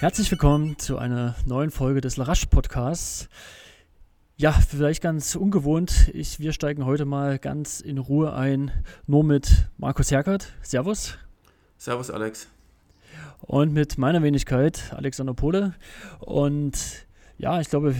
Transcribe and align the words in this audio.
Herzlich 0.00 0.30
willkommen 0.30 0.78
zu 0.78 0.96
einer 0.96 1.34
neuen 1.44 1.72
Folge 1.72 2.00
des 2.00 2.16
Larache 2.16 2.46
Podcasts. 2.46 3.28
Ja, 4.36 4.52
vielleicht 4.52 5.02
ganz 5.02 5.34
ungewohnt. 5.34 6.12
Ich, 6.14 6.38
wir 6.38 6.52
steigen 6.52 6.84
heute 6.84 7.04
mal 7.04 7.40
ganz 7.40 7.80
in 7.80 7.98
Ruhe 7.98 8.32
ein, 8.32 8.70
nur 9.08 9.24
mit 9.24 9.66
Markus 9.76 10.12
Herkert. 10.12 10.52
Servus. 10.62 11.18
Servus, 11.78 12.12
Alex. 12.12 12.46
Und 13.40 13.72
mit 13.72 13.98
meiner 13.98 14.22
Wenigkeit, 14.22 14.92
Alexander 14.94 15.34
Pole. 15.34 15.74
Und 16.20 17.07
ja, 17.38 17.60
ich 17.60 17.70
glaube, 17.70 17.94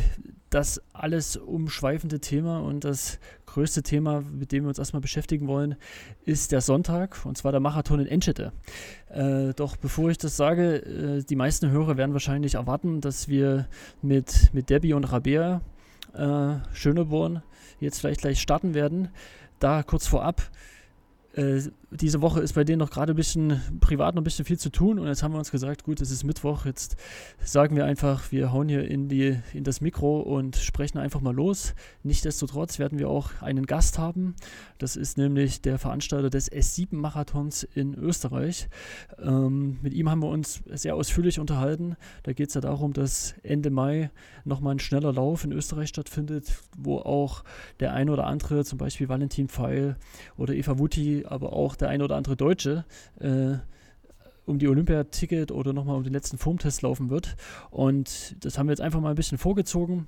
das 0.51 0.83
alles 0.93 1.37
umschweifende 1.37 2.21
Thema 2.21 2.61
und 2.61 2.85
das 2.85 3.19
größte 3.47 3.83
Thema, 3.83 4.23
mit 4.23 4.53
dem 4.53 4.65
wir 4.65 4.69
uns 4.69 4.79
erstmal 4.79 5.01
beschäftigen 5.01 5.47
wollen, 5.47 5.77
ist 6.25 6.53
der 6.53 6.61
Sonntag 6.61 7.25
und 7.25 7.37
zwar 7.37 7.53
der 7.53 7.61
Marathon 7.61 8.01
in 8.01 8.07
Enschede. 8.07 8.53
Äh, 9.09 9.53
doch 9.55 9.77
bevor 9.77 10.11
ich 10.11 10.19
das 10.19 10.37
sage, 10.37 10.77
äh, 10.77 11.23
die 11.23 11.37
meisten 11.37 11.71
Hörer 11.71 11.97
werden 11.97 12.13
wahrscheinlich 12.13 12.55
erwarten, 12.55 13.01
dass 13.01 13.29
wir 13.29 13.69
mit, 14.03 14.51
mit 14.53 14.71
Debbie 14.71 14.95
und 14.95 15.05
Rabea 15.05 15.61
äh, 16.15 16.55
Schöneborn 16.73 17.43
jetzt 17.81 18.01
vielleicht 18.01 18.23
gleich 18.23 18.41
starten 18.41 18.75
werden. 18.75 19.09
Da 19.61 19.83
kurz 19.83 20.07
vorab, 20.07 20.43
äh, 21.35 21.61
diese 21.91 22.21
Woche 22.21 22.41
ist 22.41 22.53
bei 22.53 22.65
denen 22.65 22.81
noch 22.81 22.91
gerade 22.91 23.15
ein 23.15 23.17
bisschen 23.17 23.63
privat 23.81 24.15
noch 24.15 24.21
ein 24.21 24.25
bisschen 24.25 24.45
viel 24.45 24.59
zu 24.59 24.71
tun 24.71 24.99
und 24.99 25.07
jetzt 25.07 25.23
haben 25.23 25.33
wir 25.33 25.39
uns 25.39 25.51
gesagt, 25.51 25.85
gut, 25.85 26.01
es 26.03 26.11
ist 26.11 26.23
Mittwoch, 26.23 26.67
jetzt 26.67 26.97
sagen 27.43 27.77
wir 27.77 27.87
einfach, 27.87 28.31
wir 28.31 28.53
hauen 28.53 28.69
hier 28.69 28.87
in, 28.87 29.09
die, 29.09 29.39
in 29.55 29.65
das 29.65 29.81
Mikro 29.81 30.21
und 30.21 30.57
sprechen 30.57 30.99
einfach 30.99 31.23
mal 31.23 31.35
los. 31.35 31.75
Nichtsdestotrotz 32.03 32.79
werden 32.79 32.99
wir 32.99 33.09
auch 33.09 33.31
einen 33.41 33.65
Gast 33.65 33.99
haben. 33.99 34.37
Das 34.77 34.97
ist 34.97 35.17
nämlich 35.17 35.63
der 35.63 35.79
Veranstalter 35.79 36.29
des 36.29 36.53
S7-Marathons 36.53 37.63
in 37.63 37.95
Österreich. 37.95 38.69
Ähm, 39.19 39.79
mit 39.81 39.95
ihm 39.95 40.11
haben 40.11 40.23
wir 40.23 40.29
uns 40.29 40.63
sehr 40.67 40.95
ausführlich 40.95 41.41
unterhalten. 41.41 41.97
Da 42.23 42.35
geht 42.35 42.49
es 42.49 42.55
ja 42.55 42.61
darum, 42.61 42.93
dass 42.93 43.35
Ende 43.43 43.71
Mai 43.71 44.11
nochmal 44.45 44.75
ein 44.75 44.79
schneller 44.79 45.13
Lauf 45.13 45.45
in 45.45 45.53
Österreich 45.53 45.89
stattfindet, 45.89 46.59
wo 46.77 46.99
auch 46.99 47.45
der 47.81 47.95
ein 47.95 48.11
oder 48.11 48.27
andere, 48.27 48.65
zum 48.65 48.79
Beispiel 48.79 49.09
Valentin 49.09 49.49
Pfeil 49.49 49.97
oder 50.37 50.55
Eva 50.55 50.79
Wutti, 50.79 51.25
aber 51.27 51.55
auch 51.55 51.78
der 51.81 51.89
ein 51.89 52.03
oder 52.03 52.17
andere 52.17 52.37
Deutsche 52.37 52.85
äh, 53.21 53.57
um 54.49 54.59
die 54.59 54.69
Olympiaticket 54.69 55.53
oder 55.53 55.73
nochmal 55.73 55.97
um 55.97 56.05
den 56.05 56.13
letzten 56.13 56.39
Formtest 56.39 56.83
laufen 56.83 57.11
wird. 57.11 57.37
Und 57.71 58.37
das 58.45 58.59
haben 58.59 58.67
wir 58.67 58.73
jetzt 58.73 58.81
einfach 58.81 59.01
mal 59.01 59.11
ein 59.11 59.17
bisschen 59.17 59.39
vorgezogen. 59.39 60.07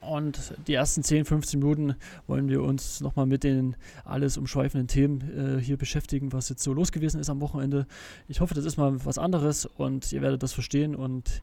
Und 0.00 0.54
die 0.66 0.74
ersten 0.74 1.02
10, 1.02 1.24
15 1.24 1.58
Minuten 1.58 1.96
wollen 2.26 2.48
wir 2.48 2.62
uns 2.62 3.00
nochmal 3.00 3.26
mit 3.26 3.42
den 3.42 3.76
alles 4.04 4.36
umschweifenden 4.36 4.86
Themen 4.86 5.58
äh, 5.58 5.60
hier 5.60 5.78
beschäftigen, 5.78 6.32
was 6.32 6.48
jetzt 6.48 6.62
so 6.62 6.72
los 6.72 6.92
gewesen 6.92 7.18
ist 7.18 7.30
am 7.30 7.40
Wochenende. 7.40 7.86
Ich 8.28 8.40
hoffe, 8.40 8.54
das 8.54 8.64
ist 8.64 8.76
mal 8.76 9.04
was 9.04 9.18
anderes 9.18 9.66
und 9.66 10.12
ihr 10.12 10.22
werdet 10.22 10.42
das 10.42 10.52
verstehen. 10.52 10.94
Und 10.94 11.42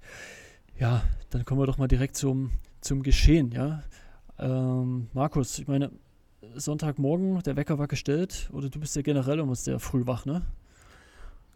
ja, 0.79 1.03
dann 1.31 1.45
kommen 1.45 1.59
wir 1.59 1.65
doch 1.65 1.77
mal 1.77 1.87
direkt 1.87 2.15
zum, 2.15 2.51
zum 2.79 3.03
Geschehen. 3.03 3.51
Ja? 3.51 3.83
Ähm, 4.39 5.07
Markus, 5.13 5.57
ich 5.59 5.67
meine, 5.67 5.91
Sonntagmorgen, 6.55 7.41
der 7.43 7.55
Wecker 7.55 7.77
war 7.79 7.87
gestellt 7.87 8.49
oder 8.53 8.69
du 8.69 8.79
bist 8.79 8.95
ja 8.95 9.01
generell 9.01 9.39
immer 9.39 9.55
sehr 9.55 9.79
früh 9.79 10.05
wach, 10.05 10.25
ne? 10.25 10.41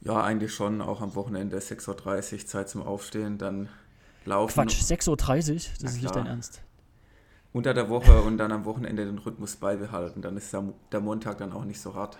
Ja, 0.01 0.23
eigentlich 0.23 0.53
schon, 0.53 0.81
auch 0.81 1.01
am 1.01 1.15
Wochenende 1.15 1.57
6.30 1.57 2.33
Uhr, 2.33 2.45
Zeit 2.45 2.69
zum 2.69 2.83
Aufstehen, 2.83 3.37
dann 3.37 3.69
laufen. 4.25 4.53
Quatsch, 4.53 4.81
6.30 4.81 5.09
Uhr? 5.09 5.17
Das 5.17 5.71
Na 5.81 5.89
ist 5.89 6.01
nicht 6.01 6.15
dein 6.15 6.27
Ernst. 6.27 6.61
Unter 7.53 7.73
der 7.73 7.89
Woche 7.89 8.21
und 8.21 8.37
dann 8.37 8.51
am 8.51 8.65
Wochenende 8.65 9.05
den 9.05 9.17
Rhythmus 9.17 9.55
beibehalten, 9.55 10.21
dann 10.21 10.37
ist 10.37 10.53
der 10.53 10.99
Montag 10.99 11.39
dann 11.39 11.51
auch 11.51 11.65
nicht 11.65 11.81
so 11.81 11.95
hart. 11.95 12.17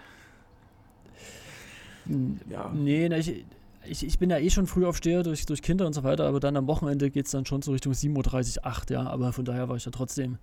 Ja. 2.49 2.71
Nee, 2.73 3.09
ne, 3.09 3.19
ich, 3.19 3.45
ich, 3.89 4.05
ich 4.05 4.19
bin 4.19 4.30
ja 4.30 4.38
eh 4.38 4.49
schon 4.49 4.67
früh 4.67 4.85
aufsteher 4.85 5.23
durch, 5.23 5.45
durch 5.45 5.61
Kinder 5.61 5.85
und 5.85 5.93
so 5.93 6.03
weiter, 6.03 6.25
aber 6.25 6.39
dann 6.39 6.57
am 6.57 6.67
Wochenende 6.67 7.09
geht 7.09 7.25
es 7.25 7.31
dann 7.31 7.45
schon 7.45 7.61
so 7.61 7.71
Richtung 7.71 7.93
7.30 7.93 8.57
Uhr, 8.59 8.66
8 8.66 8.89
ja, 8.91 9.07
aber 9.07 9.33
von 9.33 9.45
daher 9.45 9.70
war 9.70 9.75
ich 9.75 9.86
ja 9.86 9.92
trotzdem 9.92 10.37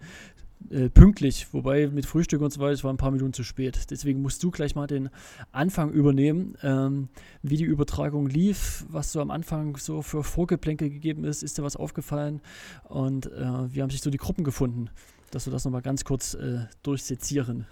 äh, 0.71 0.89
pünktlich, 0.89 1.53
wobei 1.53 1.89
mit 1.89 2.07
Frühstück 2.07 2.41
und 2.41 2.53
so 2.53 2.61
weiter, 2.61 2.73
es 2.73 2.85
war 2.85 2.93
ein 2.93 2.97
paar 2.97 3.11
Minuten 3.11 3.33
zu 3.33 3.45
spät. 3.45 3.91
Deswegen 3.91 4.23
musst 4.23 4.43
du 4.43 4.51
gleich 4.51 4.75
mal 4.75 4.87
den 4.87 5.11
Anfang 5.53 5.91
übernehmen, 5.91 6.57
ähm, 6.63 7.09
wie 7.43 7.57
die 7.57 7.65
Übertragung 7.65 8.27
lief, 8.29 8.85
was 8.89 9.13
so 9.13 9.21
am 9.21 9.31
Anfang 9.31 9.77
so 9.77 10.03
für 10.03 10.25
Vorgeplänkel 10.25 10.91
gegeben 10.91 11.25
ist, 11.25 11.43
ist 11.43 11.59
dir 11.59 11.63
was 11.63 11.77
aufgefallen 11.77 12.41
und 12.85 13.27
äh, 13.27 13.75
wie 13.75 13.83
haben 13.83 13.91
sich 13.91 14.01
so 14.01 14.11
die 14.11 14.19
Gruppen 14.19 14.45
gefunden, 14.45 14.89
dass 15.31 15.47
wir 15.47 15.53
das 15.53 15.65
nochmal 15.65 15.83
ganz 15.83 16.05
kurz 16.05 16.35
äh, 16.35 16.67
durchsezieren. 16.83 17.67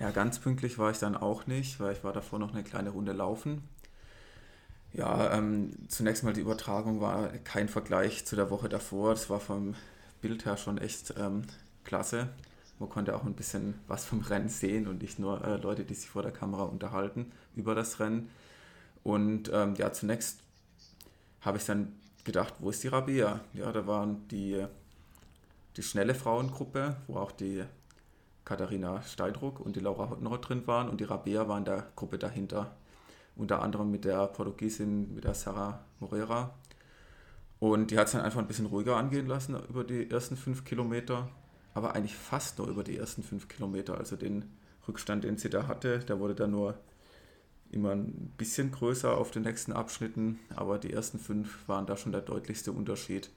Ja, 0.00 0.10
ganz 0.10 0.38
pünktlich 0.38 0.78
war 0.78 0.90
ich 0.90 0.98
dann 0.98 1.16
auch 1.16 1.46
nicht, 1.46 1.80
weil 1.80 1.92
ich 1.92 2.02
war 2.02 2.12
davor 2.12 2.38
noch 2.38 2.54
eine 2.54 2.62
kleine 2.62 2.90
Runde 2.90 3.12
laufen. 3.12 3.62
Ja, 4.92 5.32
ähm, 5.34 5.70
zunächst 5.88 6.24
mal 6.24 6.32
die 6.32 6.40
Übertragung 6.40 7.00
war 7.00 7.28
kein 7.44 7.68
Vergleich 7.68 8.24
zu 8.26 8.36
der 8.36 8.50
Woche 8.50 8.68
davor. 8.68 9.10
Das 9.10 9.28
war 9.30 9.40
vom 9.40 9.74
Bild 10.20 10.44
her 10.46 10.56
schon 10.56 10.78
echt 10.78 11.14
ähm, 11.18 11.42
klasse. 11.84 12.28
Man 12.78 12.88
konnte 12.88 13.14
auch 13.16 13.24
ein 13.24 13.34
bisschen 13.34 13.74
was 13.86 14.04
vom 14.04 14.20
Rennen 14.20 14.48
sehen 14.48 14.86
und 14.86 15.02
nicht 15.02 15.18
nur 15.18 15.44
äh, 15.44 15.56
Leute, 15.56 15.84
die 15.84 15.94
sich 15.94 16.08
vor 16.08 16.22
der 16.22 16.32
Kamera 16.32 16.62
unterhalten 16.64 17.32
über 17.54 17.74
das 17.74 18.00
Rennen. 18.00 18.30
Und 19.04 19.50
ähm, 19.52 19.74
ja, 19.76 19.92
zunächst 19.92 20.40
habe 21.40 21.58
ich 21.58 21.64
dann 21.64 21.92
gedacht, 22.24 22.54
wo 22.58 22.70
ist 22.70 22.82
die 22.82 22.88
Rabea? 22.88 23.40
Ja, 23.54 23.72
da 23.72 23.86
waren 23.86 24.26
die, 24.28 24.64
die 25.76 25.82
schnelle 25.82 26.14
Frauengruppe, 26.14 26.96
wo 27.06 27.16
auch 27.16 27.32
die 27.32 27.64
Katharina 28.44 29.02
Steidruck 29.02 29.60
und 29.60 29.76
die 29.76 29.80
Laura 29.80 30.10
Hottenrott 30.10 30.48
drin 30.48 30.66
waren 30.66 30.88
und 30.88 31.00
die 31.00 31.04
Rabea 31.04 31.48
war 31.48 31.58
in 31.58 31.64
der 31.64 31.86
Gruppe 31.96 32.18
dahinter. 32.18 32.74
Unter 33.38 33.62
anderem 33.62 33.90
mit 33.90 34.04
der 34.04 34.26
Portugiesin, 34.26 35.14
mit 35.14 35.24
der 35.24 35.32
Sarah 35.32 35.80
Moreira. 36.00 36.54
Und 37.58 37.90
die 37.90 37.98
hat 37.98 38.08
es 38.08 38.12
dann 38.12 38.20
einfach 38.20 38.40
ein 38.40 38.46
bisschen 38.46 38.66
ruhiger 38.66 38.96
angehen 38.96 39.26
lassen 39.26 39.56
über 39.68 39.84
die 39.84 40.10
ersten 40.10 40.36
fünf 40.36 40.64
Kilometer 40.64 41.28
aber 41.78 41.94
eigentlich 41.94 42.16
fast 42.16 42.58
nur 42.58 42.68
über 42.68 42.82
die 42.82 42.98
ersten 42.98 43.22
fünf 43.22 43.48
Kilometer. 43.48 43.98
Also 43.98 44.16
den 44.16 44.44
Rückstand, 44.86 45.24
den 45.24 45.38
sie 45.38 45.48
da 45.48 45.68
hatte, 45.68 46.00
der 46.00 46.18
wurde 46.18 46.34
dann 46.34 46.50
nur 46.50 46.74
immer 47.70 47.92
ein 47.92 48.32
bisschen 48.36 48.72
größer 48.72 49.16
auf 49.16 49.30
den 49.30 49.42
nächsten 49.44 49.72
Abschnitten, 49.72 50.40
aber 50.56 50.78
die 50.78 50.92
ersten 50.92 51.18
fünf 51.18 51.68
waren 51.68 51.86
da 51.86 51.96
schon 51.96 52.12
der 52.12 52.22
deutlichste 52.22 52.72
Unterschied. 52.72 53.30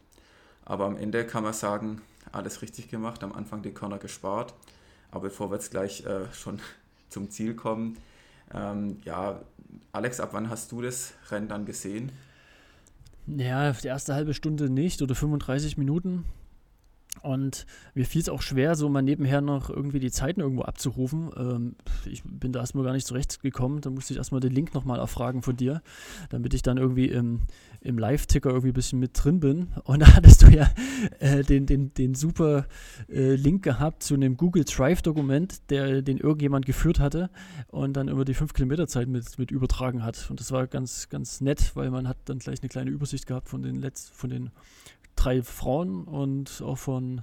Aber 0.66 0.86
am 0.86 0.98
Ende 0.98 1.26
kann 1.26 1.44
man 1.44 1.54
sagen, 1.54 2.02
alles 2.32 2.62
richtig 2.62 2.90
gemacht, 2.90 3.24
am 3.24 3.34
Anfang 3.34 3.62
den 3.62 3.74
Corner 3.76 4.00
gespart. 4.00 4.56
Aber 5.12 5.24
bevor 5.24 5.52
wir 5.52 5.56
jetzt 5.56 5.72
gleich 5.72 6.06
äh, 6.06 6.32
schon 6.34 6.60
zum 7.10 7.30
Ziel 7.30 7.54
kommen, 7.56 7.98
ähm, 8.54 8.98
ja, 9.06 9.42
Alex, 9.92 10.20
ab 10.20 10.30
wann 10.34 10.50
hast 10.50 10.72
du 10.72 10.82
das 10.82 11.14
Rennen 11.30 11.48
dann 11.48 11.66
gesehen? 11.66 12.12
Ja, 13.28 13.72
die 13.72 13.88
erste 13.88 14.14
halbe 14.14 14.34
Stunde 14.34 14.70
nicht 14.70 15.02
oder 15.02 15.16
35 15.16 15.78
Minuten. 15.78 16.26
Und 17.22 17.68
mir 17.94 18.06
fiel 18.06 18.22
es 18.22 18.30
auch 18.30 18.42
schwer, 18.42 18.76
so 18.76 18.90
mal 18.90 19.02
nebenher 19.02 19.42
noch 19.42 19.70
irgendwie 19.70 20.00
die 20.00 20.12
Zeiten 20.12 20.40
irgendwo 20.40 20.64
abzurufen. 20.64 21.30
Ähm, 21.38 21.76
ich 22.06 22.24
bin 22.24 22.52
da 22.52 22.62
erstmal 22.62 22.84
gar 22.84 22.94
nicht 22.94 23.06
zurechtgekommen. 23.06 23.82
Da 23.82 23.90
musste 23.92 24.14
ich 24.14 24.18
erstmal 24.18 24.42
den 24.42 24.54
Link 24.54 24.74
nochmal 24.74 24.98
erfragen 24.98 25.44
von 25.44 25.56
dir, 25.56 25.82
damit 26.30 26.54
ich 26.54 26.64
dann 26.64 26.78
irgendwie 26.78 27.08
im, 27.08 27.42
im 27.82 28.00
Live-Ticker 28.00 28.50
irgendwie 28.50 28.70
ein 28.70 28.74
bisschen 28.74 29.00
mit 29.00 29.12
drin 29.14 29.40
bin. 29.40 29.68
Und 29.84 30.00
da 30.00 30.16
hattest 30.16 30.42
du 30.42 30.48
ja 30.48 30.72
äh, 31.20 31.44
den, 31.44 31.68
den, 31.68 31.94
den 31.94 32.16
super 32.16 32.66
äh, 33.08 33.36
Link 33.36 33.64
gehabt 33.64 34.02
zu 34.02 34.16
einem 34.16 34.36
Google 34.36 34.64
Drive-Dokument, 34.64 35.70
den 35.70 36.18
irgendjemand 36.18 36.66
geführt 36.66 37.00
hatte 37.00 37.30
und 37.68 37.94
dann 37.94 38.08
über 38.08 38.26
die 38.26 38.34
5 38.34 38.54
Kilometer 38.54 38.88
Zeit 38.88 39.08
mit, 39.08 39.38
mit 39.38 39.52
übertragen 39.52 40.04
hat. 40.04 40.28
Und 40.30 40.40
das 40.40 40.52
war 40.52 40.66
ganz, 40.66 41.10
ganz 41.10 41.40
nett, 41.42 41.76
weil 41.76 41.92
man 41.92 42.08
hat 42.08 42.18
dann 42.26 42.40
gleich 42.40 42.62
eine 42.62 42.70
kleine 42.70 42.90
Übersicht 42.90 43.28
gehabt 43.28 43.50
von 43.50 43.62
den, 43.62 43.76
Letz 43.76 44.10
von 44.10 44.30
den 44.30 44.50
drei 45.22 45.44
Frauen 45.44 46.04
und 46.06 46.62
auch 46.66 46.78
von, 46.78 47.22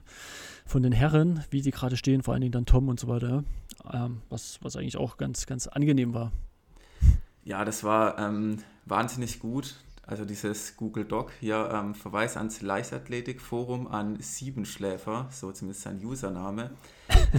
von 0.66 0.82
den 0.82 0.92
Herren, 0.92 1.44
wie 1.50 1.62
die 1.62 1.70
gerade 1.70 1.96
stehen, 1.96 2.22
vor 2.22 2.34
allen 2.34 2.40
Dingen 2.40 2.52
dann 2.52 2.66
Tom 2.66 2.88
und 2.88 3.00
so 3.00 3.08
weiter, 3.08 3.44
ähm, 3.92 4.22
was, 4.28 4.58
was 4.62 4.76
eigentlich 4.76 4.96
auch 4.96 5.16
ganz, 5.16 5.46
ganz 5.46 5.66
angenehm 5.66 6.14
war. 6.14 6.32
Ja, 7.44 7.64
das 7.64 7.82
war 7.82 8.18
ähm, 8.18 8.58
wahnsinnig 8.84 9.40
gut. 9.40 9.76
Also 10.06 10.24
dieses 10.24 10.76
Google 10.78 11.04
Doc 11.04 11.32
hier, 11.38 11.68
ähm, 11.70 11.94
Verweis 11.94 12.38
ans 12.38 12.62
Leichtathletikforum 12.62 13.86
an 13.88 14.18
Siebenschläfer, 14.20 15.28
so 15.30 15.52
zumindest 15.52 15.82
sein 15.82 16.02
Username. 16.02 16.70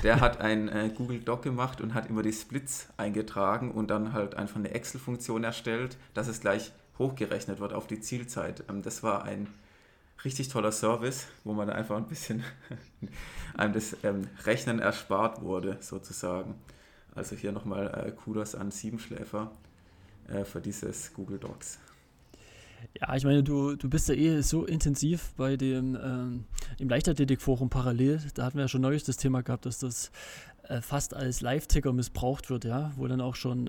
Der 0.03 0.19
hat 0.19 0.39
ein 0.39 0.67
äh, 0.67 0.91
Google 0.95 1.19
Doc 1.19 1.41
gemacht 1.41 1.81
und 1.81 1.95
hat 1.95 2.09
immer 2.09 2.21
die 2.21 2.31
Splits 2.31 2.89
eingetragen 2.95 3.71
und 3.71 3.89
dann 3.89 4.13
halt 4.13 4.35
einfach 4.35 4.57
eine 4.57 4.69
Excel-Funktion 4.69 5.43
erstellt, 5.43 5.97
dass 6.13 6.27
es 6.27 6.41
gleich 6.41 6.71
hochgerechnet 6.99 7.59
wird 7.59 7.73
auf 7.73 7.87
die 7.87 8.01
Zielzeit. 8.01 8.63
Ähm, 8.69 8.83
das 8.83 9.01
war 9.01 9.23
ein 9.23 9.47
richtig 10.25 10.49
toller 10.49 10.71
Service, 10.71 11.27
wo 11.43 11.53
man 11.53 11.69
einfach 11.69 11.97
ein 11.97 12.07
bisschen 12.07 12.43
einem 13.55 13.73
das 13.73 13.95
ähm, 14.03 14.27
Rechnen 14.45 14.79
erspart 14.79 15.41
wurde, 15.41 15.77
sozusagen. 15.81 16.55
Also 17.15 17.35
hier 17.35 17.51
nochmal 17.51 18.07
äh, 18.07 18.11
Kudos 18.11 18.55
an 18.55 18.71
Siebenschläfer 18.71 19.51
äh, 20.27 20.43
für 20.43 20.61
dieses 20.61 21.13
Google 21.13 21.39
Docs. 21.39 21.79
Ja, 22.99 23.13
ich 23.15 23.25
meine, 23.25 23.43
du, 23.43 23.75
du 23.75 23.89
bist 23.89 24.07
ja 24.07 24.15
eh 24.15 24.41
so 24.41 24.65
intensiv 24.65 25.33
bei 25.35 25.57
dem 25.57 25.97
ähm, 26.01 26.45
im 26.77 26.87
Leichtathletikforum 26.87 27.69
parallel. 27.69 28.21
Da 28.35 28.45
hatten 28.45 28.57
wir 28.57 28.63
ja 28.63 28.67
schon 28.69 28.81
neulich 28.81 29.03
das 29.03 29.17
Thema 29.17 29.41
gehabt, 29.41 29.65
dass 29.65 29.79
das 29.79 30.11
äh, 30.63 30.81
fast 30.81 31.13
als 31.13 31.41
Live-Ticker 31.41 31.91
missbraucht 31.91 32.49
wird, 32.49 32.63
ja, 32.63 32.91
wo 32.95 33.07
dann 33.07 33.21
auch 33.21 33.35
schon 33.35 33.67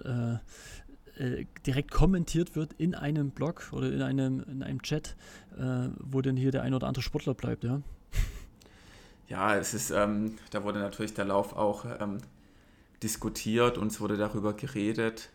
äh, 1.21 1.45
direkt 1.67 1.91
kommentiert 1.91 2.57
wird 2.57 2.73
in 2.79 2.95
einem 2.95 3.31
Blog 3.31 3.69
oder 3.73 3.93
in 3.93 4.01
einem, 4.01 4.43
in 4.51 4.63
einem 4.63 4.81
Chat, 4.81 5.17
äh, 5.59 5.89
wo 5.99 6.23
dann 6.23 6.37
hier 6.37 6.51
der 6.51 6.63
ein 6.63 6.73
oder 6.73 6.87
andere 6.87 7.03
Sportler 7.03 7.35
bleibt, 7.35 7.63
ja. 7.63 7.83
Ja, 9.29 9.55
es 9.55 9.75
ist, 9.75 9.91
ähm, 9.91 10.39
da 10.51 10.65
wurde 10.65 10.81
natürlich 10.81 11.15
der 11.15 11.27
Lauf 11.27 11.53
auch 11.53 11.85
ähm, 12.01 12.19
diskutiert 13.03 13.79
und 13.79 13.93
es 13.93 14.01
wurde 14.01 14.17
darüber 14.17 14.55
geredet. 14.55 15.31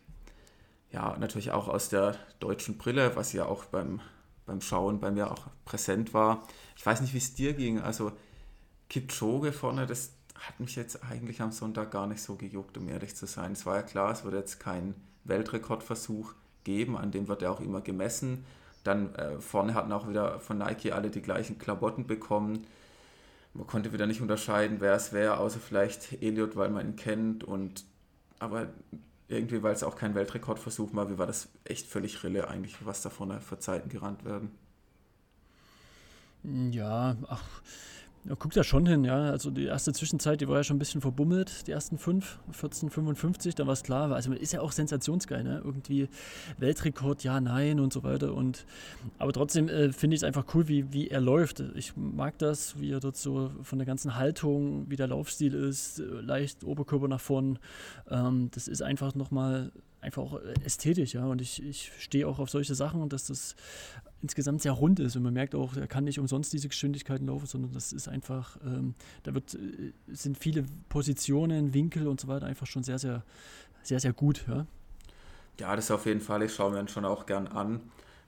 Ja, 0.92 1.16
natürlich 1.18 1.52
auch 1.52 1.68
aus 1.68 1.88
der 1.88 2.18
deutschen 2.40 2.78
Brille, 2.78 3.16
was 3.16 3.32
ja 3.32 3.46
auch 3.46 3.66
beim, 3.66 4.02
beim 4.46 4.60
Schauen 4.62 5.00
bei 5.00 5.12
mir 5.12 5.32
auch 5.32 5.48
präsent 5.66 6.14
war. 6.14 6.46
Ich 6.76 6.86
weiß 6.86 7.00
nicht, 7.02 7.14
wie 7.14 7.20
es 7.20 7.36
dir 7.36 7.54
ging. 7.54 7.80
Also 7.80 8.12
Kipchoge 8.90 9.54
vorne, 9.54 9.86
das 9.86 10.12
hat 10.36 10.60
mich 10.60 10.76
jetzt 10.76 11.04
eigentlich 11.04 11.42
am 11.42 11.52
Sonntag 11.52 11.92
gar 11.92 12.08
nicht 12.08 12.22
so 12.22 12.36
gejuckt, 12.36 12.78
um 12.78 12.90
ehrlich 12.90 13.16
zu 13.16 13.28
sein. 13.28 13.54
Es 13.54 13.66
war 13.66 13.78
ja 13.78 13.84
klar, 13.84 14.12
es 14.12 14.26
wird 14.26 14.34
jetzt 14.34 14.60
kein 14.60 14.96
Weltrekordversuch 15.26 16.34
geben, 16.64 16.98
an 16.98 17.12
dem 17.12 17.28
wird 17.28 17.42
er 17.42 17.52
auch 17.52 17.62
immer 17.62 17.82
gemessen. 17.82 18.46
Dann 18.84 19.14
äh, 19.16 19.40
vorne 19.40 19.74
hatten 19.74 19.92
auch 19.92 20.08
wieder 20.08 20.40
von 20.40 20.58
Nike 20.58 20.92
alle 20.92 21.10
die 21.10 21.22
gleichen 21.22 21.58
Klamotten 21.58 22.08
bekommen 22.08 22.66
man 23.56 23.68
konnte 23.68 23.94
wieder 23.94 24.06
nicht 24.06 24.22
unterscheiden, 24.22 24.82
wer 24.82 24.96
es 24.96 25.14
wäre, 25.14 25.38
außer 25.38 25.60
vielleicht 25.60 26.22
Elliot, 26.22 26.58
weil 26.58 26.70
man 26.70 26.86
ihn 26.88 26.96
kennt. 26.98 27.44
Und 27.46 27.86
aber 28.38 28.68
irgendwie, 29.30 29.64
weil 29.64 29.74
es 29.74 29.84
auch 29.84 29.96
kein 29.96 30.14
Weltrekordversuch 30.14 30.94
war, 30.94 31.10
wie 31.10 31.18
war 31.18 31.26
das 31.26 31.48
echt 31.64 31.88
völlig 31.88 32.22
Rille 32.24 32.50
eigentlich, 32.50 32.76
was 32.86 33.02
da 33.02 33.10
vorne 33.10 33.40
für 33.40 33.58
Zeiten 33.58 33.90
gerannt 33.90 34.26
werden. 34.26 34.52
Ja, 36.44 37.16
ach, 37.28 37.62
ja, 38.28 38.34
guckt 38.34 38.58
da 38.58 38.64
schon 38.64 38.88
hin, 38.88 39.04
ja. 39.04 39.30
Also 39.30 39.52
die 39.52 39.66
erste 39.66 39.94
Zwischenzeit, 39.94 40.42
die 40.42 40.48
war 40.48 40.58
ja 40.58 40.64
schon 40.64 40.78
ein 40.78 40.80
bisschen 40.80 41.02
verbummelt, 41.02 41.68
die 41.68 41.72
ersten 41.72 42.00
fünf, 42.00 42.40
14,55, 42.52 43.56
da 43.56 43.68
war 43.68 43.74
es 43.74 43.84
klar. 43.84 44.12
Also 44.12 44.32
man 44.32 44.40
ist 44.40 44.52
ja 44.52 44.62
auch 44.62 44.72
sensationsgeil, 44.72 45.44
ne? 45.44 45.62
Irgendwie 45.64 46.10
Weltrekord, 46.58 47.24
ja, 47.24 47.40
nein 47.40 47.80
und 47.80 47.94
so 47.94 48.04
weiter. 48.04 48.34
Und 48.34 48.66
aber 49.20 49.32
trotzdem 49.32 49.70
äh, 49.70 49.92
finde 49.92 50.16
ich 50.16 50.22
es 50.22 50.24
einfach 50.24 50.46
cool, 50.56 50.68
wie, 50.68 50.92
wie 50.92 51.10
er 51.10 51.22
läuft. 51.22 51.60
Ich 51.76 51.96
mag 51.96 52.38
das, 52.40 52.80
wie 52.80 52.92
er 52.92 53.00
dort 53.00 53.18
so 53.18 53.52
von 53.62 53.78
der 53.78 53.86
ganzen 53.86 54.16
Haltung, 54.16 54.90
wie 54.90 54.96
der 54.96 55.08
Laufstil 55.08 55.54
ist, 55.54 56.00
leicht 56.00 56.64
Oberkörper 56.64 57.08
nach 57.08 57.22
vorn. 57.22 57.60
Ähm, 58.10 58.50
das 58.52 58.68
ist 58.68 58.82
einfach 58.82 59.14
nochmal 59.14 59.72
einfach 60.02 60.22
auch 60.22 60.40
ästhetisch, 60.64 61.14
ja. 61.14 61.26
Und 61.26 61.42
ich, 61.42 61.62
ich 61.64 61.92
stehe 62.00 62.28
auch 62.28 62.40
auf 62.40 62.50
solche 62.50 62.76
Sachen, 62.76 63.08
dass 63.10 63.28
das 63.28 63.56
insgesamt 64.26 64.64
sehr 64.64 64.72
rund 64.72 65.00
ist 65.00 65.16
und 65.16 65.22
man 65.22 65.34
merkt 65.34 65.54
auch, 65.54 65.76
er 65.76 65.86
kann 65.86 66.04
nicht 66.04 66.20
umsonst 66.20 66.52
diese 66.52 66.68
Geschwindigkeiten 66.68 67.28
laufen, 67.28 67.46
sondern 67.46 67.74
das 67.74 67.94
ist 67.94 68.08
einfach, 68.08 68.58
ähm, 68.66 68.96
da 69.22 69.36
wird, 69.36 69.54
äh, 69.54 69.92
sind 70.08 70.36
viele 70.36 70.66
Positionen, 70.90 71.76
Winkel 71.76 72.08
und 72.08 72.20
so 72.20 72.28
weiter 72.28 72.48
einfach 72.48 72.66
schon 72.66 72.84
sehr, 72.84 72.98
sehr, 72.98 73.24
sehr, 73.84 74.00
sehr 74.00 74.14
gut. 74.14 74.44
Ja, 74.48 74.66
ja 75.60 75.76
das 75.76 75.92
auf 75.92 76.08
jeden 76.08 76.22
Fall, 76.22 76.42
ich 76.42 76.56
schaue 76.56 76.72
mir 76.72 76.80
ihn 76.80 76.88
schon 76.88 77.06
auch 77.06 77.28
gern 77.28 77.48
an. 77.48 77.82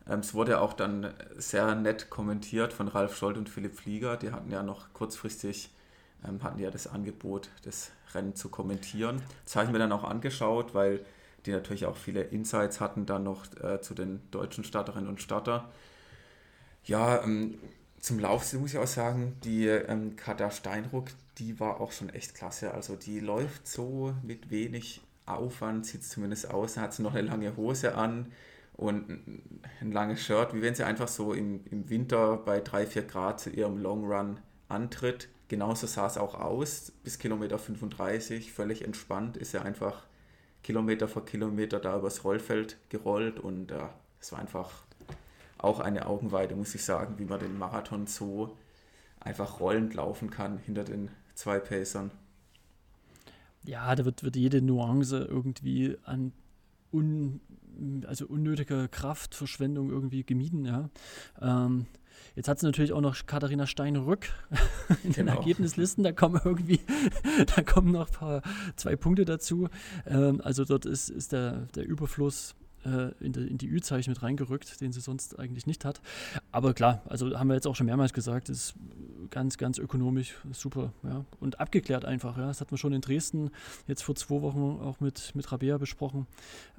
Ähm, 0.07 0.19
es 0.19 0.35
wurde 0.35 0.61
auch 0.61 0.73
dann 0.73 1.11
sehr 1.35 1.73
nett 1.73 2.11
kommentiert 2.11 2.73
von 2.73 2.87
Ralf 2.87 3.17
Scholz 3.17 3.39
und 3.39 3.49
Philipp 3.49 3.75
Flieger, 3.75 4.17
die 4.17 4.31
hatten 4.31 4.51
ja 4.51 4.61
noch 4.61 4.93
kurzfristig, 4.93 5.71
ähm, 6.27 6.43
hatten 6.43 6.59
ja 6.59 6.69
das 6.69 6.85
Angebot, 6.85 7.49
das 7.63 7.89
Rennen 8.13 8.35
zu 8.35 8.49
kommentieren. 8.49 9.23
Das 9.45 9.55
habe 9.55 9.65
ich 9.65 9.71
mir 9.71 9.79
dann 9.79 9.91
auch 9.91 10.03
angeschaut, 10.03 10.75
weil 10.75 11.03
die 11.47 11.51
natürlich 11.51 11.85
auch 11.87 11.97
viele 11.97 12.21
Insights 12.21 12.79
hatten 12.79 13.05
dann 13.05 13.23
noch 13.23 13.45
äh, 13.63 13.81
zu 13.81 13.95
den 13.95 14.21
deutschen 14.29 14.63
Starterinnen 14.63 15.09
und 15.09 15.21
Starter. 15.21 15.69
Ja, 16.87 17.21
ähm, 17.23 17.59
zum 17.99 18.17
Lauf 18.19 18.53
muss 18.53 18.71
ich 18.71 18.79
auch 18.79 18.87
sagen, 18.87 19.35
die 19.43 19.67
ähm, 19.67 20.15
Katha 20.15 20.49
Steinruck, 20.51 21.09
die 21.37 21.59
war 21.59 21.81
auch 21.81 21.91
schon 21.91 22.09
echt 22.09 22.33
klasse. 22.33 22.73
Also 22.73 22.95
die 22.95 23.19
läuft 23.19 23.67
so 23.67 24.15
mit 24.23 24.49
wenig 24.49 25.01
Aufwand, 25.25 25.85
sieht 25.85 26.01
es 26.01 26.09
zumindest 26.09 26.49
aus. 26.49 26.75
Dann 26.75 26.85
hat 26.85 26.93
sie 26.93 27.03
noch 27.03 27.13
eine 27.13 27.27
lange 27.27 27.57
Hose 27.57 27.95
an 27.95 28.31
und 28.77 29.09
ein 29.81 29.91
langes 29.91 30.21
Shirt, 30.21 30.53
wie 30.53 30.61
wenn 30.61 30.75
sie 30.75 30.85
einfach 30.85 31.09
so 31.09 31.33
im, 31.33 31.59
im 31.71 31.89
Winter 31.89 32.37
bei 32.37 32.61
3, 32.61 32.85
4 32.87 33.03
Grad 33.03 33.41
zu 33.41 33.49
ihrem 33.49 33.77
Long 33.79 34.05
Run 34.05 34.39
antritt. 34.69 35.27
Genauso 35.49 35.87
sah 35.87 36.07
es 36.07 36.17
auch 36.17 36.35
aus, 36.35 36.93
bis 37.03 37.19
Kilometer 37.19 37.59
35, 37.59 38.53
völlig 38.53 38.83
entspannt, 38.85 39.35
ist 39.35 39.53
ja 39.53 39.61
einfach 39.61 40.05
Kilometer 40.63 41.07
vor 41.09 41.25
Kilometer 41.25 41.79
da 41.79 41.97
übers 41.97 42.23
Rollfeld 42.23 42.77
gerollt 42.89 43.39
und 43.39 43.71
äh, 43.71 43.79
es 44.19 44.31
war 44.31 44.39
einfach 44.39 44.86
auch 45.57 45.79
eine 45.79 46.05
Augenweide, 46.07 46.55
muss 46.55 46.75
ich 46.75 46.83
sagen, 46.83 47.15
wie 47.17 47.25
man 47.25 47.39
den 47.39 47.57
Marathon 47.57 48.07
so 48.07 48.57
einfach 49.19 49.59
rollend 49.59 49.93
laufen 49.93 50.29
kann 50.29 50.59
hinter 50.59 50.83
den 50.83 51.09
zwei 51.35 51.59
Pacern. 51.59 52.11
Ja, 53.63 53.95
da 53.95 54.05
wird, 54.05 54.23
wird 54.23 54.35
jede 54.35 54.61
Nuance 54.61 55.17
irgendwie 55.17 55.97
an 56.03 56.31
un, 56.91 57.41
also 58.07 58.25
unnötiger 58.27 58.87
Kraftverschwendung 58.87 59.89
irgendwie 59.89 60.23
gemieden, 60.23 60.65
ja. 60.65 60.89
Ähm, 61.41 61.87
Jetzt 62.35 62.47
hat 62.47 62.59
sie 62.59 62.65
natürlich 62.67 62.93
auch 62.93 63.01
noch 63.01 63.15
Katharina 63.25 63.65
Stein-Rück 63.65 64.27
in 65.03 65.11
genau. 65.13 65.15
den 65.15 65.27
Ergebnislisten. 65.39 66.03
Da 66.03 66.11
kommen 66.11 66.39
irgendwie, 66.43 66.79
da 67.55 67.63
kommen 67.63 67.91
noch 67.91 68.07
ein 68.07 68.13
paar, 68.13 68.41
zwei 68.75 68.95
Punkte 68.95 69.25
dazu. 69.25 69.69
Ähm, 70.05 70.41
also 70.43 70.63
dort 70.63 70.85
ist, 70.85 71.09
ist 71.09 71.31
der, 71.31 71.67
der 71.75 71.85
Überfluss 71.87 72.55
äh, 72.85 73.11
in, 73.19 73.33
die, 73.33 73.47
in 73.47 73.57
die 73.57 73.67
Ü-Zeichen 73.67 74.11
mit 74.11 74.21
reingerückt, 74.23 74.81
den 74.81 74.91
sie 74.91 75.01
sonst 75.01 75.39
eigentlich 75.39 75.65
nicht 75.67 75.85
hat. 75.85 76.01
Aber 76.51 76.73
klar, 76.73 77.01
also 77.05 77.37
haben 77.37 77.47
wir 77.47 77.55
jetzt 77.55 77.67
auch 77.67 77.75
schon 77.75 77.85
mehrmals 77.85 78.13
gesagt, 78.13 78.49
ist 78.49 78.75
ganz, 79.29 79.57
ganz 79.57 79.77
ökonomisch 79.77 80.35
super. 80.51 80.93
Ja. 81.03 81.25
Und 81.39 81.59
abgeklärt 81.59 82.05
einfach. 82.05 82.37
Ja. 82.37 82.47
Das 82.47 82.61
hatten 82.61 82.71
wir 82.71 82.77
schon 82.77 82.93
in 82.93 83.01
Dresden 83.01 83.51
jetzt 83.87 84.03
vor 84.03 84.15
zwei 84.15 84.41
Wochen 84.41 84.79
auch 84.81 84.99
mit, 84.99 85.35
mit 85.35 85.51
Rabea 85.51 85.77
besprochen, 85.77 86.27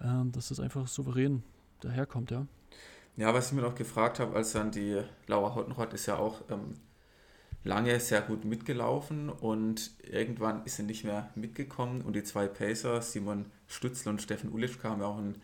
ähm, 0.02 0.32
dass 0.32 0.48
das 0.48 0.60
einfach 0.60 0.86
souverän 0.86 1.42
daherkommt. 1.80 2.30
Ja. 2.30 2.46
Ja, 3.16 3.34
was 3.34 3.48
ich 3.48 3.52
mir 3.52 3.62
noch 3.62 3.74
gefragt 3.74 4.20
habe, 4.20 4.36
als 4.36 4.52
dann 4.52 4.70
die 4.70 5.02
Laura 5.26 5.56
Hottenrott 5.56 5.92
ist 5.92 6.06
ja 6.06 6.16
auch 6.16 6.42
ähm, 6.50 6.74
lange 7.64 7.98
sehr 7.98 8.22
gut 8.22 8.44
mitgelaufen 8.44 9.28
und 9.28 9.90
irgendwann 10.02 10.64
ist 10.64 10.76
sie 10.76 10.84
nicht 10.84 11.04
mehr 11.04 11.30
mitgekommen 11.34 12.02
und 12.02 12.14
die 12.14 12.22
zwei 12.22 12.46
Pacer, 12.46 13.02
Simon 13.02 13.46
Stützl 13.66 14.08
und 14.08 14.22
Steffen 14.22 14.52
Ulischka, 14.52 14.90
haben 14.90 15.00
ja 15.00 15.08
auch 15.08 15.18
einen 15.18 15.40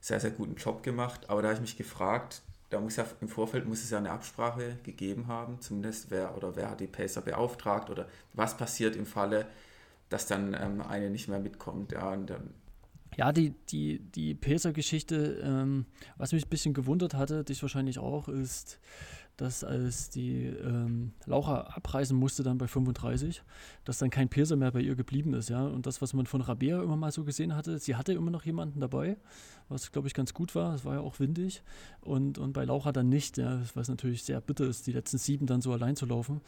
sehr, 0.00 0.20
sehr 0.20 0.30
guten 0.30 0.56
Job 0.56 0.82
gemacht. 0.82 1.28
Aber 1.28 1.42
da 1.42 1.48
habe 1.48 1.56
ich 1.56 1.60
mich 1.60 1.76
gefragt, 1.76 2.42
da 2.70 2.80
muss 2.80 2.96
ja 2.96 3.04
im 3.20 3.28
Vorfeld 3.28 3.66
muss 3.66 3.82
es 3.82 3.90
ja 3.90 3.98
eine 3.98 4.10
Absprache 4.10 4.76
gegeben 4.84 5.26
haben, 5.26 5.60
zumindest 5.60 6.10
wer 6.10 6.36
oder 6.36 6.56
wer 6.56 6.70
hat 6.70 6.80
die 6.80 6.86
Pacer 6.86 7.20
beauftragt 7.20 7.90
oder 7.90 8.06
was 8.32 8.56
passiert 8.56 8.96
im 8.96 9.06
Falle, 9.06 9.46
dass 10.08 10.26
dann 10.26 10.54
ähm, 10.54 10.80
eine 10.80 11.10
nicht 11.10 11.28
mehr 11.28 11.40
mitkommt. 11.40 11.92
Ja, 11.92 12.16
ja, 13.16 13.32
die, 13.32 13.54
die, 13.70 13.98
die 13.98 14.34
Pacer-Geschichte, 14.34 15.40
ähm, 15.42 15.86
was 16.16 16.32
mich 16.32 16.46
ein 16.46 16.48
bisschen 16.48 16.74
gewundert 16.74 17.14
hatte, 17.14 17.44
dich 17.44 17.60
wahrscheinlich 17.60 17.98
auch, 17.98 18.28
ist, 18.28 18.78
dass 19.40 19.64
als 19.64 20.10
die 20.10 20.44
ähm, 20.44 21.12
Laura 21.24 21.62
abreisen 21.62 22.18
musste 22.18 22.42
dann 22.42 22.58
bei 22.58 22.68
35, 22.68 23.42
dass 23.86 23.96
dann 23.96 24.10
kein 24.10 24.28
Pacer 24.28 24.56
mehr 24.56 24.70
bei 24.70 24.80
ihr 24.80 24.94
geblieben 24.94 25.32
ist, 25.32 25.48
ja. 25.48 25.66
Und 25.66 25.86
das, 25.86 26.02
was 26.02 26.12
man 26.12 26.26
von 26.26 26.42
Rabea 26.42 26.82
immer 26.82 26.96
mal 26.96 27.10
so 27.10 27.24
gesehen 27.24 27.56
hatte, 27.56 27.78
sie 27.78 27.96
hatte 27.96 28.12
immer 28.12 28.30
noch 28.30 28.44
jemanden 28.44 28.80
dabei, 28.80 29.16
was 29.70 29.92
glaube 29.92 30.08
ich 30.08 30.14
ganz 30.14 30.34
gut 30.34 30.54
war. 30.54 30.74
Es 30.74 30.84
war 30.84 30.96
ja 30.96 31.00
auch 31.00 31.20
windig. 31.20 31.62
Und, 32.02 32.36
und 32.36 32.52
bei 32.52 32.66
Laura 32.66 32.92
dann 32.92 33.08
nicht, 33.08 33.38
ja, 33.38 33.62
was 33.72 33.88
natürlich 33.88 34.24
sehr 34.24 34.42
bitter 34.42 34.66
ist, 34.66 34.86
die 34.86 34.92
letzten 34.92 35.16
sieben 35.16 35.46
dann 35.46 35.62
so 35.62 35.72
allein 35.72 35.96
zu 35.96 36.04
laufen. 36.04 36.42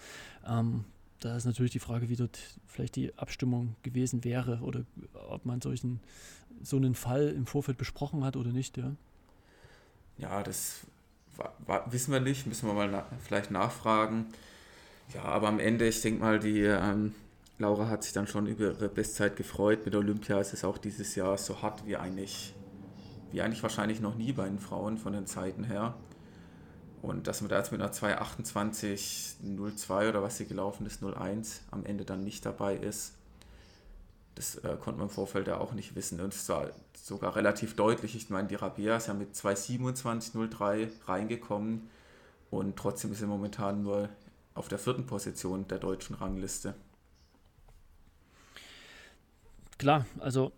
Ähm, 0.47 0.85
da 1.21 1.35
ist 1.35 1.47
natürlich 1.47 1.73
die 1.73 1.79
Frage, 1.79 2.11
wie 2.11 2.17
dort 2.17 2.39
vielleicht 2.67 2.97
die 2.97 3.17
Abstimmung 3.17 3.77
gewesen 3.83 4.23
wäre 4.23 4.59
oder 4.59 4.85
ob 5.31 5.47
man 5.47 5.63
solchen 5.63 6.01
so 6.63 6.77
einen 6.77 6.95
Fall 6.95 7.29
im 7.29 7.47
Vorfeld 7.47 7.79
besprochen 7.79 8.23
hat 8.23 8.37
oder 8.37 8.53
nicht, 8.53 8.77
ja. 8.77 8.95
Ja, 10.19 10.43
das 10.43 10.87
wissen 11.87 12.13
wir 12.13 12.21
nicht, 12.21 12.47
müssen 12.47 12.69
wir 12.69 12.75
mal 12.75 12.91
na, 12.91 13.07
vielleicht 13.25 13.51
nachfragen. 13.51 14.27
Ja, 15.15 15.25
aber 15.25 15.49
am 15.49 15.59
Ende, 15.59 15.89
ich 15.89 16.01
denke 16.01 16.21
mal, 16.21 16.39
die 16.39 16.61
ähm, 16.61 17.15
Laura 17.59 17.89
hat 17.89 18.05
sich 18.05 18.13
dann 18.13 18.27
schon 18.27 18.47
über 18.47 18.65
ihre 18.65 18.89
Bestzeit 18.89 19.37
gefreut. 19.37 19.85
Mit 19.85 19.95
Olympia 19.95 20.41
ist 20.41 20.53
es 20.53 20.65
auch 20.65 20.79
dieses 20.79 21.15
Jahr 21.15 21.39
so 21.39 21.63
hart 21.63 21.87
wie 21.87 21.97
eigentlich, 21.97 22.55
wie 23.31 23.43
eigentlich 23.43 23.63
wahrscheinlich 23.63 24.01
noch 24.01 24.17
nie 24.17 24.33
bei 24.33 24.49
den 24.49 24.59
Frauen 24.59 24.99
von 24.99 25.13
den 25.13 25.27
Zeiten 25.27 25.65
her. 25.65 25.95
Und 27.03 27.27
dass 27.27 27.41
man 27.41 27.51
da 27.51 27.59
jetzt 27.59 27.73
mit 27.73 27.81
einer 27.81 27.93
2,28,02 27.93 30.09
oder 30.09 30.23
was 30.23 30.39
sie 30.39 30.47
gelaufen 30.47 30.87
ist, 30.87 31.03
01 31.03 31.63
am 31.71 31.85
Ende 31.85 32.05
dann 32.05 32.25
nicht 32.25 32.47
dabei 32.47 32.77
ist, 32.77 33.15
das 34.35 34.57
äh, 34.57 34.77
konnte 34.81 34.99
man 34.99 35.09
im 35.09 35.15
Vorfeld 35.15 35.47
ja 35.47 35.59
auch 35.59 35.73
nicht 35.73 35.95
wissen. 35.95 36.21
Und 36.21 36.35
es 36.35 36.49
war 36.49 36.71
sogar 36.95 37.37
relativ 37.37 37.77
deutlich. 37.77 38.17
Ich 38.17 38.31
meine, 38.31 38.49
die 38.49 38.55
Rabia 38.55 38.97
ist 38.97 39.09
ja 39.09 39.15
mit 39.15 39.35
2,27,03 39.35 40.89
reingekommen 41.07 41.91
und 42.51 42.77
trotzdem 42.77 43.13
ist 43.13 43.19
sie 43.19 43.27
momentan 43.27 43.83
nur 43.83 44.09
auf 44.55 44.69
der 44.69 44.79
vierten 44.79 45.07
Position 45.07 45.67
der 45.69 45.79
deutschen 45.79 46.15
Rangliste. 46.17 46.75
Klar, 49.79 50.07
also 50.21 50.53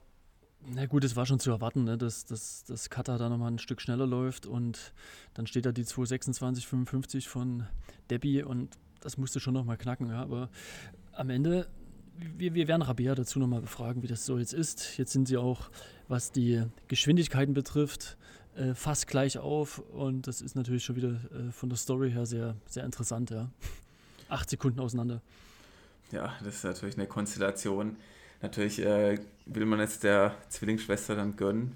na 0.67 0.87
gut, 0.87 1.05
es 1.05 1.15
war 1.15 1.27
schon 1.27 1.39
zu 1.39 1.51
erwarten, 1.51 1.85
ne, 1.85 1.99
dass, 1.99 2.25
dass, 2.25 2.65
dass 2.65 2.89
Katar 2.89 3.19
da 3.19 3.29
nochmal 3.29 3.51
ein 3.51 3.59
Stück 3.59 3.81
schneller 3.81 4.07
läuft 4.07 4.47
und 4.47 4.93
dann 5.35 5.47
steht 5.47 5.67
da 5.67 5.73
die 5.73 5.85
226,55 5.85 7.29
von 7.29 7.67
Debbie 8.11 8.43
und 8.43 8.77
das 9.01 9.19
musste 9.19 9.41
schon 9.41 9.55
nochmal 9.55 9.77
knacken. 9.77 10.09
Ja, 10.09 10.23
aber 10.23 10.49
am 11.13 11.31
Ende 11.31 11.69
wir, 12.19 12.55
wir 12.55 12.69
werden 12.69 12.83
Rabea 12.83 13.15
dazu 13.15 13.39
nochmal 13.39 13.61
befragen, 13.61 14.03
wie 14.03 14.07
das 14.07 14.25
so 14.25 14.39
jetzt 14.39 14.53
ist. 14.53 14.99
Jetzt 14.99 15.13
sind 15.13 15.29
sie 15.29 15.37
auch, 15.37 15.71
was 16.09 16.33
die 16.33 16.65
Geschwindigkeiten 16.89 17.55
betrifft, 17.55 18.17
äh, 18.57 18.75
fast 18.75 19.07
gleich 19.07 19.39
auf 19.39 19.79
und 19.79 20.27
das 20.27 20.41
ist 20.41 20.55
natürlich 20.55 20.85
schon 20.85 20.97
wieder 20.97 21.11
äh, 21.11 21.51
von 21.51 21.69
der 21.69 21.79
Story 21.79 22.11
her 22.11 22.27
sehr, 22.27 22.55
sehr 22.67 22.85
interessant, 22.85 23.31
ja. 23.31 23.51
Acht 24.29 24.49
Sekunden 24.49 24.81
auseinander. 24.81 25.21
Ja, 26.13 26.33
das 26.43 26.57
ist 26.57 26.65
natürlich 26.65 26.97
eine 26.97 27.07
Konstellation. 27.07 27.97
Natürlich 28.43 28.79
äh, 28.79 29.19
will 29.47 29.67
man 29.67 29.81
jetzt 29.81 30.05
der 30.05 30.37
Zwillingsschwester 30.49 31.17
dann 31.17 31.37
gönnen, 31.37 31.75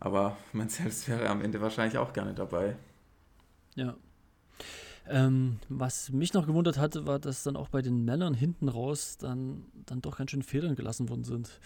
aber 0.00 0.36
man 0.52 0.68
selbst 0.68 1.08
wäre 1.08 1.28
am 1.28 1.42
Ende 1.42 1.60
wahrscheinlich 1.60 1.98
auch 1.98 2.12
gerne 2.12 2.34
dabei. 2.34 2.76
Ja. 3.74 3.96
Ähm, 5.10 5.58
was 5.68 6.10
mich 6.10 6.34
noch 6.34 6.46
gewundert 6.46 6.76
hatte, 6.76 7.06
war, 7.06 7.18
dass 7.18 7.42
dann 7.42 7.56
auch 7.56 7.68
bei 7.68 7.80
den 7.80 8.04
Männern 8.04 8.34
hinten 8.34 8.68
raus 8.68 9.16
dann, 9.16 9.64
dann 9.86 10.02
doch 10.02 10.18
ganz 10.18 10.30
schön 10.32 10.42
Federn 10.42 10.74
gelassen 10.74 11.08
worden 11.08 11.24
sind. 11.24 11.60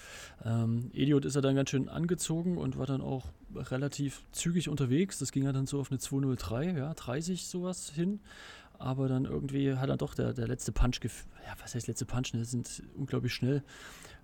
Ähm, 0.44 0.90
Eliot 0.94 1.24
ist 1.24 1.34
ja 1.34 1.40
dann 1.40 1.56
ganz 1.56 1.70
schön 1.70 1.88
angezogen 1.88 2.56
und 2.56 2.78
war 2.78 2.86
dann 2.86 3.00
auch 3.00 3.26
relativ 3.54 4.22
zügig 4.30 4.68
unterwegs. 4.68 5.18
Das 5.18 5.32
ging 5.32 5.44
ja 5.44 5.52
dann 5.52 5.66
so 5.66 5.80
auf 5.80 5.90
eine 5.90 5.98
203, 5.98 6.72
ja, 6.72 6.94
30 6.94 7.46
sowas 7.46 7.90
hin. 7.90 8.20
Aber 8.78 9.08
dann 9.08 9.24
irgendwie 9.24 9.74
hat 9.74 9.90
dann 9.90 9.98
doch 9.98 10.14
der, 10.14 10.32
der 10.32 10.46
letzte 10.46 10.72
Punch, 10.72 11.00
ja, 11.02 11.54
was 11.60 11.74
heißt 11.74 11.86
letzte 11.88 12.04
Punch, 12.04 12.34
ne, 12.34 12.44
sind 12.44 12.82
unglaublich 12.96 13.34
schnell. 13.34 13.62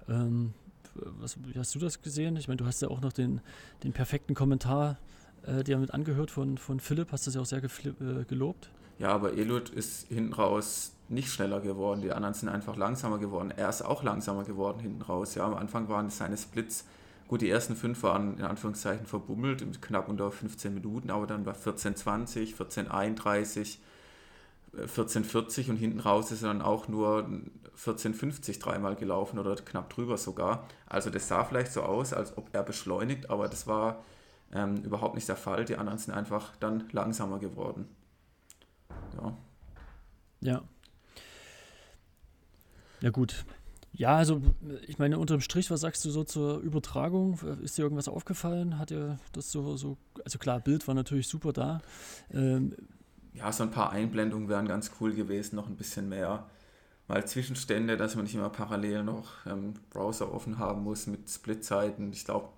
Ähm, 0.09 0.55
was, 0.95 1.37
wie 1.45 1.59
hast 1.59 1.75
du 1.75 1.79
das 1.79 2.03
gesehen? 2.03 2.37
Ich 2.37 2.49
meine, 2.49 2.59
du 2.59 2.67
hast 2.67 2.83
ja 2.83 2.89
auch 2.89 3.01
noch 3.01 3.13
den, 3.13 3.41
den 3.83 3.93
perfekten 3.93 4.35
Kommentar 4.35 4.99
äh, 5.43 5.63
dir 5.65 5.79
mit 5.79 5.93
angehört 5.93 6.31
von, 6.31 6.59
von 6.59 6.81
Philipp, 6.81 7.13
hast 7.13 7.27
das 7.27 7.35
ja 7.35 7.41
auch 7.41 7.47
sehr 7.47 7.63
äh, 7.63 8.25
gelobt. 8.27 8.71
Ja, 8.99 9.11
aber 9.11 9.35
Elut 9.35 9.71
ist 9.71 10.09
hinten 10.09 10.33
raus 10.33 10.93
nicht 11.09 11.31
schneller 11.31 11.61
geworden. 11.61 12.02
Die 12.02 12.12
anderen 12.12 12.35
sind 12.35 12.49
einfach 12.49 12.76
langsamer 12.76 13.19
geworden. 13.19 13.52
Er 13.57 13.69
ist 13.69 13.83
auch 13.83 14.02
langsamer 14.02 14.45
geworden 14.45 14.81
hinten 14.81 15.02
raus. 15.02 15.35
Ja, 15.35 15.47
am 15.47 15.55
Anfang 15.55 15.88
waren 15.88 16.11
seine 16.11 16.37
Splits, 16.37 16.85
gut, 17.28 17.40
die 17.40 17.50
ersten 17.50 17.76
fünf 17.76 18.02
waren 18.02 18.38
in 18.38 18.45
Anführungszeichen 18.45 19.07
verbummelt, 19.07 19.64
knapp 19.83 20.09
unter 20.09 20.31
15 20.31 20.75
Minuten, 20.75 21.11
aber 21.11 21.26
dann 21.26 21.47
war 21.47 21.55
14,20, 21.55 22.57
14,31, 22.57 23.78
14,40 24.76 25.71
und 25.71 25.76
hinten 25.76 26.00
raus 26.00 26.31
ist 26.31 26.43
er 26.43 26.49
dann 26.49 26.62
auch 26.62 26.88
nur 26.88 27.28
14,50 27.83 28.61
dreimal 28.61 28.97
gelaufen 28.97 29.38
oder 29.38 29.55
knapp 29.57 29.90
drüber 29.90 30.19
sogar. 30.19 30.67
Also 30.87 31.11
das 31.11 31.28
sah 31.28 31.45
vielleicht 31.45 31.73
so 31.73 31.83
aus, 31.83 32.12
als 32.12 32.37
ob 32.37 32.49
er 32.52 32.62
beschleunigt, 32.62 33.31
aber 33.31 33.49
das 33.49 33.67
war 33.67 34.05
ähm, 34.52 34.76
überhaupt 34.83 35.14
nicht 35.14 35.28
der 35.28 35.37
Fall. 35.37 35.64
Die 35.64 35.76
anderen 35.76 35.99
sind 35.99 36.14
einfach 36.14 36.57
dann 36.57 36.88
langsamer 36.93 37.38
geworden 37.38 37.88
ja. 39.16 39.37
Ja. 40.40 40.62
Ja, 43.00 43.11
gut. 43.11 43.45
Ja, 43.92 44.16
also 44.16 44.42
ich 44.87 44.99
meine, 44.99 45.18
unterm 45.18 45.40
Strich, 45.40 45.71
was 45.71 45.80
sagst 45.80 46.04
du 46.04 46.11
so 46.11 46.23
zur 46.25 46.59
Übertragung? 46.59 47.38
Ist 47.62 47.78
dir 47.78 47.83
irgendwas 47.83 48.09
aufgefallen? 48.09 48.78
Hat 48.78 48.90
dir 48.90 49.18
das 49.33 49.50
so, 49.50 49.76
so 49.76 49.97
also 50.25 50.38
klar, 50.38 50.61
Bild 50.61 50.87
war 50.87 50.95
natürlich 50.95 51.26
super 51.26 51.52
da. 51.52 51.80
Ähm, 52.33 52.76
ja, 53.35 53.50
so 53.52 53.64
ein 53.64 53.71
paar 53.71 53.90
Einblendungen 53.90 54.49
wären 54.49 54.68
ganz 54.68 54.92
cool 55.00 55.14
gewesen, 55.14 55.57
noch 55.57 55.68
ein 55.68 55.76
bisschen 55.76 56.09
mehr. 56.09 56.47
Mal 57.09 57.26
Zwischenstände, 57.26 57.97
dass 57.97 58.14
man 58.14 58.25
nicht 58.25 58.35
immer 58.35 58.50
parallel 58.50 59.02
noch 59.02 59.47
ähm, 59.47 59.75
Browser 59.90 60.33
offen 60.33 60.59
haben 60.59 60.83
muss 60.83 61.07
mit 61.07 61.28
Splitzeiten. 61.28 62.12
Ich 62.12 62.25
glaube, 62.25 62.50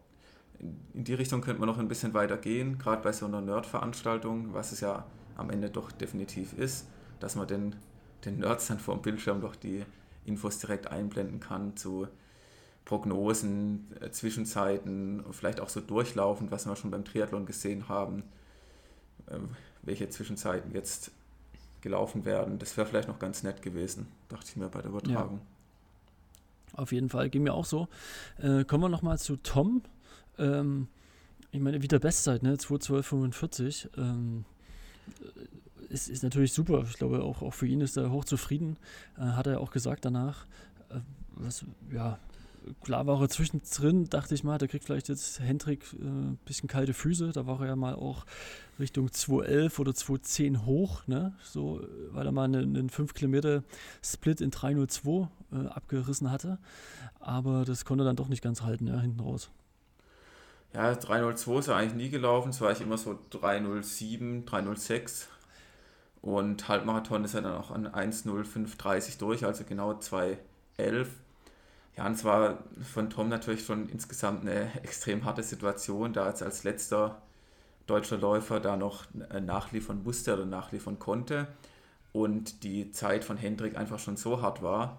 in, 0.59 0.77
in 0.95 1.05
die 1.05 1.15
Richtung 1.15 1.41
könnte 1.41 1.61
man 1.61 1.69
noch 1.69 1.79
ein 1.79 1.89
bisschen 1.89 2.15
weiter 2.15 2.37
gehen, 2.37 2.79
gerade 2.79 3.03
bei 3.03 3.13
so 3.13 3.27
einer 3.27 3.41
Nerd-Veranstaltung, 3.41 4.53
was 4.53 4.73
es 4.73 4.81
ja 4.81 5.07
am 5.41 5.51
Ende 5.51 5.71
doch 5.71 5.91
definitiv 5.93 6.53
ist, 6.53 6.87
dass 7.19 7.37
man 7.37 7.47
den, 7.47 7.77
den 8.25 8.39
Nerds 8.39 8.69
dann 8.69 8.79
vor 8.79 8.95
dem 8.95 9.03
Bildschirm 9.03 9.41
doch 9.41 9.57
die 9.57 9.85
Infos 10.25 10.59
direkt 10.59 10.89
einblenden 10.89 11.41
kann 11.41 11.77
zu 11.77 12.07
Prognosen, 12.85 13.87
äh, 14.01 14.11
Zwischenzeiten, 14.11 15.25
vielleicht 15.33 15.61
auch 15.61 15.69
so 15.69 15.81
durchlaufend, 15.81 16.51
was 16.51 16.67
wir 16.67 16.77
schon 16.77 16.91
beim 16.91 17.05
Triathlon 17.05 17.47
gesehen 17.47 17.89
haben, 17.89 18.25
äh, 19.27 19.39
welche 19.83 20.09
Zwischenzeiten 20.09 20.73
jetzt 20.73 21.13
gelaufen 21.81 22.25
werden. 22.25 22.59
Das 22.59 22.77
wäre 22.77 22.87
vielleicht 22.87 23.09
noch 23.09 23.19
ganz 23.19 23.43
nett 23.43 23.63
gewesen, 23.63 24.09
dachte 24.29 24.47
ich 24.49 24.57
mir 24.57 24.69
bei 24.69 24.83
der 24.83 24.91
Übertragung. 24.91 25.39
Ja. 25.39 26.79
Auf 26.81 26.93
jeden 26.93 27.09
Fall, 27.09 27.31
ging 27.31 27.43
mir 27.43 27.55
auch 27.55 27.65
so. 27.65 27.89
Äh, 28.39 28.65
kommen 28.65 28.85
wir 28.85 28.89
nochmal 28.89 29.19
zu 29.19 29.37
Tom. 29.37 29.83
Ähm, 30.39 30.89
ich 31.53 31.61
meine, 31.61 31.83
wieder 31.83 31.99
Bestzeit, 31.99 32.43
ne? 32.43 32.55
2.12.45. 32.55 33.89
Ähm, 33.99 34.45
ist, 35.89 36.09
ist 36.09 36.23
natürlich 36.23 36.53
super. 36.53 36.85
Ich 36.89 36.97
glaube, 36.97 37.23
auch, 37.23 37.43
auch 37.43 37.55
für 37.55 37.67
ihn 37.67 37.81
ist 37.81 37.97
er 37.97 38.11
hochzufrieden. 38.11 38.77
Äh, 39.19 39.23
hat 39.23 39.47
er 39.47 39.61
auch 39.61 39.71
gesagt 39.71 40.05
danach. 40.05 40.47
Äh, 40.91 41.01
was, 41.35 41.65
ja, 41.93 42.19
klar 42.83 43.07
war 43.07 43.21
er 43.21 43.29
zwischendrin, 43.29 44.09
dachte 44.09 44.35
ich 44.35 44.45
mal, 44.45 44.59
der 44.59 44.69
kriegt 44.69 44.85
vielleicht 44.85 45.09
jetzt 45.09 45.41
Hendrik 45.41 45.93
ein 45.95 46.35
äh, 46.35 46.47
bisschen 46.47 46.69
kalte 46.69 46.95
Füße. 46.95 47.33
Da 47.33 47.47
war 47.47 47.61
er 47.61 47.69
ja 47.69 47.77
mal 47.77 47.95
auch 47.95 48.25
Richtung 48.79 49.13
211 49.13 49.79
oder 49.79 49.95
210 49.95 50.65
hoch, 50.67 51.07
ne? 51.07 51.33
So, 51.43 51.81
weil 52.11 52.27
er 52.27 52.33
mal 52.33 52.45
einen, 52.45 52.77
einen 52.77 52.91
5 52.91 53.15
Kilometer 53.15 53.63
Split 54.03 54.41
in 54.41 54.51
302 54.51 55.29
äh, 55.53 55.67
abgerissen 55.67 56.31
hatte. 56.31 56.59
Aber 57.19 57.65
das 57.65 57.85
konnte 57.85 58.05
er 58.05 58.07
dann 58.07 58.17
doch 58.17 58.29
nicht 58.29 58.43
ganz 58.43 58.63
halten, 58.63 58.87
ja, 58.87 58.99
hinten 59.01 59.21
raus. 59.21 59.51
Ja, 60.73 60.95
302 60.95 61.59
ist 61.59 61.69
er 61.69 61.77
eigentlich 61.77 61.95
nie 61.95 62.11
gelaufen, 62.11 62.51
es 62.51 62.61
war 62.61 62.71
ich 62.71 62.81
immer 62.81 62.97
so 62.97 63.19
307, 63.31 64.47
306. 64.47 65.29
Und 66.23 66.69
Halbmarathon 66.69 67.25
ist 67.25 67.35
er 67.35 67.43
dann 67.43 67.57
auch 67.57 67.71
an 67.71 67.89
1.05.30 67.89 69.19
durch, 69.19 69.45
also 69.45 69.65
genau 69.65 69.93
2.11. 69.93 71.07
Ja, 71.97 72.07
und 72.07 72.13
es 72.13 72.25
war 72.25 72.59
von 72.93 73.11
Tom 73.11 73.29
natürlich 73.29 73.65
schon 73.65 73.89
insgesamt 73.89 74.43
eine 74.43 74.73
extrem 74.83 75.25
harte 75.25 75.43
Situation, 75.43 76.13
da 76.13 76.29
jetzt 76.29 76.43
als 76.43 76.63
letzter 76.63 77.21
deutscher 77.87 78.19
Läufer 78.19 78.61
da 78.61 78.77
noch 78.77 79.07
nachliefern 79.41 80.03
musste 80.05 80.35
oder 80.35 80.47
nachliefern 80.47 80.99
konnte 80.99 81.49
und 82.13 82.63
die 82.63 82.91
Zeit 82.93 83.25
von 83.25 83.37
Hendrik 83.37 83.77
einfach 83.77 83.99
schon 83.99 84.17
so 84.17 84.43
hart 84.43 84.63
war, 84.63 84.99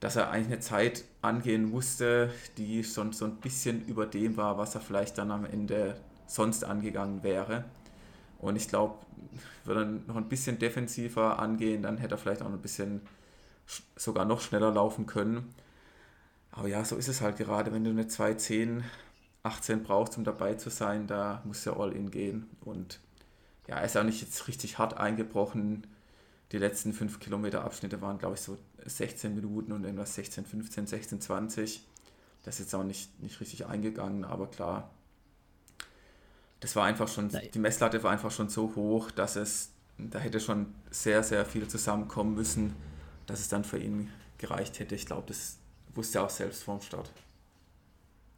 dass 0.00 0.16
er 0.16 0.30
eigentlich 0.30 0.52
eine 0.52 0.60
Zeit 0.60 1.04
angehen 1.22 1.70
musste, 1.70 2.32
die 2.56 2.84
schon 2.84 3.12
so 3.12 3.24
ein 3.24 3.36
bisschen 3.36 3.84
über 3.86 4.06
dem 4.06 4.36
war, 4.36 4.58
was 4.58 4.74
er 4.74 4.80
vielleicht 4.80 5.18
dann 5.18 5.30
am 5.30 5.44
Ende 5.44 5.96
sonst 6.26 6.64
angegangen 6.64 7.22
wäre. 7.22 7.64
Und 8.38 8.56
ich 8.56 8.68
glaube, 8.68 8.94
würde 9.64 9.80
er 9.82 9.86
noch 10.06 10.16
ein 10.16 10.28
bisschen 10.28 10.58
defensiver 10.58 11.38
angehen, 11.38 11.82
dann 11.82 11.98
hätte 11.98 12.14
er 12.14 12.18
vielleicht 12.18 12.42
auch 12.42 12.46
ein 12.46 12.62
bisschen 12.62 13.00
sogar 13.96 14.24
noch 14.24 14.40
schneller 14.40 14.72
laufen 14.72 15.06
können. 15.06 15.52
Aber 16.52 16.68
ja, 16.68 16.84
so 16.84 16.96
ist 16.96 17.08
es 17.08 17.20
halt 17.20 17.36
gerade, 17.36 17.72
wenn 17.72 17.84
du 17.84 17.90
eine 17.90 18.04
2.10, 18.04 18.82
18 19.42 19.82
brauchst, 19.82 20.16
um 20.16 20.24
dabei 20.24 20.54
zu 20.54 20.70
sein, 20.70 21.06
da 21.06 21.42
muss 21.44 21.64
ja 21.64 21.76
all 21.76 21.92
in 21.92 22.10
gehen. 22.10 22.48
Und 22.60 23.00
ja, 23.66 23.76
er 23.76 23.84
ist 23.84 23.96
auch 23.96 24.04
nicht 24.04 24.22
jetzt 24.22 24.48
richtig 24.48 24.78
hart 24.78 24.96
eingebrochen. 24.96 25.86
Die 26.52 26.58
letzten 26.58 26.92
5 26.92 27.20
Kilometer 27.20 27.64
Abschnitte 27.64 28.00
waren, 28.00 28.18
glaube 28.18 28.34
ich, 28.36 28.40
so 28.40 28.56
16 28.84 29.34
Minuten 29.34 29.72
und 29.72 29.84
irgendwas 29.84 30.14
16, 30.14 30.46
15, 30.46 30.86
16, 30.86 31.20
20. 31.20 31.86
Das 32.44 32.54
ist 32.54 32.60
jetzt 32.60 32.74
auch 32.74 32.84
nicht, 32.84 33.20
nicht 33.20 33.40
richtig 33.40 33.66
eingegangen, 33.66 34.24
aber 34.24 34.46
klar, 34.46 34.90
das 36.60 36.74
war 36.74 36.84
einfach 36.84 37.08
schon, 37.08 37.28
Nein. 37.28 37.48
die 37.52 37.58
Messlatte 37.58 38.02
war 38.02 38.10
einfach 38.10 38.30
schon 38.30 38.48
so 38.48 38.74
hoch, 38.74 39.10
dass 39.10 39.36
es, 39.36 39.70
da 39.98 40.18
hätte 40.18 40.40
schon 40.40 40.74
sehr, 40.90 41.22
sehr 41.22 41.44
viel 41.44 41.68
zusammenkommen 41.68 42.34
müssen, 42.34 42.74
dass 43.26 43.40
es 43.40 43.48
dann 43.48 43.64
für 43.64 43.78
ihn 43.78 44.10
gereicht 44.38 44.78
hätte. 44.78 44.94
Ich 44.94 45.06
glaube, 45.06 45.26
das 45.28 45.58
wusste 45.94 46.18
er 46.18 46.24
auch 46.24 46.30
selbst 46.30 46.64
vorm 46.64 46.80
Start. 46.80 47.10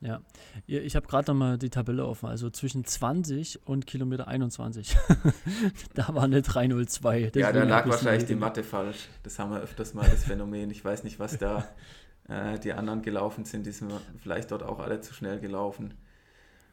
Ja, 0.02 0.22
ich 0.66 0.96
habe 0.96 1.06
gerade 1.06 1.30
nochmal 1.30 1.58
die 1.58 1.68
Tabelle 1.68 2.06
offen, 2.06 2.26
also 2.26 2.48
zwischen 2.48 2.86
20 2.86 3.66
und 3.66 3.86
Kilometer 3.86 4.28
21. 4.28 4.96
da 5.94 6.14
war 6.14 6.22
eine 6.22 6.40
302. 6.40 7.32
Ja, 7.34 7.52
da 7.52 7.64
lag 7.64 7.86
wahrscheinlich 7.86 8.26
die 8.26 8.34
Mathe 8.34 8.64
falsch. 8.64 9.08
Das 9.22 9.38
haben 9.38 9.50
wir 9.50 9.60
öfters 9.60 9.92
mal, 9.92 10.08
das 10.08 10.24
Phänomen. 10.24 10.70
Ich 10.70 10.82
weiß 10.82 11.04
nicht, 11.04 11.18
was 11.18 11.36
da 11.36 11.68
äh, 12.28 12.58
die 12.58 12.72
anderen 12.72 13.02
gelaufen 13.02 13.44
sind. 13.44 13.66
Die 13.66 13.72
sind 13.72 13.92
vielleicht 14.22 14.50
dort 14.52 14.62
auch 14.62 14.78
alle 14.78 15.02
zu 15.02 15.12
schnell 15.12 15.38
gelaufen. 15.38 15.92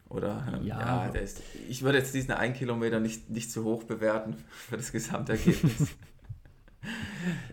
Oder, 0.07 0.47
ähm, 0.53 0.65
ja, 0.65 1.07
ja 1.13 1.19
ist, 1.19 1.41
ich 1.67 1.83
würde 1.83 1.97
jetzt 1.97 2.13
diesen 2.13 2.31
1 2.31 2.57
Kilometer 2.57 3.01
nicht, 3.01 3.29
nicht 3.29 3.51
zu 3.51 3.65
hoch 3.65 3.83
bewerten 3.83 4.37
für 4.49 4.77
das 4.77 4.93
Gesamtergebnis. 4.93 5.89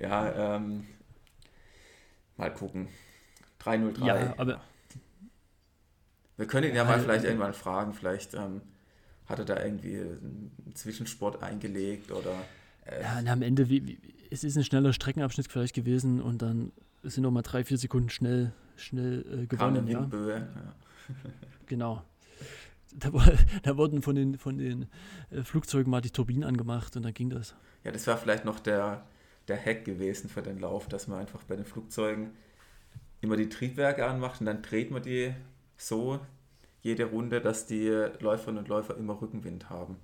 ja, 0.00 0.56
ähm, 0.56 0.86
mal 2.36 2.54
gucken. 2.54 2.86
303. 3.58 4.06
Ja, 4.06 4.34
aber 4.36 4.60
wir 6.36 6.46
können 6.46 6.68
ihn 6.68 6.74
ja, 6.74 6.84
mal 6.84 7.00
vielleicht 7.00 7.24
irgendwann 7.24 7.54
fragen, 7.54 7.94
vielleicht 7.94 8.34
ähm, 8.34 8.62
hat 9.26 9.38
er 9.38 9.44
da 9.44 9.62
irgendwie 9.62 9.98
einen 9.98 10.72
Zwischensport 10.74 11.42
eingelegt 11.42 12.10
oder. 12.10 12.34
Äh, 12.84 13.02
ja, 13.02 13.18
und 13.18 13.28
am 13.28 13.42
Ende, 13.42 13.68
wie, 13.68 13.86
wie, 13.86 13.98
es 14.30 14.44
ist 14.44 14.56
ein 14.56 14.64
schneller 14.64 14.92
Streckenabschnitt 14.92 15.50
vielleicht 15.50 15.74
gewesen 15.74 16.20
und 16.20 16.42
dann 16.42 16.72
sind 17.02 17.22
noch 17.22 17.30
mal 17.30 17.42
drei, 17.42 17.64
vier 17.64 17.78
Sekunden 17.78 18.10
schnell, 18.10 18.52
schnell 18.76 19.42
äh, 19.42 19.46
gewonnen. 19.46 19.86
Ja. 19.86 20.00
Böe, 20.00 20.48
ja. 20.54 20.74
genau. 21.66 22.02
Da, 22.96 23.10
da, 23.62 23.76
wurden 23.76 24.02
von 24.02 24.14
den, 24.14 24.38
von 24.38 24.58
den 24.58 24.86
äh, 25.30 25.42
Flugzeugen 25.42 25.90
mal 25.90 26.00
die 26.00 26.10
Turbinen 26.10 26.44
angemacht 26.44 26.96
und 26.96 27.02
dann 27.02 27.14
ging 27.14 27.30
das. 27.30 27.54
Ja, 27.82 27.90
das 27.90 28.06
war 28.06 28.16
vielleicht 28.16 28.44
noch 28.44 28.60
der, 28.60 29.04
der 29.48 29.58
Hack 29.62 29.84
gewesen 29.84 30.28
für 30.28 30.42
den 30.42 30.60
Lauf, 30.60 30.88
dass 30.88 31.08
man 31.08 31.18
einfach 31.18 31.42
bei 31.42 31.56
den 31.56 31.64
Flugzeugen 31.64 32.30
immer 33.20 33.36
die 33.36 33.48
Triebwerke 33.48 34.06
anmacht 34.06 34.40
und 34.40 34.46
dann 34.46 34.62
dreht 34.62 34.90
man 34.90 35.02
die 35.02 35.34
so 35.76 36.20
jede 36.82 37.06
Runde, 37.06 37.40
dass 37.40 37.66
die 37.66 37.88
Läuferinnen 38.20 38.58
und 38.58 38.68
Läufer 38.68 38.96
immer 38.96 39.20
Rückenwind 39.20 39.70
haben. 39.70 39.96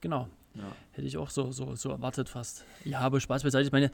Genau. 0.00 0.28
Ja. 0.54 0.72
Hätte 0.92 1.06
ich 1.06 1.16
auch 1.16 1.30
so, 1.30 1.52
so, 1.52 1.74
so 1.76 1.90
erwartet 1.90 2.28
fast. 2.28 2.64
Ja, 2.84 3.00
aber 3.00 3.20
Spaß 3.20 3.42
beiseite. 3.42 3.66
Ich 3.66 3.72
meine, 3.72 3.90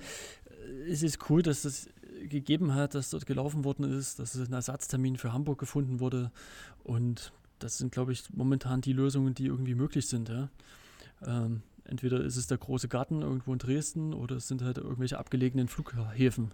es 0.89 1.03
ist 1.03 1.31
cool, 1.31 1.43
dass 1.43 1.65
es 1.65 1.89
gegeben 2.29 2.75
hat, 2.75 2.95
dass 2.95 3.11
dort 3.11 3.27
gelaufen 3.27 3.65
worden 3.65 3.85
ist, 3.85 4.19
dass 4.19 4.35
es 4.35 4.49
ein 4.49 4.53
Ersatztermin 4.53 5.17
für 5.17 5.33
Hamburg 5.33 5.59
gefunden 5.59 6.01
wurde. 6.01 6.31
Und 6.85 7.33
das 7.59 7.79
sind, 7.79 7.93
glaube 7.93 8.13
ich, 8.13 8.25
momentan 8.33 8.81
die 8.81 8.93
Lösungen, 8.93 9.35
die 9.35 9.47
irgendwie 9.47 9.75
möglich 9.75 10.09
sind. 10.09 10.29
Ja? 10.29 10.49
Ähm, 11.25 11.63
entweder 11.89 12.21
ist 12.21 12.37
es 12.37 12.47
der 12.47 12.59
große 12.59 12.89
Garten 12.89 13.23
irgendwo 13.23 13.53
in 13.53 13.59
Dresden 13.59 14.15
oder 14.15 14.37
es 14.37 14.49
sind 14.49 14.63
halt 14.63 14.79
irgendwelche 14.79 15.19
abgelegenen 15.19 15.69
Flughäfen. 15.69 16.53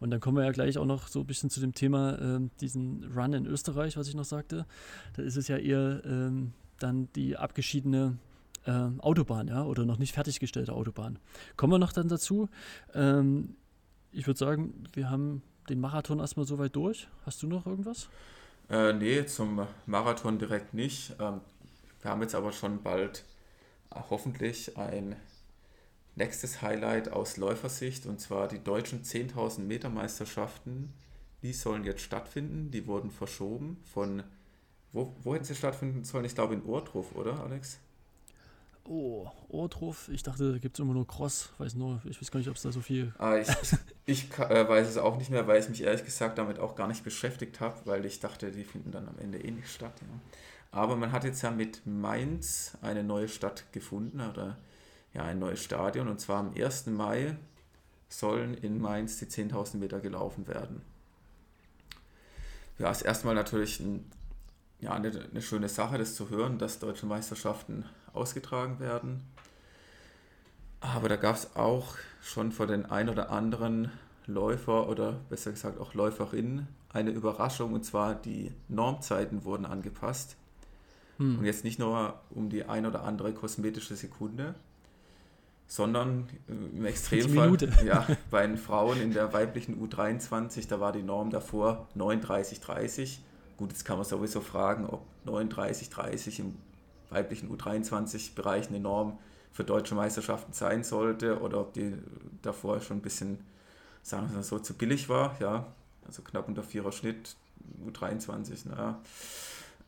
Und 0.00 0.10
dann 0.10 0.20
kommen 0.20 0.36
wir 0.36 0.44
ja 0.44 0.52
gleich 0.52 0.78
auch 0.78 0.86
noch 0.86 1.08
so 1.08 1.20
ein 1.20 1.26
bisschen 1.26 1.50
zu 1.50 1.60
dem 1.60 1.74
Thema 1.74 2.18
äh, 2.18 2.40
diesen 2.60 3.04
Run 3.14 3.32
in 3.32 3.46
Österreich, 3.46 3.96
was 3.96 4.08
ich 4.08 4.14
noch 4.14 4.24
sagte. 4.24 4.66
Da 5.14 5.22
ist 5.22 5.36
es 5.36 5.48
ja 5.48 5.56
eher 5.56 6.02
ähm, 6.04 6.52
dann 6.78 7.08
die 7.14 7.36
abgeschiedene 7.36 8.18
äh, 8.66 8.88
Autobahn, 8.98 9.48
ja, 9.48 9.64
oder 9.64 9.84
noch 9.84 9.98
nicht 9.98 10.14
fertiggestellte 10.14 10.72
Autobahn. 10.72 11.18
Kommen 11.56 11.72
wir 11.72 11.78
noch 11.78 11.92
dann 11.92 12.08
dazu. 12.08 12.48
Ähm, 12.94 13.56
ich 14.12 14.26
würde 14.26 14.38
sagen, 14.38 14.84
wir 14.92 15.10
haben 15.10 15.42
den 15.68 15.80
Marathon 15.80 16.20
erstmal 16.20 16.46
soweit 16.46 16.76
durch. 16.76 17.08
Hast 17.24 17.42
du 17.42 17.46
noch 17.46 17.66
irgendwas? 17.66 18.08
Äh, 18.70 18.92
nee, 18.94 19.24
zum 19.26 19.66
Marathon 19.86 20.38
direkt 20.38 20.74
nicht. 20.74 21.14
Ähm, 21.20 21.40
wir 22.00 22.10
haben 22.10 22.22
jetzt 22.22 22.34
aber 22.34 22.52
schon 22.52 22.82
bald 22.82 23.24
hoffentlich 24.10 24.76
ein 24.76 25.16
nächstes 26.16 26.62
Highlight 26.62 27.10
aus 27.10 27.36
Läufersicht 27.36 28.06
und 28.06 28.20
zwar 28.20 28.48
die 28.48 28.62
deutschen 28.62 29.02
10.000 29.02 29.60
Meter 29.60 29.88
Meisterschaften. 29.88 30.92
Die 31.42 31.52
sollen 31.52 31.84
jetzt 31.84 32.02
stattfinden. 32.02 32.70
Die 32.70 32.86
wurden 32.86 33.10
verschoben 33.10 33.82
von, 33.92 34.22
wo, 34.92 35.14
wo 35.22 35.34
hätten 35.34 35.44
sie 35.44 35.54
stattfinden 35.54 36.04
sollen? 36.04 36.24
Ich 36.24 36.34
glaube 36.34 36.54
in 36.54 36.64
Ohrdruf, 36.64 37.14
oder 37.14 37.40
Alex? 37.40 37.78
Oh, 38.86 39.26
Ohrdruf. 39.48 40.08
Ich 40.10 40.22
dachte, 40.22 40.52
da 40.52 40.58
gibt 40.58 40.76
es 40.76 40.80
immer 40.82 40.92
nur 40.92 41.06
Cross. 41.06 41.50
Weiß 41.58 41.74
nur, 41.74 42.02
ich 42.04 42.20
weiß 42.20 42.30
gar 42.30 42.38
nicht, 42.38 42.50
ob 42.50 42.56
es 42.56 42.62
da 42.62 42.70
so 42.70 42.82
viel. 42.82 43.14
Ah, 43.18 43.36
ich 43.36 43.48
ich 44.06 44.38
äh, 44.38 44.68
weiß 44.68 44.88
es 44.88 44.98
auch 44.98 45.16
nicht 45.16 45.30
mehr, 45.30 45.46
weil 45.46 45.60
ich 45.60 45.68
mich 45.68 45.82
ehrlich 45.82 46.04
gesagt 46.04 46.38
damit 46.38 46.58
auch 46.58 46.76
gar 46.76 46.86
nicht 46.86 47.02
beschäftigt 47.02 47.60
habe, 47.60 47.80
weil 47.84 48.04
ich 48.04 48.20
dachte, 48.20 48.52
die 48.52 48.64
finden 48.64 48.90
dann 48.90 49.08
am 49.08 49.18
Ende 49.18 49.38
eh 49.38 49.50
nicht 49.50 49.68
statt. 49.68 49.94
Ja. 50.00 50.20
Aber 50.74 50.96
man 50.96 51.12
hat 51.12 51.22
jetzt 51.22 51.40
ja 51.42 51.52
mit 51.52 51.86
Mainz 51.86 52.76
eine 52.82 53.04
neue 53.04 53.28
Stadt 53.28 53.64
gefunden 53.70 54.20
oder 54.20 54.58
ja, 55.12 55.22
ein 55.22 55.38
neues 55.38 55.62
Stadion. 55.62 56.08
Und 56.08 56.20
zwar 56.20 56.38
am 56.38 56.52
1. 56.52 56.86
Mai 56.86 57.36
sollen 58.08 58.54
in 58.54 58.80
Mainz 58.80 59.18
die 59.18 59.26
10.000 59.26 59.76
Meter 59.76 60.00
gelaufen 60.00 60.48
werden. 60.48 60.82
Ja, 62.76 62.90
ist 62.90 63.02
erstmal 63.02 63.36
natürlich 63.36 63.78
ein, 63.78 64.10
ja, 64.80 64.94
eine, 64.94 65.12
eine 65.30 65.42
schöne 65.42 65.68
Sache, 65.68 65.96
das 65.96 66.16
zu 66.16 66.28
hören, 66.28 66.58
dass 66.58 66.80
deutsche 66.80 67.06
Meisterschaften 67.06 67.84
ausgetragen 68.12 68.80
werden. 68.80 69.22
Aber 70.80 71.08
da 71.08 71.14
gab 71.14 71.36
es 71.36 71.54
auch 71.54 71.94
schon 72.20 72.50
vor 72.50 72.66
den 72.66 72.84
ein 72.86 73.08
oder 73.08 73.30
anderen 73.30 73.92
Läufer 74.26 74.88
oder 74.88 75.12
besser 75.28 75.52
gesagt 75.52 75.78
auch 75.78 75.94
Läuferinnen 75.94 76.66
eine 76.88 77.10
Überraschung 77.10 77.74
und 77.74 77.84
zwar 77.84 78.16
die 78.16 78.50
Normzeiten 78.66 79.44
wurden 79.44 79.66
angepasst. 79.66 80.36
Hm. 81.18 81.38
Und 81.38 81.44
jetzt 81.44 81.64
nicht 81.64 81.78
nur 81.78 82.20
um 82.30 82.50
die 82.50 82.64
ein 82.64 82.86
oder 82.86 83.04
andere 83.04 83.32
kosmetische 83.32 83.96
Sekunde, 83.96 84.54
sondern 85.66 86.28
im 86.48 86.84
Extremfall 86.84 87.56
ja, 87.84 88.06
bei 88.30 88.46
den 88.46 88.58
Frauen 88.58 89.00
in 89.00 89.12
der 89.12 89.32
weiblichen 89.32 89.80
U23, 89.80 90.68
da 90.68 90.80
war 90.80 90.92
die 90.92 91.02
Norm 91.02 91.30
davor 91.30 91.88
39,30. 91.96 93.18
Gut, 93.56 93.70
jetzt 93.70 93.84
kann 93.84 93.96
man 93.96 94.04
sowieso 94.04 94.40
fragen, 94.40 94.86
ob 94.86 95.06
39,30 95.26 96.40
im 96.40 96.56
weiblichen 97.10 97.54
U23-Bereich 97.56 98.68
eine 98.68 98.80
Norm 98.80 99.18
für 99.52 99.64
deutsche 99.64 99.94
Meisterschaften 99.94 100.52
sein 100.52 100.82
sollte 100.82 101.40
oder 101.40 101.60
ob 101.60 101.72
die 101.72 101.94
davor 102.42 102.80
schon 102.80 102.98
ein 102.98 103.02
bisschen, 103.02 103.38
sagen 104.02 104.28
wir 104.28 104.36
mal 104.36 104.42
so, 104.42 104.58
zu 104.58 104.74
billig 104.74 105.08
war. 105.08 105.36
Ja, 105.40 105.66
also 106.06 106.22
knapp 106.22 106.48
unter 106.48 106.64
vierer 106.64 106.92
Schnitt, 106.92 107.36
U23, 107.86 108.68
naja. 108.68 109.00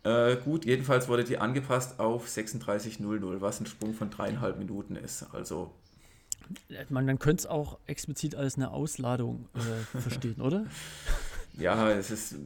Äh, 0.05 0.37
gut, 0.37 0.65
jedenfalls 0.65 1.09
wurde 1.09 1.25
die 1.25 1.39
angepasst 1.39 1.99
auf 1.99 2.27
36.00, 2.29 3.41
was 3.41 3.61
ein 3.61 3.67
Sprung 3.67 3.95
von 3.95 4.11
dreieinhalb 4.11 4.59
Minuten 4.59 4.97
ist. 4.97 5.27
Also 5.33 5.73
man, 6.89 7.07
man 7.07 7.19
könnte 7.19 7.41
es 7.43 7.47
auch 7.47 7.79
explizit 7.87 8.35
als 8.35 8.57
eine 8.57 8.71
Ausladung 8.71 9.49
äh, 9.55 9.99
verstehen, 10.01 10.41
oder? 10.41 10.67
Ja, 11.59 11.91
es 11.91 12.11
ist, 12.11 12.37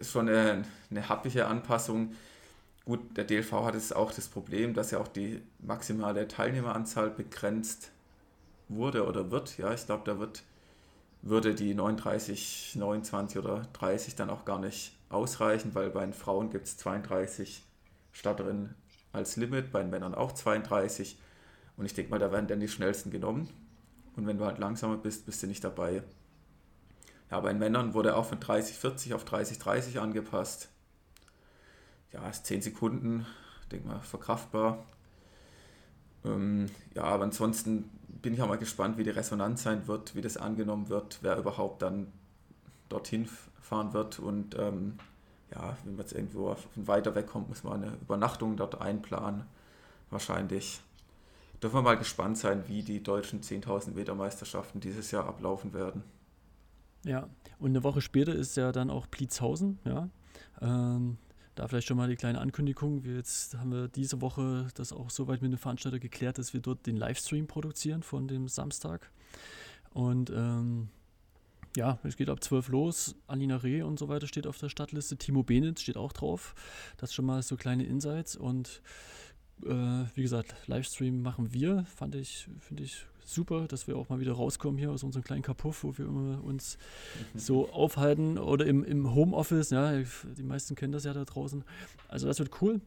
schon 0.00 0.28
eine, 0.28 0.64
eine 0.90 1.08
happige 1.08 1.46
Anpassung. 1.46 2.14
Gut, 2.84 3.16
der 3.16 3.24
DLV 3.24 3.52
hat 3.64 3.74
jetzt 3.74 3.94
auch 3.94 4.12
das 4.12 4.28
Problem, 4.28 4.74
dass 4.74 4.90
ja 4.90 4.98
auch 4.98 5.08
die 5.08 5.40
maximale 5.60 6.28
Teilnehmeranzahl 6.28 7.10
begrenzt 7.10 7.90
wurde 8.68 9.06
oder 9.06 9.30
wird. 9.30 9.56
Ja, 9.58 9.72
ich 9.72 9.86
glaube, 9.86 10.02
da 10.04 10.18
wird, 10.18 10.42
würde 11.22 11.54
die 11.54 11.74
39, 11.74 12.76
29 12.76 13.38
oder 13.38 13.66
30 13.72 14.14
dann 14.16 14.30
auch 14.30 14.44
gar 14.44 14.58
nicht 14.58 14.93
ausreichen, 15.08 15.74
weil 15.74 15.90
bei 15.90 16.04
den 16.04 16.12
Frauen 16.12 16.50
gibt 16.50 16.66
es 16.66 16.76
32 16.78 17.62
Starterinnen 18.12 18.74
als 19.12 19.36
Limit, 19.36 19.70
bei 19.70 19.82
den 19.82 19.90
Männern 19.90 20.14
auch 20.14 20.32
32. 20.32 21.18
Und 21.76 21.86
ich 21.86 21.94
denke 21.94 22.10
mal, 22.10 22.18
da 22.18 22.32
werden 22.32 22.46
dann 22.46 22.60
die 22.60 22.68
schnellsten 22.68 23.10
genommen. 23.10 23.48
Und 24.16 24.26
wenn 24.26 24.38
du 24.38 24.44
halt 24.44 24.58
langsamer 24.58 24.96
bist, 24.96 25.26
bist 25.26 25.42
du 25.42 25.46
nicht 25.46 25.64
dabei. 25.64 26.02
Ja, 27.30 27.40
bei 27.40 27.50
den 27.50 27.58
Männern 27.58 27.94
wurde 27.94 28.16
auch 28.16 28.26
von 28.26 28.38
30, 28.38 28.76
40 28.76 29.14
auf 29.14 29.24
30, 29.24 29.58
30 29.58 30.00
angepasst 30.00 30.68
ja, 32.14 32.28
ist 32.28 32.46
10 32.46 32.62
Sekunden, 32.62 33.26
denke 33.70 33.88
mal, 33.88 34.00
verkraftbar. 34.00 34.84
Ähm, 36.24 36.66
ja, 36.94 37.02
aber 37.02 37.24
ansonsten 37.24 37.90
bin 38.08 38.32
ich 38.32 38.40
auch 38.40 38.48
mal 38.48 38.56
gespannt, 38.56 38.96
wie 38.96 39.04
die 39.04 39.10
Resonanz 39.10 39.64
sein 39.64 39.86
wird, 39.88 40.14
wie 40.14 40.22
das 40.22 40.36
angenommen 40.36 40.88
wird, 40.88 41.18
wer 41.20 41.36
überhaupt 41.36 41.82
dann 41.82 42.06
dorthin 42.88 43.28
fahren 43.74 43.92
wird. 43.92 44.18
Und 44.18 44.56
ähm, 44.58 44.98
ja, 45.52 45.76
wenn 45.84 45.96
man 45.96 46.04
jetzt 46.04 46.12
irgendwo 46.12 46.56
weiter 46.76 47.14
weg 47.14 47.26
kommt, 47.26 47.48
muss 47.48 47.64
man 47.64 47.82
eine 47.82 47.92
Übernachtung 47.96 48.56
dort 48.56 48.80
einplanen. 48.80 49.44
Wahrscheinlich. 50.10 50.80
Dürfen 51.62 51.76
wir 51.76 51.82
mal 51.82 51.96
gespannt 51.96 52.38
sein, 52.38 52.64
wie 52.68 52.82
die 52.82 53.02
deutschen 53.02 53.40
10.000 53.40 53.94
Meter 53.94 54.14
Meisterschaften 54.14 54.80
dieses 54.80 55.10
Jahr 55.10 55.26
ablaufen 55.26 55.72
werden. 55.72 56.02
Ja, 57.04 57.28
und 57.58 57.70
eine 57.70 57.82
Woche 57.82 58.00
später 58.00 58.34
ist 58.34 58.56
ja 58.56 58.70
dann 58.72 58.90
auch 58.90 59.10
Pliezhausen, 59.10 59.78
ja. 59.84 60.08
Ähm, 60.60 61.18
da 61.54 61.68
vielleicht 61.68 61.86
schon 61.86 61.96
mal 61.96 62.08
die 62.08 62.16
kleine 62.16 62.40
Ankündigung. 62.40 63.04
Wir 63.04 63.16
jetzt 63.16 63.56
haben 63.56 63.70
wir 63.70 63.88
diese 63.88 64.20
Woche 64.20 64.66
das 64.74 64.92
auch 64.92 65.10
soweit 65.10 65.40
mit 65.40 65.52
dem 65.52 65.58
Veranstalter 65.58 65.98
geklärt, 65.98 66.38
dass 66.38 66.52
wir 66.52 66.60
dort 66.60 66.86
den 66.86 66.96
Livestream 66.96 67.46
produzieren 67.46 68.02
von 68.02 68.26
dem 68.26 68.48
Samstag. 68.48 69.10
Und 69.92 70.30
ähm, 70.30 70.88
ja, 71.76 71.98
es 72.04 72.16
geht 72.16 72.28
ab 72.28 72.42
12 72.42 72.68
los. 72.68 73.16
Alina 73.26 73.56
Reh 73.56 73.82
und 73.82 73.98
so 73.98 74.08
weiter 74.08 74.26
steht 74.26 74.46
auf 74.46 74.58
der 74.58 74.68
Stadtliste. 74.68 75.16
Timo 75.16 75.42
Benitz 75.42 75.82
steht 75.82 75.96
auch 75.96 76.12
drauf. 76.12 76.54
Das 76.96 77.12
schon 77.12 77.24
mal 77.24 77.42
so 77.42 77.56
kleine 77.56 77.84
Insights. 77.84 78.36
Und 78.36 78.80
äh, 79.64 80.04
wie 80.14 80.22
gesagt, 80.22 80.54
Livestream 80.66 81.22
machen 81.22 81.52
wir. 81.52 81.84
Fand 81.96 82.14
ich, 82.14 82.48
finde 82.60 82.84
ich 82.84 83.06
super, 83.24 83.66
dass 83.66 83.88
wir 83.88 83.96
auch 83.96 84.08
mal 84.08 84.20
wieder 84.20 84.32
rauskommen 84.32 84.78
hier 84.78 84.90
aus 84.90 85.02
unserem 85.02 85.24
kleinen 85.24 85.42
Kapuff, 85.42 85.82
wo 85.82 85.98
wir 85.98 86.06
immer 86.06 86.42
uns 86.44 86.78
mhm. 87.32 87.38
so 87.38 87.70
aufhalten 87.70 88.38
oder 88.38 88.66
im, 88.66 88.84
im 88.84 89.14
Homeoffice. 89.14 89.70
Ja, 89.70 89.92
die 89.92 90.42
meisten 90.42 90.76
kennen 90.76 90.92
das 90.92 91.04
ja 91.04 91.12
da 91.12 91.24
draußen. 91.24 91.64
Also 92.08 92.28
das 92.28 92.38
wird 92.38 92.62
cool. 92.62 92.80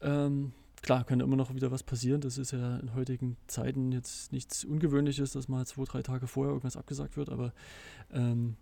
Ähm, 0.00 0.52
klar, 0.84 1.04
kann 1.04 1.20
immer 1.20 1.36
noch 1.36 1.54
wieder 1.54 1.70
was 1.70 1.82
passieren. 1.82 2.20
Das 2.20 2.36
ist 2.38 2.52
ja 2.52 2.76
in 2.76 2.94
heutigen 2.94 3.36
Zeiten 3.46 3.90
jetzt 3.90 4.32
nichts 4.32 4.64
Ungewöhnliches, 4.64 5.32
dass 5.32 5.48
mal 5.48 5.66
zwei, 5.66 5.84
drei 5.84 6.02
Tage 6.02 6.26
vorher 6.26 6.50
irgendwas 6.50 6.76
abgesagt 6.76 7.16
wird, 7.16 7.30
aber 7.30 7.52
ähm, 8.12 8.56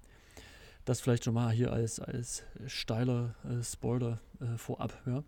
das 0.84 1.00
vielleicht 1.00 1.24
schon 1.24 1.34
mal 1.34 1.50
hier 1.50 1.72
als, 1.72 1.98
als 1.98 2.44
steiler 2.66 3.34
äh, 3.44 3.62
Spoiler 3.62 4.20
äh, 4.40 4.56
vorab. 4.56 4.96
Ja. 5.04 5.24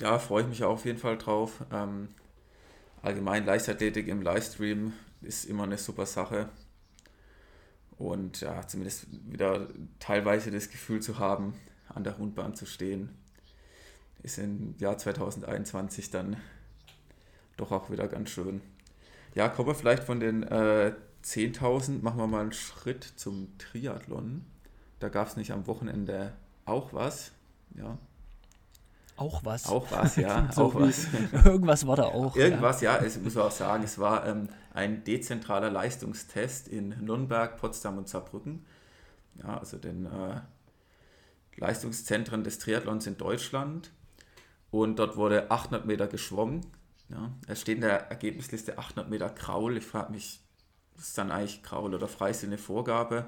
ja, 0.00 0.18
freue 0.18 0.42
ich 0.42 0.48
mich 0.48 0.62
auf 0.62 0.84
jeden 0.84 0.98
Fall 0.98 1.16
drauf. 1.16 1.64
Ähm, 1.72 2.08
allgemein 3.00 3.46
Leichtathletik 3.46 4.08
im 4.08 4.20
Livestream 4.20 4.92
ist 5.22 5.46
immer 5.46 5.64
eine 5.64 5.78
super 5.78 6.04
Sache. 6.04 6.50
Und 7.96 8.42
ja, 8.42 8.66
zumindest 8.66 9.06
wieder 9.30 9.68
teilweise 10.00 10.50
das 10.50 10.68
Gefühl 10.68 11.00
zu 11.00 11.18
haben, 11.18 11.54
an 11.88 12.04
der 12.04 12.14
Rundbahn 12.14 12.54
zu 12.54 12.66
stehen, 12.66 13.21
ist 14.22 14.38
im 14.38 14.74
Jahr 14.78 14.98
2021 14.98 16.10
dann 16.10 16.36
doch 17.56 17.72
auch 17.72 17.90
wieder 17.90 18.08
ganz 18.08 18.30
schön. 18.30 18.60
Ja, 19.34 19.48
kommen 19.48 19.68
wir 19.68 19.74
vielleicht 19.74 20.04
von 20.04 20.20
den 20.20 20.42
äh, 20.42 20.94
10.000, 21.24 22.02
machen 22.02 22.18
wir 22.18 22.26
mal 22.26 22.42
einen 22.42 22.52
Schritt 22.52 23.04
zum 23.04 23.56
Triathlon. 23.58 24.44
Da 24.98 25.08
gab 25.08 25.28
es 25.28 25.36
nicht 25.36 25.52
am 25.52 25.66
Wochenende 25.66 26.32
auch 26.64 26.92
was. 26.92 27.32
Ja, 27.74 27.98
auch 29.16 29.44
was. 29.44 29.66
Auch 29.66 29.90
was, 29.90 30.16
ja. 30.16 30.50
so 30.54 30.64
auch 30.64 30.74
was. 30.74 31.06
Irgendwas 31.44 31.86
war 31.86 31.96
da 31.96 32.04
auch. 32.04 32.34
Irgendwas, 32.34 32.80
ja. 32.80 32.96
ja 32.96 33.04
es 33.04 33.20
muss 33.20 33.34
man 33.34 33.44
auch 33.44 33.52
sagen, 33.52 33.84
es 33.84 33.98
war 33.98 34.26
ähm, 34.26 34.48
ein 34.74 35.04
dezentraler 35.04 35.70
Leistungstest 35.70 36.68
in 36.68 36.88
Nürnberg, 37.04 37.56
Potsdam 37.58 37.98
und 37.98 38.08
Saarbrücken. 38.08 38.64
ja, 39.42 39.58
also 39.58 39.76
den 39.76 40.06
äh, 40.06 40.40
Leistungszentren 41.56 42.42
des 42.42 42.58
Triathlons 42.58 43.06
in 43.06 43.18
Deutschland. 43.18 43.92
Und 44.72 44.98
dort 44.98 45.16
wurde 45.16 45.50
800 45.50 45.86
Meter 45.86 46.08
geschwommen. 46.08 46.62
Ja. 47.10 47.30
Es 47.46 47.60
steht 47.60 47.76
in 47.76 47.82
der 47.82 48.10
Ergebnisliste 48.10 48.78
800 48.78 49.08
Meter 49.08 49.28
Kraul. 49.28 49.76
Ich 49.76 49.84
frage 49.84 50.10
mich, 50.10 50.40
ist 50.98 51.18
dann 51.18 51.30
eigentlich 51.30 51.62
Kraul 51.62 51.94
oder 51.94 52.08
Freistil 52.08 52.48
eine 52.48 52.58
Vorgabe? 52.58 53.26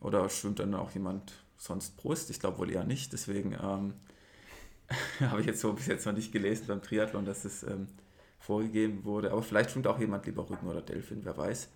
Oder 0.00 0.28
schwimmt 0.28 0.58
dann 0.58 0.74
auch 0.74 0.90
jemand 0.90 1.32
sonst 1.56 1.96
Brust? 1.96 2.28
Ich 2.28 2.38
glaube 2.38 2.58
wohl 2.58 2.70
eher 2.70 2.84
nicht. 2.84 3.14
Deswegen 3.14 3.54
ähm, 3.54 3.94
habe 5.20 5.40
ich 5.40 5.46
jetzt 5.46 5.60
so 5.60 5.72
bis 5.72 5.86
jetzt 5.86 6.04
noch 6.04 6.12
nicht 6.12 6.32
gelesen 6.32 6.66
beim 6.68 6.82
Triathlon, 6.82 7.24
dass 7.24 7.46
es 7.46 7.62
ähm, 7.62 7.86
vorgegeben 8.38 9.04
wurde. 9.04 9.32
Aber 9.32 9.42
vielleicht 9.42 9.70
schwimmt 9.70 9.86
auch 9.86 9.98
jemand 9.98 10.26
lieber 10.26 10.48
Rücken 10.50 10.68
oder 10.68 10.82
Delfin, 10.82 11.24
wer 11.24 11.36
weiß. 11.36 11.70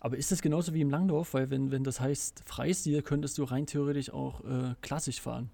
Aber 0.00 0.16
ist 0.16 0.32
das 0.32 0.42
genauso 0.42 0.74
wie 0.74 0.80
im 0.80 0.90
Langlauf? 0.90 1.32
Weil 1.32 1.48
wenn, 1.50 1.70
wenn 1.70 1.84
das 1.84 2.00
heißt 2.00 2.42
Freistil, 2.44 3.02
könntest 3.02 3.38
du 3.38 3.44
rein 3.44 3.66
theoretisch 3.66 4.10
auch 4.10 4.40
äh, 4.40 4.74
klassisch 4.80 5.20
fahren. 5.20 5.48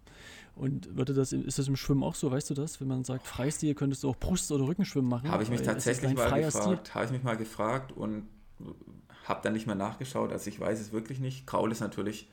Und 0.59 0.97
würde 0.97 1.14
das, 1.14 1.33
ist 1.33 1.59
das 1.59 1.68
im 1.68 1.77
Schwimmen 1.77 2.03
auch 2.03 2.14
so, 2.14 2.31
weißt 2.31 2.51
du 2.51 2.55
das? 2.55 2.81
Wenn 2.81 2.88
man 2.88 3.05
sagt 3.05 3.27
Freistil, 3.27 3.75
könntest 3.75 4.03
du 4.03 4.11
auch 4.11 4.16
Brust- 4.16 4.51
oder 4.51 4.66
Rückenschwimmen 4.66 5.09
machen? 5.09 5.31
Habe 5.31 5.42
ich 5.42 5.51
mich 5.51 5.62
tatsächlich 5.62 6.14
mal 6.14 6.40
gefragt, 6.42 6.94
habe 6.94 7.05
ich 7.05 7.11
mich 7.12 7.23
mal 7.23 7.37
gefragt 7.37 7.92
und 7.92 8.29
habe 9.25 9.40
dann 9.42 9.53
nicht 9.53 9.66
mehr 9.66 9.77
nachgeschaut. 9.77 10.33
Also 10.33 10.51
ich 10.51 10.59
weiß 10.59 10.81
es 10.81 10.92
wirklich 10.92 11.21
nicht. 11.21 11.47
Kraul 11.47 11.71
ist 11.71 11.81
natürlich 11.81 12.29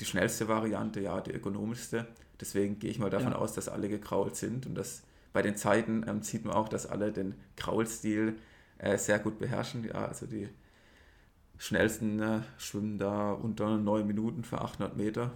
die 0.00 0.04
schnellste 0.04 0.48
Variante, 0.48 1.00
ja, 1.00 1.20
die 1.20 1.30
ökonomischste. 1.30 2.06
Deswegen 2.40 2.78
gehe 2.78 2.90
ich 2.90 2.98
mal 2.98 3.10
davon 3.10 3.32
ja. 3.32 3.38
aus, 3.38 3.54
dass 3.54 3.68
alle 3.68 3.88
gekrault 3.88 4.36
sind. 4.36 4.66
Und 4.66 4.74
das 4.74 5.02
bei 5.32 5.42
den 5.42 5.56
Zeiten 5.56 6.04
ähm, 6.06 6.22
sieht 6.22 6.44
man 6.44 6.54
auch, 6.54 6.68
dass 6.68 6.86
alle 6.86 7.12
den 7.12 7.34
Kraulstil 7.56 8.36
äh, 8.78 8.98
sehr 8.98 9.18
gut 9.18 9.38
beherrschen. 9.38 9.84
Ja, 9.84 10.06
also 10.06 10.26
die 10.26 10.48
schnellsten 11.56 12.20
äh, 12.20 12.40
schwimmen 12.58 12.98
da 12.98 13.32
unter 13.32 13.78
9 13.78 14.06
Minuten 14.06 14.44
für 14.44 14.60
800 14.60 14.96
Meter. 14.96 15.30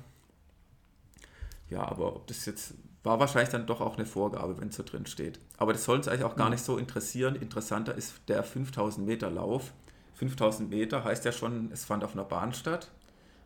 Ja, 1.68 1.82
aber 1.82 2.16
ob 2.16 2.26
das 2.26 2.46
jetzt 2.46 2.74
war 3.06 3.20
wahrscheinlich 3.20 3.50
dann 3.50 3.66
doch 3.66 3.80
auch 3.80 3.96
eine 3.96 4.04
Vorgabe, 4.04 4.58
wenn 4.60 4.68
es 4.68 4.76
so 4.76 4.82
drin 4.82 5.06
steht. 5.06 5.38
Aber 5.58 5.72
das 5.72 5.84
soll 5.84 5.96
uns 5.96 6.08
eigentlich 6.08 6.24
auch 6.24 6.34
gar 6.34 6.50
nicht 6.50 6.64
so 6.64 6.76
interessieren. 6.76 7.36
Interessanter 7.36 7.94
ist 7.94 8.16
der 8.26 8.42
5000 8.42 9.06
Meter 9.06 9.30
Lauf. 9.30 9.72
5000 10.14 10.68
Meter 10.68 11.04
heißt 11.04 11.24
ja 11.24 11.30
schon, 11.30 11.70
es 11.72 11.84
fand 11.84 12.02
auf 12.02 12.14
einer 12.14 12.24
Bahn 12.24 12.52
statt. 12.52 12.90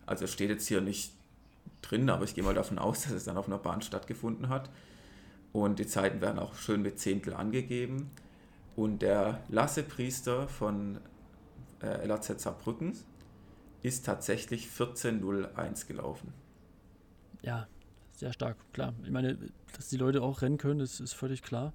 Also 0.07 0.27
steht 0.27 0.49
jetzt 0.49 0.67
hier 0.67 0.81
nicht 0.81 1.13
drin, 1.83 2.09
aber 2.09 2.25
ich 2.25 2.35
gehe 2.35 2.43
mal 2.43 2.55
davon 2.55 2.79
aus, 2.79 3.03
dass 3.05 3.13
es 3.13 3.25
dann 3.25 3.37
auf 3.37 3.49
einer 3.49 3.59
Bahn 3.59 3.83
stattgefunden 3.83 4.49
hat. 4.49 4.71
Und 5.53 5.79
die 5.79 5.87
Zeiten 5.87 6.23
werden 6.23 6.39
auch 6.39 6.55
schön 6.55 6.81
mit 6.81 6.99
Zehntel 6.99 7.35
angegeben. 7.35 8.11
Und 8.77 9.03
der 9.03 9.43
Lasse 9.49 9.83
Priester 9.83 10.49
von 10.49 11.01
äh, 11.83 12.07
LAZ 12.07 12.41
Saarbrücken 12.41 12.97
ist 13.83 14.07
tatsächlich 14.07 14.69
14.01 14.69 15.87
gelaufen. 15.87 16.33
Ja, 17.43 17.67
sehr 18.21 18.33
stark, 18.35 18.57
klar. 18.73 18.93
Ich 19.03 19.11
meine, 19.11 19.39
dass 19.75 19.89
die 19.89 19.97
Leute 19.97 20.23
auch 20.23 20.43
rennen 20.43 20.59
können, 20.59 20.81
das 20.81 21.01
ist 21.01 21.15
völlig 21.15 21.43
klar. 21.43 21.73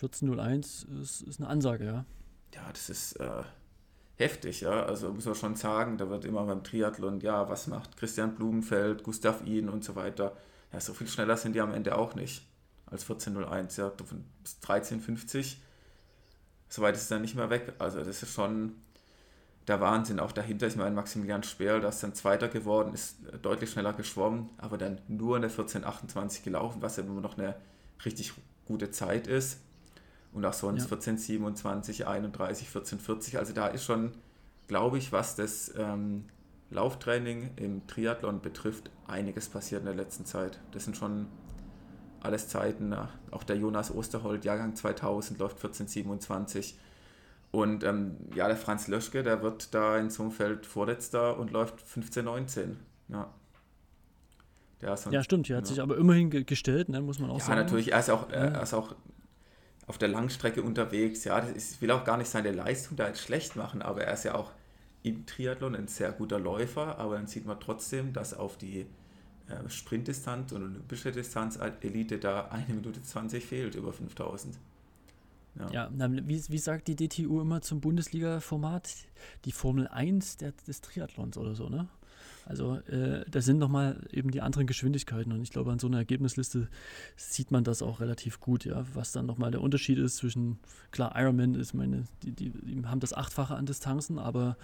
14.01 0.00 1.00
ist, 1.02 1.22
ist 1.22 1.40
eine 1.40 1.48
Ansage, 1.48 1.84
ja. 1.84 2.04
Ja, 2.54 2.72
das 2.72 2.88
ist 2.88 3.12
äh, 3.20 3.42
heftig, 4.16 4.62
ja. 4.62 4.84
Also 4.84 5.12
muss 5.12 5.26
man 5.26 5.34
schon 5.34 5.56
sagen, 5.56 5.98
da 5.98 6.08
wird 6.08 6.24
immer 6.24 6.44
beim 6.44 6.64
Triathlon, 6.64 7.20
ja, 7.20 7.48
was 7.50 7.66
macht 7.66 7.98
Christian 7.98 8.34
Blumenfeld, 8.34 9.02
Gustav 9.02 9.44
Ihn 9.44 9.68
und 9.68 9.84
so 9.84 9.94
weiter. 9.94 10.36
Ja, 10.72 10.80
so 10.80 10.94
viel 10.94 11.06
schneller 11.06 11.36
sind 11.36 11.54
die 11.54 11.60
am 11.60 11.74
Ende 11.74 11.96
auch 11.96 12.14
nicht 12.14 12.46
als 12.86 13.06
14.01, 13.06 13.78
ja. 13.78 13.90
Bis 14.42 14.58
13.50, 14.62 15.56
so 16.70 16.80
weit 16.80 16.94
ist 16.96 17.02
es 17.02 17.08
dann 17.08 17.20
nicht 17.20 17.34
mehr 17.34 17.50
weg. 17.50 17.74
Also 17.78 17.98
das 17.98 18.22
ist 18.22 18.32
schon 18.32 18.74
der 19.68 19.80
Wahnsinn 19.80 20.18
auch 20.20 20.32
dahinter. 20.32 20.66
Ich 20.66 20.76
meine, 20.76 20.94
Maximilian 20.94 21.42
Sperl, 21.42 21.80
das 21.80 21.96
ist 21.96 22.02
dann 22.02 22.14
Zweiter 22.14 22.48
geworden, 22.48 22.94
ist 22.94 23.18
deutlich 23.42 23.70
schneller 23.70 23.92
geschwommen, 23.92 24.48
aber 24.58 24.78
dann 24.78 25.00
nur 25.08 25.36
eine 25.36 25.48
14,28 25.48 26.42
gelaufen, 26.42 26.80
was 26.80 26.96
ja 26.96 27.04
immer 27.04 27.20
noch 27.20 27.36
eine 27.36 27.54
richtig 28.04 28.32
gute 28.66 28.90
Zeit 28.90 29.26
ist. 29.26 29.60
Und 30.32 30.44
auch 30.44 30.52
sonst 30.52 30.90
ja. 30.90 30.96
14,27, 30.96 32.04
31, 32.04 32.68
14,40. 32.68 33.38
Also 33.38 33.52
da 33.52 33.68
ist 33.68 33.84
schon, 33.84 34.12
glaube 34.66 34.98
ich, 34.98 35.12
was 35.12 35.36
das 35.36 35.72
ähm, 35.76 36.24
Lauftraining 36.70 37.52
im 37.56 37.86
Triathlon 37.86 38.40
betrifft, 38.40 38.90
einiges 39.06 39.48
passiert 39.48 39.80
in 39.80 39.86
der 39.86 39.94
letzten 39.94 40.26
Zeit. 40.26 40.60
Das 40.72 40.84
sind 40.84 40.96
schon 40.96 41.26
alles 42.20 42.48
Zeiten. 42.48 42.94
Auch 43.30 43.42
der 43.42 43.56
Jonas 43.56 43.94
Osterhold, 43.94 44.44
Jahrgang 44.44 44.74
2000, 44.76 45.38
läuft 45.38 45.58
14,27. 45.64 46.74
Und 47.50 47.82
ähm, 47.82 48.16
ja, 48.34 48.46
der 48.46 48.56
Franz 48.56 48.88
Löschke, 48.88 49.22
der 49.22 49.42
wird 49.42 49.74
da 49.74 49.98
in 49.98 50.10
so 50.10 50.22
einem 50.22 50.32
Feld 50.32 50.66
vorletzter 50.66 51.38
und 51.38 51.50
läuft 51.50 51.82
15-19. 51.86 52.74
Ja. 53.08 53.32
ja, 54.82 55.22
stimmt, 55.22 55.48
er 55.48 55.56
hat 55.56 55.64
ja. 55.64 55.68
sich 55.68 55.80
aber 55.80 55.96
immerhin 55.96 56.30
ge 56.30 56.44
gestellt, 56.44 56.90
ne, 56.90 57.00
muss 57.00 57.18
man 57.18 57.30
auch 57.30 57.38
ja, 57.38 57.44
sagen. 57.44 57.58
Ja, 57.58 57.64
natürlich, 57.64 57.92
er 57.92 58.00
ist 58.00 58.10
auch, 58.10 58.30
er 58.30 58.62
ist 58.62 58.74
auch 58.74 58.94
auf 59.86 59.96
der 59.96 60.08
Langstrecke 60.08 60.62
unterwegs. 60.62 61.24
Ja, 61.24 61.40
das 61.40 61.50
ist, 61.50 61.74
ich 61.74 61.80
will 61.80 61.90
auch 61.90 62.04
gar 62.04 62.18
nicht 62.18 62.28
seine 62.28 62.52
Leistung 62.52 62.96
da 62.96 63.08
jetzt 63.08 63.20
schlecht 63.20 63.56
machen, 63.56 63.80
aber 63.80 64.04
er 64.04 64.12
ist 64.12 64.24
ja 64.24 64.34
auch 64.34 64.52
im 65.02 65.24
Triathlon 65.24 65.74
ein 65.74 65.88
sehr 65.88 66.12
guter 66.12 66.38
Läufer, 66.38 66.98
aber 66.98 67.16
dann 67.16 67.26
sieht 67.26 67.46
man 67.46 67.58
trotzdem, 67.58 68.12
dass 68.12 68.34
auf 68.34 68.58
die 68.58 68.86
äh, 69.48 69.68
Sprintdistanz 69.68 70.52
und 70.52 70.62
olympische 70.62 71.12
Distanz 71.12 71.58
Elite 71.80 72.18
da 72.18 72.48
eine 72.48 72.74
Minute 72.74 73.02
20 73.02 73.44
fehlt 73.44 73.74
über 73.74 73.92
5000. 73.92 74.58
Ja, 75.58 75.70
ja 75.70 75.90
wie, 75.92 76.42
wie 76.48 76.58
sagt 76.58 76.88
die 76.88 76.96
DTU 76.96 77.40
immer 77.40 77.60
zum 77.60 77.80
Bundesliga-Format? 77.80 78.94
Die 79.44 79.52
Formel 79.52 79.88
1 79.88 80.38
der, 80.38 80.52
des 80.66 80.80
Triathlons 80.80 81.36
oder 81.36 81.54
so, 81.54 81.68
ne? 81.68 81.88
Also 82.48 82.76
äh, 82.88 83.24
das 83.30 83.44
sind 83.44 83.58
nochmal 83.58 84.00
eben 84.10 84.30
die 84.30 84.40
anderen 84.40 84.66
Geschwindigkeiten 84.66 85.32
und 85.32 85.42
ich 85.42 85.50
glaube, 85.50 85.70
an 85.70 85.78
so 85.78 85.86
einer 85.86 85.98
Ergebnisliste 85.98 86.68
sieht 87.14 87.50
man 87.50 87.62
das 87.62 87.82
auch 87.82 88.00
relativ 88.00 88.40
gut, 88.40 88.64
ja, 88.64 88.86
was 88.94 89.12
dann 89.12 89.26
nochmal 89.26 89.50
der 89.50 89.60
Unterschied 89.60 89.98
ist 89.98 90.16
zwischen, 90.16 90.58
klar, 90.90 91.12
Ironman 91.14 91.54
ist 91.54 91.74
meine, 91.74 92.04
die, 92.22 92.32
die, 92.32 92.50
die 92.50 92.86
haben 92.86 93.00
das 93.00 93.12
Achtfache 93.12 93.54
an 93.54 93.66
Distanzen, 93.66 94.18
aber 94.18 94.56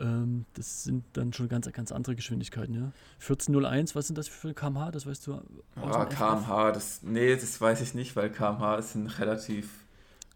ähm, 0.00 0.44
das 0.52 0.84
sind 0.84 1.04
dann 1.14 1.32
schon 1.32 1.48
ganz, 1.48 1.70
ganz 1.72 1.92
andere 1.92 2.14
Geschwindigkeiten, 2.14 2.74
ja. 2.74 2.92
1401, 3.20 3.94
was 3.94 4.06
sind 4.06 4.18
das 4.18 4.28
für 4.28 4.52
kmh, 4.52 4.90
das 4.90 5.06
weißt 5.06 5.26
du? 5.26 5.40
Ah, 5.76 6.04
kmh, 6.04 6.72
das, 6.72 7.02
nee, 7.02 7.34
das 7.36 7.58
weiß 7.58 7.80
ich 7.80 7.94
nicht, 7.94 8.16
weil 8.16 8.28
kmh 8.28 8.76
ist 8.76 8.94
ein 8.96 9.06
relativ 9.06 9.79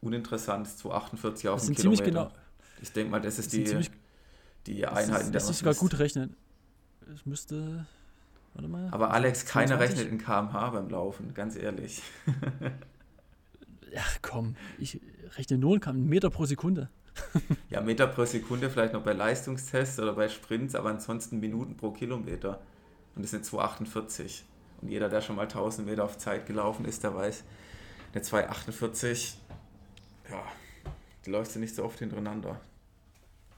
uninteressant, 0.04 0.68
248 0.68 1.48
auf 1.48 1.64
dem 1.64 1.74
Kilometer. 1.74 2.04
Genau, 2.04 2.30
ich 2.80 2.92
denke 2.92 3.10
mal, 3.10 3.20
das 3.20 3.38
ist 3.38 3.52
die, 3.52 3.64
die 4.66 4.86
Einheiten 4.86 5.32
der 5.32 5.40
Das 5.40 5.50
ist 5.50 5.58
sogar 5.58 5.74
gut 5.74 5.98
rechnen. 5.98 6.36
Es 7.12 7.26
müsste. 7.26 7.86
Warte 8.54 8.68
mal. 8.68 8.88
Aber 8.92 9.12
Alex, 9.12 9.46
keiner 9.46 9.80
rechnet 9.80 10.08
in 10.08 10.18
kmh 10.18 10.70
beim 10.70 10.88
Laufen, 10.88 11.34
ganz 11.34 11.56
ehrlich. 11.56 12.02
ja, 13.92 14.02
komm, 14.22 14.56
ich 14.78 15.00
rechne 15.36 15.58
nur 15.58 15.84
in 15.86 16.08
Meter 16.08 16.30
pro 16.30 16.46
Sekunde. 16.46 16.88
ja, 17.70 17.80
Meter 17.80 18.06
pro 18.06 18.24
Sekunde 18.24 18.70
vielleicht 18.70 18.92
noch 18.92 19.02
bei 19.02 19.12
Leistungstests 19.12 19.98
oder 19.98 20.14
bei 20.14 20.28
Sprints, 20.28 20.74
aber 20.74 20.90
ansonsten 20.90 21.40
Minuten 21.40 21.76
pro 21.76 21.90
Kilometer. 21.90 22.60
Und 23.14 23.22
das 23.22 23.30
sind 23.30 23.44
248. 23.44 24.44
Und 24.80 24.88
jeder, 24.88 25.08
der 25.08 25.20
schon 25.20 25.36
mal 25.36 25.42
1000 25.42 25.86
Meter 25.86 26.04
auf 26.04 26.18
Zeit 26.18 26.46
gelaufen 26.46 26.84
ist, 26.84 27.04
der 27.04 27.14
weiß, 27.14 27.44
eine 28.12 28.22
248 28.22 29.38
ja, 30.34 30.44
die 31.24 31.30
läufst 31.30 31.54
du 31.54 31.60
nicht 31.60 31.74
so 31.74 31.84
oft 31.84 31.98
hintereinander. 31.98 32.60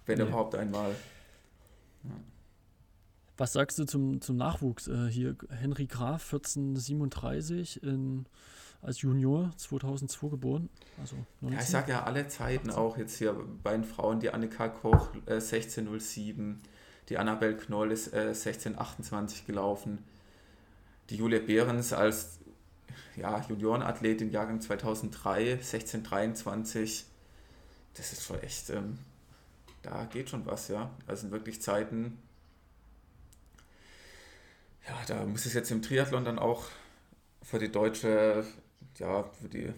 Wenn 0.04 0.18
nee. 0.18 0.24
überhaupt 0.24 0.54
einmal. 0.54 0.94
Ja. 2.04 2.10
Was 3.36 3.52
sagst 3.52 3.78
du 3.78 3.84
zum, 3.84 4.20
zum 4.20 4.36
Nachwuchs? 4.36 4.88
Äh, 4.88 5.08
hier 5.08 5.36
Henry 5.50 5.86
Graf, 5.86 6.32
1437, 6.32 7.82
in, 7.82 8.26
als 8.80 9.02
Junior 9.02 9.50
2002 9.56 10.28
geboren. 10.28 10.68
Also 10.98 11.16
ja, 11.42 11.58
ich 11.58 11.66
sage 11.66 11.92
ja 11.92 12.04
alle 12.04 12.28
Zeiten 12.28 12.70
18. 12.70 12.80
auch 12.80 12.96
jetzt 12.96 13.16
hier 13.16 13.34
bei 13.62 13.72
den 13.72 13.84
Frauen, 13.84 14.20
die 14.20 14.30
Annika 14.30 14.68
Koch 14.68 15.10
äh, 15.26 15.34
1607, 15.34 16.60
die 17.08 17.18
Annabel 17.18 17.56
Knoll 17.56 17.92
ist 17.92 18.12
äh, 18.14 18.28
1628 18.28 19.46
gelaufen, 19.46 20.04
die 21.10 21.16
Julia 21.16 21.40
Behrens 21.40 21.92
als 21.92 22.38
ja, 23.16 23.44
Juniorenathletin, 23.48 24.30
Jahrgang 24.30 24.60
2003, 24.60 25.52
1623. 25.52 27.06
Das 27.94 28.12
ist 28.12 28.24
schon 28.24 28.40
echt, 28.40 28.70
ähm, 28.70 28.98
da 29.82 30.04
geht 30.04 30.30
schon 30.30 30.44
was, 30.46 30.68
ja. 30.68 30.90
Das 31.06 31.22
sind 31.22 31.30
wirklich 31.30 31.62
Zeiten, 31.62 32.18
ja, 34.88 34.94
da 35.08 35.26
muss 35.26 35.46
es 35.46 35.54
jetzt 35.54 35.70
im 35.70 35.82
Triathlon 35.82 36.24
dann 36.24 36.38
auch 36.38 36.64
für 37.42 37.58
die 37.58 37.70
deutsche, 37.70 38.44
ja, 38.98 39.24
für 39.24 39.48
die 39.48 39.72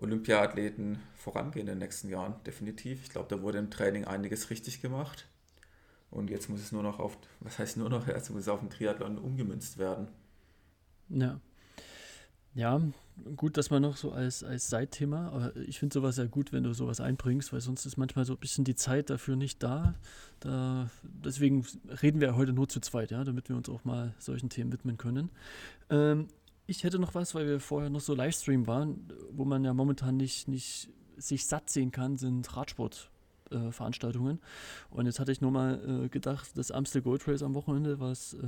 Olympiathleten 0.00 1.00
vorangehen 1.16 1.68
in 1.68 1.74
den 1.74 1.78
nächsten 1.78 2.08
Jahren, 2.08 2.34
definitiv. 2.44 3.02
Ich 3.04 3.10
glaube, 3.10 3.28
da 3.28 3.42
wurde 3.42 3.58
im 3.58 3.70
Training 3.70 4.04
einiges 4.04 4.50
richtig 4.50 4.80
gemacht. 4.80 5.26
Und 6.10 6.28
jetzt 6.30 6.48
muss 6.48 6.60
es 6.60 6.72
nur 6.72 6.82
noch 6.82 6.98
auf, 6.98 7.16
was 7.40 7.58
heißt 7.58 7.76
nur 7.76 7.88
noch, 7.88 8.06
jetzt 8.08 8.30
muss 8.30 8.42
es 8.42 8.48
auf 8.48 8.60
den 8.60 8.70
Triathlon 8.70 9.18
umgemünzt 9.18 9.78
werden. 9.78 10.08
Ja. 11.08 11.40
Ja, 12.54 12.82
gut, 13.36 13.56
dass 13.56 13.70
man 13.70 13.80
noch 13.80 13.96
so 13.96 14.12
als, 14.12 14.44
als 14.44 14.68
Seitthema, 14.68 15.28
aber 15.28 15.56
ich 15.56 15.78
finde 15.78 15.94
sowas 15.94 16.18
ja 16.18 16.26
gut, 16.26 16.52
wenn 16.52 16.64
du 16.64 16.74
sowas 16.74 17.00
einbringst, 17.00 17.52
weil 17.52 17.62
sonst 17.62 17.86
ist 17.86 17.96
manchmal 17.96 18.26
so 18.26 18.34
ein 18.34 18.38
bisschen 18.38 18.64
die 18.64 18.74
Zeit 18.74 19.08
dafür 19.08 19.36
nicht 19.36 19.62
da. 19.62 19.94
da 20.40 20.90
deswegen 21.02 21.64
reden 22.02 22.20
wir 22.20 22.36
heute 22.36 22.52
nur 22.52 22.68
zu 22.68 22.80
zweit, 22.80 23.10
ja, 23.10 23.24
damit 23.24 23.48
wir 23.48 23.56
uns 23.56 23.70
auch 23.70 23.84
mal 23.84 24.14
solchen 24.18 24.50
Themen 24.50 24.72
widmen 24.72 24.98
können. 24.98 25.30
Ähm, 25.88 26.28
ich 26.66 26.84
hätte 26.84 26.98
noch 26.98 27.14
was, 27.14 27.34
weil 27.34 27.46
wir 27.46 27.58
vorher 27.58 27.90
noch 27.90 28.00
so 28.00 28.14
Livestream 28.14 28.66
waren, 28.66 29.08
wo 29.30 29.44
man 29.44 29.64
ja 29.64 29.72
momentan 29.72 30.16
nicht, 30.16 30.46
nicht 30.48 30.90
sich 31.16 31.46
satt 31.46 31.70
sehen 31.70 31.90
kann, 31.90 32.16
sind 32.18 32.54
Radsport. 32.54 33.11
Veranstaltungen. 33.70 34.40
Und 34.90 35.06
jetzt 35.06 35.20
hatte 35.20 35.32
ich 35.32 35.40
nur 35.40 35.50
mal 35.50 36.04
äh, 36.04 36.08
gedacht, 36.08 36.50
das 36.56 36.70
Amstel 36.70 37.02
Gold 37.02 37.26
Race 37.28 37.42
am 37.42 37.54
Wochenende, 37.54 38.00
was, 38.00 38.34
äh, 38.34 38.38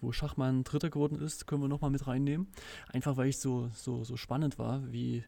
wo 0.00 0.12
Schachmann 0.12 0.64
Dritter 0.64 0.90
geworden 0.90 1.20
ist, 1.20 1.46
können 1.46 1.62
wir 1.62 1.68
nochmal 1.68 1.90
mit 1.90 2.06
reinnehmen. 2.06 2.48
Einfach 2.92 3.16
weil 3.16 3.28
ich 3.28 3.38
so, 3.38 3.70
so, 3.74 4.04
so 4.04 4.16
spannend 4.16 4.58
war, 4.58 4.82
wie 4.92 5.24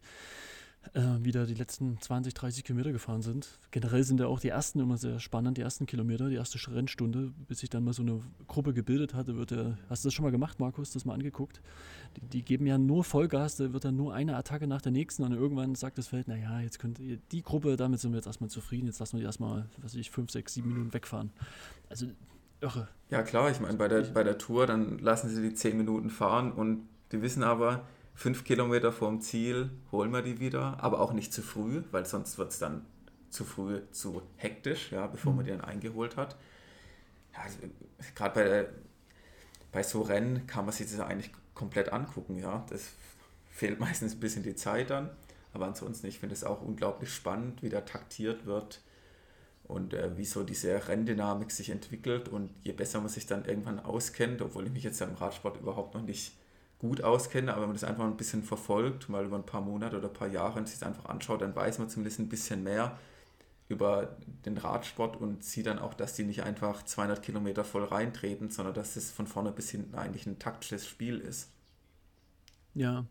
äh, 0.95 1.01
wieder 1.25 1.47
die 1.47 1.55
letzten 1.55 2.01
20, 2.01 2.35
30 2.35 2.65
Kilometer 2.65 2.91
gefahren 2.91 3.23
sind. 3.23 3.59
Generell 3.71 4.03
sind 4.03 4.19
ja 4.19 4.27
auch 4.27 4.41
die 4.41 4.49
ersten 4.49 4.81
immer 4.81 4.97
sehr 4.97 5.21
spannend, 5.21 5.59
die 5.59 5.63
ersten 5.63 5.87
Kilometer, 5.87 6.29
die 6.29 6.37
erste 6.37 6.59
Rennstunde, 6.75 7.33
bis 7.49 7.61
sich 7.61 7.71
dann 7.71 7.85
mal 7.85 7.93
so 7.93 8.03
eine 8.03 8.21
Gruppe 8.49 8.73
gebildet 8.73 9.15
hatte, 9.15 9.37
wird 9.37 9.51
der, 9.51 9.79
hast 9.89 10.05
du 10.05 10.09
das 10.09 10.15
schon 10.15 10.25
mal 10.25 10.31
gemacht, 10.31 10.59
Markus, 10.59 10.91
das 10.91 11.05
mal 11.05 11.15
angeguckt? 11.15 11.61
Die, 12.17 12.21
die, 12.23 12.43
geben 12.43 12.67
ja 12.67 12.79
nur 12.79 13.05
Vollgas, 13.05 13.57
da 13.57 13.73
wird 13.73 13.85
dann 13.85 13.97
nur 13.97 14.15
eine 14.15 14.37
Attacke 14.37 14.67
nach 14.67 14.81
der 14.81 14.93
nächsten 14.93 15.23
und 15.23 15.33
irgendwann 15.33 15.75
sagt 15.75 15.99
das 15.99 16.09
Feld, 16.09 16.29
naja, 16.29 16.61
jetzt 16.61 16.79
könnt 16.79 16.99
ihr, 16.99 17.19
die 17.31 17.43
Gruppe, 17.43 17.77
damit 17.77 18.01
sind 18.01 18.13
wir 18.13 18.17
jetzt 18.17 18.27
erstmal 18.27 18.51
zufrieden, 18.51 18.87
jetzt 18.87 18.99
lassen 18.99 19.17
wir 19.17 19.21
die 19.21 19.27
erstmal, 19.27 19.67
was 19.77 19.93
weiß 19.93 20.01
ich, 20.01 20.11
5, 20.11 20.31
6, 20.31 20.55
7 20.55 20.69
Minuten 20.69 20.93
wegfahren. 20.93 21.31
Also 21.89 22.07
irre. 22.61 22.89
Ja 23.11 23.23
klar, 23.23 23.51
ich 23.51 23.61
meine, 23.61 23.77
bei 23.77 23.89
der, 23.89 24.03
bei 24.03 24.25
der 24.25 24.39
Tour, 24.39 24.67
dann 24.67 24.99
lassen 24.99 25.29
sie 25.29 25.43
die 25.43 25.55
10 25.55 25.77
Minuten 25.77 26.11
fahren 26.11 26.53
und 26.53 26.89
die 27.13 27.23
wissen 27.23 27.43
aber, 27.43 27.85
fünf 28.15 28.45
Kilometer 28.45 28.93
vorm 28.93 29.21
Ziel 29.21 29.71
holen 29.93 30.13
wir 30.13 30.23
die 30.23 30.41
wieder, 30.41 30.83
aber 30.83 31.01
auch 31.01 31.13
nicht 31.13 31.33
zu 31.33 31.43
früh, 31.43 31.83
weil 31.91 32.07
sonst 32.07 32.39
wird 32.39 32.53
es 32.53 32.59
dann 32.59 32.85
zu 33.31 33.45
früh 33.45 33.81
zu 33.93 34.23
hektisch, 34.37 34.93
ja, 34.93 35.07
bevor 35.07 35.33
man 35.33 35.45
mhm. 35.45 35.47
die 35.47 35.51
dann 35.53 35.61
eingeholt 35.63 36.17
hat. 36.17 36.37
Ja, 37.33 37.43
also, 37.43 37.59
Gerade 38.15 38.35
bei, 38.35 38.69
bei 39.73 39.83
so 39.83 40.03
Rennen 40.03 40.47
kann 40.47 40.65
man 40.65 40.75
sich 40.75 40.91
das 40.91 41.01
eigentlich 41.01 41.33
komplett 41.55 41.93
angucken, 41.93 42.39
ja. 42.39 42.65
Das 42.71 42.91
fehlt 43.49 43.81
meistens 43.81 44.15
ein 44.15 44.21
bisschen 44.21 44.43
die 44.43 44.55
Zeit 44.55 44.91
dann, 44.91 45.11
aber 45.53 45.67
ansonsten, 45.67 46.07
ich 46.07 46.19
finde 46.19 46.35
es 46.35 46.45
auch 46.45 46.61
unglaublich 46.63 47.13
spannend, 47.13 47.63
wie 47.63 47.69
da 47.69 47.83
taktiert 47.83 48.47
wird 48.47 48.81
und 49.65 49.95
äh, 49.95 50.17
wie 50.17 50.25
so 50.25 50.43
diese 50.43 50.89
Renndynamik 50.89 51.51
sich 51.51 51.71
entwickelt 51.71 52.29
und 52.29 52.51
je 52.65 52.73
besser 52.73 53.01
man 53.01 53.09
sich 53.09 53.27
dann 53.27 53.45
irgendwann 53.45 53.79
auskennt, 53.79 54.43
obwohl 54.43 54.67
ich 54.67 54.73
mich 54.73 54.83
jetzt 54.83 55.01
ja 55.01 55.07
im 55.07 55.15
Radsport 55.15 55.61
überhaupt 55.61 55.95
noch 55.95 56.03
nicht 56.03 56.33
gut 56.81 57.03
auskenne, 57.05 57.53
aber 57.53 57.63
wenn 57.63 57.69
man 57.69 57.77
das 57.77 57.85
einfach 57.85 58.05
ein 58.05 58.17
bisschen 58.17 58.43
verfolgt, 58.43 59.09
mal 59.09 59.25
über 59.25 59.37
ein 59.37 59.47
paar 59.47 59.61
Monate 59.61 59.99
oder 59.99 60.09
ein 60.09 60.15
paar 60.15 60.29
Jahre 60.29 60.59
und 60.59 60.69
sich 60.69 60.79
das 60.79 60.89
einfach 60.89 61.05
anschaut, 61.05 61.43
dann 61.43 61.55
weiß 61.55 61.79
man 61.79 61.91
zumindest 61.91 62.19
ein 62.19 62.29
bisschen 62.29 62.63
mehr 62.65 62.99
über 63.69 64.17
den 64.45 64.57
Radsport 64.57 65.21
und 65.21 65.45
sieht 65.45 65.67
dann 65.67 65.79
auch, 65.79 65.95
dass 65.95 66.15
die 66.15 66.25
nicht 66.25 66.43
einfach 66.43 66.83
200 66.83 67.23
Kilometer 67.23 67.65
voll 67.65 67.85
reintreten, 67.85 68.51
sondern 68.51 68.75
dass 68.75 68.97
es 68.97 69.13
von 69.13 69.27
vorne 69.27 69.53
bis 69.53 69.71
hinten 69.71 69.95
eigentlich 69.95 70.27
ein 70.27 70.39
taktisches 70.39 70.89
Spiel 70.89 71.19
ist. 71.19 71.51
Ja, 72.75 73.05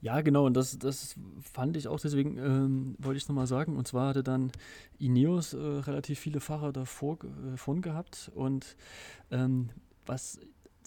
ja, 0.00 0.20
genau, 0.20 0.46
und 0.46 0.54
das, 0.54 0.78
das 0.78 1.16
fand 1.42 1.76
ich 1.76 1.88
auch, 1.88 1.98
deswegen 1.98 2.38
ähm, 2.38 2.94
wollte 2.98 3.16
ich 3.16 3.24
es 3.24 3.28
nochmal 3.28 3.48
sagen. 3.48 3.76
Und 3.76 3.88
zwar 3.88 4.10
hatte 4.10 4.22
dann 4.22 4.52
Ineos 4.98 5.54
äh, 5.54 5.58
relativ 5.58 6.20
viele 6.20 6.40
Fahrer 6.40 6.72
davor 6.72 7.18
äh, 7.24 7.56
von 7.56 7.82
gehabt. 7.82 8.30
Und 8.34 8.76
ähm, 9.32 9.70
was 10.06 10.38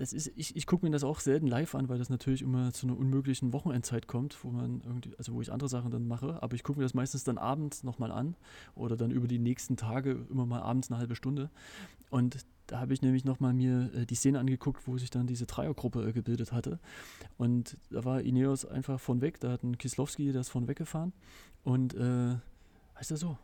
das 0.02 0.14
ist, 0.14 0.32
ich, 0.36 0.56
ich 0.56 0.66
gucke 0.66 0.84
mir 0.84 0.92
das 0.92 1.04
auch 1.04 1.20
selten 1.20 1.46
live 1.46 1.76
an, 1.76 1.88
weil 1.88 2.00
das 2.00 2.10
natürlich 2.10 2.42
immer 2.42 2.74
zu 2.74 2.88
einer 2.88 2.98
unmöglichen 2.98 3.54
Wochenendzeit 3.54 4.08
kommt, 4.08 4.44
wo 4.44 4.50
man 4.50 4.82
irgendwie, 4.84 5.16
also 5.20 5.34
wo 5.34 5.42
ich 5.42 5.52
andere 5.52 5.70
Sachen 5.70 5.92
dann 5.92 6.08
mache, 6.08 6.42
aber 6.42 6.56
ich 6.56 6.64
gucke 6.64 6.80
mir 6.80 6.86
das 6.86 6.96
meistens 6.96 7.24
dann 7.24 7.38
abends 7.38 7.84
nochmal 7.84 8.12
an 8.12 8.36
oder 8.74 8.98
dann 8.98 9.12
über 9.12 9.28
die 9.28 9.38
nächsten 9.38 9.78
Tage 9.78 10.26
immer 10.32 10.48
mal 10.48 10.62
abends 10.64 10.90
eine 10.90 10.98
halbe 10.98 11.16
Stunde. 11.16 11.52
Und 12.10 12.44
da 12.66 12.80
habe 12.80 12.96
ich 12.96 13.04
nämlich 13.04 13.26
nochmal 13.26 13.54
mir 13.54 13.92
äh, 13.94 14.08
die 14.08 14.16
Szene 14.16 14.40
angeguckt, 14.40 14.88
wo 14.88 14.98
sich 14.98 15.12
dann 15.12 15.28
diese 15.28 15.46
Dreiergruppe 15.46 16.08
äh, 16.08 16.14
gebildet 16.14 16.52
hatte. 16.52 16.80
Und 17.38 17.78
da 17.92 18.04
war 18.04 18.22
Ineos 18.22 18.66
einfach 18.66 19.00
von 19.00 19.22
weg, 19.22 19.40
da 19.40 19.52
hat 19.52 19.62
ein 19.62 19.78
Kislowski, 19.78 20.30
ist 20.30 20.50
von 20.50 20.68
weggefahren. 20.68 21.14
Und 21.64 21.94
äh, 21.94 22.38
heißt 22.98 23.12
er 23.12 23.18
so? 23.18 23.38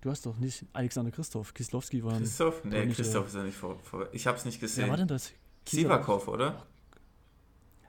Du 0.00 0.08
hast 0.08 0.24
doch 0.24 0.38
nicht 0.38 0.64
Alexander 0.72 1.10
Christoph. 1.10 1.52
Kislowski 1.52 2.02
war. 2.02 2.16
Christoph? 2.16 2.64
Nee, 2.64 2.86
Christoph 2.86 3.26
ist 3.26 3.34
ja 3.34 3.42
nicht 3.42 3.58
vor. 3.58 3.78
vor 3.80 4.08
ich 4.12 4.26
habe 4.26 4.38
es 4.38 4.46
nicht 4.46 4.58
gesehen. 4.58 4.84
Wer 4.84 4.90
war 4.90 4.96
denn 4.96 5.08
das? 5.08 5.34
Sivakov, 5.70 6.28
oder? 6.28 6.62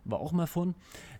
War 0.05 0.19
auch 0.19 0.31
mal 0.31 0.47
von. 0.47 0.75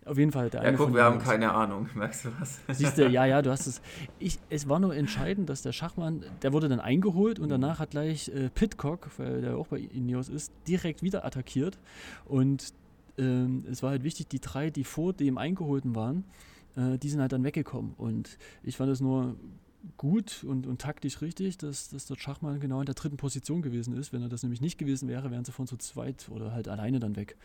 Auf 0.06 0.18
jeden 0.18 0.32
Fall 0.32 0.50
der 0.50 0.64
Ja, 0.64 0.72
guck, 0.72 0.94
wir 0.94 1.04
haben 1.04 1.20
keine 1.20 1.52
Ahnung. 1.54 1.88
Merkst 1.96 2.26
du 2.26 2.30
was? 2.40 2.60
Siehst 2.70 2.98
du, 2.98 3.08
ja, 3.08 3.26
ja, 3.26 3.42
du 3.42 3.52
hast 3.52 3.68
es. 3.68 3.82
Ich, 4.18 4.40
es 4.50 4.68
war 4.68 4.80
nur 4.80 4.96
entscheidend, 4.96 5.50
dass 5.50 5.62
der 5.62 5.72
Schachmann, 5.72 6.24
der 6.42 6.54
wurde 6.54 6.70
dann 6.70 6.80
eingeholt 6.80 7.40
und 7.40 7.50
danach 7.50 7.80
hat 7.80 7.92
gleich 7.92 8.30
äh, 8.30 8.50
Pitcock, 8.50 9.10
weil 9.18 9.42
der 9.42 9.58
auch 9.58 9.68
bei 9.68 9.78
Ineos 9.78 10.30
ist, 10.30 10.52
direkt 10.68 11.04
wieder 11.04 11.26
attackiert. 11.26 11.78
Und 12.26 12.74
ähm, 13.18 13.66
es 13.70 13.84
war 13.84 13.92
halt 13.92 14.04
wichtig, 14.04 14.28
die 14.30 14.40
drei, 14.40 14.70
die 14.70 14.84
vor 14.84 15.14
dem 15.14 15.38
Eingeholten 15.38 15.96
waren, 15.96 16.24
äh, 16.76 16.98
die 16.98 17.10
sind 17.10 17.22
halt 17.22 17.34
dann 17.34 17.44
weggekommen. 17.44 17.94
Und 17.98 18.38
ich 18.64 18.78
fand 18.78 18.92
es 18.92 19.02
nur 19.02 19.36
gut 19.98 20.44
und, 20.44 20.68
und 20.68 20.82
taktisch 20.82 21.22
richtig, 21.22 21.58
dass, 21.58 21.90
dass 21.90 22.06
dort 22.06 22.20
Schachmann 22.20 22.60
genau 22.60 22.80
in 22.80 22.86
der 22.86 22.96
dritten 22.96 23.18
Position 23.18 23.62
gewesen 23.62 23.96
ist. 23.98 24.12
Wenn 24.12 24.22
er 24.22 24.30
das 24.30 24.44
nämlich 24.44 24.62
nicht 24.62 24.78
gewesen 24.78 25.08
wäre, 25.08 25.32
wären 25.32 25.46
sie 25.46 25.52
von 25.52 25.68
zu 25.68 25.78
zweit 25.78 26.28
oder 26.30 26.52
halt 26.52 26.68
alleine 26.68 27.00
dann 27.00 27.16
weg. 27.16 27.38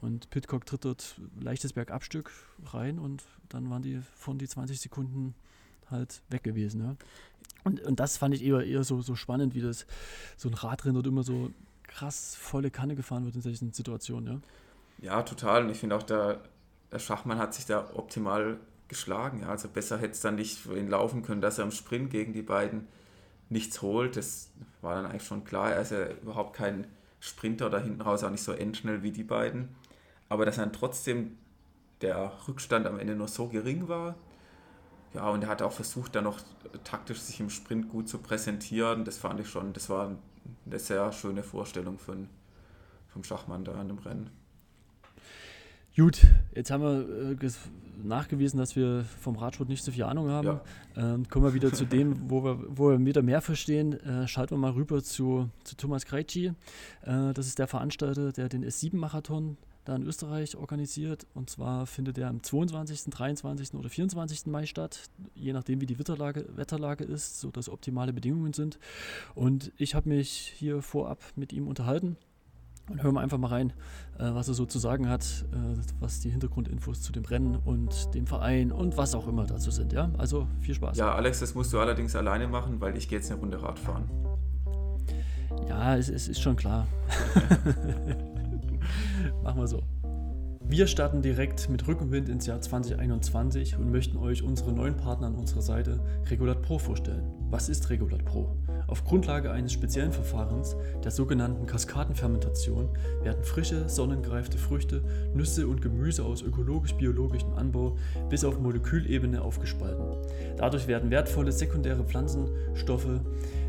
Und 0.00 0.30
Pitcock 0.30 0.66
tritt 0.66 0.84
dort 0.84 1.20
leichtes 1.40 1.72
Bergabstück 1.72 2.32
rein 2.72 2.98
und 2.98 3.24
dann 3.48 3.70
waren 3.70 3.82
die 3.82 4.00
von 4.16 4.38
die 4.38 4.48
20 4.48 4.80
Sekunden 4.80 5.34
halt 5.90 6.22
weg 6.28 6.42
gewesen. 6.42 6.82
Ja. 6.82 6.96
Und, 7.64 7.80
und 7.80 8.00
das 8.00 8.16
fand 8.16 8.34
ich 8.34 8.44
eher, 8.44 8.64
eher 8.64 8.84
so, 8.84 9.00
so 9.00 9.14
spannend, 9.14 9.54
wie 9.54 9.60
das 9.60 9.86
so 10.36 10.48
ein 10.48 10.54
Radrennen 10.54 10.94
dort 10.94 11.06
immer 11.06 11.22
so 11.22 11.50
krass 11.84 12.36
volle 12.36 12.70
Kanne 12.70 12.96
gefahren 12.96 13.24
wird 13.24 13.34
in 13.34 13.42
solchen 13.42 13.72
Situationen. 13.72 14.42
Ja, 14.98 15.16
ja 15.16 15.22
total. 15.22 15.64
Und 15.64 15.70
ich 15.70 15.78
finde 15.78 15.96
auch, 15.96 16.02
der, 16.02 16.40
der 16.92 16.98
Schachmann 16.98 17.38
hat 17.38 17.54
sich 17.54 17.66
da 17.66 17.90
optimal 17.94 18.58
geschlagen. 18.88 19.40
Ja. 19.40 19.48
Also 19.48 19.68
besser 19.68 19.98
hätte 19.98 20.12
es 20.12 20.20
dann 20.20 20.36
nicht 20.36 20.58
für 20.58 20.78
ihn 20.78 20.88
laufen 20.88 21.22
können, 21.22 21.40
dass 21.40 21.58
er 21.58 21.64
im 21.64 21.70
Sprint 21.70 22.10
gegen 22.10 22.32
die 22.32 22.42
beiden 22.42 22.88
nichts 23.48 23.82
holt. 23.82 24.16
Das 24.16 24.50
war 24.80 24.94
dann 24.94 25.06
eigentlich 25.06 25.24
schon 25.24 25.44
klar. 25.44 25.72
Er 25.72 25.82
ist 25.82 25.92
ja 25.92 26.08
überhaupt 26.22 26.56
kein 26.56 26.86
Sprinter 27.20 27.70
da 27.70 27.78
hinten 27.78 28.00
raus, 28.00 28.24
auch 28.24 28.30
nicht 28.30 28.42
so 28.42 28.52
endschnell 28.52 29.02
wie 29.02 29.12
die 29.12 29.24
beiden. 29.24 29.74
Aber 30.28 30.44
dass 30.44 30.56
dann 30.56 30.72
trotzdem 30.72 31.36
der 32.00 32.32
Rückstand 32.46 32.86
am 32.86 32.98
Ende 32.98 33.16
nur 33.16 33.28
so 33.28 33.48
gering 33.48 33.88
war. 33.88 34.14
Ja, 35.14 35.28
und 35.30 35.42
er 35.42 35.48
hat 35.48 35.62
auch 35.62 35.72
versucht, 35.72 36.14
dann 36.14 36.24
noch 36.24 36.38
taktisch 36.84 37.20
sich 37.20 37.40
im 37.40 37.50
Sprint 37.50 37.88
gut 37.88 38.08
zu 38.08 38.18
präsentieren. 38.18 39.04
Das 39.04 39.18
fand 39.18 39.40
ich 39.40 39.48
schon, 39.48 39.72
das 39.72 39.88
war 39.88 40.16
eine 40.66 40.78
sehr 40.78 41.10
schöne 41.12 41.42
Vorstellung 41.42 41.98
von, 41.98 42.28
vom 43.08 43.24
Schachmann 43.24 43.64
da 43.64 43.74
an 43.74 43.88
dem 43.88 43.98
Rennen. 43.98 44.30
Gut, 45.98 46.28
jetzt 46.54 46.70
haben 46.70 46.84
wir 46.84 47.32
äh, 47.32 47.50
nachgewiesen, 48.04 48.56
dass 48.58 48.76
wir 48.76 49.04
vom 49.20 49.34
Radsport 49.34 49.68
nicht 49.68 49.82
so 49.82 49.90
viel 49.90 50.04
Ahnung 50.04 50.28
haben. 50.28 50.46
Ja. 50.46 51.14
Ähm, 51.14 51.28
kommen 51.28 51.44
wir 51.44 51.54
wieder 51.54 51.72
zu 51.72 51.84
dem, 51.86 52.30
wo 52.30 52.44
wir, 52.44 52.56
wo 52.68 52.90
wir 52.90 53.04
wieder 53.04 53.22
mehr 53.22 53.40
verstehen. 53.40 53.94
Äh, 54.04 54.28
schalten 54.28 54.52
wir 54.52 54.58
mal 54.58 54.70
rüber 54.70 55.02
zu, 55.02 55.50
zu 55.64 55.76
Thomas 55.76 56.06
Krejci. 56.06 56.52
Äh, 57.02 57.32
das 57.34 57.48
ist 57.48 57.58
der 57.58 57.66
Veranstalter, 57.66 58.30
der 58.30 58.48
den 58.48 58.64
S7-Marathon 58.64 59.56
da 59.84 59.96
in 59.96 60.04
Österreich 60.04 60.56
organisiert. 60.56 61.26
Und 61.34 61.50
zwar 61.50 61.84
findet 61.84 62.16
er 62.16 62.28
am 62.28 62.44
22., 62.44 63.10
23. 63.10 63.74
oder 63.74 63.88
24. 63.88 64.46
Mai 64.46 64.66
statt, 64.66 65.10
je 65.34 65.52
nachdem, 65.52 65.80
wie 65.80 65.86
die 65.86 65.98
Wetterlage, 65.98 66.46
Wetterlage 66.54 67.02
ist, 67.02 67.40
sodass 67.40 67.68
optimale 67.68 68.12
Bedingungen 68.12 68.52
sind. 68.52 68.78
Und 69.34 69.72
ich 69.76 69.96
habe 69.96 70.08
mich 70.10 70.54
hier 70.56 70.80
vorab 70.80 71.24
mit 71.34 71.52
ihm 71.52 71.66
unterhalten 71.66 72.16
und 72.90 73.02
hören 73.02 73.14
wir 73.14 73.20
einfach 73.20 73.38
mal 73.38 73.48
rein, 73.48 73.72
äh, 74.18 74.32
was 74.32 74.48
er 74.48 74.54
so 74.54 74.66
zu 74.66 74.78
sagen 74.78 75.08
hat, 75.08 75.46
äh, 75.52 75.56
was 76.00 76.20
die 76.20 76.30
Hintergrundinfos 76.30 77.02
zu 77.02 77.12
dem 77.12 77.24
Rennen 77.24 77.56
und 77.56 78.14
dem 78.14 78.26
Verein 78.26 78.72
und 78.72 78.96
was 78.96 79.14
auch 79.14 79.28
immer 79.28 79.46
dazu 79.46 79.70
sind. 79.70 79.92
Ja, 79.92 80.10
also 80.18 80.46
viel 80.60 80.74
Spaß. 80.74 80.96
Ja, 80.96 81.14
Alex, 81.14 81.40
das 81.40 81.54
musst 81.54 81.72
du 81.72 81.78
allerdings 81.78 82.16
alleine 82.16 82.48
machen, 82.48 82.80
weil 82.80 82.96
ich 82.96 83.08
gehe 83.08 83.18
jetzt 83.18 83.30
eine 83.30 83.40
Runde 83.40 83.62
Radfahren. 83.62 84.04
Ja, 85.68 85.96
es, 85.96 86.08
es 86.08 86.28
ist 86.28 86.40
schon 86.40 86.56
klar. 86.56 86.86
machen 89.42 89.60
wir 89.60 89.66
so. 89.66 89.82
Wir 90.70 90.86
starten 90.86 91.22
direkt 91.22 91.70
mit 91.70 91.88
Rückenwind 91.88 92.28
ins 92.28 92.44
Jahr 92.44 92.60
2021 92.60 93.76
und 93.76 93.90
möchten 93.90 94.18
euch 94.18 94.42
unsere 94.42 94.72
neuen 94.72 94.98
Partner 94.98 95.28
an 95.28 95.34
unserer 95.34 95.62
Seite 95.62 95.98
Regulat 96.28 96.60
Pro 96.60 96.78
vorstellen. 96.78 97.37
Was 97.50 97.70
ist 97.70 97.88
Regulat 97.88 98.26
Pro? 98.26 98.54
Auf 98.88 99.04
Grundlage 99.04 99.50
eines 99.50 99.72
speziellen 99.72 100.12
Verfahrens, 100.12 100.76
der 101.02 101.10
sogenannten 101.10 101.64
Kaskadenfermentation, 101.64 102.90
werden 103.22 103.42
frische, 103.42 103.88
sonnengereifte 103.88 104.58
Früchte, 104.58 105.02
Nüsse 105.32 105.66
und 105.66 105.80
Gemüse 105.80 106.24
aus 106.24 106.42
ökologisch-biologischem 106.42 107.54
Anbau 107.54 107.96
bis 108.28 108.44
auf 108.44 108.60
Molekülebene 108.60 109.40
aufgespalten. 109.40 110.04
Dadurch 110.58 110.88
werden 110.88 111.10
wertvolle 111.10 111.50
sekundäre 111.50 112.04
Pflanzenstoffe, 112.04 113.20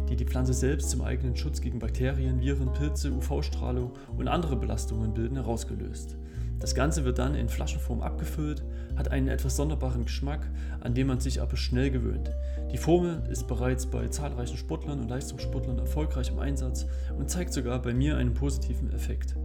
die 0.09 0.17
die 0.17 0.25
Pflanze 0.25 0.53
selbst 0.53 0.89
zum 0.89 1.01
eigenen 1.01 1.37
Schutz 1.37 1.61
gegen 1.61 1.79
Bakterien, 1.79 2.41
Viren, 2.41 2.73
Pilze, 2.73 3.13
UV-Strahlung 3.13 3.93
und 4.17 4.27
andere 4.27 4.57
Belastungen 4.57 5.13
bilden, 5.13 5.35
herausgelöst. 5.35 6.17
Das 6.59 6.75
Ganze 6.75 7.05
wird 7.05 7.19
dann 7.19 7.35
in 7.35 7.47
Flaschenform 7.47 8.01
abgefüllt, 8.01 8.63
hat 8.97 9.11
einen 9.11 9.29
etwas 9.29 9.55
sonderbaren 9.55 10.03
Geschmack, 10.03 10.45
an 10.81 10.93
den 10.93 11.07
man 11.07 11.21
sich 11.21 11.41
aber 11.41 11.55
schnell 11.55 11.89
gewöhnt. 11.89 12.31
Die 12.71 12.77
Formel 12.77 13.23
ist 13.31 13.47
bereits 13.47 13.85
bei 13.85 14.07
zahlreichen 14.09 14.57
Sportlern 14.57 14.99
und 14.99 15.09
Leistungssportlern 15.09 15.79
erfolgreich 15.79 16.29
im 16.29 16.39
Einsatz 16.39 16.85
und 17.17 17.29
zeigt 17.29 17.53
sogar 17.53 17.81
bei 17.81 17.93
mir 17.93 18.17
einen 18.17 18.33
positiven 18.33 18.91
Effekt. 18.91 19.35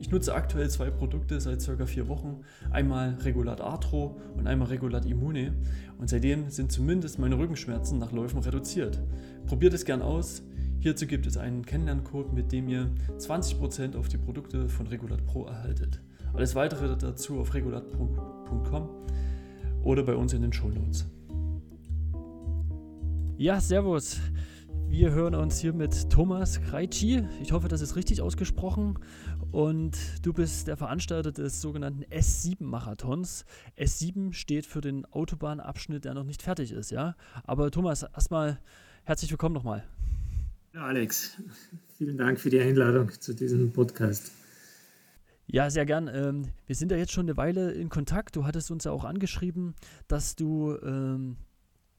Ich 0.00 0.10
nutze 0.10 0.34
aktuell 0.34 0.68
zwei 0.68 0.90
Produkte 0.90 1.40
seit 1.40 1.64
ca. 1.64 1.86
vier 1.86 2.08
Wochen. 2.08 2.40
Einmal 2.72 3.14
Regulat 3.22 3.60
Arthro 3.60 4.20
und 4.36 4.48
einmal 4.48 4.66
Regulat 4.66 5.06
Immune. 5.06 5.54
Und 5.98 6.10
seitdem 6.10 6.50
sind 6.50 6.72
zumindest 6.72 7.20
meine 7.20 7.38
Rückenschmerzen 7.38 8.00
nach 8.00 8.10
Läufen 8.10 8.40
reduziert. 8.40 9.00
Probiert 9.46 9.74
es 9.74 9.84
gern 9.84 10.02
aus. 10.02 10.42
Hierzu 10.80 11.06
gibt 11.06 11.26
es 11.26 11.36
einen 11.36 11.64
Kennenlerncode, 11.64 12.32
mit 12.32 12.50
dem 12.50 12.68
ihr 12.68 12.90
20% 13.18 13.96
auf 13.96 14.08
die 14.08 14.18
Produkte 14.18 14.68
von 14.68 14.88
Regulat 14.88 15.24
Pro 15.24 15.46
erhaltet. 15.46 16.00
Alles 16.34 16.54
weitere 16.54 16.96
dazu 16.96 17.40
auf 17.40 17.52
regulat.com 17.52 18.88
oder 19.84 20.02
bei 20.02 20.14
uns 20.14 20.32
in 20.32 20.42
den 20.42 20.52
Show 20.52 20.68
Notes. 20.68 21.06
Ja, 23.36 23.60
servus. 23.60 24.18
Wir 24.88 25.10
hören 25.10 25.34
uns 25.34 25.58
hier 25.58 25.72
mit 25.72 26.10
Thomas 26.10 26.60
Kreitschi. 26.60 27.24
Ich 27.42 27.52
hoffe, 27.52 27.68
das 27.68 27.80
ist 27.80 27.96
richtig 27.96 28.22
ausgesprochen. 28.22 28.98
Und 29.50 29.96
du 30.22 30.32
bist 30.32 30.68
der 30.68 30.76
Veranstalter 30.76 31.32
des 31.32 31.60
sogenannten 31.60 32.04
S7-Marathons. 32.04 33.44
S7 33.78 34.32
steht 34.32 34.64
für 34.64 34.80
den 34.80 35.04
Autobahnabschnitt, 35.06 36.04
der 36.04 36.14
noch 36.14 36.24
nicht 36.24 36.42
fertig 36.42 36.72
ist, 36.72 36.90
ja? 36.90 37.14
Aber 37.44 37.70
Thomas, 37.70 38.04
erstmal 38.04 38.58
herzlich 39.04 39.30
willkommen 39.30 39.54
nochmal. 39.54 39.84
Ja, 40.74 40.86
Alex, 40.86 41.36
vielen 41.98 42.16
Dank 42.16 42.40
für 42.40 42.48
die 42.48 42.60
Einladung 42.60 43.10
zu 43.10 43.34
diesem 43.34 43.72
Podcast. 43.72 44.32
Ja, 45.52 45.68
sehr 45.68 45.84
gern. 45.84 46.08
Ähm, 46.08 46.48
wir 46.64 46.74
sind 46.74 46.90
ja 46.90 46.96
jetzt 46.96 47.12
schon 47.12 47.26
eine 47.26 47.36
Weile 47.36 47.72
in 47.72 47.90
Kontakt. 47.90 48.36
Du 48.36 48.46
hattest 48.46 48.70
uns 48.70 48.84
ja 48.84 48.90
auch 48.90 49.04
angeschrieben, 49.04 49.74
dass 50.08 50.34
du 50.34 50.78
ähm, 50.82 51.36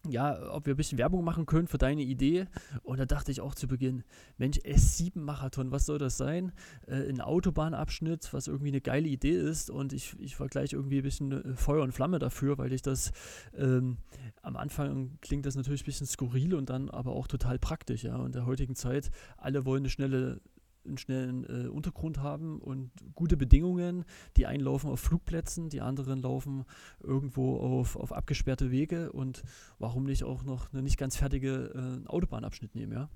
ja, 0.10 0.52
ob 0.52 0.66
wir 0.66 0.74
ein 0.74 0.78
bisschen 0.78 0.98
Werbung 0.98 1.24
machen 1.24 1.46
können 1.46 1.68
für 1.68 1.78
deine 1.78 2.02
Idee. 2.02 2.48
Und 2.82 3.00
da 3.00 3.06
dachte 3.06 3.32
ich 3.32 3.42
auch 3.42 3.54
zu 3.54 3.68
Beginn, 3.68 4.04
Mensch, 4.38 4.58
S7-Marathon, 4.58 5.72
was 5.72 5.86
soll 5.86 6.00
das 6.00 6.18
sein? 6.18 6.52
Äh, 6.88 7.08
ein 7.08 7.22
Autobahnabschnitt, 7.22 8.34
was 8.34 8.48
irgendwie 8.48 8.70
eine 8.70 8.82
geile 8.82 9.08
Idee 9.08 9.38
ist. 9.38 9.70
Und 9.70 9.94
ich, 9.94 10.16
ich 10.20 10.40
war 10.40 10.48
gleich 10.48 10.74
irgendwie 10.74 10.98
ein 10.98 11.04
bisschen 11.04 11.32
äh, 11.32 11.56
Feuer 11.56 11.84
und 11.84 11.94
Flamme 11.94 12.18
dafür, 12.18 12.58
weil 12.58 12.74
ich 12.74 12.82
das 12.82 13.12
ähm, 13.56 13.98
am 14.42 14.58
Anfang 14.58 15.20
klingt 15.22 15.46
das 15.46 15.56
natürlich 15.56 15.84
ein 15.84 15.86
bisschen 15.86 16.08
skurril 16.08 16.56
und 16.56 16.72
dann 16.72 16.90
aber 16.90 17.12
auch 17.12 17.28
total 17.28 17.60
praktisch, 17.60 18.04
ja. 18.04 18.16
Und 18.16 18.28
in 18.28 18.32
der 18.32 18.46
heutigen 18.48 18.76
Zeit, 18.76 19.12
alle 19.38 19.64
wollen 19.64 19.84
eine 19.84 19.90
schnelle 19.90 20.42
einen 20.86 20.98
schnellen 20.98 21.46
äh, 21.46 21.68
Untergrund 21.68 22.20
haben 22.20 22.60
und 22.60 22.92
gute 23.16 23.38
Bedingungen. 23.38 24.06
Die 24.38 24.46
einen 24.46 24.64
laufen 24.64 24.90
auf 24.90 25.00
Flugplätzen, 25.00 25.70
die 25.70 25.82
anderen 25.82 26.22
laufen 26.22 26.66
irgendwo 27.02 27.58
auf, 27.58 27.96
auf 27.96 28.12
abgesperrte 28.12 28.72
Wege 28.72 29.12
und 29.12 29.44
warum 29.80 30.04
nicht 30.04 30.24
auch 30.24 30.44
noch 30.44 30.72
eine 30.74 30.82
nicht 30.82 30.98
ganz 30.98 31.16
fertige 31.16 32.02
äh, 32.06 32.08
Autobahnabschnitt 32.08 32.76
nehmen, 32.76 32.94
ja? 32.94 33.10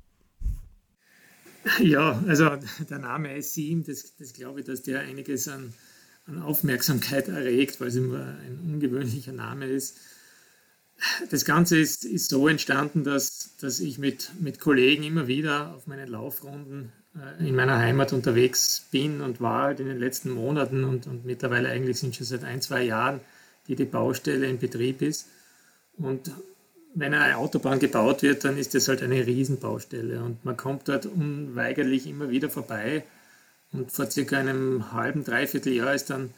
Ja, 1.80 2.24
also 2.28 2.52
der 2.90 3.00
Name 3.00 3.36
S7, 3.36 3.86
das, 3.86 4.16
das 4.16 4.34
glaube 4.34 4.62
ich, 4.62 4.66
dass 4.66 4.84
der 4.84 5.02
einiges 5.02 5.48
an, 5.48 5.74
an 6.26 6.42
Aufmerksamkeit 6.42 7.28
erregt, 7.28 7.82
weil 7.82 7.90
es 7.90 7.96
immer 7.96 8.38
ein 8.40 8.60
ungewöhnlicher 8.74 9.34
Name 9.34 9.66
ist. 9.66 9.98
Das 11.30 11.46
Ganze 11.46 11.78
ist, 11.78 12.06
ist 12.06 12.30
so 12.30 12.48
entstanden, 12.48 13.04
dass, 13.04 13.56
dass 13.60 13.80
ich 13.80 14.00
mit, 14.00 14.32
mit 14.40 14.60
Kollegen 14.60 15.04
immer 15.04 15.28
wieder 15.28 15.76
auf 15.76 15.88
meinen 15.88 16.08
Laufrunden 16.08 16.92
in 17.40 17.56
meiner 17.56 17.78
Heimat 17.78 18.14
unterwegs 18.14 18.86
bin 18.92 19.22
und 19.22 19.42
war 19.42 19.64
halt 19.64 19.80
in 19.80 19.88
den 19.88 20.00
letzten 20.00 20.32
Monaten 20.32 20.84
und, 20.84 21.08
und 21.08 21.26
mittlerweile 21.26 21.70
eigentlich 21.70 22.00
sind 22.00 22.16
schon 22.16 22.26
seit 22.26 22.44
ein, 22.44 22.62
zwei 22.62 22.84
Jahren, 22.84 23.22
die 23.68 23.76
die 23.76 23.86
Baustelle 23.86 24.48
in 24.48 24.60
Betrieb 24.60 25.02
ist. 25.02 25.28
Und 25.98 26.32
wenn 26.94 27.14
eine 27.14 27.38
Autobahn 27.38 27.80
gebaut 27.80 28.22
wird, 28.24 28.44
dann 28.44 28.58
ist 28.58 28.74
das 28.76 28.88
halt 28.88 29.02
eine 29.04 29.26
Riesenbaustelle 29.26 30.24
und 30.24 30.44
man 30.46 30.58
kommt 30.58 30.88
dort 30.88 31.06
unweigerlich 31.06 32.08
immer 32.08 32.30
wieder 32.30 32.50
vorbei. 32.50 33.04
Und 33.72 33.92
vor 33.92 34.10
circa 34.10 34.38
einem 34.38 34.92
halben, 34.94 35.24
dreiviertel 35.24 35.74
Jahr 35.74 35.94
ist 35.94 36.10
dann 36.10 36.34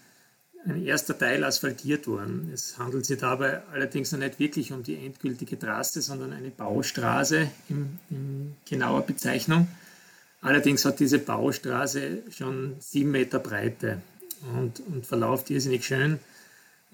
ein 0.66 0.84
erster 0.86 1.18
Teil 1.18 1.44
asphaltiert 1.44 2.08
worden. 2.08 2.52
Es 2.54 2.78
handelt 2.78 3.06
sich 3.06 3.20
dabei 3.20 3.62
allerdings 3.72 4.12
noch 4.12 4.20
nicht 4.20 4.40
wirklich 4.40 4.74
um 4.74 4.84
die 4.84 4.96
endgültige 4.96 5.58
Trasse, 5.58 6.02
sondern 6.02 6.34
eine 6.34 6.50
Baustraße 6.50 7.50
in, 7.70 8.00
in 8.10 8.56
genauer 8.66 9.06
Bezeichnung. 9.06 9.68
Allerdings 10.42 10.86
hat 10.86 11.00
diese 11.00 11.20
Baustraße 11.20 12.24
schon 12.30 12.76
sieben 12.80 13.12
Meter 13.12 13.40
Breite 13.40 14.02
und, 14.56 14.80
und 14.80 15.06
verläuft 15.06 15.50
irrsinnig 15.50 15.86
schön 15.86 16.20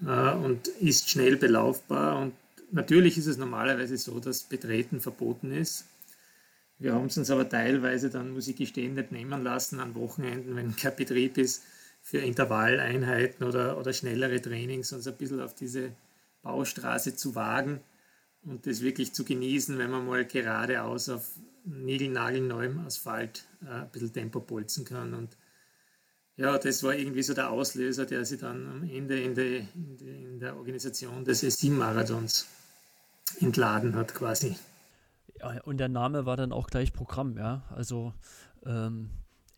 äh, 0.04 0.32
und 0.32 0.68
ist 0.80 1.08
schnell 1.08 1.36
belaufbar. 1.36 2.20
Und 2.20 2.32
natürlich 2.72 3.18
ist 3.18 3.26
es 3.26 3.36
normalerweise 3.36 3.96
so, 3.96 4.18
dass 4.18 4.42
Betreten 4.42 5.00
verboten 5.00 5.52
ist. 5.52 5.84
Wir 6.78 6.94
haben 6.94 7.06
es 7.06 7.16
uns 7.16 7.30
aber 7.30 7.48
teilweise 7.48 8.10
dann, 8.10 8.32
muss 8.32 8.48
ich 8.48 8.56
gestehen, 8.56 8.94
nicht 8.94 9.12
nehmen 9.12 9.42
lassen 9.42 9.80
an 9.80 9.94
Wochenenden, 9.94 10.56
wenn 10.56 10.76
kein 10.76 10.96
Betrieb 10.96 11.38
ist, 11.38 11.62
für 12.02 12.18
Intervalleinheiten 12.18 13.46
oder, 13.46 13.78
oder 13.78 13.92
schnellere 13.92 14.40
Trainings, 14.40 14.92
uns 14.92 15.08
ein 15.08 15.16
bisschen 15.16 15.40
auf 15.40 15.54
diese 15.54 15.90
Baustraße 16.42 17.16
zu 17.16 17.34
wagen 17.34 17.80
und 18.46 18.66
das 18.66 18.80
wirklich 18.80 19.12
zu 19.12 19.24
genießen, 19.24 19.76
wenn 19.78 19.90
man 19.90 20.06
mal 20.06 20.24
geradeaus 20.24 21.08
auf 21.08 21.30
niegelnagelneuem 21.64 22.78
Asphalt 22.86 23.44
äh, 23.64 23.82
ein 23.82 23.90
bisschen 23.90 24.12
Tempo 24.12 24.40
bolzen 24.40 24.84
kann. 24.84 25.14
Und 25.14 25.36
ja, 26.36 26.56
das 26.58 26.82
war 26.82 26.94
irgendwie 26.94 27.22
so 27.22 27.34
der 27.34 27.50
Auslöser, 27.50 28.06
der 28.06 28.24
sich 28.24 28.40
dann 28.40 28.66
am 28.68 28.82
Ende 28.84 29.20
in, 29.20 29.34
die, 29.34 29.66
in, 29.74 29.96
die, 29.96 30.08
in 30.08 30.38
der 30.38 30.56
Organisation 30.56 31.24
des 31.24 31.42
S7-Marathons 31.42 32.46
entladen 33.40 33.96
hat 33.96 34.14
quasi. 34.14 34.56
Ja, 35.40 35.60
und 35.62 35.78
der 35.78 35.88
Name 35.88 36.24
war 36.24 36.36
dann 36.36 36.52
auch 36.52 36.68
gleich 36.68 36.92
Programm, 36.92 37.36
ja. 37.36 37.64
Also 37.70 38.14
ähm, 38.64 39.10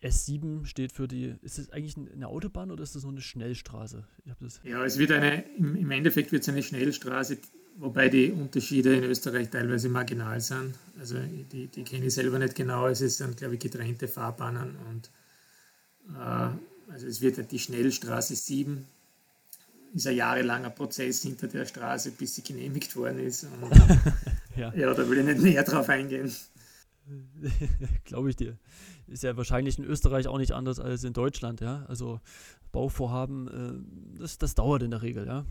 S7 0.03 0.65
steht 0.65 0.93
für 0.93 1.09
die, 1.09 1.35
ist 1.43 1.59
es 1.59 1.71
eigentlich 1.71 1.97
eine 1.97 2.29
Autobahn 2.29 2.71
oder 2.71 2.83
ist 2.83 2.95
das 2.95 3.03
so 3.03 3.09
eine 3.09 3.21
Schnellstraße? 3.21 4.07
ja, 4.63 4.85
es 4.85 4.99
wird 4.99 5.13
eine, 5.13 5.43
im 5.57 5.91
Endeffekt 5.91 6.33
wird 6.33 6.43
es 6.43 6.49
eine 6.49 6.63
Schnellstraße, 6.63 7.39
wobei 7.79 8.09
die 8.09 8.31
Unterschiede 8.31 8.95
in 8.95 9.05
Österreich 9.05 9.51
teilweise 9.51 9.89
marginal 9.89 10.41
sind. 10.41 10.75
Also 10.99 11.17
die, 11.53 11.67
die 11.67 11.85
kenne 11.85 12.07
ich 12.07 12.15
selber 12.15 12.39
nicht 12.39 12.55
genau. 12.55 12.87
Es 12.87 12.99
sind, 12.99 13.37
glaube 13.37 13.55
ich, 13.55 13.61
getrennte 13.61 14.09
Fahrbahnen 14.09 14.77
und 14.91 15.11
äh, 16.15 16.93
also 16.93 17.07
es 17.07 17.21
wird 17.21 17.51
die 17.51 17.59
Schnellstraße 17.59 18.35
7 18.35 18.87
ist 19.95 20.07
ein 20.07 20.17
jahrelanger 20.17 20.71
Prozess 20.71 21.23
hinter 21.23 21.49
der 21.49 21.65
Straße, 21.65 22.13
bis 22.13 22.35
sie 22.35 22.43
genehmigt 22.43 22.95
worden 22.97 23.21
ist. 23.21 23.45
Und, 23.45 23.75
ja. 24.57 24.73
ja, 24.75 24.95
da 24.95 25.09
will 25.09 25.19
ich 25.19 25.25
nicht 25.25 25.41
näher 25.41 25.65
drauf 25.65 25.89
eingehen. 25.89 26.31
Glaube 28.05 28.31
ich 28.31 28.37
dir. 28.37 28.59
Ist 29.07 29.23
ja 29.23 29.37
wahrscheinlich 29.37 29.79
in 29.79 29.85
Österreich 29.85 30.27
auch 30.29 30.39
nicht 30.39 30.53
anders 30.53 30.79
als 30.79 31.05
in 31.05 31.15
Deutschland, 31.15 31.61
ja. 31.61 31.87
Also 31.89 32.21
Bauvorhaben, 32.73 33.49
äh, 33.49 34.19
das, 34.21 34.39
das 34.39 34.55
dauert 34.55 34.83
in 34.83 34.91
der 34.91 35.03
Regel, 35.03 35.27
ja. 35.27 35.47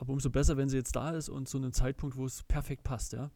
Aber 0.00 0.14
umso 0.14 0.30
besser, 0.30 0.56
wenn 0.56 0.70
sie 0.70 0.78
jetzt 0.78 0.96
da 0.96 1.10
ist 1.10 1.28
und 1.28 1.46
zu 1.46 1.58
einem 1.58 1.74
Zeitpunkt, 1.74 2.16
wo 2.16 2.24
es 2.24 2.42
perfekt 2.44 2.84
passt, 2.84 3.12
ja. 3.12 3.30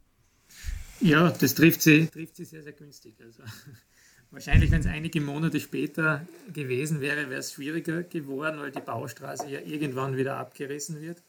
Ja, 0.99 1.29
das 1.29 1.53
trifft 1.53 1.83
sie, 1.83 2.07
trifft 2.07 2.35
sie 2.37 2.45
sehr, 2.45 2.63
sehr 2.63 2.71
günstig. 2.71 3.13
Also, 3.23 3.43
wahrscheinlich, 4.31 4.71
wenn 4.71 4.79
es 4.79 4.87
einige 4.87 5.21
Monate 5.21 5.59
später 5.59 6.25
gewesen 6.51 7.01
wäre, 7.01 7.29
wäre 7.29 7.41
es 7.41 7.53
schwieriger 7.53 8.01
geworden, 8.01 8.59
weil 8.59 8.71
die 8.71 8.81
Baustraße 8.81 9.47
ja 9.47 9.59
irgendwann 9.59 10.17
wieder 10.17 10.37
abgerissen 10.37 11.01
wird. 11.01 11.21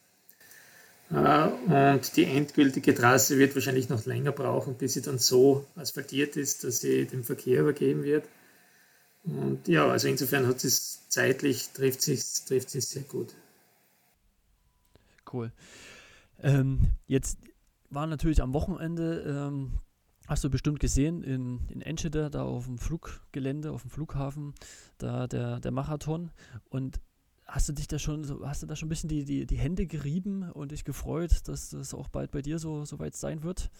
Äh, 1.10 1.94
und 1.94 2.16
die 2.16 2.24
endgültige 2.24 2.94
Trasse 2.94 3.36
wird 3.36 3.54
wahrscheinlich 3.54 3.90
noch 3.90 4.06
länger 4.06 4.32
brauchen, 4.32 4.76
bis 4.76 4.94
sie 4.94 5.02
dann 5.02 5.18
so 5.18 5.66
asphaltiert 5.76 6.38
ist, 6.38 6.64
dass 6.64 6.80
sie 6.80 7.04
dem 7.04 7.24
Verkehr 7.24 7.60
übergeben 7.60 8.04
wird. 8.04 8.24
Und 9.24 9.68
ja, 9.68 9.86
also 9.86 10.08
insofern 10.08 10.46
hat 10.46 10.64
es 10.64 11.02
zeitlich, 11.10 11.68
trifft 11.74 12.00
sich 12.00 12.24
trifft 12.46 12.70
sehr 12.70 13.02
gut. 13.02 13.34
Cool. 15.32 15.52
Ähm, 16.42 16.80
jetzt 17.06 17.38
war 17.90 18.06
natürlich 18.06 18.42
am 18.42 18.52
Wochenende, 18.52 19.22
ähm, 19.26 19.80
hast 20.26 20.44
du 20.44 20.50
bestimmt 20.50 20.80
gesehen, 20.80 21.22
in, 21.22 21.60
in 21.68 21.80
Enschede, 21.80 22.30
da 22.30 22.42
auf 22.42 22.66
dem 22.66 22.78
Fluggelände, 22.78 23.70
auf 23.72 23.82
dem 23.82 23.90
Flughafen, 23.90 24.54
da 24.98 25.26
der, 25.26 25.60
der 25.60 25.70
Marathon. 25.70 26.30
Und 26.68 27.00
hast 27.46 27.68
du 27.68 27.72
dich 27.72 27.86
da 27.86 27.98
schon, 27.98 28.26
hast 28.44 28.62
du 28.62 28.66
da 28.66 28.76
schon 28.76 28.86
ein 28.86 28.90
bisschen 28.90 29.08
die, 29.08 29.24
die, 29.24 29.46
die 29.46 29.56
Hände 29.56 29.86
gerieben 29.86 30.50
und 30.50 30.72
dich 30.72 30.84
gefreut, 30.84 31.48
dass 31.48 31.70
das 31.70 31.94
auch 31.94 32.08
bald 32.08 32.30
bei 32.30 32.42
dir 32.42 32.58
so, 32.58 32.84
so 32.84 32.98
weit 32.98 33.14
sein 33.16 33.42
wird? 33.42 33.70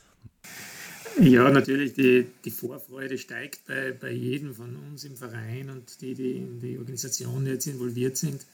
Ja, 1.21 1.51
natürlich, 1.51 1.95
die, 1.95 2.27
die 2.45 2.51
Vorfreude 2.51 3.19
steigt 3.19 3.67
bei, 3.67 3.93
bei 3.93 4.13
jedem 4.13 4.55
von 4.55 4.77
uns 4.77 5.05
im 5.05 5.17
Verein 5.17 5.71
und 5.71 6.01
die, 6.03 6.15
die 6.15 6.33
in 6.33 6.61
die 6.61 6.79
Organisation 6.79 7.47
jetzt 7.47 7.67
involviert 7.67 8.17
sind. 8.17 8.47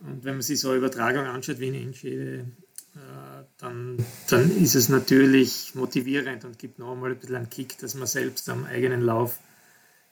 Und 0.00 0.24
wenn 0.24 0.34
man 0.34 0.42
sich 0.42 0.60
so 0.60 0.70
eine 0.70 0.78
Übertragung 0.78 1.26
anschaut 1.26 1.60
wie 1.60 1.68
in 1.68 1.74
Enschede, 1.74 2.46
äh, 2.94 3.44
dann, 3.58 4.04
dann 4.28 4.50
ist 4.56 4.74
es 4.74 4.88
natürlich 4.88 5.74
motivierend 5.74 6.44
und 6.44 6.58
gibt 6.58 6.78
noch 6.78 6.92
einmal 6.92 7.10
ein 7.10 7.18
bisschen 7.18 7.36
einen 7.36 7.50
Kick, 7.50 7.78
dass 7.78 7.94
man 7.94 8.06
selbst 8.06 8.48
am 8.48 8.64
eigenen 8.64 9.02
Lauf 9.02 9.38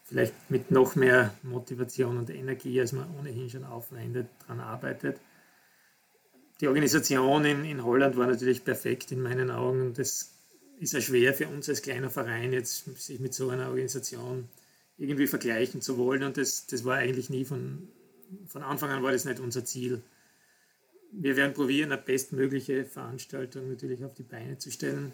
vielleicht 0.05 0.35
mit 0.51 0.71
noch 0.71 0.95
mehr 0.95 1.35
Motivation 1.43 2.17
und 2.17 2.31
Energie, 2.31 2.81
als 2.81 2.93
man 2.93 3.15
ohnehin 3.19 3.51
schon 3.51 3.65
aufwendet, 3.65 4.29
daran 4.41 4.61
arbeitet. 4.61 5.21
Die 6.61 6.69
Organisation 6.69 7.45
in, 7.45 7.65
in 7.65 7.85
Holland 7.85 8.17
war 8.17 8.27
natürlich 8.27 8.65
perfekt 8.65 9.13
in 9.13 9.23
meinen 9.23 9.51
Augen. 9.51 9.93
Das 9.95 10.33
ist 10.81 10.93
ja 10.93 11.01
schwer 11.01 11.35
für 11.35 11.49
uns 11.49 11.69
als 11.69 11.83
kleiner 11.83 12.11
Verein, 12.11 12.53
jetzt 12.53 12.85
sich 13.01 13.21
mit 13.21 13.35
so 13.35 13.51
einer 13.51 13.69
Organisation 13.69 14.49
irgendwie 14.97 15.27
vergleichen 15.27 15.81
zu 15.81 15.99
wollen. 15.99 16.23
Und 16.25 16.37
das, 16.37 16.67
das 16.67 16.85
war 16.85 16.97
eigentlich 16.97 17.31
nie 17.31 17.45
von, 17.45 17.89
von 18.47 18.63
Anfang 18.63 18.91
an 18.91 19.03
war 19.03 19.13
das 19.13 19.25
nicht 19.25 19.41
unser 19.41 19.65
Ziel. 19.65 20.03
Wir 21.13 21.37
werden 21.37 21.55
probieren, 21.55 21.93
eine 21.93 22.01
bestmögliche 22.01 22.85
Veranstaltung 22.85 23.71
natürlich 23.71 24.05
auf 24.05 24.15
die 24.15 24.23
Beine 24.23 24.59
zu 24.59 24.71
stellen 24.71 25.13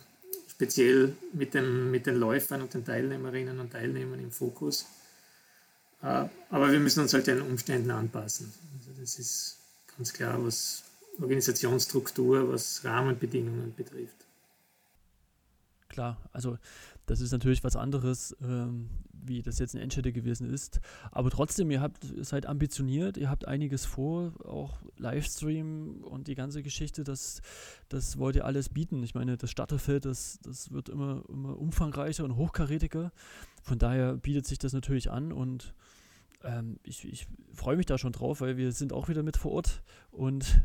speziell 0.49 1.17
mit, 1.33 1.55
dem, 1.55 1.91
mit 1.91 2.07
den 2.07 2.17
Läufern 2.17 2.63
und 2.63 2.73
den 2.73 2.85
Teilnehmerinnen 2.85 3.59
und 3.59 3.73
Teilnehmern 3.73 4.21
im 4.21 4.31
Fokus. 4.31 4.87
Äh, 6.03 6.27
aber 6.51 6.71
wir 6.71 6.81
müssen 6.81 7.01
uns 7.01 7.13
halt 7.13 7.27
den 7.27 7.41
Umständen 7.43 7.91
anpassen. 7.91 8.53
Also 8.79 8.91
das 9.01 9.19
ist 9.19 9.59
ganz 9.97 10.13
klar, 10.13 10.45
was 10.45 10.85
Organisationsstruktur, 11.21 12.53
was 12.53 12.85
Rahmenbedingungen 12.85 13.75
betrifft. 13.75 14.17
Klar, 15.89 16.19
also 16.33 16.59
das 17.07 17.21
ist 17.21 17.33
natürlich 17.33 17.63
was 17.65 17.77
anderes, 17.77 18.37
ähm, 18.43 18.89
wie 19.13 19.43
das 19.43 19.59
jetzt 19.59 19.75
in 19.75 19.81
Enschede 19.81 20.13
gewesen 20.13 20.53
ist. 20.53 20.81
Aber 21.11 21.31
trotzdem, 21.31 21.71
ihr 21.71 21.81
habt 21.81 22.05
seid 22.21 22.47
ambitioniert, 22.47 23.17
ihr 23.17 23.31
habt 23.31 23.47
einiges 23.47 23.85
vor, 23.85 24.33
auch 24.45 24.83
Livestream 24.97 26.03
und 26.03 26.29
die 26.29 26.35
ganze 26.35 26.63
Geschichte, 26.63 27.05
das, 27.05 27.41
das 27.89 28.19
wollt 28.19 28.37
ihr 28.37 28.45
alles 28.45 28.69
bieten. 28.69 29.03
Ich 29.03 29.15
meine, 29.15 29.37
das 29.37 29.51
Starterfeld, 29.51 30.05
das, 30.05 30.39
das 30.43 30.71
wird 30.71 30.89
immer, 30.89 31.23
immer 31.29 31.59
umfangreicher 31.59 32.25
und 32.25 32.37
hochkarätiger. 32.37 33.13
Von 33.63 33.79
daher 33.79 34.17
bietet 34.17 34.47
sich 34.47 34.59
das 34.59 34.73
natürlich 34.73 35.11
an 35.11 35.33
und 35.33 35.75
ähm, 36.43 36.79
ich, 36.83 37.05
ich 37.07 37.27
freue 37.53 37.77
mich 37.77 37.87
da 37.87 37.99
schon 37.99 38.13
drauf, 38.13 38.41
weil 38.41 38.57
wir 38.57 38.73
sind 38.73 38.93
auch 38.93 39.09
wieder 39.09 39.23
mit 39.23 39.37
vor 39.37 39.53
Ort 39.53 39.83
und 40.11 40.61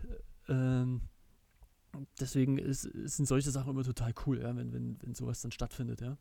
ähm, 0.48 1.02
deswegen 2.20 2.58
ist, 2.58 2.82
sind 2.82 3.28
solche 3.28 3.52
Sachen 3.52 3.72
immer 3.72 3.84
total 3.84 4.14
cool, 4.26 4.42
ja, 4.42 4.56
wenn, 4.56 4.74
wenn, 4.74 4.98
wenn 5.02 5.16
sowas 5.16 5.42
dann 5.42 5.52
stattfindet, 5.52 6.02
ja. 6.02 6.18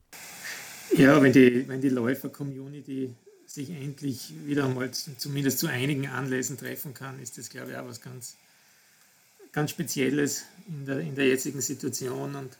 Ja, 0.96 1.20
wenn 1.22 1.32
die, 1.32 1.68
wenn 1.68 1.80
die 1.80 1.90
Läufer-Community 1.90 3.14
sich 3.46 3.70
endlich 3.70 4.32
wieder 4.46 4.66
einmal 4.66 4.90
zumindest 4.90 5.58
zu 5.58 5.66
einigen 5.66 6.06
Anlässen 6.06 6.56
treffen 6.58 6.94
kann, 6.94 7.20
ist 7.20 7.38
das, 7.38 7.50
glaube 7.50 7.70
ich, 7.70 7.76
auch 7.76 7.86
was 7.86 8.00
ganz, 8.00 8.36
ganz 9.52 9.70
Spezielles 9.70 10.44
in 10.66 10.86
der, 10.86 11.00
in 11.00 11.14
der 11.14 11.26
jetzigen 11.28 11.60
Situation. 11.60 12.34
Und 12.34 12.58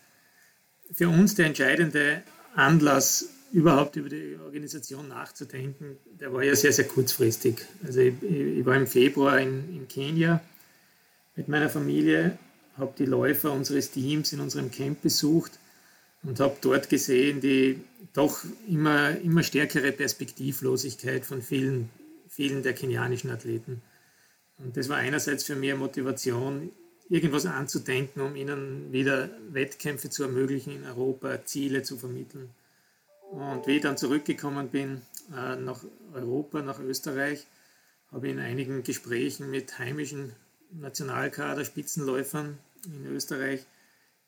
für 0.93 1.09
uns 1.09 1.35
der 1.35 1.47
entscheidende 1.47 2.23
Anlass, 2.55 3.29
überhaupt 3.53 3.97
über 3.97 4.09
die 4.09 4.37
Organisation 4.45 5.09
nachzudenken, 5.09 5.97
der 6.21 6.33
war 6.33 6.43
ja 6.43 6.55
sehr, 6.55 6.73
sehr 6.73 6.87
kurzfristig. 6.87 7.65
Also 7.83 8.01
ich, 8.01 8.23
ich 8.23 8.65
war 8.67 8.77
im 8.77 8.87
Februar 8.87 9.39
in, 9.39 9.75
in 9.75 9.89
Kenia 9.89 10.43
mit 11.35 11.49
meiner 11.49 11.71
Familie 11.71 12.39
habe 12.79 12.95
die 12.99 13.05
Läufer 13.05 13.53
unseres 13.53 13.91
Teams 13.91 14.33
in 14.33 14.41
unserem 14.41 14.71
Camp 14.71 15.03
besucht 15.03 15.59
und 16.23 16.41
habe 16.41 16.57
dort 16.61 16.89
gesehen 16.89 17.41
die 17.41 17.81
doch 18.13 18.45
immer, 18.67 19.17
immer 19.19 19.43
stärkere 19.43 19.93
Perspektivlosigkeit 19.93 21.25
von 21.25 21.43
vielen, 21.43 21.91
vielen 22.29 22.63
der 22.63 22.73
kenianischen 22.73 23.31
Athleten. 23.31 23.83
Und 24.59 24.77
das 24.77 24.89
war 24.89 24.97
einerseits 24.97 25.45
für 25.45 25.55
mich 25.55 25.75
Motivation, 25.77 26.71
irgendwas 27.09 27.47
anzudenken, 27.47 28.21
um 28.21 28.37
ihnen 28.37 28.93
wieder 28.93 29.31
Wettkämpfe 29.51 30.11
zu 30.11 30.25
ermöglichen 30.25 30.75
in 30.75 30.85
Europa, 30.85 31.45
Ziele 31.45 31.83
zu 31.83 31.97
vermitteln. 31.97 32.51
Und 33.31 33.67
wie 33.67 33.77
ich 33.77 33.83
dann 33.83 33.97
zurückgekommen 33.97 34.69
bin 34.69 35.03
äh, 35.35 35.57
nach 35.57 35.83
Europa, 36.13 36.63
nach 36.63 36.81
Österreich, 36.81 37.47
habe 38.11 38.27
ich 38.27 38.33
in 38.33 38.41
einigen 38.41 38.83
Gesprächen 38.83 39.51
mit 39.51 39.79
heimischen 39.79 40.33
Nationalkader, 40.73 41.65
Spitzenläufern 41.65 42.59
in 42.87 43.07
Österreich 43.07 43.67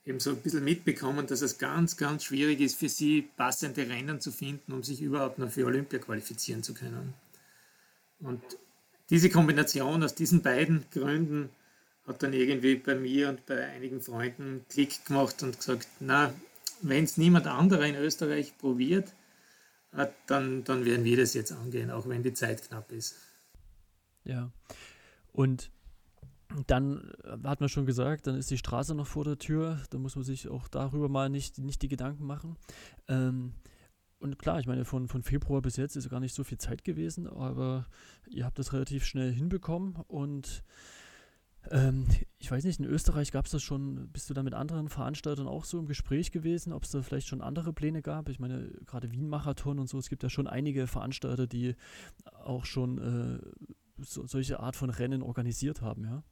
eben 0.04 0.20
so 0.20 0.30
ein 0.30 0.36
bisschen 0.36 0.64
mitbekommen, 0.64 1.26
dass 1.26 1.42
es 1.42 1.58
ganz, 1.58 1.96
ganz 1.96 2.24
schwierig 2.24 2.60
ist 2.60 2.78
für 2.78 2.88
sie, 2.88 3.22
passende 3.36 3.88
Rennen 3.88 4.20
zu 4.20 4.32
finden, 4.32 4.72
um 4.72 4.82
sich 4.82 5.02
überhaupt 5.02 5.38
noch 5.38 5.50
für 5.50 5.66
Olympia 5.66 5.98
qualifizieren 5.98 6.62
zu 6.62 6.74
können. 6.74 7.14
Und 8.20 8.42
diese 9.10 9.30
Kombination 9.30 10.02
aus 10.02 10.14
diesen 10.14 10.42
beiden 10.42 10.84
Gründen 10.90 11.50
hat 12.06 12.22
dann 12.22 12.32
irgendwie 12.32 12.76
bei 12.76 12.94
mir 12.94 13.28
und 13.28 13.46
bei 13.46 13.66
einigen 13.66 14.00
Freunden 14.00 14.64
Klick 14.68 15.04
gemacht 15.04 15.42
und 15.42 15.58
gesagt, 15.58 15.86
na, 16.00 16.32
wenn 16.82 17.04
es 17.04 17.16
niemand 17.16 17.46
anderer 17.46 17.84
in 17.84 17.94
Österreich 17.94 18.56
probiert, 18.58 19.12
äh, 19.96 20.06
dann, 20.26 20.64
dann 20.64 20.84
werden 20.84 21.04
wir 21.04 21.16
das 21.16 21.34
jetzt 21.34 21.52
angehen, 21.52 21.90
auch 21.90 22.08
wenn 22.08 22.22
die 22.22 22.32
Zeit 22.32 22.66
knapp 22.68 22.90
ist. 22.92 23.16
Ja, 24.24 24.50
und 25.32 25.70
dann 26.66 27.12
äh, 27.24 27.48
hat 27.48 27.60
man 27.60 27.68
schon 27.68 27.86
gesagt, 27.86 28.26
dann 28.26 28.36
ist 28.36 28.50
die 28.50 28.58
Straße 28.58 28.94
noch 28.94 29.06
vor 29.06 29.24
der 29.24 29.38
Tür. 29.38 29.80
Da 29.90 29.98
muss 29.98 30.16
man 30.16 30.24
sich 30.24 30.48
auch 30.48 30.68
darüber 30.68 31.08
mal 31.08 31.28
nicht, 31.28 31.58
nicht 31.58 31.82
die 31.82 31.88
Gedanken 31.88 32.26
machen. 32.26 32.56
Ähm, 33.08 33.52
und 34.18 34.38
klar, 34.38 34.60
ich 34.60 34.66
meine, 34.66 34.84
von, 34.84 35.08
von 35.08 35.22
Februar 35.22 35.62
bis 35.62 35.76
jetzt 35.76 35.96
ist 35.96 36.10
gar 36.10 36.20
nicht 36.20 36.34
so 36.34 36.44
viel 36.44 36.58
Zeit 36.58 36.84
gewesen, 36.84 37.26
aber 37.26 37.86
ihr 38.28 38.44
habt 38.44 38.58
das 38.58 38.72
relativ 38.74 39.04
schnell 39.04 39.32
hinbekommen. 39.32 39.96
Und 40.08 40.62
ähm, 41.70 42.06
ich 42.38 42.50
weiß 42.50 42.64
nicht, 42.64 42.80
in 42.80 42.86
Österreich 42.86 43.32
gab 43.32 43.46
es 43.46 43.52
das 43.52 43.62
schon, 43.62 44.08
bist 44.12 44.28
du 44.28 44.34
da 44.34 44.42
mit 44.42 44.52
anderen 44.52 44.88
Veranstaltern 44.88 45.46
auch 45.46 45.64
so 45.64 45.78
im 45.78 45.86
Gespräch 45.86 46.32
gewesen, 46.32 46.72
ob 46.72 46.84
es 46.84 46.90
da 46.90 47.00
vielleicht 47.00 47.28
schon 47.28 47.40
andere 47.40 47.72
Pläne 47.72 48.02
gab? 48.02 48.28
Ich 48.28 48.40
meine, 48.40 48.70
gerade 48.84 49.10
Wien-Marathon 49.10 49.78
und 49.78 49.88
so, 49.88 49.98
es 49.98 50.10
gibt 50.10 50.22
ja 50.22 50.28
schon 50.28 50.46
einige 50.46 50.86
Veranstalter, 50.86 51.46
die 51.46 51.74
auch 52.44 52.66
schon 52.66 52.98
äh, 52.98 53.38
so, 54.04 54.26
solche 54.26 54.60
Art 54.60 54.76
von 54.76 54.90
Rennen 54.90 55.22
organisiert 55.22 55.80
haben, 55.80 56.04
ja? 56.04 56.22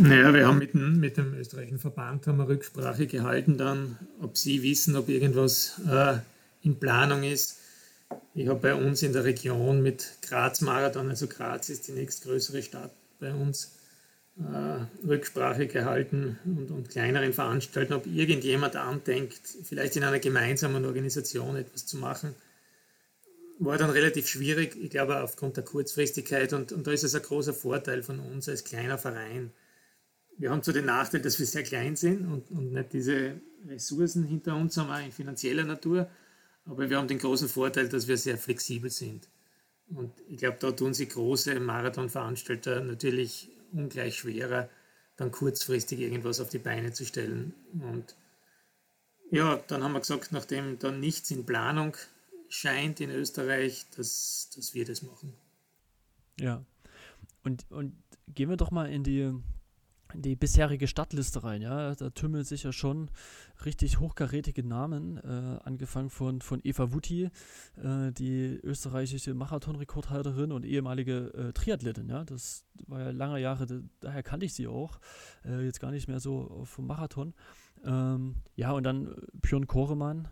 Naja, 0.00 0.32
wir 0.32 0.46
haben 0.46 0.58
mit 0.58 0.74
dem, 0.74 1.00
mit 1.00 1.16
dem 1.16 1.34
österreichischen 1.34 1.78
Verband 1.78 2.26
haben 2.26 2.38
wir 2.38 2.48
Rücksprache 2.48 3.06
gehalten 3.06 3.58
dann, 3.58 3.98
ob 4.20 4.36
sie 4.36 4.62
wissen, 4.62 4.94
ob 4.96 5.08
irgendwas 5.08 5.80
äh, 5.88 6.18
in 6.62 6.78
Planung 6.78 7.24
ist. 7.24 7.58
Ich 8.34 8.48
habe 8.48 8.60
bei 8.60 8.74
uns 8.74 9.02
in 9.02 9.12
der 9.12 9.24
Region 9.24 9.82
mit 9.82 10.18
Graz 10.22 10.60
Marathon, 10.60 11.08
also 11.08 11.26
Graz 11.26 11.68
ist 11.68 11.88
die 11.88 11.92
nächstgrößere 11.92 12.62
Stadt 12.62 12.92
bei 13.18 13.32
uns, 13.32 13.76
äh, 14.38 15.06
Rücksprache 15.06 15.66
gehalten 15.66 16.38
und, 16.44 16.70
und 16.70 16.90
kleineren 16.90 17.32
Veranstaltungen, 17.32 18.00
ob 18.00 18.06
irgendjemand 18.06 18.76
andenkt, 18.76 19.40
vielleicht 19.64 19.96
in 19.96 20.04
einer 20.04 20.20
gemeinsamen 20.20 20.84
Organisation 20.84 21.56
etwas 21.56 21.86
zu 21.86 21.96
machen 21.96 22.34
war 23.58 23.76
dann 23.78 23.90
relativ 23.90 24.28
schwierig, 24.28 24.76
ich 24.76 24.90
glaube 24.90 25.22
aufgrund 25.22 25.56
der 25.56 25.64
Kurzfristigkeit 25.64 26.52
und, 26.52 26.72
und 26.72 26.86
da 26.86 26.92
ist 26.92 27.02
es 27.02 27.14
ein 27.14 27.22
großer 27.22 27.54
Vorteil 27.54 28.02
von 28.02 28.20
uns 28.20 28.48
als 28.48 28.64
kleiner 28.64 28.98
Verein. 28.98 29.52
Wir 30.36 30.50
haben 30.50 30.62
zwar 30.62 30.74
den 30.74 30.84
Nachteil, 30.84 31.20
dass 31.20 31.38
wir 31.38 31.46
sehr 31.46 31.64
klein 31.64 31.96
sind 31.96 32.26
und, 32.26 32.50
und 32.50 32.72
nicht 32.72 32.92
diese 32.92 33.40
Ressourcen 33.66 34.24
hinter 34.24 34.54
uns 34.54 34.76
haben, 34.76 34.90
auch 34.90 35.04
in 35.04 35.10
finanzieller 35.10 35.64
Natur, 35.64 36.08
aber 36.64 36.88
wir 36.88 36.98
haben 36.98 37.08
den 37.08 37.18
großen 37.18 37.48
Vorteil, 37.48 37.88
dass 37.88 38.06
wir 38.06 38.16
sehr 38.16 38.38
flexibel 38.38 38.90
sind. 38.90 39.28
Und 39.88 40.12
ich 40.28 40.38
glaube, 40.38 40.58
da 40.60 40.70
tun 40.70 40.94
sich 40.94 41.08
große 41.08 41.58
Marathonveranstalter 41.58 42.80
natürlich 42.80 43.50
ungleich 43.72 44.18
schwerer, 44.18 44.68
dann 45.16 45.32
kurzfristig 45.32 46.00
irgendwas 46.00 46.40
auf 46.40 46.50
die 46.50 46.58
Beine 46.58 46.92
zu 46.92 47.04
stellen. 47.04 47.54
Und 47.72 48.14
ja, 49.30 49.60
dann 49.66 49.82
haben 49.82 49.92
wir 49.92 50.00
gesagt, 50.00 50.30
nachdem 50.30 50.78
dann 50.78 51.00
nichts 51.00 51.30
in 51.30 51.44
Planung 51.44 51.96
scheint 52.48 53.00
in 53.00 53.10
Österreich, 53.10 53.86
dass, 53.96 54.50
dass 54.54 54.74
wir 54.74 54.84
das 54.84 55.02
machen. 55.02 55.34
Ja. 56.40 56.64
Und, 57.44 57.70
und 57.70 57.94
gehen 58.34 58.50
wir 58.50 58.56
doch 58.56 58.70
mal 58.70 58.90
in 58.90 59.04
die, 59.04 59.32
in 60.14 60.22
die 60.22 60.36
bisherige 60.36 60.86
Stadtliste 60.86 61.44
rein, 61.44 61.62
ja. 61.62 61.94
Da 61.94 62.10
tümmeln 62.10 62.44
sich 62.44 62.62
ja 62.62 62.72
schon 62.72 63.10
richtig 63.64 64.00
hochkarätige 64.00 64.62
Namen, 64.62 65.18
äh, 65.18 65.58
angefangen 65.64 66.10
von, 66.10 66.40
von 66.40 66.60
Eva 66.62 66.92
Wutti, 66.92 67.30
äh, 67.76 68.12
die 68.12 68.58
österreichische 68.62 69.34
Marathonrekordhalterin 69.34 70.52
und 70.52 70.64
ehemalige 70.64 71.32
äh, 71.34 71.52
Triathletin, 71.52 72.08
ja. 72.08 72.24
Das 72.24 72.64
war 72.86 73.00
ja 73.00 73.10
lange 73.10 73.40
Jahre, 73.40 73.66
daher 74.00 74.22
kannte 74.22 74.46
ich 74.46 74.54
sie 74.54 74.68
auch. 74.68 75.00
Äh, 75.44 75.64
jetzt 75.64 75.80
gar 75.80 75.90
nicht 75.90 76.08
mehr 76.08 76.20
so 76.20 76.64
vom 76.64 76.86
Marathon. 76.86 77.34
Ähm, 77.84 78.36
ja, 78.56 78.72
und 78.72 78.84
dann 78.84 79.14
Björn 79.34 79.66
Koremann, 79.66 80.28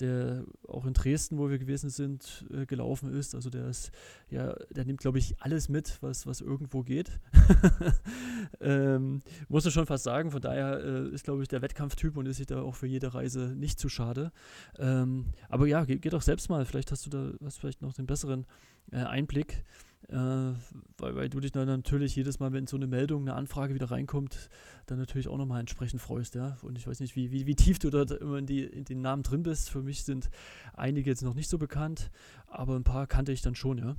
der 0.00 0.44
auch 0.66 0.86
in 0.86 0.94
Dresden, 0.94 1.38
wo 1.38 1.50
wir 1.50 1.58
gewesen 1.58 1.90
sind, 1.90 2.46
äh, 2.52 2.66
gelaufen 2.66 3.12
ist. 3.12 3.34
Also 3.34 3.50
der 3.50 3.68
ist, 3.68 3.92
ja, 4.30 4.54
der 4.70 4.84
nimmt, 4.84 5.00
glaube 5.00 5.18
ich, 5.18 5.40
alles 5.40 5.68
mit, 5.68 5.98
was, 6.00 6.26
was 6.26 6.40
irgendwo 6.40 6.82
geht. 6.82 7.20
ähm, 8.60 9.22
muss 9.48 9.64
man 9.64 9.72
schon 9.72 9.86
fast 9.86 10.04
sagen. 10.04 10.30
Von 10.30 10.40
daher 10.40 10.82
äh, 10.82 11.08
ist, 11.08 11.24
glaube 11.24 11.42
ich, 11.42 11.48
der 11.48 11.62
Wettkampftyp 11.62 12.16
und 12.16 12.26
ist 12.26 12.38
sich 12.38 12.46
da 12.46 12.62
auch 12.62 12.74
für 12.74 12.86
jede 12.86 13.14
Reise 13.14 13.54
nicht 13.56 13.78
zu 13.78 13.88
schade. 13.88 14.32
Ähm, 14.78 15.26
aber 15.48 15.66
ja, 15.66 15.84
geh, 15.84 15.98
geh, 15.98 16.10
doch 16.10 16.22
selbst 16.22 16.48
mal. 16.48 16.64
Vielleicht 16.64 16.90
hast 16.92 17.06
du 17.06 17.10
da 17.10 17.32
hast 17.44 17.58
vielleicht 17.58 17.82
noch 17.82 17.92
den 17.92 18.06
besseren 18.06 18.46
äh, 18.92 18.96
Einblick. 18.96 19.64
Äh, 20.08 20.14
weil, 20.14 21.14
weil 21.14 21.28
du 21.28 21.40
dich 21.40 21.52
dann 21.52 21.66
natürlich 21.66 22.16
jedes 22.16 22.40
Mal, 22.40 22.52
wenn 22.52 22.66
so 22.66 22.76
eine 22.76 22.86
Meldung, 22.86 23.22
eine 23.22 23.34
Anfrage 23.34 23.74
wieder 23.74 23.90
reinkommt, 23.90 24.50
dann 24.86 24.98
natürlich 24.98 25.28
auch 25.28 25.36
nochmal 25.36 25.60
entsprechend 25.60 26.00
freust, 26.00 26.34
ja. 26.34 26.56
Und 26.62 26.78
ich 26.78 26.86
weiß 26.86 27.00
nicht, 27.00 27.16
wie, 27.16 27.30
wie, 27.30 27.46
wie 27.46 27.54
tief 27.54 27.78
du 27.78 27.90
dort 27.90 28.10
immer 28.10 28.38
in, 28.38 28.46
die, 28.46 28.64
in 28.64 28.84
den 28.84 29.00
Namen 29.00 29.22
drin 29.22 29.42
bist. 29.42 29.70
Für 29.70 29.82
mich 29.82 30.04
sind 30.04 30.30
einige 30.74 31.10
jetzt 31.10 31.22
noch 31.22 31.34
nicht 31.34 31.48
so 31.48 31.58
bekannt, 31.58 32.10
aber 32.46 32.76
ein 32.76 32.84
paar 32.84 33.06
kannte 33.06 33.32
ich 33.32 33.42
dann 33.42 33.54
schon, 33.54 33.78
ja. 33.78 33.96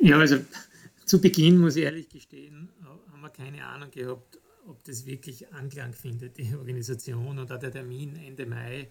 Ja, 0.00 0.18
also 0.18 0.38
zu 1.04 1.20
Beginn 1.20 1.58
muss 1.58 1.76
ich 1.76 1.84
ehrlich 1.84 2.08
gestehen, 2.08 2.70
haben 3.12 3.20
wir 3.20 3.30
keine 3.30 3.64
Ahnung 3.64 3.90
gehabt, 3.90 4.40
ob 4.66 4.82
das 4.84 5.06
wirklich 5.06 5.52
Anklang 5.52 5.92
findet, 5.92 6.38
die 6.38 6.54
Organisation 6.56 7.38
auch 7.38 7.46
der 7.46 7.70
Termin 7.70 8.16
Ende 8.16 8.46
Mai. 8.46 8.90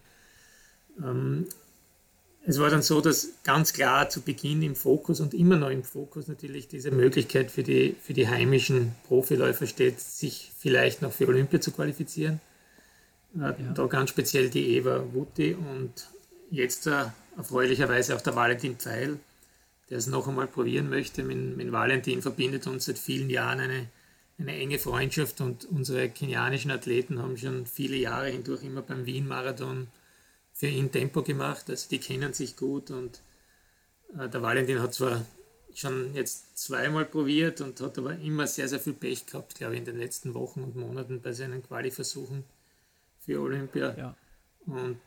Ähm, 1.02 1.46
es 2.44 2.58
war 2.58 2.70
dann 2.70 2.82
so, 2.82 3.00
dass 3.00 3.34
ganz 3.44 3.72
klar 3.72 4.08
zu 4.08 4.20
Beginn 4.20 4.62
im 4.62 4.74
Fokus 4.74 5.20
und 5.20 5.32
immer 5.32 5.56
noch 5.56 5.70
im 5.70 5.84
Fokus 5.84 6.26
natürlich 6.26 6.66
diese 6.66 6.90
Möglichkeit 6.90 7.50
für 7.50 7.62
die, 7.62 7.94
für 8.02 8.14
die 8.14 8.28
heimischen 8.28 8.94
Profiläufer 9.06 9.66
steht, 9.66 10.00
sich 10.00 10.50
vielleicht 10.58 11.02
noch 11.02 11.12
für 11.12 11.28
Olympia 11.28 11.60
zu 11.60 11.70
qualifizieren. 11.70 12.40
Äh, 13.36 13.40
ja. 13.40 13.72
Da 13.74 13.86
ganz 13.86 14.10
speziell 14.10 14.50
die 14.50 14.76
Eva 14.76 15.04
Wutti 15.12 15.54
und 15.54 16.08
jetzt 16.50 16.86
uh, 16.88 17.10
erfreulicherweise 17.36 18.16
auch 18.16 18.20
der 18.20 18.34
Valentin 18.34 18.76
Pfeil, 18.76 19.20
der 19.88 19.98
es 19.98 20.08
noch 20.08 20.26
einmal 20.26 20.48
probieren 20.48 20.90
möchte. 20.90 21.22
Mit, 21.22 21.56
mit 21.56 21.70
Valentin 21.70 22.22
verbindet 22.22 22.66
uns 22.66 22.86
seit 22.86 22.98
vielen 22.98 23.30
Jahren 23.30 23.60
eine, 23.60 23.86
eine 24.38 24.56
enge 24.56 24.80
Freundschaft 24.80 25.40
und 25.40 25.64
unsere 25.66 26.08
kenianischen 26.08 26.72
Athleten 26.72 27.22
haben 27.22 27.36
schon 27.36 27.66
viele 27.66 27.96
Jahre 27.96 28.30
hindurch 28.30 28.64
immer 28.64 28.82
beim 28.82 29.06
Wien-Marathon 29.06 29.86
für 30.52 30.68
ihn 30.68 30.92
Tempo 30.92 31.22
gemacht. 31.22 31.68
Also 31.68 31.88
die 31.88 31.98
kennen 31.98 32.32
sich 32.32 32.56
gut 32.56 32.90
und 32.90 33.22
äh, 34.18 34.28
der 34.28 34.42
Valentin 34.42 34.80
hat 34.80 34.94
zwar 34.94 35.24
schon 35.74 36.14
jetzt 36.14 36.58
zweimal 36.58 37.04
probiert 37.04 37.60
und 37.60 37.80
hat 37.80 37.98
aber 37.98 38.18
immer 38.18 38.46
sehr, 38.46 38.68
sehr 38.68 38.80
viel 38.80 38.92
Pech 38.92 39.26
gehabt, 39.26 39.54
glaube 39.54 39.74
ich, 39.74 39.80
in 39.80 39.84
den 39.86 39.98
letzten 39.98 40.34
Wochen 40.34 40.62
und 40.62 40.76
Monaten 40.76 41.22
bei 41.22 41.32
seinen 41.32 41.62
Quali-Versuchen 41.62 42.44
für 43.18 43.40
Olympia. 43.40 43.96
Ja. 43.96 44.16
Und 44.66 45.00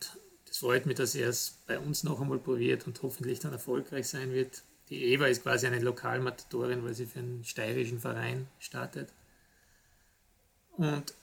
das 0.47 0.57
freut 0.57 0.85
mich, 0.85 0.95
dass 0.95 1.15
er 1.15 1.29
es 1.29 1.59
bei 1.67 1.79
uns 1.79 2.03
noch 2.03 2.21
einmal 2.21 2.39
probiert 2.39 2.87
und 2.87 3.01
hoffentlich 3.03 3.39
dann 3.39 3.53
erfolgreich 3.53 4.07
sein 4.07 4.33
wird. 4.33 4.63
Die 4.89 5.03
Eva 5.05 5.27
ist 5.27 5.43
quasi 5.43 5.67
eine 5.67 5.79
Lokalmatatorin, 5.79 6.83
weil 6.83 6.93
sie 6.93 7.05
für 7.05 7.19
einen 7.19 7.43
steirischen 7.43 7.99
Verein 7.99 8.47
startet. 8.59 9.09
Und 10.77 11.13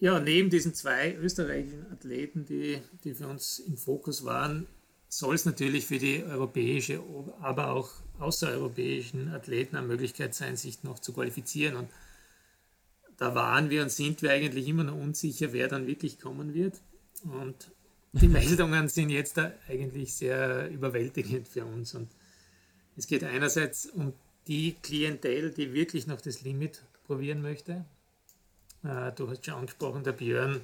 ja, 0.00 0.18
neben 0.18 0.48
diesen 0.48 0.74
zwei 0.74 1.14
österreichischen 1.14 1.86
Athleten, 1.92 2.46
die, 2.46 2.80
die 3.04 3.14
für 3.14 3.28
uns 3.28 3.58
im 3.58 3.76
Fokus 3.76 4.24
waren, 4.24 4.66
soll 5.08 5.34
es 5.34 5.44
natürlich 5.44 5.86
für 5.86 5.98
die 5.98 6.24
europäische, 6.24 7.02
aber 7.40 7.70
auch 7.72 7.90
außereuropäischen 8.18 9.28
Athleten 9.28 9.76
eine 9.76 9.86
Möglichkeit 9.86 10.34
sein, 10.34 10.56
sich 10.56 10.82
noch 10.84 11.00
zu 11.00 11.12
qualifizieren. 11.12 11.76
Und 11.76 11.90
da 13.18 13.34
waren 13.34 13.68
wir 13.68 13.82
und 13.82 13.90
sind 13.90 14.22
wir 14.22 14.30
eigentlich 14.30 14.68
immer 14.68 14.84
noch 14.84 14.96
unsicher, 14.96 15.52
wer 15.52 15.68
dann 15.68 15.86
wirklich 15.86 16.18
kommen 16.18 16.54
wird. 16.54 16.80
Und 17.24 17.70
die 18.12 18.28
Meldungen 18.28 18.88
sind 18.88 19.10
jetzt 19.10 19.36
da 19.36 19.52
eigentlich 19.68 20.14
sehr 20.14 20.70
überwältigend 20.70 21.46
für 21.46 21.66
uns. 21.66 21.94
Und 21.94 22.08
es 22.96 23.06
geht 23.06 23.24
einerseits 23.24 23.86
um 23.86 24.14
die 24.46 24.76
Klientel, 24.80 25.50
die 25.50 25.74
wirklich 25.74 26.06
noch 26.06 26.22
das 26.22 26.42
Limit 26.42 26.82
probieren 27.04 27.42
möchte. 27.42 27.84
Äh, 28.84 29.12
du 29.12 29.28
hast 29.28 29.44
schon 29.44 29.54
angesprochen, 29.54 30.04
der 30.04 30.12
Björn 30.12 30.60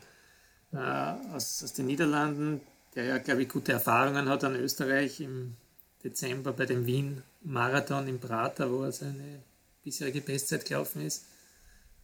äh, 0.72 0.76
aus, 0.76 1.62
aus 1.62 1.72
den 1.74 1.86
Niederlanden, 1.86 2.60
der 2.94 3.04
ja, 3.04 3.18
glaube 3.18 3.42
ich, 3.42 3.48
gute 3.48 3.72
Erfahrungen 3.72 4.28
hat 4.28 4.44
an 4.44 4.56
Österreich 4.56 5.20
im 5.20 5.56
Dezember 6.02 6.52
bei 6.52 6.66
dem 6.66 6.86
Wien-Marathon 6.86 8.08
im 8.08 8.18
Prater, 8.18 8.70
wo 8.70 8.84
er 8.84 8.92
seine 8.92 9.42
bisherige 9.82 10.20
Bestzeit 10.20 10.64
gelaufen 10.64 11.02
ist. 11.02 11.24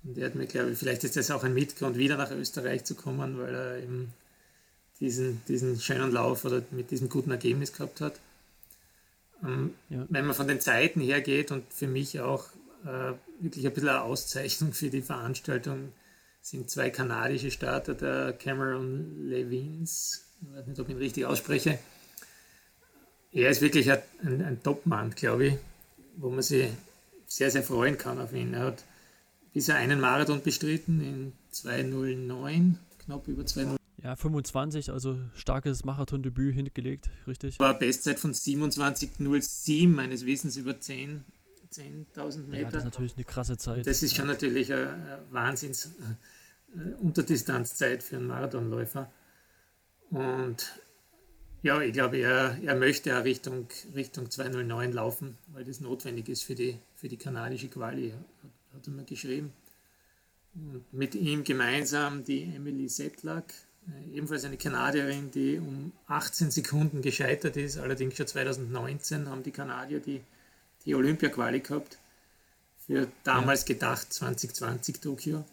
Und 0.04 0.18
er 0.18 0.26
hat 0.26 0.34
mir, 0.34 0.46
glaube 0.46 0.72
ich, 0.72 0.78
vielleicht 0.78 1.04
ist 1.04 1.16
das 1.16 1.30
auch 1.30 1.44
ein 1.44 1.54
Mitgrund, 1.54 1.96
wieder 1.96 2.16
nach 2.16 2.30
Österreich 2.30 2.84
zu 2.84 2.94
kommen, 2.94 3.38
weil 3.38 3.54
er 3.54 3.78
eben 3.78 4.12
diesen, 5.00 5.42
diesen 5.46 5.80
schönen 5.80 6.12
Lauf 6.12 6.44
oder 6.44 6.62
mit 6.70 6.90
diesem 6.90 7.08
guten 7.08 7.30
Ergebnis 7.30 7.72
gehabt 7.72 8.00
hat. 8.00 8.14
Ähm, 9.42 9.74
ja. 9.88 10.04
Wenn 10.08 10.26
man 10.26 10.34
von 10.34 10.48
den 10.48 10.60
Zeiten 10.60 11.00
her 11.00 11.20
geht 11.20 11.50
und 11.50 11.72
für 11.72 11.86
mich 11.86 12.20
auch 12.20 12.46
äh, 12.84 13.12
wirklich 13.40 13.66
ein 13.66 13.72
bisschen 13.72 13.88
eine 13.88 14.02
Auszeichnung 14.02 14.72
für 14.72 14.90
die 14.90 15.02
Veranstaltung 15.02 15.92
sind 16.42 16.68
zwei 16.68 16.90
kanadische 16.90 17.50
Starter, 17.50 17.94
der 17.94 18.32
Cameron 18.32 19.28
Levins, 19.28 20.26
ich 20.42 20.52
weiß 20.52 20.66
nicht, 20.66 20.80
ob 20.80 20.88
ich 20.88 20.94
ihn 20.94 20.98
richtig 20.98 21.24
ausspreche. 21.24 21.78
Er 23.30 23.48
ist 23.48 23.62
wirklich 23.62 23.90
ein, 23.90 24.02
ein, 24.22 24.62
Top-Mann, 24.62 25.12
glaube 25.12 25.46
ich, 25.46 25.54
wo 26.16 26.28
man 26.28 26.42
sich 26.42 26.68
sehr, 27.26 27.50
sehr 27.50 27.62
freuen 27.62 27.96
kann 27.96 28.20
auf 28.20 28.34
ihn. 28.34 28.52
Er 28.52 28.64
hat 28.66 28.84
bisher 29.54 29.76
einen 29.76 30.00
Marathon 30.00 30.42
bestritten 30.42 31.00
in 31.00 31.32
2.09, 31.54 32.74
knapp 32.98 33.28
über 33.28 33.44
2.09. 33.44 33.76
Ja, 34.02 34.16
25, 34.16 34.90
also 34.90 35.16
starkes 35.34 35.84
Marathon-Debüt 35.84 36.56
hingelegt, 36.56 37.08
richtig? 37.28 37.60
War 37.60 37.78
Bestzeit 37.78 38.18
von 38.18 38.32
27.07, 38.32 39.88
meines 39.88 40.26
Wissens 40.26 40.56
über 40.56 40.80
10 40.80 41.24
10.000 41.72 42.46
Meter. 42.46 42.62
Ja, 42.62 42.70
das 42.70 42.78
ist 42.78 42.84
natürlich 42.84 43.16
eine 43.16 43.24
krasse 43.24 43.56
Zeit. 43.56 43.86
Das 43.86 44.02
ist 44.02 44.14
schon 44.14 44.26
natürlich 44.26 44.72
eine 44.72 45.20
Wahnsinns 45.30 45.94
äh, 46.74 48.00
für 48.00 48.16
einen 48.16 48.26
Marathonläufer. 48.26 49.10
Und 50.10 50.80
ja, 51.62 51.80
ich 51.80 51.92
glaube, 51.92 52.18
er, 52.18 52.58
er 52.62 52.74
möchte 52.74 53.10
ja 53.10 53.20
Richtung, 53.20 53.68
Richtung 53.94 54.30
209 54.30 54.92
laufen, 54.92 55.38
weil 55.48 55.64
das 55.64 55.80
notwendig 55.80 56.28
ist 56.28 56.42
für 56.42 56.54
die, 56.54 56.78
für 56.96 57.08
die 57.08 57.16
kanadische 57.16 57.68
Quali, 57.68 58.10
hat, 58.10 58.50
hat 58.74 58.86
er 58.86 58.92
mir 58.92 59.04
geschrieben. 59.04 59.52
Und 60.54 60.92
mit 60.92 61.14
ihm 61.14 61.44
gemeinsam 61.44 62.24
die 62.24 62.42
Emily 62.42 62.88
Setlack, 62.88 63.54
äh, 63.88 64.16
ebenfalls 64.16 64.44
eine 64.44 64.56
Kanadierin, 64.58 65.30
die 65.30 65.58
um 65.58 65.92
18 66.08 66.50
Sekunden 66.50 67.00
gescheitert 67.00 67.56
ist, 67.56 67.78
allerdings 67.78 68.16
schon 68.16 68.26
2019 68.26 69.28
haben 69.28 69.42
die 69.42 69.52
Kanadier 69.52 70.00
die 70.00 70.20
die 70.84 70.94
Olympia-Quali 70.94 71.60
gehabt. 71.60 71.98
Für 72.86 73.08
damals 73.24 73.62
ja. 73.62 73.74
gedacht 73.74 74.12
2020 74.12 75.00
Tokio. 75.00 75.44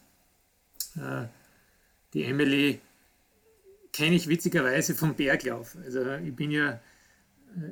Äh, 0.95 1.25
die 2.13 2.23
Emily 2.23 2.79
kenne 3.93 4.15
ich 4.15 4.27
witzigerweise 4.27 4.95
vom 4.95 5.15
Berglauf. 5.15 5.77
Also 5.83 6.15
ich 6.15 6.35
bin 6.35 6.51
ja 6.51 6.71
äh, 6.71 6.79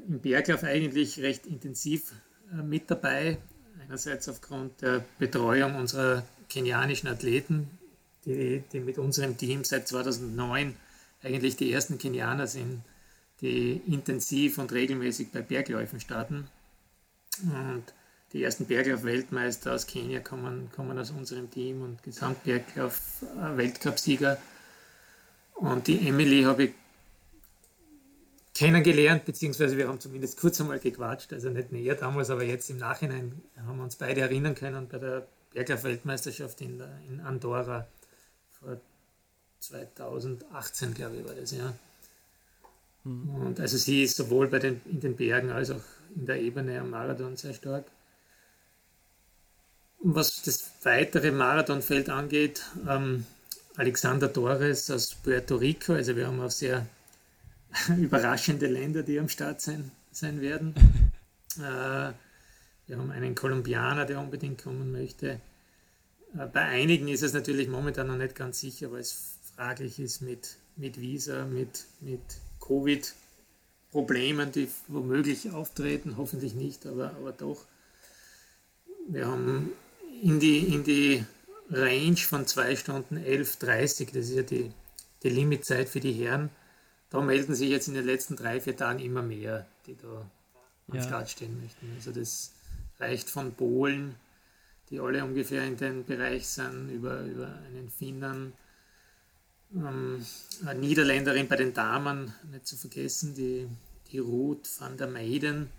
im 0.07 0.19
Berglauf 0.19 0.63
eigentlich 0.63 1.19
recht 1.19 1.45
intensiv 1.45 2.13
äh, 2.51 2.61
mit 2.61 2.89
dabei. 2.89 3.37
Einerseits 3.81 4.27
aufgrund 4.29 4.81
der 4.81 5.03
Betreuung 5.17 5.75
unserer 5.75 6.23
kenianischen 6.49 7.07
Athleten, 7.07 7.69
die, 8.25 8.63
die 8.71 8.79
mit 8.79 8.97
unserem 8.97 9.37
Team 9.37 9.63
seit 9.63 9.87
2009 9.87 10.75
eigentlich 11.23 11.55
die 11.55 11.71
ersten 11.71 11.97
Kenianer 11.97 12.47
sind, 12.47 12.83
die 13.41 13.81
intensiv 13.87 14.57
und 14.57 14.71
regelmäßig 14.71 15.31
bei 15.31 15.41
Bergläufen 15.41 15.99
starten. 15.99 16.47
Und 17.43 17.83
die 18.33 18.43
ersten 18.43 18.65
Berglauf-Weltmeister 18.65 19.73
aus 19.73 19.87
Kenia 19.87 20.19
kommen, 20.19 20.69
kommen 20.75 20.99
aus 20.99 21.11
unserem 21.11 21.49
Team 21.49 21.81
und 21.81 22.03
Gesamtberglauf-Weltcupsieger. 22.03 24.37
Und 25.55 25.87
die 25.87 26.07
Emily 26.07 26.43
habe 26.43 26.65
ich 26.65 26.73
kennengelernt, 28.53 29.25
beziehungsweise 29.25 29.77
wir 29.77 29.87
haben 29.87 29.99
zumindest 29.99 30.39
kurz 30.39 30.59
einmal 30.59 30.79
gequatscht, 30.79 31.31
also 31.31 31.49
nicht 31.49 31.71
näher 31.71 31.95
damals, 31.95 32.29
aber 32.29 32.43
jetzt 32.43 32.69
im 32.69 32.77
Nachhinein 32.77 33.41
haben 33.65 33.77
wir 33.77 33.83
uns 33.83 33.95
beide 33.95 34.21
erinnern 34.21 34.55
können 34.55 34.87
bei 34.87 34.97
der 34.97 35.27
Berglauf-Weltmeisterschaft 35.53 36.61
in, 36.61 36.83
in 37.07 37.21
Andorra 37.21 37.87
vor 38.59 38.77
2018, 39.59 40.93
glaube 40.93 41.17
ich, 41.17 41.25
war 41.25 41.33
das, 41.33 41.51
ja. 41.51 41.73
Mhm. 43.03 43.35
Und 43.35 43.59
also 43.59 43.77
sie 43.77 44.03
ist 44.03 44.17
sowohl 44.17 44.47
bei 44.47 44.59
den, 44.59 44.81
in 44.85 44.99
den 44.99 45.15
Bergen 45.15 45.51
als 45.51 45.71
auch 45.71 45.81
in 46.15 46.25
der 46.25 46.39
Ebene 46.39 46.79
am 46.79 46.89
Marathon 46.89 47.35
sehr 47.35 47.53
stark. 47.53 47.85
Und 49.99 50.15
was 50.15 50.41
das 50.43 50.71
weitere 50.83 51.31
Marathonfeld 51.31 52.09
angeht, 52.09 52.63
ähm, 52.87 53.25
Alexander 53.75 54.31
Torres 54.31 54.89
aus 54.89 55.15
Puerto 55.15 55.55
Rico, 55.55 55.93
also 55.93 56.15
wir 56.15 56.27
haben 56.27 56.39
auch 56.41 56.51
sehr 56.51 56.85
überraschende 57.97 58.67
Länder, 58.67 59.03
die 59.03 59.19
am 59.19 59.29
Start 59.29 59.61
sein, 59.61 59.91
sein 60.11 60.41
werden. 60.41 60.73
äh, 61.57 62.11
wir 62.87 62.97
haben 62.97 63.11
einen 63.11 63.35
Kolumbianer, 63.35 64.05
der 64.05 64.19
unbedingt 64.19 64.63
kommen 64.63 64.91
möchte. 64.91 65.41
Äh, 66.37 66.45
bei 66.47 66.61
einigen 66.61 67.07
ist 67.07 67.23
es 67.23 67.33
natürlich 67.33 67.67
momentan 67.67 68.07
noch 68.07 68.17
nicht 68.17 68.35
ganz 68.35 68.59
sicher, 68.59 68.91
weil 68.91 69.01
es 69.01 69.37
fraglich 69.55 69.99
ist 69.99 70.21
mit, 70.21 70.55
mit 70.75 70.99
Visa, 71.01 71.45
mit, 71.45 71.85
mit 71.99 72.21
Covid. 72.59 73.13
Problemen, 73.91 74.51
die 74.51 74.69
womöglich 74.87 75.51
auftreten, 75.51 76.17
hoffentlich 76.17 76.53
nicht, 76.53 76.85
aber, 76.85 77.11
aber 77.11 77.31
doch. 77.31 77.65
Wir 79.07 79.27
haben 79.27 79.71
in 80.21 80.39
die, 80.39 80.59
in 80.59 80.83
die 80.83 81.25
Range 81.69 82.17
von 82.17 82.45
2 82.45 82.75
Stunden 82.75 83.17
11.30, 83.17 84.07
das 84.07 84.29
ist 84.29 84.35
ja 84.35 84.43
die, 84.43 84.71
die 85.23 85.29
Limitzeit 85.29 85.89
für 85.89 85.99
die 85.99 86.13
Herren, 86.13 86.49
da 87.09 87.21
melden 87.21 87.55
sich 87.55 87.69
jetzt 87.69 87.87
in 87.87 87.93
den 87.93 88.05
letzten 88.05 88.35
drei, 88.35 88.59
vier 88.59 88.75
Tagen 88.75 88.99
immer 88.99 89.21
mehr, 89.21 89.65
die 89.85 89.95
da 89.95 90.29
am 90.89 90.95
ja. 90.95 91.01
Start 91.01 91.29
stehen 91.29 91.61
möchten. 91.61 91.89
Also 91.95 92.11
das 92.11 92.53
reicht 92.99 93.29
von 93.29 93.53
Polen, 93.53 94.15
die 94.89 94.99
alle 94.99 95.23
ungefähr 95.23 95.63
in 95.63 95.77
den 95.77 96.05
Bereich 96.05 96.47
sind, 96.47 96.89
über, 96.89 97.21
über 97.21 97.47
einen 97.47 97.89
Finnern, 97.89 98.53
ähm, 99.75 100.25
Niederländerin 100.79 101.47
bei 101.47 101.55
den 101.55 101.73
Damen, 101.73 102.33
nicht 102.51 102.67
zu 102.67 102.77
vergessen, 102.77 103.35
die, 103.35 103.67
die 104.11 104.19
Ruth 104.19 104.69
van 104.79 104.97
der 104.97 105.07
Meiden, 105.07 105.69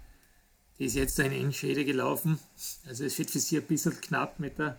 die 0.78 0.84
ist 0.84 0.94
jetzt 0.94 1.18
da 1.18 1.24
in 1.24 1.32
Engschede 1.32 1.84
gelaufen. 1.84 2.38
Also 2.86 3.04
es 3.04 3.18
wird 3.18 3.30
für 3.30 3.40
sie 3.40 3.58
ein 3.58 3.66
bisschen 3.66 4.00
knapp 4.00 4.38
mit 4.38 4.58
der, 4.58 4.78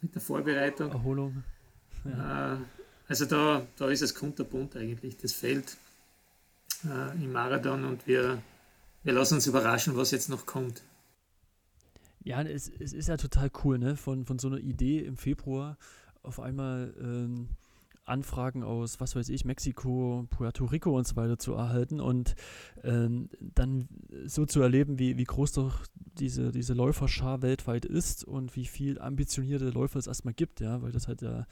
mit 0.00 0.14
der 0.14 0.22
Vorbereitung. 0.22 0.90
Erholung. 0.90 1.44
Ja. 2.04 2.54
Äh, 2.54 2.58
also 3.08 3.26
da, 3.26 3.66
da 3.76 3.88
ist 3.88 4.02
es 4.02 4.14
kunterbunt 4.14 4.76
eigentlich, 4.76 5.16
das 5.16 5.32
Feld 5.32 5.76
äh, 6.84 7.12
im 7.16 7.32
Marathon 7.32 7.84
und 7.84 8.06
wir, 8.06 8.40
wir 9.02 9.12
lassen 9.12 9.34
uns 9.34 9.46
überraschen, 9.46 9.96
was 9.96 10.12
jetzt 10.12 10.28
noch 10.28 10.46
kommt. 10.46 10.82
Ja, 12.22 12.42
es, 12.42 12.70
es 12.78 12.92
ist 12.92 13.08
ja 13.08 13.16
total 13.16 13.50
cool, 13.64 13.78
ne? 13.78 13.96
Von, 13.96 14.26
von 14.26 14.38
so 14.38 14.48
einer 14.48 14.58
Idee 14.58 15.00
im 15.00 15.16
Februar 15.16 15.78
auf 16.22 16.38
einmal 16.38 16.94
ähm, 17.00 17.48
Anfragen 18.04 18.62
aus, 18.62 19.00
was 19.00 19.14
weiß 19.14 19.28
ich, 19.28 19.44
Mexiko, 19.44 20.26
Puerto 20.30 20.64
Rico 20.64 20.96
und 20.96 21.06
so 21.06 21.16
weiter 21.16 21.38
zu 21.38 21.54
erhalten 21.54 22.00
und 22.00 22.34
ähm, 22.82 23.28
dann 23.40 23.88
so 24.26 24.46
zu 24.46 24.60
erleben, 24.60 24.98
wie, 24.98 25.16
wie 25.16 25.24
groß 25.24 25.52
doch 25.52 25.86
diese, 26.18 26.50
diese 26.50 26.74
Läuferschar 26.74 27.42
weltweit 27.42 27.84
ist 27.84 28.24
und 28.24 28.56
wie 28.56 28.66
viel 28.66 29.00
ambitionierte 29.00 29.70
Läufer 29.70 29.98
es 29.98 30.06
erstmal 30.06 30.34
gibt, 30.34 30.60
ja, 30.60 30.82
weil 30.82 30.92
das 30.92 31.08
halt 31.08 31.22
ja, 31.22 31.46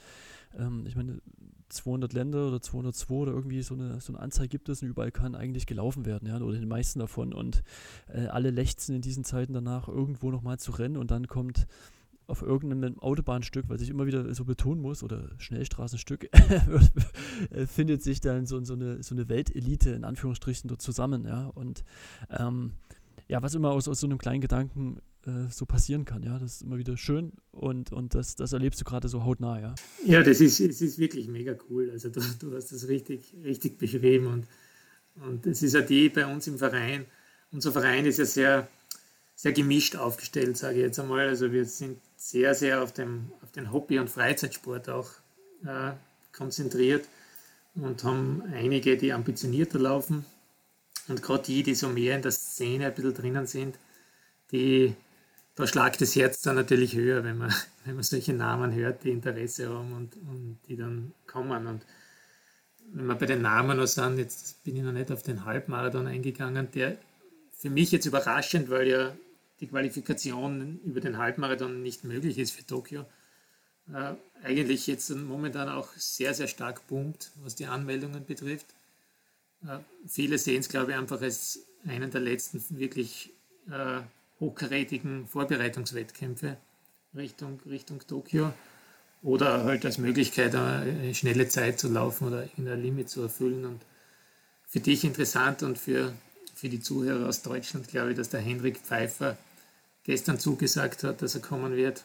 ähm, 0.57 0.85
ich 0.85 0.95
meine, 0.95 1.21
200 1.69 2.13
Länder 2.13 2.47
oder 2.47 2.61
202 2.61 3.13
oder 3.13 3.31
irgendwie 3.31 3.61
so 3.61 3.75
eine, 3.75 4.01
so 4.01 4.13
eine 4.13 4.21
Anzahl 4.21 4.47
gibt 4.47 4.69
es 4.69 4.81
und 4.81 4.89
überall 4.89 5.11
kann 5.11 5.35
eigentlich 5.35 5.65
gelaufen 5.65 6.05
werden, 6.05 6.27
ja, 6.27 6.39
oder 6.41 6.57
die 6.57 6.65
meisten 6.65 6.99
davon 6.99 7.33
und 7.33 7.63
äh, 8.07 8.25
alle 8.27 8.49
lechzen 8.49 8.95
in 8.95 9.01
diesen 9.01 9.23
Zeiten 9.23 9.53
danach 9.53 9.87
irgendwo 9.87 10.31
nochmal 10.31 10.59
zu 10.59 10.71
rennen 10.71 10.97
und 10.97 11.11
dann 11.11 11.27
kommt 11.27 11.67
auf 12.29 12.41
irgendeinem 12.41 12.99
Autobahnstück, 12.99 13.65
was 13.67 13.81
ich 13.81 13.89
immer 13.89 14.05
wieder 14.05 14.33
so 14.33 14.45
betonen 14.45 14.81
muss, 14.81 15.03
oder 15.03 15.29
Schnellstraßenstück, 15.39 16.29
findet 17.65 18.03
sich 18.03 18.21
dann 18.21 18.45
so, 18.45 18.63
so, 18.63 18.73
eine, 18.73 19.01
so 19.01 19.15
eine 19.15 19.27
Weltelite 19.29 19.91
in 19.91 20.03
Anführungsstrichen 20.03 20.67
dort 20.67 20.81
zusammen, 20.81 21.25
ja. 21.25 21.47
Und 21.47 21.83
ähm, 22.29 22.73
ja, 23.27 23.41
was 23.41 23.55
immer 23.55 23.71
aus, 23.71 23.87
aus 23.87 23.99
so 23.99 24.07
einem 24.07 24.19
kleinen 24.19 24.41
Gedanken 24.41 24.99
äh, 25.25 25.49
so 25.49 25.65
passieren 25.65 26.05
kann, 26.05 26.23
ja, 26.23 26.37
das 26.37 26.55
ist 26.55 26.61
immer 26.61 26.77
wieder 26.77 26.97
schön 26.97 27.33
und, 27.51 27.91
und 27.91 28.15
das, 28.15 28.35
das 28.35 28.53
erlebst 28.53 28.79
du 28.79 28.85
gerade 28.85 29.07
so 29.07 29.25
hautnah, 29.25 29.59
ja. 29.59 29.75
Ja, 30.05 30.23
das 30.23 30.39
ist, 30.39 30.59
es 30.59 30.81
ist 30.81 30.99
wirklich 30.99 31.27
mega 31.27 31.55
cool. 31.69 31.89
Also 31.91 32.09
du, 32.09 32.21
du 32.39 32.55
hast 32.55 32.71
das 32.71 32.87
richtig, 32.87 33.35
richtig 33.43 33.77
beschrieben 33.77 34.27
und, 34.27 34.47
und 35.27 35.45
ist 35.45 35.61
ja 35.61 35.81
die 35.81 36.09
bei 36.09 36.25
uns 36.31 36.47
im 36.47 36.57
Verein. 36.57 37.05
Unser 37.51 37.71
Verein 37.71 38.05
ist 38.05 38.19
ja 38.19 38.25
sehr, 38.25 38.67
sehr 39.39 39.53
gemischt 39.53 39.95
aufgestellt, 39.95 40.57
sage 40.57 40.79
ich 40.79 40.81
jetzt 40.81 40.99
einmal. 40.99 41.29
Also 41.29 41.53
wir 41.53 41.63
sind 41.63 41.97
sehr, 42.17 42.53
sehr 42.53 42.83
auf, 42.83 42.91
dem, 42.91 43.31
auf 43.41 43.53
den 43.53 43.71
Hobby- 43.71 43.97
und 43.97 44.09
Freizeitsport 44.09 44.89
auch 44.89 45.09
äh, 45.63 45.91
konzentriert 46.33 47.05
und 47.73 48.03
haben 48.03 48.43
einige, 48.53 48.97
die 48.97 49.13
ambitionierter 49.13 49.79
laufen 49.79 50.25
und 51.07 51.21
gerade 51.21 51.43
die, 51.43 51.63
die 51.63 51.73
so 51.73 51.87
mehr 51.87 52.17
in 52.17 52.21
der 52.21 52.33
Szene 52.33 52.87
ein 52.87 52.93
bisschen 52.93 53.13
drinnen 53.13 53.47
sind, 53.47 53.77
die, 54.51 54.93
da 55.55 55.65
schlagt 55.65 56.01
das 56.01 56.17
Herz 56.17 56.41
dann 56.41 56.57
natürlich 56.57 56.95
höher, 56.95 57.23
wenn 57.23 57.37
man, 57.37 57.53
wenn 57.85 57.95
man 57.95 58.03
solche 58.03 58.33
Namen 58.33 58.73
hört, 58.73 59.05
die 59.05 59.11
Interesse 59.11 59.69
haben 59.69 59.93
und, 59.93 60.17
und 60.17 60.59
die 60.67 60.75
dann 60.75 61.13
kommen. 61.27 61.65
Und 61.65 61.85
wenn 62.91 63.05
wir 63.05 63.15
bei 63.15 63.25
den 63.25 63.41
Namen 63.41 63.77
noch 63.77 63.87
sind, 63.87 64.17
jetzt 64.17 64.61
bin 64.65 64.75
ich 64.75 64.83
noch 64.83 64.91
nicht 64.91 65.13
auf 65.13 65.23
den 65.23 65.45
Halbmarathon 65.45 66.07
eingegangen, 66.07 66.67
der 66.75 66.97
für 67.57 67.69
mich 67.69 67.93
jetzt 67.93 68.05
überraschend, 68.05 68.69
weil 68.69 68.87
ja 68.89 69.13
die 69.59 69.67
Qualifikation 69.67 70.79
über 70.85 71.01
den 71.01 71.17
Halbmarathon 71.17 71.81
nicht 71.81 72.03
möglich 72.03 72.37
ist 72.37 72.51
für 72.51 72.65
Tokio, 72.65 73.05
äh, 73.93 74.13
eigentlich 74.43 74.87
jetzt 74.87 75.09
momentan 75.09 75.69
auch 75.69 75.89
sehr, 75.95 76.33
sehr 76.33 76.47
stark 76.47 76.85
boomt, 76.87 77.31
was 77.43 77.55
die 77.55 77.65
Anmeldungen 77.65 78.25
betrifft. 78.25 78.67
Äh, 79.63 79.79
viele 80.07 80.37
sehen 80.37 80.59
es, 80.59 80.69
glaube 80.69 80.91
ich, 80.91 80.97
einfach 80.97 81.21
als 81.21 81.65
einen 81.85 82.11
der 82.11 82.21
letzten 82.21 82.63
wirklich 82.77 83.31
äh, 83.69 84.01
hochkarätigen 84.39 85.27
Vorbereitungswettkämpfe 85.27 86.57
Richtung, 87.15 87.59
Richtung 87.65 87.99
Tokio 88.07 88.53
oder 89.21 89.65
halt 89.65 89.85
als 89.85 89.97
Möglichkeit, 89.97 90.55
eine 90.55 91.13
schnelle 91.13 91.47
Zeit 91.49 91.79
zu 91.79 91.89
laufen 91.89 92.27
oder 92.27 92.47
ein 92.57 92.81
Limit 92.81 93.09
zu 93.09 93.21
erfüllen. 93.21 93.65
Und 93.65 93.81
für 94.65 94.79
dich 94.79 95.03
interessant 95.03 95.63
und 95.63 95.77
für, 95.77 96.13
für 96.53 96.69
die 96.69 96.79
Zuhörer 96.79 97.27
aus 97.27 97.41
Deutschland, 97.41 97.87
glaube 97.89 98.11
ich, 98.11 98.17
dass 98.17 98.29
der 98.29 98.39
Henrik 98.39 98.77
Pfeiffer 98.77 99.37
gestern 100.09 100.39
zugesagt 100.39 101.03
hat, 101.03 101.21
dass 101.21 101.35
er 101.35 101.41
kommen 101.41 101.75
wird. 101.75 102.03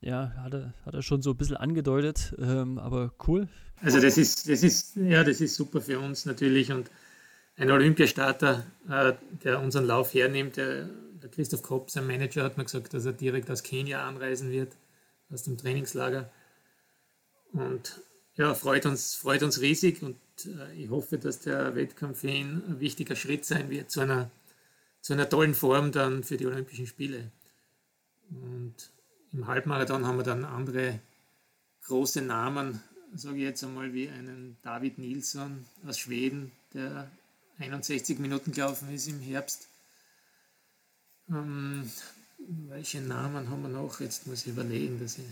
Ja, 0.00 0.32
hat 0.42 0.52
er, 0.52 0.74
hat 0.84 0.94
er 0.94 1.02
schon 1.02 1.22
so 1.22 1.30
ein 1.30 1.36
bisschen 1.36 1.56
angedeutet, 1.56 2.34
ähm, 2.40 2.80
aber 2.80 3.14
cool. 3.28 3.46
Also 3.82 4.00
das 4.00 4.18
ist, 4.18 4.48
das 4.48 4.64
ist, 4.64 4.96
ja, 4.96 5.22
das 5.22 5.40
ist 5.40 5.54
super 5.54 5.80
für 5.80 6.00
uns 6.00 6.26
natürlich 6.26 6.72
und 6.72 6.90
ein 7.56 7.70
Olympiastarter, 7.70 8.66
äh, 8.88 9.12
der 9.44 9.60
unseren 9.60 9.84
Lauf 9.84 10.12
hernimmt, 10.12 10.56
der, 10.56 10.88
der 11.22 11.30
Christoph 11.30 11.62
Kopp, 11.62 11.88
sein 11.88 12.04
Manager, 12.04 12.42
hat 12.42 12.56
mir 12.56 12.64
gesagt, 12.64 12.92
dass 12.94 13.04
er 13.04 13.12
direkt 13.12 13.48
aus 13.48 13.62
Kenia 13.62 14.04
anreisen 14.04 14.50
wird, 14.50 14.72
aus 15.30 15.44
dem 15.44 15.56
Trainingslager. 15.56 16.28
Und 17.52 18.00
ja, 18.34 18.54
freut 18.54 18.86
uns, 18.86 19.14
freut 19.14 19.44
uns 19.44 19.60
riesig 19.60 20.02
und 20.02 20.16
äh, 20.46 20.74
ich 20.74 20.90
hoffe, 20.90 21.16
dass 21.16 21.38
der 21.38 21.76
Wettkampf 21.76 22.22
für 22.22 22.30
ihn 22.30 22.64
ein 22.66 22.80
wichtiger 22.80 23.14
Schritt 23.14 23.44
sein 23.44 23.70
wird 23.70 23.88
zu 23.88 24.00
einer 24.00 24.32
zu 25.06 25.12
einer 25.12 25.28
tollen 25.28 25.54
Form 25.54 25.92
dann 25.92 26.24
für 26.24 26.36
die 26.36 26.46
Olympischen 26.46 26.88
Spiele. 26.88 27.30
Und 28.28 28.74
im 29.32 29.46
Halbmarathon 29.46 30.04
haben 30.04 30.16
wir 30.16 30.24
dann 30.24 30.44
andere 30.44 30.98
große 31.84 32.22
Namen, 32.22 32.82
sage 33.14 33.36
ich 33.36 33.44
jetzt 33.44 33.62
einmal, 33.62 33.94
wie 33.94 34.08
einen 34.08 34.56
David 34.64 34.98
Nilsson 34.98 35.64
aus 35.86 36.00
Schweden, 36.00 36.50
der 36.74 37.08
61 37.60 38.18
Minuten 38.18 38.50
gelaufen 38.50 38.92
ist 38.92 39.06
im 39.06 39.20
Herbst. 39.20 39.68
Ähm, 41.28 41.88
welche 42.68 43.00
Namen 43.00 43.48
haben 43.48 43.62
wir 43.62 43.68
noch? 43.68 44.00
Jetzt 44.00 44.26
muss 44.26 44.40
ich 44.40 44.48
überlegen, 44.48 44.98
dass 44.98 45.18
ich 45.18 45.24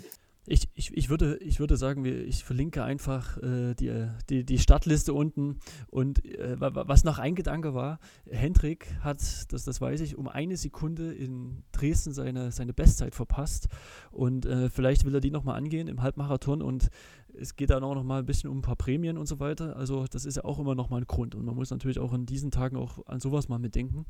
ich, 0.46 0.68
ich, 0.74 0.94
ich, 0.94 1.08
würde, 1.08 1.36
ich 1.38 1.58
würde 1.58 1.76
sagen, 1.76 2.04
ich 2.04 2.44
verlinke 2.44 2.84
einfach 2.84 3.38
äh, 3.38 3.74
die, 3.74 4.08
die, 4.28 4.44
die 4.44 4.58
Startliste 4.58 5.14
unten. 5.14 5.58
Und 5.88 6.24
äh, 6.24 6.56
was 6.58 7.04
noch 7.04 7.18
ein 7.18 7.34
Gedanke 7.34 7.74
war, 7.74 7.98
Hendrik 8.28 8.94
hat, 9.00 9.20
das, 9.52 9.64
das 9.64 9.80
weiß 9.80 10.00
ich, 10.00 10.16
um 10.16 10.28
eine 10.28 10.56
Sekunde 10.56 11.12
in 11.12 11.62
Dresden 11.72 12.12
seine, 12.12 12.52
seine 12.52 12.74
Bestzeit 12.74 13.14
verpasst. 13.14 13.68
Und 14.10 14.44
äh, 14.44 14.68
vielleicht 14.68 15.06
will 15.06 15.14
er 15.14 15.20
die 15.20 15.30
nochmal 15.30 15.56
angehen 15.56 15.88
im 15.88 16.02
Halbmarathon. 16.02 16.60
Und 16.60 16.90
es 17.32 17.56
geht 17.56 17.70
dann 17.70 17.82
auch 17.82 17.94
nochmal 17.94 18.20
ein 18.20 18.26
bisschen 18.26 18.50
um 18.50 18.58
ein 18.58 18.62
paar 18.62 18.76
Prämien 18.76 19.16
und 19.16 19.26
so 19.26 19.40
weiter. 19.40 19.76
Also 19.76 20.04
das 20.06 20.26
ist 20.26 20.36
ja 20.36 20.44
auch 20.44 20.58
immer 20.58 20.74
nochmal 20.74 21.00
ein 21.00 21.06
Grund. 21.06 21.34
Und 21.34 21.46
man 21.46 21.54
muss 21.54 21.70
natürlich 21.70 21.98
auch 21.98 22.12
in 22.12 22.26
diesen 22.26 22.50
Tagen 22.50 22.76
auch 22.76 23.06
an 23.06 23.18
sowas 23.18 23.48
mal 23.48 23.58
mitdenken. 23.58 24.04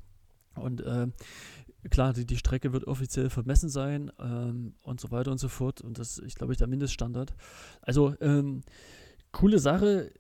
Und 0.57 0.80
äh, 0.80 1.09
klar, 1.91 2.12
die, 2.12 2.24
die 2.24 2.37
Strecke 2.37 2.72
wird 2.72 2.87
offiziell 2.87 3.30
vermessen 3.30 3.68
sein 3.68 4.11
ähm, 4.18 4.74
und 4.82 5.01
so 5.01 5.11
weiter 5.11 5.30
und 5.30 5.39
so 5.39 5.49
fort. 5.49 5.80
Und 5.80 5.99
das 5.99 6.18
ist, 6.18 6.37
glaube 6.37 6.53
ich, 6.53 6.59
der 6.59 6.66
Mindeststandard. 6.66 7.35
Also, 7.82 8.14
ähm, 8.20 8.62
coole 9.32 9.59
Sache. 9.59 10.11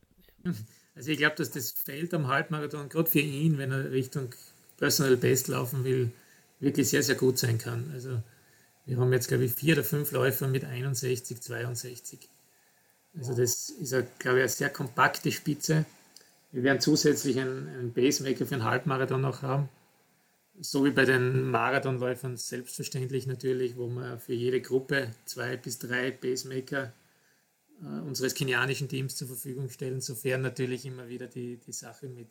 Also 0.94 1.10
ich 1.10 1.18
glaube, 1.18 1.36
dass 1.36 1.50
das 1.50 1.72
Feld 1.72 2.14
am 2.14 2.28
Halbmarathon, 2.28 2.88
gerade 2.88 3.10
für 3.10 3.20
ihn, 3.20 3.58
wenn 3.58 3.72
er 3.72 3.90
Richtung 3.90 4.34
Personal 4.76 5.16
Best 5.16 5.48
laufen 5.48 5.84
will, 5.84 6.12
wirklich 6.60 6.88
sehr, 6.88 7.02
sehr 7.02 7.16
gut 7.16 7.38
sein 7.38 7.58
kann. 7.58 7.90
Also 7.92 8.22
wir 8.86 8.98
haben 8.98 9.12
jetzt, 9.12 9.28
glaube 9.28 9.44
ich, 9.44 9.52
vier 9.52 9.74
oder 9.74 9.84
fünf 9.84 10.12
Läufer 10.12 10.46
mit 10.46 10.64
61, 10.64 11.40
62. 11.40 12.28
Also 13.16 13.34
das 13.34 13.70
ist, 13.70 13.90
glaube 14.18 14.38
ich, 14.38 14.42
eine 14.42 14.48
sehr 14.48 14.70
kompakte 14.70 15.32
Spitze. 15.32 15.84
Wir 16.52 16.62
werden 16.62 16.80
zusätzlich 16.80 17.40
einen, 17.40 17.68
einen 17.68 17.92
Pacemaker 17.92 18.46
für 18.46 18.54
einen 18.54 18.64
Halbmarathon 18.64 19.20
noch 19.20 19.42
haben 19.42 19.68
so 20.60 20.84
wie 20.84 20.90
bei 20.90 21.04
den 21.04 21.50
Marathonläufern 21.50 22.36
selbstverständlich 22.36 23.26
natürlich, 23.26 23.76
wo 23.76 23.88
wir 23.88 24.18
für 24.18 24.34
jede 24.34 24.60
Gruppe 24.60 25.10
zwei 25.24 25.56
bis 25.56 25.78
drei 25.78 26.10
Pacemaker 26.10 26.92
äh, 27.82 28.00
unseres 28.00 28.34
kenianischen 28.34 28.88
Teams 28.88 29.16
zur 29.16 29.28
Verfügung 29.28 29.68
stellen, 29.68 30.00
sofern 30.00 30.42
natürlich 30.42 30.86
immer 30.86 31.08
wieder 31.08 31.26
die, 31.26 31.58
die 31.66 31.72
Sache 31.72 32.08
mit, 32.08 32.28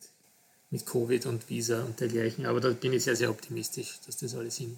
mit 0.70 0.86
Covid 0.86 1.26
und 1.26 1.48
Visa 1.50 1.84
und 1.84 2.00
dergleichen. 2.00 2.46
Aber 2.46 2.60
da 2.60 2.70
bin 2.70 2.92
ich 2.92 3.04
sehr, 3.04 3.16
sehr 3.16 3.30
optimistisch, 3.30 4.00
dass 4.06 4.16
das 4.16 4.34
alles 4.34 4.56
hin, 4.56 4.76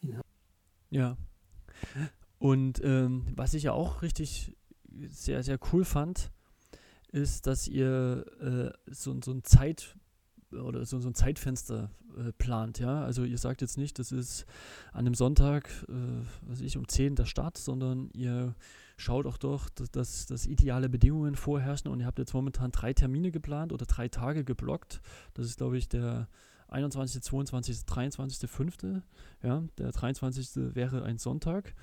hinhaut. 0.00 0.24
Ja. 0.90 1.16
Und 2.38 2.80
ähm, 2.82 3.26
was 3.36 3.54
ich 3.54 3.64
ja 3.64 3.72
auch 3.72 4.02
richtig 4.02 4.56
sehr, 5.10 5.42
sehr 5.42 5.58
cool 5.72 5.84
fand, 5.84 6.30
ist, 7.12 7.46
dass 7.46 7.68
ihr 7.68 8.24
äh, 8.40 8.92
so, 8.92 9.20
so 9.22 9.32
ein 9.32 9.44
Zeit- 9.44 9.96
oder 10.52 10.84
so, 10.84 10.98
so 11.00 11.08
ein 11.08 11.14
Zeitfenster 11.14 11.90
äh, 12.16 12.32
plant, 12.32 12.78
ja. 12.78 13.04
Also 13.04 13.24
ihr 13.24 13.38
sagt 13.38 13.60
jetzt 13.60 13.78
nicht, 13.78 13.98
das 13.98 14.12
ist 14.12 14.46
an 14.92 15.00
einem 15.00 15.14
Sonntag, 15.14 15.68
äh, 15.88 15.92
was 16.42 16.60
ich, 16.60 16.76
um 16.76 16.88
10 16.88 17.16
der 17.16 17.26
Start, 17.26 17.58
sondern 17.58 18.10
ihr 18.12 18.54
schaut 18.96 19.26
auch 19.26 19.38
doch, 19.38 19.68
dass, 19.70 19.90
dass, 19.90 20.26
dass 20.26 20.46
ideale 20.46 20.88
Bedingungen 20.88 21.34
vorherrschen 21.34 21.90
und 21.90 22.00
ihr 22.00 22.06
habt 22.06 22.18
jetzt 22.18 22.34
momentan 22.34 22.70
drei 22.70 22.92
Termine 22.92 23.30
geplant 23.30 23.72
oder 23.72 23.86
drei 23.86 24.08
Tage 24.08 24.44
geblockt. 24.44 25.00
Das 25.34 25.46
ist, 25.46 25.58
glaube 25.58 25.78
ich, 25.78 25.88
der 25.88 26.28
21., 26.68 27.22
22., 27.22 27.84
23., 27.84 28.50
5. 28.50 28.76
Ja, 29.42 29.64
der 29.78 29.92
23. 29.92 30.74
wäre 30.74 31.02
ein 31.02 31.18
Sonntag. 31.18 31.74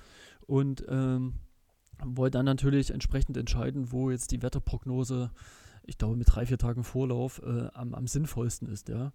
Und 0.46 0.84
ähm, 0.88 1.34
wollte 2.04 2.38
dann 2.38 2.46
natürlich 2.46 2.90
entsprechend 2.90 3.36
entscheiden, 3.36 3.92
wo 3.92 4.10
jetzt 4.10 4.30
die 4.30 4.42
Wetterprognose, 4.42 5.30
ich 5.88 5.98
glaube 5.98 6.16
mit 6.16 6.28
drei, 6.30 6.46
vier 6.46 6.58
Tagen 6.58 6.84
Vorlauf, 6.84 7.40
äh, 7.42 7.68
am, 7.72 7.94
am 7.94 8.06
sinnvollsten 8.06 8.68
ist. 8.68 8.88
Ja. 8.88 9.12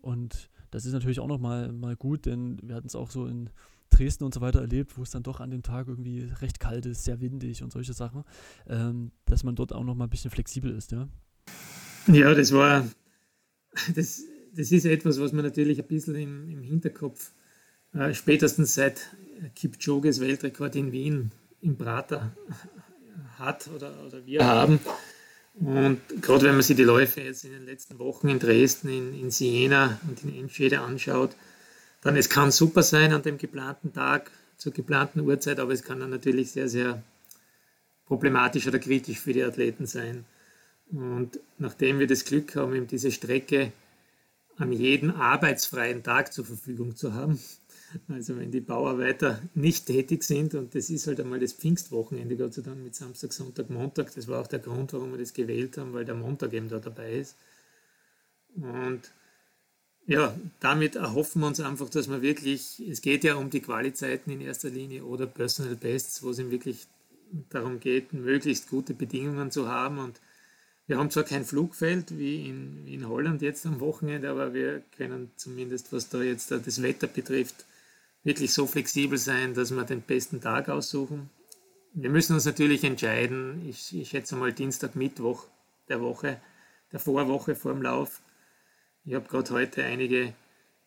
Und 0.00 0.50
das 0.70 0.84
ist 0.84 0.92
natürlich 0.92 1.20
auch 1.20 1.28
nochmal 1.28 1.72
mal 1.72 1.96
gut, 1.96 2.26
denn 2.26 2.58
wir 2.62 2.74
hatten 2.74 2.88
es 2.88 2.96
auch 2.96 3.10
so 3.10 3.26
in 3.26 3.50
Dresden 3.90 4.24
und 4.24 4.34
so 4.34 4.40
weiter 4.40 4.60
erlebt, 4.60 4.98
wo 4.98 5.02
es 5.02 5.10
dann 5.10 5.22
doch 5.22 5.40
an 5.40 5.50
dem 5.50 5.62
Tag 5.62 5.86
irgendwie 5.86 6.24
recht 6.40 6.58
kalt 6.58 6.84
ist, 6.86 7.04
sehr 7.04 7.20
windig 7.20 7.62
und 7.62 7.72
solche 7.72 7.92
Sachen, 7.92 8.24
ähm, 8.68 9.12
dass 9.24 9.44
man 9.44 9.54
dort 9.54 9.72
auch 9.72 9.84
nochmal 9.84 10.08
ein 10.08 10.10
bisschen 10.10 10.30
flexibel 10.30 10.72
ist. 10.76 10.90
Ja, 10.92 11.08
ja 12.08 12.34
das 12.34 12.52
war, 12.52 12.84
das, 13.94 14.22
das 14.54 14.72
ist 14.72 14.84
etwas, 14.84 15.20
was 15.20 15.32
man 15.32 15.44
natürlich 15.44 15.80
ein 15.80 15.86
bisschen 15.86 16.16
im, 16.16 16.50
im 16.50 16.62
Hinterkopf 16.62 17.32
äh, 17.94 18.12
spätestens 18.12 18.74
seit 18.74 19.16
Kipchoges 19.54 20.20
Weltrekord 20.20 20.74
in 20.76 20.92
Wien 20.92 21.30
im 21.60 21.76
Prater 21.76 22.36
hat 23.38 23.68
oder, 23.68 24.04
oder 24.04 24.26
wir 24.26 24.44
haben. 24.44 24.80
Und 25.58 26.00
gerade 26.20 26.44
wenn 26.44 26.54
man 26.54 26.62
sich 26.62 26.76
die 26.76 26.84
Läufe 26.84 27.22
jetzt 27.22 27.44
in 27.44 27.52
den 27.52 27.64
letzten 27.64 27.98
Wochen 27.98 28.28
in 28.28 28.38
Dresden, 28.38 28.88
in, 28.88 29.18
in 29.18 29.30
Siena 29.30 29.98
und 30.06 30.22
in 30.22 30.38
Enschede 30.38 30.80
anschaut, 30.80 31.30
dann 32.02 32.16
es 32.16 32.28
kann 32.28 32.50
super 32.50 32.82
sein 32.82 33.12
an 33.12 33.22
dem 33.22 33.38
geplanten 33.38 33.92
Tag, 33.92 34.30
zur 34.58 34.72
geplanten 34.72 35.20
Uhrzeit, 35.20 35.58
aber 35.58 35.72
es 35.72 35.82
kann 35.82 36.00
dann 36.00 36.10
natürlich 36.10 36.50
sehr, 36.50 36.68
sehr 36.68 37.02
problematisch 38.06 38.66
oder 38.66 38.78
kritisch 38.78 39.18
für 39.18 39.32
die 39.32 39.42
Athleten 39.42 39.86
sein. 39.86 40.24
Und 40.90 41.40
nachdem 41.58 41.98
wir 41.98 42.06
das 42.06 42.24
Glück 42.24 42.54
haben, 42.56 42.74
eben 42.74 42.86
diese 42.86 43.10
Strecke 43.10 43.72
an 44.56 44.72
jedem 44.72 45.10
arbeitsfreien 45.10 46.02
Tag 46.02 46.32
zur 46.32 46.44
Verfügung 46.44 46.96
zu 46.96 47.12
haben, 47.14 47.38
also 48.08 48.36
wenn 48.36 48.50
die 48.50 48.60
Bauarbeiter 48.60 49.40
nicht 49.54 49.86
tätig 49.86 50.24
sind 50.24 50.54
und 50.54 50.74
das 50.74 50.90
ist 50.90 51.06
halt 51.06 51.20
einmal 51.20 51.40
das 51.40 51.52
Pfingstwochenende, 51.52 52.36
Gott 52.36 52.54
sei 52.54 52.62
Dank 52.62 52.82
mit 52.82 52.94
Samstag, 52.94 53.32
Sonntag, 53.32 53.70
Montag, 53.70 54.14
das 54.14 54.28
war 54.28 54.40
auch 54.40 54.46
der 54.46 54.58
Grund, 54.58 54.92
warum 54.92 55.12
wir 55.12 55.18
das 55.18 55.32
gewählt 55.32 55.78
haben, 55.78 55.92
weil 55.92 56.04
der 56.04 56.14
Montag 56.14 56.52
eben 56.52 56.68
da 56.68 56.78
dabei 56.78 57.12
ist. 57.12 57.36
Und 58.56 59.02
ja, 60.06 60.38
damit 60.60 60.94
erhoffen 60.94 61.40
wir 61.40 61.48
uns 61.48 61.60
einfach, 61.60 61.88
dass 61.90 62.08
wir 62.08 62.22
wirklich, 62.22 62.80
es 62.88 63.02
geht 63.02 63.24
ja 63.24 63.34
um 63.34 63.50
die 63.50 63.60
Qualizeiten 63.60 64.32
in 64.32 64.40
erster 64.40 64.70
Linie 64.70 65.04
oder 65.04 65.26
Personal 65.26 65.74
Bests, 65.74 66.22
wo 66.22 66.30
es 66.30 66.38
ihm 66.38 66.50
wirklich 66.50 66.86
darum 67.50 67.80
geht, 67.80 68.12
möglichst 68.12 68.68
gute 68.68 68.94
Bedingungen 68.94 69.50
zu 69.50 69.68
haben. 69.68 69.98
Und 69.98 70.20
wir 70.86 70.98
haben 70.98 71.10
zwar 71.10 71.24
kein 71.24 71.44
Flugfeld 71.44 72.16
wie 72.16 72.48
in, 72.48 72.86
wie 72.86 72.94
in 72.94 73.08
Holland 73.08 73.42
jetzt 73.42 73.66
am 73.66 73.80
Wochenende, 73.80 74.30
aber 74.30 74.54
wir 74.54 74.82
können 74.96 75.30
zumindest, 75.34 75.92
was 75.92 76.08
da 76.08 76.22
jetzt 76.22 76.52
das 76.52 76.82
Wetter 76.82 77.08
betrifft, 77.08 77.66
wirklich 78.26 78.52
so 78.52 78.66
flexibel 78.66 79.16
sein, 79.16 79.54
dass 79.54 79.70
wir 79.70 79.84
den 79.84 80.02
besten 80.02 80.40
Tag 80.40 80.68
aussuchen. 80.68 81.30
Wir 81.94 82.10
müssen 82.10 82.34
uns 82.34 82.44
natürlich 82.44 82.82
entscheiden, 82.82 83.64
ich, 83.68 83.96
ich 83.96 84.10
schätze 84.10 84.34
mal 84.34 84.52
Dienstag, 84.52 84.96
Mittwoch 84.96 85.46
der 85.88 86.00
Woche, 86.00 86.40
der 86.90 86.98
Vorwoche 86.98 87.54
vor 87.54 87.72
dem 87.72 87.82
Lauf. 87.82 88.20
Ich 89.04 89.14
habe 89.14 89.28
gerade 89.28 89.50
heute 89.50 89.84
einige 89.84 90.34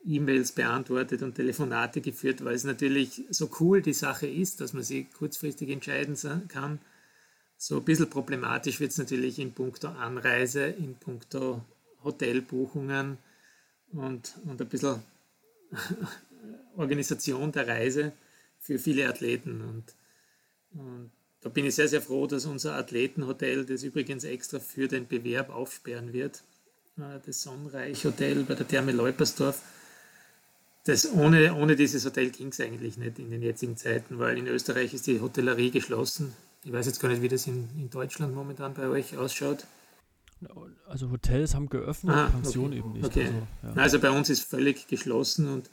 E-Mails 0.06 0.52
beantwortet 0.52 1.22
und 1.22 1.36
Telefonate 1.36 2.02
geführt, 2.02 2.44
weil 2.44 2.56
es 2.56 2.66
natürlich 2.66 3.24
so 3.30 3.50
cool 3.62 3.82
die 3.82 3.94
Sache 3.94 4.28
ist, 4.28 4.60
dass 4.60 4.74
man 4.74 4.84
sich 4.84 5.10
kurzfristig 5.14 5.70
entscheiden 5.70 6.18
kann. 6.50 6.80
So 7.56 7.78
ein 7.78 7.86
bisschen 7.86 8.10
problematisch 8.10 8.82
wird 8.82 8.92
es 8.92 8.98
natürlich 8.98 9.40
in 9.40 9.54
puncto 9.54 9.88
Anreise, 9.88 10.66
in 10.66 10.96
puncto 10.96 11.64
Hotelbuchungen 12.04 13.18
und, 13.94 14.36
und 14.46 14.62
ein 14.62 14.68
bisschen 14.68 15.02
Organisation 16.76 17.52
der 17.52 17.68
Reise 17.68 18.14
für 18.60 18.80
viele 18.80 19.08
Athleten. 19.08 19.62
Und, 19.62 19.96
und 20.80 21.12
da 21.42 21.50
bin 21.50 21.66
ich 21.66 21.76
sehr, 21.76 21.88
sehr 21.88 22.02
froh, 22.02 22.28
dass 22.28 22.46
unser 22.46 22.76
Athletenhotel, 22.76 23.66
das 23.66 23.84
übrigens 23.84 24.24
extra 24.24 24.60
für 24.60 24.88
den 24.88 25.08
Bewerb 25.08 25.50
aufsperren 25.50 26.14
wird, 26.14 26.44
äh, 26.98 27.20
das 27.26 27.42
Sonnenreich 27.42 28.04
Hotel 28.06 28.44
bei 28.44 28.56
der 28.56 28.68
Therme 28.68 28.92
Leupersdorf, 28.92 29.62
das 30.86 31.12
ohne, 31.12 31.54
ohne 31.54 31.76
dieses 31.76 32.06
Hotel 32.06 32.30
ging 32.30 32.48
es 32.48 32.60
eigentlich 32.60 32.98
nicht 32.98 33.20
in 33.20 33.32
den 33.32 33.42
jetzigen 33.42 33.78
Zeiten, 33.78 34.18
weil 34.18 34.38
in 34.38 34.48
Österreich 34.48 34.94
ist 34.94 35.08
die 35.08 35.22
Hotellerie 35.22 35.72
geschlossen. 35.72 36.34
Ich 36.64 36.74
weiß 36.74 36.88
jetzt 36.88 37.00
gar 37.00 37.10
nicht, 37.10 37.22
wie 37.22 37.28
das 37.28 37.48
in, 37.48 37.70
in 37.78 37.90
Deutschland 37.90 38.34
momentan 38.34 38.74
bei 38.74 38.88
euch 38.88 39.18
ausschaut. 39.18 39.66
Also 40.88 41.12
Hotels 41.12 41.54
haben 41.54 41.70
geöffnet, 41.70 42.16
ah, 42.16 42.30
Pension 42.30 42.68
okay. 42.68 42.78
eben 42.78 42.94
nicht. 42.94 43.06
Okay. 43.06 43.26
Also, 43.26 43.48
ja. 43.76 43.82
also 43.82 44.00
bei 44.00 44.10
uns 44.10 44.30
ist 44.30 44.44
völlig 44.44 44.88
geschlossen 44.88 45.48
und 45.48 45.70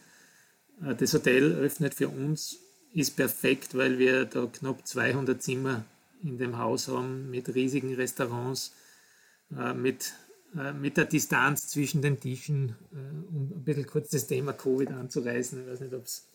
das 0.81 1.15
Hotel 1.15 1.53
öffnet 1.55 1.95
für 1.95 2.09
uns, 2.09 2.59
ist 2.93 3.17
perfekt, 3.17 3.75
weil 3.75 3.99
wir 3.99 4.25
da 4.25 4.47
knapp 4.47 4.87
200 4.87 5.43
Zimmer 5.43 5.85
in 6.23 6.39
dem 6.39 6.59
Haus 6.59 6.89
haben 6.89 7.31
mit 7.31 7.55
riesigen 7.55 7.95
Restaurants, 7.95 8.73
äh, 9.57 9.75
mit, 9.75 10.13
äh, 10.57 10.73
mit 10.73 10.97
der 10.97 11.05
Distanz 11.05 11.69
zwischen 11.69 12.03
den 12.03 12.19
Tischen, 12.19 12.75
um 13.31 13.53
ein 13.55 13.65
bisschen 13.65 13.87
kurz 13.87 14.11
das 14.11 14.27
Thema 14.27 14.53
Covid 14.53 14.91
anzureißen. 14.91 15.61
Ich 15.61 15.67
weiß 15.67 15.81
nicht, 15.81 15.95
ob 15.95 16.05
es, 16.05 16.27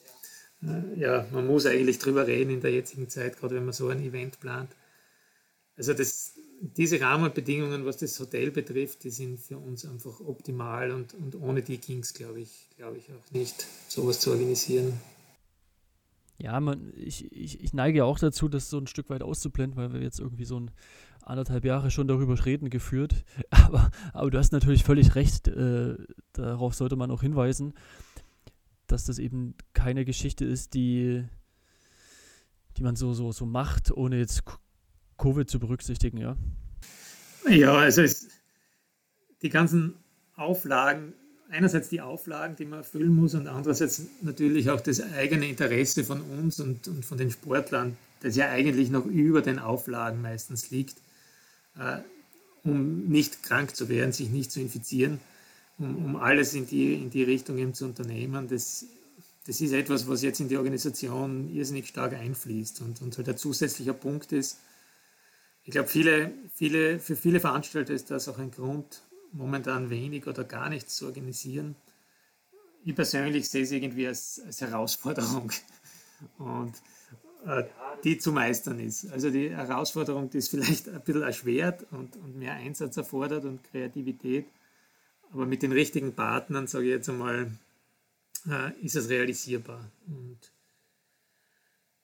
ja, 0.96 1.28
man 1.32 1.48
muss 1.48 1.66
eigentlich 1.66 1.98
drüber 1.98 2.28
reden 2.28 2.52
in 2.52 2.62
der 2.62 2.72
jetzigen 2.72 3.10
Zeit, 3.10 3.40
gerade 3.40 3.56
wenn 3.56 3.66
man 3.66 3.74
so 3.74 3.90
ein 3.90 4.02
Event 4.02 4.40
plant. 4.40 4.70
Also 5.76 5.94
das, 5.94 6.34
diese 6.62 7.02
Rahmenbedingungen, 7.02 7.86
was 7.86 7.98
das 7.98 8.20
Hotel 8.20 8.52
betrifft, 8.52 9.04
die 9.04 9.10
sind 9.10 9.40
für 9.40 9.58
uns 9.58 9.86
einfach 9.86 10.20
optimal 10.20 10.92
und, 10.92 11.14
und 11.16 11.36
ohne 11.36 11.62
die 11.64 11.80
ging 11.80 12.00
es, 12.00 12.14
glaube 12.14 12.42
ich, 12.42 12.68
glaube 12.78 12.98
ich, 12.98 13.06
auch 13.10 13.32
nicht, 13.32 13.66
sowas 13.88 14.20
zu 14.20 14.32
organisieren. 14.32 14.94
Ja, 16.38 16.60
man, 16.60 16.94
ich, 16.96 17.32
ich, 17.32 17.64
ich 17.64 17.74
neige 17.74 18.00
ja 18.00 18.04
auch 18.06 18.20
dazu, 18.20 18.48
das 18.48 18.70
so 18.70 18.78
ein 18.78 18.88
Stück 18.88 19.10
weit 19.10 19.24
auszublenden, 19.24 19.78
weil 19.78 19.94
wir 19.94 20.02
jetzt 20.02 20.20
irgendwie 20.20 20.46
so 20.46 20.60
ein 20.60 20.72
anderthalb 21.22 21.66
Jahre 21.66 21.92
schon 21.92 22.08
darüber 22.08 22.46
reden 22.46 22.70
geführt. 22.70 23.24
Aber, 23.50 23.92
aber 24.14 24.32
du 24.32 24.38
hast 24.38 24.52
natürlich 24.52 24.84
völlig 24.84 25.16
recht, 25.16 25.48
äh, 25.48 25.96
darauf 26.34 26.74
sollte 26.74 26.96
man 26.96 27.12
auch 27.12 27.22
hinweisen, 27.22 27.74
dass 28.88 29.06
das 29.06 29.20
eben 29.20 29.56
keine 29.74 30.04
Geschichte 30.04 30.46
ist, 30.46 30.74
die, 30.74 31.24
die 32.78 32.84
man 32.84 32.96
so, 32.96 33.14
so, 33.14 33.32
so 33.32 33.46
macht, 33.46 33.92
ohne 33.92 34.18
jetzt 34.18 34.44
Covid 35.22 35.50
zu 35.50 35.60
berücksichtigen, 35.60 36.18
ja? 36.18 36.36
Ja, 37.48 37.76
also 37.76 38.02
es, 38.02 38.28
die 39.42 39.50
ganzen 39.50 39.94
Auflagen, 40.36 41.14
einerseits 41.50 41.90
die 41.90 42.02
Auflagen, 42.02 42.56
die 42.56 42.66
man 42.66 42.80
erfüllen 42.80 43.16
muss 43.16 43.36
und 43.36 43.48
andererseits 43.48 44.02
natürlich 44.22 44.70
auch 44.72 44.82
das 44.82 45.02
eigene 45.14 45.48
Interesse 45.48 46.04
von 46.04 46.22
uns 46.22 46.60
und, 46.60 46.88
und 46.88 47.06
von 47.06 47.18
den 47.18 47.30
Sportlern, 47.30 47.98
das 48.22 48.36
ja 48.36 48.50
eigentlich 48.50 48.90
noch 48.90 49.06
über 49.06 49.42
den 49.42 49.60
Auflagen 49.60 50.22
meistens 50.22 50.72
liegt, 50.72 50.98
äh, 51.78 51.98
um 52.64 53.08
nicht 53.08 53.44
krank 53.44 53.76
zu 53.76 53.90
werden, 53.90 54.12
sich 54.12 54.30
nicht 54.30 54.52
zu 54.52 54.60
infizieren, 54.60 55.20
um, 55.78 56.04
um 56.04 56.16
alles 56.16 56.54
in 56.56 56.66
die, 56.66 56.96
in 56.96 57.12
die 57.12 57.24
Richtung 57.24 57.58
eben 57.60 57.76
zu 57.76 57.86
unternehmen. 57.86 58.48
Das, 58.48 58.86
das 59.46 59.62
ist 59.62 59.74
etwas, 59.74 60.08
was 60.08 60.24
jetzt 60.24 60.40
in 60.40 60.48
die 60.48 60.58
Organisation 60.58 61.54
irrsinnig 61.54 61.88
stark 61.88 62.14
einfließt 62.14 62.82
und, 62.82 63.02
und 63.02 63.18
halt 63.18 63.30
ein 63.30 63.38
zusätzlicher 63.38 63.94
Punkt 63.94 64.32
ist, 64.32 64.58
ich 65.72 65.74
glaube, 65.74 65.88
viele, 65.88 66.34
viele, 66.54 67.00
für 67.00 67.16
viele 67.16 67.40
Veranstalter 67.40 67.94
ist 67.94 68.12
das 68.12 68.28
auch 68.28 68.38
ein 68.38 68.52
Grund, 68.52 69.04
momentan 69.32 69.90
wenig 69.90 70.28
oder 70.28 70.44
gar 70.44 70.68
nichts 70.68 70.98
zu 70.98 71.06
organisieren. 71.06 71.78
Ich 72.84 72.94
persönlich 72.94 73.48
sehe 73.48 73.64
es 73.64 73.72
irgendwie 73.72 74.06
als, 74.06 74.42
als 74.46 74.60
Herausforderung 74.60 75.50
und 76.40 76.74
äh, 77.46 77.64
die 78.04 78.18
zu 78.18 78.34
meistern 78.34 78.82
ist. 78.82 79.10
Also 79.14 79.30
die 79.30 79.56
Herausforderung, 79.56 80.30
die 80.30 80.40
ist 80.40 80.50
vielleicht 80.50 80.90
ein 80.90 81.00
bisschen 81.00 81.22
erschwert 81.22 81.86
und, 81.92 82.18
und 82.18 82.38
mehr 82.38 82.56
Einsatz 82.56 82.98
erfordert 82.98 83.46
und 83.46 83.64
Kreativität, 83.64 84.48
aber 85.32 85.46
mit 85.46 85.64
den 85.64 85.72
richtigen 85.72 86.12
Partnern, 86.12 86.68
sage 86.68 86.84
ich 86.84 86.92
jetzt 86.92 87.08
einmal, 87.08 87.50
äh, 88.46 88.74
ist 88.82 88.98
es 88.98 89.08
realisierbar. 89.08 89.90
Und 90.06 90.52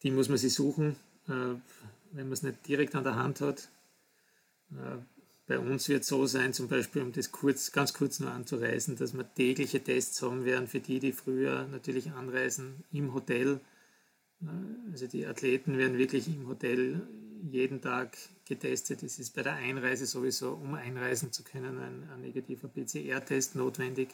die 0.03 0.11
muss 0.11 0.29
man 0.29 0.37
sich 0.37 0.53
suchen. 0.53 0.95
Äh, 1.27 1.55
wenn 2.11 2.25
man 2.25 2.33
es 2.33 2.43
nicht 2.43 2.67
direkt 2.67 2.95
an 2.95 3.03
der 3.03 3.15
Hand 3.15 3.41
hat. 3.41 3.69
Äh, 4.71 4.97
bei 5.47 5.59
uns 5.59 5.87
wird 5.87 6.01
es 6.01 6.07
so 6.07 6.25
sein, 6.25 6.51
zum 6.53 6.67
Beispiel, 6.67 7.01
um 7.01 7.13
das 7.13 7.31
kurz, 7.31 7.71
ganz 7.71 7.93
kurz 7.93 8.19
nur 8.19 8.31
anzureißen, 8.31 8.97
dass 8.97 9.13
wir 9.13 9.33
tägliche 9.33 9.81
Tests 9.81 10.21
haben 10.21 10.43
werden 10.43 10.67
für 10.67 10.81
die, 10.81 10.99
die 10.99 11.13
früher 11.13 11.67
natürlich 11.67 12.11
anreisen 12.11 12.83
im 12.91 13.13
Hotel. 13.13 13.61
Äh, 14.41 14.91
also 14.91 15.07
die 15.07 15.25
Athleten 15.25 15.77
werden 15.77 15.97
wirklich 15.97 16.27
im 16.27 16.47
Hotel 16.47 17.07
jeden 17.49 17.81
Tag 17.81 18.17
getestet. 18.45 19.03
Es 19.03 19.19
ist 19.19 19.35
bei 19.35 19.43
der 19.43 19.53
Einreise 19.53 20.05
sowieso, 20.05 20.53
um 20.53 20.73
einreisen 20.73 21.31
zu 21.31 21.43
können, 21.43 21.77
ein, 21.77 22.09
ein 22.09 22.21
negativer 22.21 22.67
PCR-Test 22.67 23.55
notwendig, 23.55 24.09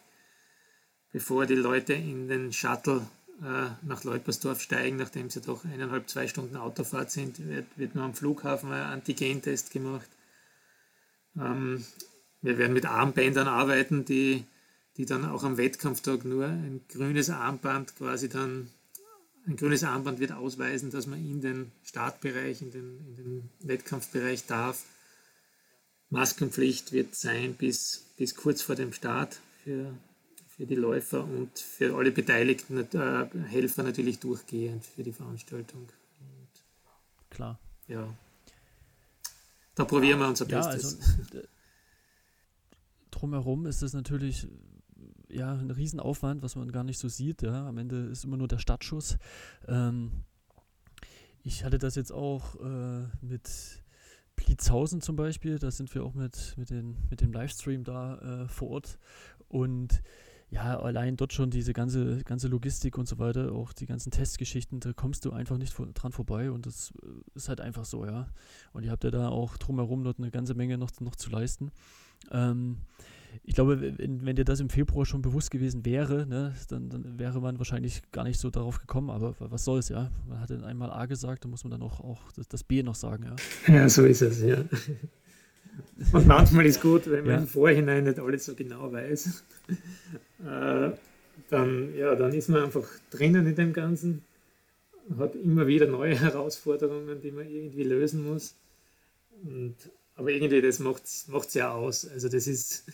bevor 1.12 1.46
die 1.46 1.56
Leute 1.56 1.94
in 1.94 2.28
den 2.28 2.54
Shuttle 2.54 3.08
äh, 3.42 3.70
nach 3.82 4.04
Leupersdorf 4.04 4.62
steigen, 4.62 4.98
nachdem 4.98 5.30
sie 5.30 5.42
doch 5.42 5.66
eineinhalb, 5.66 6.10
zwei 6.10 6.28
Stunden 6.28 6.56
Autofahrt 6.56 7.12
sind, 7.12 7.46
wird, 7.48 7.66
wird 7.76 7.96
nur 7.96 8.04
am 8.04 8.14
Flughafen 8.14 8.72
ein 8.72 8.84
Antigentest 8.84 9.72
gemacht. 9.72 10.08
Ähm, 11.36 11.84
wir 12.42 12.58
werden 12.58 12.74
mit 12.74 12.86
Armbändern 12.86 13.48
arbeiten, 13.48 14.06
die, 14.06 14.44
die 14.98 15.06
dann 15.06 15.26
auch 15.26 15.44
am 15.44 15.58
Wettkampftag 15.58 16.26
nur 16.26 16.46
ein 16.46 16.82
grünes 16.90 17.30
Armband 17.30 17.96
quasi 17.96 18.30
dann, 18.30 18.70
ein 19.48 19.56
grünes 19.56 19.84
Armband 19.84 20.20
wird 20.20 20.32
ausweisen, 20.32 20.92
dass 20.92 21.08
man 21.08 21.20
in 21.20 21.42
den 21.42 21.72
Startbereich, 21.84 22.62
in 22.62 22.72
den, 22.72 23.00
in 23.08 23.16
den 23.16 23.50
Wettkampfbereich 23.62 24.46
darf. 24.46 24.84
Maskenpflicht 26.10 26.92
wird 26.92 27.16
sein 27.16 27.56
bis, 27.56 28.06
bis 28.18 28.36
kurz 28.36 28.62
vor 28.62 28.76
dem 28.76 28.94
Start 28.94 29.40
für, 29.64 29.92
für 30.56 30.66
die 30.66 30.76
Läufer 30.76 31.24
und 31.24 31.58
für 31.58 31.96
alle 31.96 32.12
beteiligten 32.12 32.78
äh, 32.78 33.28
Helfer 33.48 33.84
natürlich 33.84 34.20
durchgehend 34.20 34.86
für 34.86 35.04
die 35.04 35.12
Veranstaltung. 35.12 35.82
Und, 35.82 36.50
Klar. 37.30 37.60
Ja. 37.88 38.08
Da 39.76 39.86
probieren 39.86 40.20
wir 40.20 40.28
unser 40.28 40.48
ja, 40.48 40.60
Bestes. 40.60 41.00
Also, 41.00 41.48
drumherum 43.10 43.66
ist 43.66 43.82
es 43.82 43.94
natürlich 43.94 44.48
ja, 45.30 45.54
ein 45.54 45.72
Riesenaufwand, 45.72 46.44
was 46.44 46.56
man 46.56 46.72
gar 46.72 46.84
nicht 46.84 47.00
so 47.00 47.10
sieht. 47.10 47.42
Ja. 47.42 47.68
Am 47.68 47.78
Ende 47.78 48.08
ist 48.08 48.24
immer 48.24 48.38
nur 48.38 48.48
der 48.48 48.60
Startschuss. 48.60 49.18
Ähm, 49.68 50.24
ich 51.42 51.64
hatte 51.64 51.80
das 51.80 51.96
jetzt 51.96 52.12
auch 52.12 52.56
äh, 52.62 53.08
mit 53.22 53.50
Pliezhausen 54.36 55.02
zum 55.02 55.16
Beispiel, 55.16 55.60
da 55.60 55.72
sind 55.72 55.94
wir 55.94 56.04
auch 56.04 56.14
mit, 56.14 56.56
mit, 56.58 56.70
den, 56.70 56.98
mit 57.10 57.22
dem 57.22 57.34
Livestream 57.34 57.84
da 57.84 58.44
äh, 58.44 58.48
vor 58.48 58.70
Ort. 58.70 59.00
Und 59.48 60.02
ja, 60.54 60.80
allein 60.80 61.18
dort 61.18 61.34
schon 61.34 61.50
diese 61.50 61.74
ganze, 61.74 62.24
ganze 62.24 62.48
Logistik 62.48 63.00
und 63.00 63.08
so 63.08 63.18
weiter, 63.18 63.52
auch 63.52 63.74
die 63.74 63.88
ganzen 63.88 64.12
Testgeschichten, 64.12 64.80
da 64.80 64.94
kommst 64.94 65.26
du 65.26 65.32
einfach 65.32 65.58
nicht 65.58 65.76
dran 65.96 66.12
vorbei 66.12 66.52
und 66.52 66.68
das 66.68 66.94
äh, 67.02 67.08
ist 67.34 67.50
halt 67.50 67.60
einfach 67.60 67.86
so, 67.86 68.06
ja. 68.06 68.28
Und 68.72 68.84
ihr 68.84 68.92
habt 68.92 69.04
ja 69.04 69.10
da 69.10 69.30
auch 69.30 69.58
drumherum 69.58 70.04
dort 70.04 70.20
eine 70.20 70.30
ganze 70.30 70.54
Menge 70.54 70.78
noch, 70.78 70.92
noch 71.00 71.16
zu 71.16 71.32
leisten. 71.32 71.72
Ähm, 72.32 72.78
ich 73.44 73.56
glaube, 73.56 73.98
wenn, 73.98 74.24
wenn 74.28 74.36
dir 74.36 74.46
das 74.46 74.60
im 74.60 74.70
Februar 74.70 75.08
schon 75.08 75.24
bewusst 75.24 75.50
gewesen 75.50 75.86
wäre, 75.86 76.28
ne, 76.28 76.54
dann, 76.70 76.90
dann, 76.90 77.18
wäre 77.18 77.42
man 77.42 77.58
wahrscheinlich 77.58 78.04
gar 78.12 78.24
nicht 78.24 78.40
so 78.40 78.52
darauf 78.52 78.80
gekommen. 78.80 79.10
Aber 79.10 79.34
was 79.40 79.66
soll's, 79.66 79.90
ja? 79.90 80.12
Man 80.28 80.40
hat 80.40 80.52
dann 80.52 80.64
einmal 80.64 80.92
A 80.92 81.08
gesagt, 81.08 81.44
dann 81.44 81.50
muss 81.50 81.64
man 81.64 81.72
dann 81.72 81.82
auch, 81.82 82.00
auch 82.00 82.32
das, 82.34 82.48
das 82.48 82.64
B 82.64 82.84
noch 82.84 82.94
sagen, 82.94 83.24
ja. 83.24 83.74
Ja, 83.74 83.90
so 83.90 84.06
ist 84.06 84.22
es, 84.22 84.40
ja. 84.40 84.58
Und 86.14 86.28
manchmal 86.28 86.66
ist 86.66 86.82
gut, 86.82 87.10
wenn 87.10 87.26
man 87.26 87.34
ja. 87.34 87.38
im 87.40 87.48
Vorhinein 87.48 88.04
nicht 88.04 88.20
alles 88.20 88.46
so 88.46 88.56
genau 88.56 88.92
weiß. 88.92 89.44
Äh, 90.46 90.92
dann, 91.50 91.96
ja, 91.96 92.16
dann 92.16 92.34
ist 92.34 92.50
man 92.50 92.64
einfach 92.64 92.86
drinnen 93.12 93.48
in 93.48 93.56
dem 93.56 93.72
Ganzen, 93.72 94.26
hat 95.18 95.36
immer 95.36 95.68
wieder 95.68 95.88
neue 95.88 96.16
Herausforderungen, 96.20 97.22
die 97.22 97.32
man 97.32 97.50
irgendwie 97.50 97.84
lösen 97.84 98.28
muss. 98.28 98.54
Und, 99.42 99.76
aber 100.16 100.32
irgendwie, 100.32 100.62
das 100.62 100.80
macht 100.80 101.06
es 101.06 101.54
ja 101.54 101.72
aus. 101.72 102.06
Also 102.06 102.28
das 102.28 102.48
ist, 102.48 102.92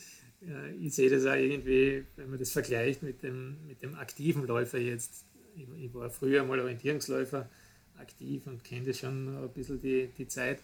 ich 0.79 0.93
sehe 0.93 1.09
das 1.09 1.25
auch 1.25 1.33
irgendwie, 1.33 2.05
wenn 2.17 2.29
man 2.29 2.37
das 2.37 2.51
vergleicht 2.51 3.01
mit 3.01 3.23
dem, 3.23 3.57
mit 3.67 3.81
dem 3.81 3.95
aktiven 3.95 4.45
Läufer 4.45 4.77
jetzt. 4.77 5.25
Ich, 5.55 5.65
ich 5.83 5.93
war 5.95 6.11
früher 6.11 6.43
mal 6.43 6.59
Orientierungsläufer 6.59 7.49
aktiv 7.97 8.45
und 8.45 8.63
kenne 8.63 8.85
das 8.85 8.99
schon 8.99 9.27
ein 9.27 9.49
bisschen 9.49 9.81
die, 9.81 10.09
die 10.17 10.27
Zeit. 10.27 10.59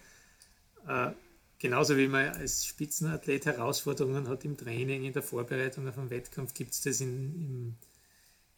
Äh, 0.86 1.10
genauso 1.58 1.96
wie 1.96 2.08
man 2.08 2.28
als 2.28 2.66
Spitzenathlet 2.66 3.46
Herausforderungen 3.46 4.28
hat 4.28 4.44
im 4.44 4.56
Training, 4.56 5.04
in 5.04 5.12
der 5.12 5.22
Vorbereitung 5.22 5.88
auf 5.88 5.98
einen 5.98 6.10
Wettkampf, 6.10 6.54
gibt 6.54 6.72
es 6.72 6.82
das 6.82 7.00
in, 7.00 7.08
in, 7.08 7.74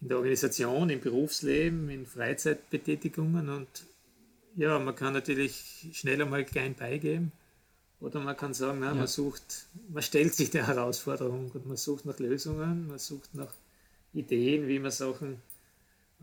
in 0.00 0.08
der 0.08 0.18
Organisation, 0.18 0.90
im 0.90 1.00
Berufsleben, 1.00 1.88
in 1.90 2.06
Freizeitbetätigungen 2.06 3.48
und 3.48 3.68
ja, 4.56 4.78
man 4.78 4.96
kann 4.96 5.12
natürlich 5.12 5.86
schneller 5.92 6.26
mal 6.26 6.44
klein 6.44 6.74
beigeben 6.74 7.32
oder 8.00 8.20
man 8.20 8.36
kann 8.36 8.54
sagen, 8.54 8.78
na, 8.80 8.88
ja. 8.88 8.94
man 8.94 9.06
sucht, 9.06 9.66
man 9.88 10.02
stellt 10.02 10.34
sich 10.34 10.50
der 10.50 10.66
Herausforderung 10.66 11.50
und 11.52 11.66
man 11.66 11.76
sucht 11.76 12.06
nach 12.06 12.18
Lösungen, 12.18 12.88
man 12.88 12.98
sucht 12.98 13.34
nach 13.34 13.52
Ideen, 14.12 14.68
wie 14.68 14.78
man 14.78 14.90
Sachen 14.90 15.40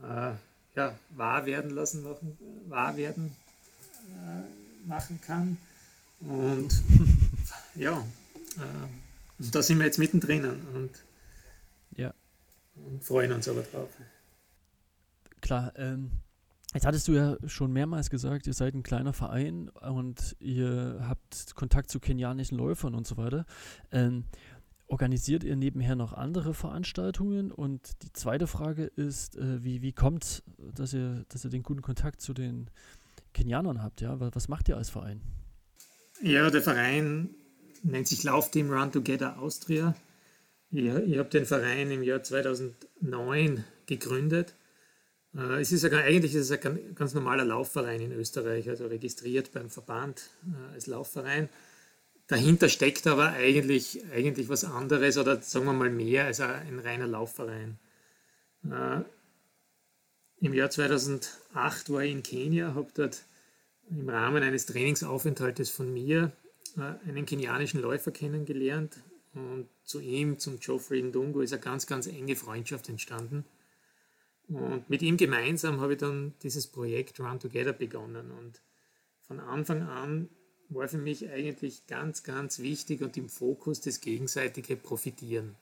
äh, 0.02 0.34
ja, 0.76 1.00
wahr 1.12 1.46
werden 1.46 1.72
lassen, 1.72 2.04
machen, 2.04 2.38
wahr 2.68 2.98
werden 2.98 3.36
äh, 4.10 4.88
machen 4.88 5.20
kann. 5.26 5.58
Und 6.28 6.84
ja, 7.76 8.00
äh, 8.58 9.44
da 9.52 9.62
sind 9.62 9.78
wir 9.78 9.86
jetzt 9.86 10.00
mittendrin 10.00 10.46
und, 10.74 10.90
ja. 11.96 12.14
und 12.76 13.04
freuen 13.04 13.32
uns 13.32 13.48
aber 13.48 13.62
drauf. 13.62 13.90
Klar, 15.42 15.74
ähm, 15.76 16.12
Jetzt 16.74 16.86
hattest 16.86 17.08
du 17.08 17.14
ja 17.14 17.38
schon 17.48 17.72
mehrmals 17.72 18.10
gesagt, 18.10 18.48
ihr 18.48 18.54
seid 18.54 18.74
ein 18.74 18.84
kleiner 18.84 19.14
Verein 19.14 19.70
und 19.70 20.36
ihr 20.42 21.06
habt 21.08 21.56
Kontakt 21.56 21.90
zu 21.90 22.02
kenianischen 22.02 22.58
Läufern 22.58 22.96
und 22.96 23.08
so 23.08 23.16
weiter. 23.16 23.46
Ähm, 23.94 24.26
organisiert 24.88 25.46
ihr 25.46 25.56
nebenher 25.56 25.96
noch 25.96 26.12
andere 26.12 26.54
Veranstaltungen? 26.54 27.54
Und 27.54 28.04
die 28.04 28.12
zweite 28.12 28.46
Frage 28.46 28.84
ist, 28.84 29.38
äh, 29.38 29.64
wie, 29.64 29.82
wie 29.82 29.94
kommt 29.94 30.26
es, 30.26 30.44
dass 30.58 30.94
ihr, 30.94 31.24
dass 31.30 31.46
ihr 31.46 31.50
den 31.50 31.64
guten 31.64 31.82
Kontakt 31.82 32.20
zu 32.20 32.34
den 32.34 32.70
Kenianern 33.34 33.82
habt? 33.82 34.02
Ja? 34.02 34.20
Was 34.20 34.50
macht 34.50 34.68
ihr 34.68 34.76
als 34.76 34.90
Verein? 34.90 35.22
Ja, 36.22 36.50
der 36.50 36.62
Verein 36.62 37.36
nennt 37.84 38.08
sich 38.08 38.24
Laufteam 38.24 38.72
Run 38.72 38.92
Together 38.92 39.40
Austria. 39.40 39.96
Ich, 40.72 40.86
ich 40.86 41.18
habe 41.18 41.30
den 41.30 41.46
Verein 41.46 41.92
im 41.92 42.04
Jahr 42.04 42.24
2009 42.24 43.64
gegründet 43.86 44.56
äh, 45.36 45.62
es 45.62 45.72
ist 45.72 45.84
ja, 45.84 45.92
eigentlich 45.92 46.36
ist 46.36 46.50
es 46.50 46.66
ein 46.66 46.96
ganz 46.96 47.14
normaler 47.14 47.46
Laufverein 47.46 48.02
in 48.02 48.12
Österreich, 48.12 48.70
also 48.70 48.88
registriert 48.88 49.52
beim 49.52 49.70
Verband 49.70 50.30
äh, 50.46 50.74
als 50.74 50.88
Laufverein. 50.88 51.50
Dahinter 52.28 52.70
steckt 52.70 53.06
aber 53.06 53.30
eigentlich, 53.34 54.04
eigentlich 54.12 54.50
was 54.50 54.64
anderes 54.64 55.18
oder 55.18 55.42
sagen 55.42 55.66
wir 55.66 55.74
mal 55.74 55.92
mehr 55.92 56.26
als 56.26 56.40
ein 56.40 56.80
reiner 56.80 57.08
Laufverein. 57.08 57.78
Äh, 58.64 59.02
Im 60.40 60.54
Jahr 60.54 60.70
2008 60.70 61.92
war 61.92 62.04
ich 62.04 62.12
in 62.12 62.24
Kenia, 62.24 62.74
habe 62.74 62.90
dort 62.96 63.24
im 63.90 64.10
Rahmen 64.10 64.44
eines 64.44 64.66
Trainingsaufenthaltes 64.66 65.70
von 65.70 65.94
mir 65.94 66.32
einen 66.76 67.26
kenianischen 67.26 67.82
Läufer 67.82 68.12
kennengelernt 68.12 68.98
und 69.34 69.68
zu 69.84 70.00
ihm, 70.00 70.40
zum 70.40 70.60
Geoffrey 70.60 71.02
Ndungo, 71.02 71.42
ist 71.42 71.54
eine 71.54 71.62
ganz, 71.62 71.88
ganz 71.88 72.08
enge 72.08 72.36
Freundschaft 72.36 72.90
entstanden. 72.90 73.46
Und 74.48 74.90
mit 74.90 75.02
ihm 75.02 75.18
gemeinsam 75.18 75.82
habe 75.82 75.94
ich 75.94 76.00
dann 76.00 76.34
dieses 76.44 76.68
Projekt 76.68 77.20
Run 77.20 77.40
Together 77.40 77.74
begonnen. 77.74 78.32
Und 78.32 78.62
von 79.22 79.40
Anfang 79.40 79.84
an 79.84 80.30
war 80.70 80.88
für 80.88 80.98
mich 80.98 81.30
eigentlich 81.30 81.88
ganz, 81.88 82.24
ganz 82.24 82.60
wichtig 82.60 83.02
und 83.02 83.18
im 83.18 83.30
Fokus 83.30 83.82
das 83.82 84.02
gegenseitige 84.02 84.76
Profitieren. 84.76 85.56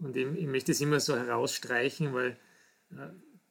Und 0.00 0.16
ich, 0.16 0.26
ich 0.26 0.46
möchte 0.46 0.72
es 0.72 0.80
immer 0.80 1.00
so 1.00 1.16
herausstreichen, 1.16 2.12
weil 2.14 2.36
äh, 2.90 3.08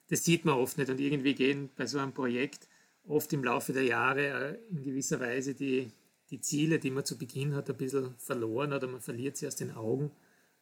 das 0.10 0.26
sieht 0.26 0.46
man 0.46 0.56
oft 0.56 0.78
nicht. 0.78 0.90
Und 0.90 1.00
irgendwie 1.00 1.36
gehen 1.36 1.70
bei 1.76 1.86
so 1.86 2.00
einem 2.00 2.14
Projekt 2.14 2.68
oft 3.08 3.32
im 3.34 3.44
Laufe 3.44 3.74
der 3.74 3.84
Jahre 3.84 4.28
äh, 4.28 4.58
in 4.70 4.84
gewisser 4.84 5.20
Weise 5.20 5.54
die, 5.54 5.92
die 6.30 6.42
Ziele, 6.42 6.80
die 6.80 6.92
man 6.92 7.06
zu 7.06 7.18
Beginn 7.18 7.56
hat, 7.56 7.70
ein 7.70 7.78
bisschen 7.78 8.16
verloren 8.18 8.74
oder 8.74 8.88
man 8.88 9.02
verliert 9.02 9.38
sie 9.38 9.48
aus 9.48 9.56
den 9.56 9.72
Augen. 9.72 10.12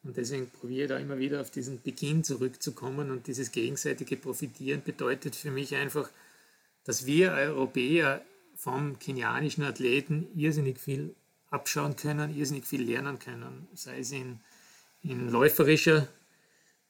Und 0.04 0.16
deswegen 0.16 0.50
probiere 0.50 0.82
ich 0.82 0.88
da 0.88 0.98
immer 0.98 1.18
wieder 1.18 1.40
auf 1.40 1.50
diesen 1.50 1.80
Beginn 1.80 2.24
zurückzukommen. 2.24 3.10
Und 3.10 3.28
dieses 3.28 3.52
gegenseitige 3.52 4.16
Profitieren 4.16 4.82
bedeutet 4.82 5.36
für 5.36 5.52
mich 5.52 5.76
einfach, 5.76 6.10
dass 6.84 7.06
wir 7.06 7.32
Europäer 7.32 8.22
vom 8.56 8.98
kenianischen 8.98 9.62
Athleten 9.62 10.26
irrsinnig 10.34 10.78
viel 10.78 11.14
abschauen 11.50 11.94
können, 11.96 12.36
irrsinnig 12.36 12.66
viel 12.66 12.82
lernen 12.82 13.18
können, 13.18 13.68
sei 13.74 13.98
es 13.98 14.10
in, 14.10 14.40
in 15.02 15.30
läuferischer 15.30 16.08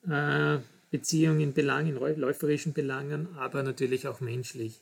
äh, 0.08 0.58
Beziehung, 0.90 1.40
in 1.40 1.52
Belangen, 1.52 1.96
in 1.96 2.20
läuferischen 2.20 2.72
Belangen, 2.72 3.34
aber 3.36 3.62
natürlich 3.62 4.06
auch 4.06 4.20
menschlich. 4.20 4.80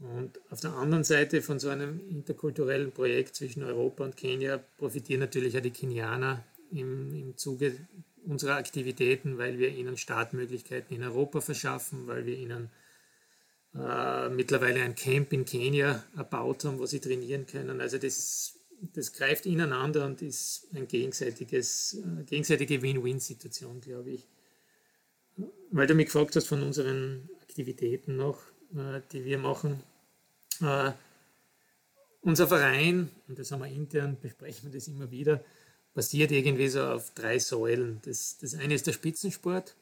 Und 0.00 0.40
auf 0.50 0.60
der 0.60 0.72
anderen 0.72 1.04
Seite 1.04 1.42
von 1.42 1.58
so 1.58 1.68
einem 1.68 2.00
interkulturellen 2.08 2.90
Projekt 2.90 3.36
zwischen 3.36 3.62
Europa 3.62 4.04
und 4.04 4.16
Kenia 4.16 4.58
profitieren 4.78 5.20
natürlich 5.20 5.56
auch 5.58 5.62
die 5.62 5.72
Kenianer 5.72 6.42
im, 6.70 7.14
im 7.14 7.36
Zuge 7.36 7.76
unserer 8.24 8.56
Aktivitäten, 8.56 9.36
weil 9.36 9.58
wir 9.58 9.68
ihnen 9.68 9.98
Startmöglichkeiten 9.98 10.96
in 10.96 11.02
Europa 11.02 11.40
verschaffen, 11.40 12.06
weil 12.06 12.24
wir 12.24 12.36
ihnen 12.36 12.70
äh, 13.74 14.28
mittlerweile 14.30 14.82
ein 14.82 14.94
Camp 14.94 15.32
in 15.32 15.44
Kenia 15.44 16.02
erbaut 16.16 16.64
haben, 16.64 16.78
wo 16.78 16.86
sie 16.86 17.00
trainieren 17.00 17.46
können. 17.46 17.80
Also 17.80 17.98
das, 17.98 18.58
das 18.94 19.12
greift 19.12 19.44
ineinander 19.46 20.06
und 20.06 20.22
ist 20.22 20.68
eine 20.74 20.86
gegenseitiges, 20.86 22.02
äh, 22.02 22.24
gegenseitige 22.24 22.80
Win-Win-Situation, 22.80 23.80
glaube 23.80 24.10
ich. 24.10 24.26
Weil 25.70 25.86
du 25.86 25.94
mich 25.94 26.06
gefragt 26.06 26.36
hast 26.36 26.46
von 26.46 26.62
unseren 26.62 27.28
Aktivitäten 27.42 28.16
noch, 28.16 28.40
äh, 28.74 29.02
die 29.12 29.24
wir 29.24 29.38
machen. 29.38 29.82
Äh, 30.60 30.92
unser 32.22 32.46
Verein, 32.46 33.10
und 33.28 33.38
das 33.38 33.50
haben 33.50 33.60
wir 33.60 33.68
intern, 33.68 34.18
besprechen 34.20 34.70
wir 34.70 34.78
das 34.78 34.88
immer 34.88 35.10
wieder, 35.10 35.42
basiert 35.94 36.32
irgendwie 36.32 36.68
so 36.68 36.82
auf 36.82 37.12
drei 37.14 37.38
Säulen. 37.38 38.00
Das, 38.04 38.38
das 38.38 38.54
eine 38.54 38.74
ist 38.74 38.86
der 38.86 38.92
Spitzensport. 38.92 39.74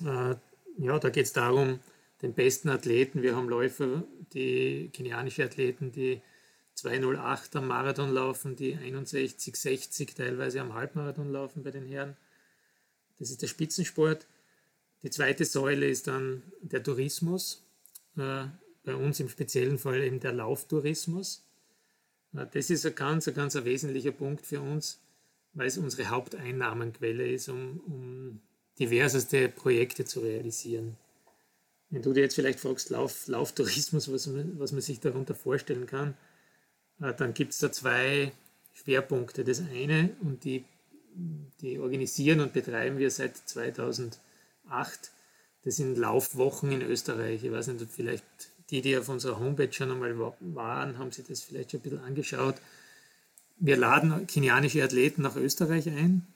Äh, 0.00 0.34
ja, 0.78 0.98
da 0.98 1.10
geht 1.10 1.26
es 1.26 1.32
darum, 1.32 1.80
den 2.22 2.34
besten 2.34 2.68
Athleten, 2.70 3.22
wir 3.22 3.36
haben 3.36 3.48
Läufer, 3.48 4.04
die 4.32 4.90
kenianische 4.92 5.44
Athleten, 5.44 5.92
die 5.92 6.22
208 6.74 7.56
am 7.56 7.66
Marathon 7.66 8.10
laufen, 8.10 8.56
die 8.56 8.74
61, 8.74 9.56
60 9.56 10.14
teilweise 10.14 10.60
am 10.60 10.74
Halbmarathon 10.74 11.30
laufen 11.30 11.62
bei 11.62 11.70
den 11.70 11.86
Herren. 11.86 12.16
Das 13.18 13.30
ist 13.30 13.42
der 13.42 13.48
Spitzensport. 13.48 14.26
Die 15.02 15.10
zweite 15.10 15.44
Säule 15.44 15.86
ist 15.86 16.06
dann 16.06 16.42
der 16.60 16.82
Tourismus. 16.82 17.62
Äh, 18.16 18.46
bei 18.84 18.94
uns 18.94 19.20
im 19.20 19.28
speziellen 19.28 19.78
Fall 19.78 20.02
eben 20.02 20.20
der 20.20 20.32
Lauftourismus. 20.32 21.44
Das 22.32 22.70
ist 22.70 22.86
ein 22.86 22.94
ganz, 22.94 23.28
ein 23.28 23.34
ganz 23.34 23.56
ein 23.56 23.64
wesentlicher 23.64 24.12
Punkt 24.12 24.46
für 24.46 24.60
uns, 24.60 25.00
weil 25.52 25.66
es 25.66 25.78
unsere 25.78 26.08
Haupteinnahmenquelle 26.08 27.30
ist, 27.30 27.48
um, 27.48 27.80
um 27.86 28.40
diverseste 28.78 29.48
Projekte 29.48 30.04
zu 30.04 30.20
realisieren. 30.20 30.96
Wenn 31.90 32.00
du 32.00 32.14
dir 32.14 32.22
jetzt 32.22 32.34
vielleicht 32.34 32.60
fragst, 32.60 32.88
Lauf, 32.88 33.26
Lauftourismus, 33.28 34.10
was, 34.10 34.30
was 34.58 34.72
man 34.72 34.80
sich 34.80 35.00
darunter 35.00 35.34
vorstellen 35.34 35.86
kann, 35.86 36.16
äh, 37.00 37.12
dann 37.12 37.34
gibt 37.34 37.52
es 37.52 37.58
da 37.58 37.70
zwei 37.70 38.32
Schwerpunkte. 38.72 39.44
Das 39.44 39.60
eine, 39.60 40.16
und 40.22 40.44
die, 40.44 40.64
die 41.60 41.78
organisieren 41.78 42.40
und 42.40 42.54
betreiben 42.54 42.96
wir 42.96 43.10
seit 43.10 43.36
2008, 43.36 44.18
das 45.64 45.76
sind 45.76 45.98
Laufwochen 45.98 46.72
in 46.72 46.80
Österreich. 46.80 47.44
Ich 47.44 47.52
weiß 47.52 47.68
nicht, 47.68 47.86
vielleicht 47.90 48.24
die, 48.72 48.80
die 48.82 48.96
auf 48.96 49.08
unserer 49.08 49.38
Homepage 49.38 49.72
schon 49.72 49.92
einmal 49.92 50.18
waren, 50.40 50.98
haben 50.98 51.12
sich 51.12 51.26
das 51.26 51.42
vielleicht 51.42 51.70
schon 51.70 51.80
ein 51.80 51.82
bisschen 51.82 52.04
angeschaut. 52.04 52.56
Wir 53.58 53.76
laden 53.76 54.26
kenianische 54.26 54.82
Athleten 54.82 55.22
nach 55.22 55.36
Österreich 55.36 55.88
ein, 55.88 56.26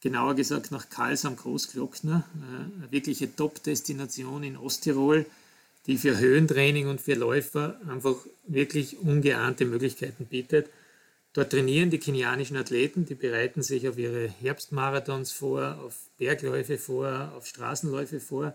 genauer 0.00 0.34
gesagt 0.34 0.72
nach 0.72 0.88
Karls 0.88 1.24
am 1.24 1.36
Großglockner, 1.36 2.24
äh, 2.34 2.80
eine 2.82 2.90
wirkliche 2.90 3.34
Top-Destination 3.36 4.42
in 4.42 4.56
Osttirol, 4.56 5.26
die 5.86 5.98
für 5.98 6.18
Höhentraining 6.18 6.88
und 6.88 7.00
für 7.00 7.14
Läufer 7.14 7.80
einfach 7.88 8.16
wirklich 8.46 8.98
ungeahnte 8.98 9.66
Möglichkeiten 9.66 10.24
bietet. 10.24 10.70
Dort 11.34 11.50
trainieren 11.50 11.90
die 11.90 11.98
kenianischen 11.98 12.56
Athleten, 12.56 13.04
die 13.04 13.14
bereiten 13.14 13.62
sich 13.62 13.88
auf 13.88 13.98
ihre 13.98 14.26
Herbstmarathons 14.28 15.32
vor, 15.32 15.78
auf 15.84 15.94
Bergläufe 16.16 16.78
vor, 16.78 17.32
auf 17.36 17.46
Straßenläufe 17.46 18.20
vor. 18.20 18.54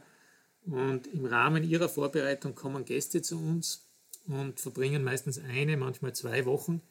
Und 0.66 1.08
im 1.08 1.26
Rahmen 1.26 1.64
ihrer 1.64 1.90
Vorbereitung 1.90 2.56
kommen 2.56 2.86
Gäste 2.86 3.22
zu 3.22 3.38
uns 3.38 3.86
und 4.28 4.60
verbringen 4.60 5.04
meistens 5.04 5.40
eine, 5.40 5.76
manchmal 5.78 6.14
zwei 6.14 6.46
Wochen 6.46 6.82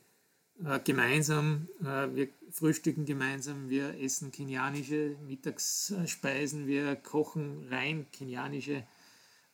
äh, 0.64 0.78
gemeinsam. 0.80 1.68
Äh, 1.80 2.14
wir 2.14 2.28
frühstücken 2.50 3.06
gemeinsam, 3.06 3.70
wir 3.70 3.98
essen 4.00 4.30
kenianische 4.30 5.16
Mittagsspeisen, 5.26 6.66
wir 6.66 6.96
kochen 6.96 7.66
rein 7.70 8.06
kenianische 8.12 8.84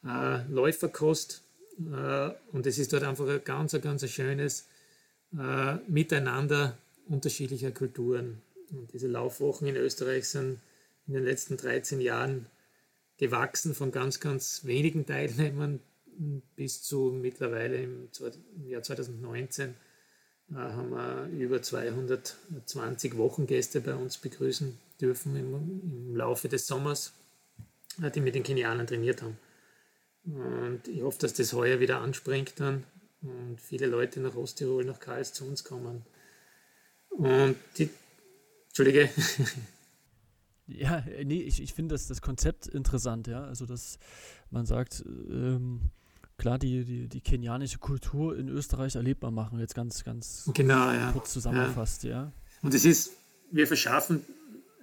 äh, 0.05 0.43
Läuferkost. 0.49 1.43
Äh, 1.79 2.31
und 2.53 2.67
es 2.67 2.79
ist 2.79 2.93
dort 2.93 3.05
einfach 3.05 3.29
ein 3.29 3.45
ganz, 3.45 3.73
ganz 3.81 4.09
schönes 4.11 4.67
äh, 5.33 5.77
Miteinander 5.87 6.77
unterschiedlicher 7.07 7.71
Kulturen. 7.71 8.43
Und 8.71 8.93
diese 8.93 9.07
Laufwochen 9.07 9.69
in 9.69 9.77
Österreich 9.77 10.29
sind 10.29 10.61
in 11.07 11.15
den 11.15 11.25
letzten 11.25 11.57
13 11.57 12.01
Jahren 12.01 12.47
gewachsen 13.19 13.75
von 13.75 13.91
ganz, 13.91 14.21
ganz 14.21 14.65
wenigen 14.65 15.05
Teilnehmern 15.05 15.81
bis 16.57 16.83
zu 16.83 17.13
mittlerweile 17.13 17.77
im 17.77 18.09
Jahr 18.67 18.83
2019 18.83 19.75
äh, 20.51 20.55
haben 20.55 20.91
wir 20.91 21.27
über 21.27 21.63
220 21.63 23.17
Wochengäste 23.17 23.81
bei 23.81 23.95
uns 23.95 24.19
begrüßen 24.19 24.79
dürfen 25.01 25.37
im, 25.37 25.55
im 25.55 26.17
Laufe 26.17 26.49
des 26.49 26.67
Sommers, 26.67 27.13
äh, 28.03 28.11
die 28.11 28.21
mit 28.21 28.35
den 28.35 28.43
Kenianern 28.43 28.87
trainiert 28.87 29.23
haben. 29.23 29.39
Und 30.25 30.89
ich 30.89 31.03
hoffe, 31.03 31.19
dass 31.21 31.35
das 31.35 31.53
heuer 31.53 31.81
wieder 31.81 32.01
anspringt 32.01 32.55
dann 32.59 32.85
und 33.23 33.61
viele 33.61 33.87
Leute 33.87 34.21
nach 34.21 34.37
Osttirol, 34.37 34.85
nach 34.85 35.01
Karls 35.01 35.33
zu 35.33 35.45
uns 35.45 35.65
kommen. 35.65 36.05
Und 37.11 37.57
die, 37.79 37.91
Entschuldige. 38.69 39.11
Ja, 40.69 40.99
äh, 40.99 41.25
nee, 41.25 41.41
ich, 41.41 41.63
ich 41.63 41.73
finde 41.75 41.95
das, 41.95 42.07
das 42.07 42.21
Konzept 42.21 42.67
interessant, 42.67 43.27
ja. 43.27 43.43
Also, 43.43 43.67
dass 43.67 43.99
man 44.51 44.67
sagt, 44.67 45.03
ähm, 45.07 45.81
klar, 46.37 46.59
die, 46.59 46.85
die, 46.85 47.09
die 47.09 47.21
kenianische 47.21 47.79
Kultur 47.79 48.37
in 48.37 48.49
Österreich 48.49 48.95
erlebbar 48.95 49.31
machen, 49.31 49.59
jetzt 49.59 49.75
ganz, 49.75 50.05
ganz 50.05 50.51
genau, 50.55 50.93
ja. 50.93 51.11
kurz 51.13 51.33
zusammengefasst, 51.33 52.05
ja. 52.05 52.11
ja. 52.11 52.33
Und 52.63 52.75
es 52.75 52.85
ist, 52.85 53.13
wir 53.51 53.67
verschaffen, 53.67 54.25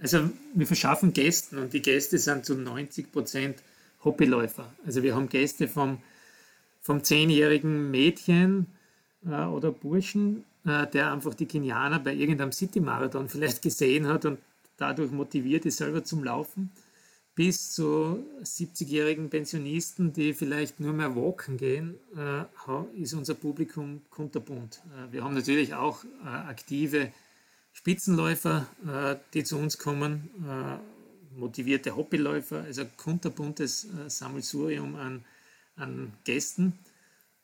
also 0.02 0.30
wir 0.54 0.68
verschaffen 0.68 1.14
Gästen 1.14 1.58
und 1.58 1.74
die 1.74 1.82
Gäste 1.82 2.18
sind 2.18 2.46
zu 2.46 2.56
90 2.56 3.12
Prozent 3.12 3.58
Hobbyläufer. 4.04 4.72
Also 4.86 5.04
wir 5.04 5.16
haben 5.16 5.30
Gäste 5.30 5.68
vom, 5.68 6.00
vom 6.82 7.04
zehnjährigen 7.04 7.92
Mädchen 7.92 8.68
äh, 9.26 9.46
oder 9.46 9.72
Burschen, 9.72 10.44
äh, 10.66 10.88
der 10.88 11.12
einfach 11.12 11.34
die 11.34 11.46
Kenianer 11.46 12.00
bei 12.00 12.14
irgendeinem 12.14 12.52
City-Marathon 12.52 13.30
vielleicht 13.30 13.62
gesehen 13.62 14.08
hat 14.08 14.26
und 14.26 14.40
dadurch 14.78 15.12
motiviert 15.12 15.66
ist, 15.66 15.78
selber 15.78 16.04
zum 16.04 16.24
Laufen, 16.24 16.72
bis 17.36 17.74
zu 17.74 18.26
70-jährigen 18.44 19.30
Pensionisten, 19.30 20.14
die 20.14 20.34
vielleicht 20.34 20.80
nur 20.80 20.94
mehr 20.94 21.16
walken 21.16 21.58
gehen, 21.58 21.96
äh, 22.16 22.46
ist 23.02 23.14
unser 23.14 23.34
Publikum 23.34 24.02
kunterbunt. 24.10 24.82
Äh, 24.96 25.12
wir 25.12 25.24
haben 25.24 25.34
natürlich 25.34 25.74
auch 25.74 26.06
äh, 26.24 26.28
aktive 26.28 27.12
Spitzenläufer, 27.74 28.68
die 29.34 29.44
zu 29.44 29.58
uns 29.58 29.78
kommen, 29.78 30.30
motivierte 31.36 31.98
Hobbyläufer, 31.98 32.64
also 32.64 32.86
kunterbuntes 32.96 33.86
Sammelsurium 34.08 34.96
an, 34.96 35.26
an 35.76 36.14
Gästen. 36.24 36.80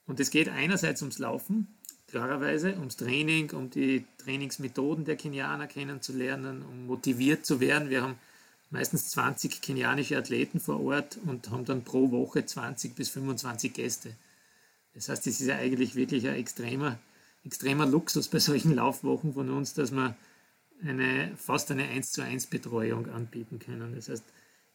Und 0.07 0.21
es 0.21 0.31
geht 0.31 0.47
einerseits 0.47 1.01
ums 1.01 1.19
Laufen, 1.19 1.67
klarerweise 2.11 2.75
ums 2.77 2.97
Training, 2.97 3.51
um 3.51 3.69
die 3.69 4.05
Trainingsmethoden 4.23 5.05
der 5.05 5.15
Kenianer 5.15 5.67
kennenzulernen, 5.67 6.63
um 6.69 6.85
motiviert 6.85 7.45
zu 7.45 7.59
werden. 7.59 7.89
Wir 7.89 8.03
haben 8.03 8.15
meistens 8.69 9.09
20 9.11 9.61
kenianische 9.61 10.17
Athleten 10.17 10.59
vor 10.59 10.81
Ort 10.81 11.17
und 11.25 11.49
haben 11.49 11.65
dann 11.65 11.83
pro 11.83 12.11
Woche 12.11 12.45
20 12.45 12.95
bis 12.95 13.09
25 13.09 13.73
Gäste. 13.73 14.13
Das 14.93 15.09
heißt, 15.09 15.25
es 15.27 15.39
ist 15.39 15.47
ja 15.47 15.55
eigentlich 15.55 15.95
wirklich 15.95 16.27
ein 16.27 16.35
extremer, 16.35 16.99
extremer 17.45 17.85
Luxus 17.85 18.27
bei 18.27 18.39
solchen 18.39 18.75
Laufwochen 18.75 19.33
von 19.33 19.49
uns, 19.49 19.73
dass 19.73 19.91
wir 19.91 20.15
eine, 20.83 21.31
fast 21.37 21.71
eine 21.71 21.87
1 21.87 22.11
zu 22.11 22.21
1 22.21 22.47
Betreuung 22.47 23.09
anbieten 23.09 23.59
können. 23.59 23.95
Das 23.95 24.09
heißt, 24.09 24.23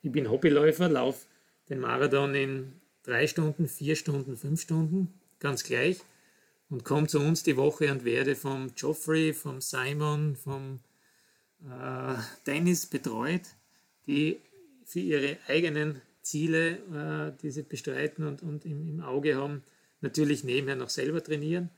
ich 0.03 0.11
bin 0.11 0.30
Hobbyläufer, 0.30 0.89
laufe 0.89 1.26
den 1.68 1.80
Marathon 1.80 2.34
in 2.34 2.72
drei 3.03 3.26
Stunden, 3.26 3.68
vier 3.68 3.95
Stunden, 3.95 4.37
fünf 4.37 4.62
Stunden, 4.62 5.12
ganz 5.39 5.64
gleich 5.64 6.01
und 6.68 6.84
komme 6.84 7.06
zu 7.06 7.20
uns 7.20 7.42
die 7.42 7.56
Woche 7.56 7.90
und 7.92 8.04
werde 8.04 8.34
vom 8.34 8.74
Geoffrey, 8.74 9.32
vom 9.32 9.60
Simon, 9.60 10.36
vom 10.36 10.80
äh, 11.64 12.16
Dennis 12.46 12.86
betreut, 12.86 13.42
die 14.06 14.40
für 14.84 15.00
ihre 15.00 15.38
eigenen 15.48 16.00
Ziele, 16.22 16.78
äh, 16.92 17.36
die 17.40 17.50
sie 17.50 17.62
bestreiten 17.62 18.26
und, 18.26 18.42
und 18.42 18.64
im, 18.64 18.86
im, 18.88 19.00
Auge 19.00 19.36
haben, 19.36 19.62
natürlich 20.00 20.44
nebenher 20.44 20.76
noch 20.76 20.90
selber 20.90 21.22
trainieren 21.22 21.70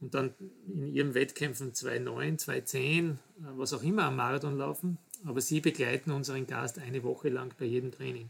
und 0.00 0.14
dann 0.14 0.34
in 0.66 0.86
ihren 0.86 1.14
Wettkämpfen 1.14 1.72
2,9, 1.72 2.44
2,10, 2.44 3.12
äh, 3.12 3.16
was 3.56 3.72
auch 3.72 3.82
immer 3.82 4.04
am 4.04 4.16
Marathon 4.16 4.58
laufen. 4.58 4.98
Aber 5.24 5.40
sie 5.40 5.60
begleiten 5.60 6.10
unseren 6.10 6.46
Gast 6.46 6.78
eine 6.78 7.02
Woche 7.02 7.30
lang 7.30 7.54
bei 7.58 7.64
jedem 7.64 7.92
Training. 7.92 8.28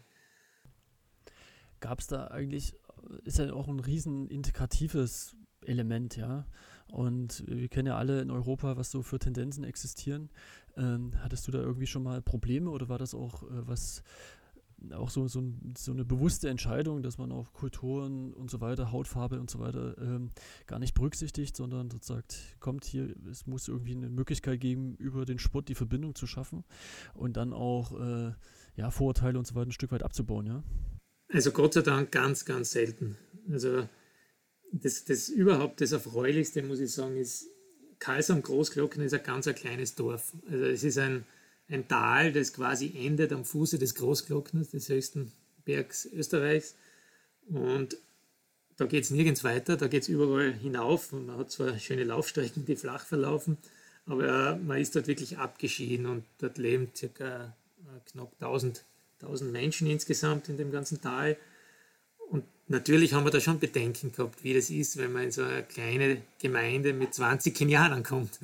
Gab 1.80 1.98
es 1.98 2.06
da 2.06 2.28
eigentlich, 2.28 2.74
ist 3.24 3.38
ja 3.38 3.52
auch 3.52 3.66
ein 3.66 3.80
riesen 3.80 4.28
integratives 4.28 5.36
Element, 5.66 6.16
ja. 6.16 6.46
Und 6.88 7.44
wir 7.46 7.68
kennen 7.68 7.88
ja 7.88 7.96
alle 7.96 8.20
in 8.20 8.30
Europa, 8.30 8.76
was 8.76 8.90
so 8.90 9.02
für 9.02 9.18
Tendenzen 9.18 9.64
existieren. 9.64 10.30
Ähm, 10.76 11.12
hattest 11.18 11.46
du 11.46 11.52
da 11.52 11.60
irgendwie 11.60 11.86
schon 11.86 12.02
mal 12.02 12.22
Probleme 12.22 12.70
oder 12.70 12.88
war 12.88 12.98
das 12.98 13.14
auch 13.14 13.42
äh, 13.42 13.66
was, 13.66 14.02
auch 14.92 15.10
so, 15.10 15.26
so, 15.26 15.42
so, 15.76 15.92
eine 15.92 16.04
bewusste 16.04 16.48
Entscheidung, 16.48 17.02
dass 17.02 17.18
man 17.18 17.32
auch 17.32 17.52
Kulturen 17.52 18.32
und 18.32 18.50
so 18.50 18.60
weiter, 18.60 18.92
Hautfarbe 18.92 19.40
und 19.40 19.50
so 19.50 19.58
weiter 19.58 19.96
ähm, 19.98 20.30
gar 20.66 20.78
nicht 20.78 20.94
berücksichtigt, 20.94 21.56
sondern 21.56 21.90
sagt, 22.00 22.56
kommt 22.60 22.84
hier, 22.84 23.14
es 23.30 23.46
muss 23.46 23.68
irgendwie 23.68 23.96
eine 23.96 24.08
Möglichkeit 24.08 24.60
geben, 24.60 24.94
über 24.96 25.24
den 25.24 25.38
Sport 25.38 25.68
die 25.68 25.74
Verbindung 25.74 26.14
zu 26.14 26.26
schaffen 26.26 26.64
und 27.14 27.36
dann 27.36 27.52
auch 27.52 27.98
äh, 27.98 28.32
ja, 28.76 28.90
Vorurteile 28.90 29.38
und 29.38 29.46
so 29.46 29.54
weiter 29.54 29.68
ein 29.68 29.72
Stück 29.72 29.92
weit 29.92 30.02
abzubauen, 30.02 30.46
ja? 30.46 30.62
Also 31.32 31.50
Gott 31.50 31.74
sei 31.74 31.80
Dank 31.80 32.12
ganz, 32.12 32.44
ganz 32.44 32.70
selten. 32.70 33.16
Also 33.50 33.88
das, 34.82 35.04
das 35.04 35.28
überhaupt 35.28 35.80
das 35.80 35.92
Erfreulichste, 35.92 36.62
muss 36.62 36.80
ich 36.80 36.92
sagen, 36.92 37.16
ist, 37.16 37.46
Karls 37.98 38.30
am 38.30 38.42
Großglocken 38.42 39.02
ist 39.02 39.14
ein 39.14 39.22
ganz 39.22 39.46
ein 39.46 39.54
kleines 39.54 39.94
Dorf. 39.94 40.32
Also 40.50 40.64
es 40.64 40.84
ist 40.84 40.98
ein, 40.98 41.24
ein 41.68 41.88
Tal, 41.88 42.32
das 42.32 42.52
quasi 42.52 42.92
endet 42.96 43.32
am 43.32 43.44
Fuße 43.44 43.78
des 43.78 43.94
Großglockners, 43.94 44.70
des 44.70 44.88
höchsten 44.88 45.32
Bergs 45.64 46.06
Österreichs. 46.06 46.74
Und 47.48 47.96
da 48.76 48.86
geht 48.86 49.04
es 49.04 49.10
nirgends 49.10 49.44
weiter, 49.44 49.76
da 49.76 49.86
geht 49.86 50.02
es 50.02 50.08
überall 50.08 50.52
hinauf. 50.52 51.12
Und 51.12 51.26
man 51.26 51.38
hat 51.38 51.50
zwar 51.50 51.78
schöne 51.78 52.04
Laufstrecken, 52.04 52.66
die 52.66 52.76
flach 52.76 53.06
verlaufen, 53.06 53.56
aber 54.06 54.56
man 54.56 54.78
ist 54.78 54.96
dort 54.96 55.06
wirklich 55.06 55.38
abgeschieden 55.38 56.06
und 56.06 56.24
dort 56.38 56.58
leben 56.58 56.90
circa 56.94 57.56
äh, 57.78 58.10
knapp 58.10 58.32
1000, 58.40 58.84
1000 59.22 59.52
Menschen 59.52 59.86
insgesamt 59.86 60.48
in 60.48 60.58
dem 60.58 60.70
ganzen 60.70 61.00
Tal. 61.00 61.36
Natürlich 62.66 63.12
haben 63.12 63.24
wir 63.24 63.30
da 63.30 63.40
schon 63.40 63.58
Bedenken 63.58 64.12
gehabt, 64.12 64.42
wie 64.42 64.54
das 64.54 64.70
ist, 64.70 64.96
wenn 64.96 65.12
man 65.12 65.24
in 65.24 65.30
so 65.30 65.42
eine 65.42 65.62
kleine 65.64 66.22
Gemeinde 66.38 66.94
mit 66.94 67.12
20 67.12 67.54
Kenianern 67.54 68.02
kommt. 68.02 68.38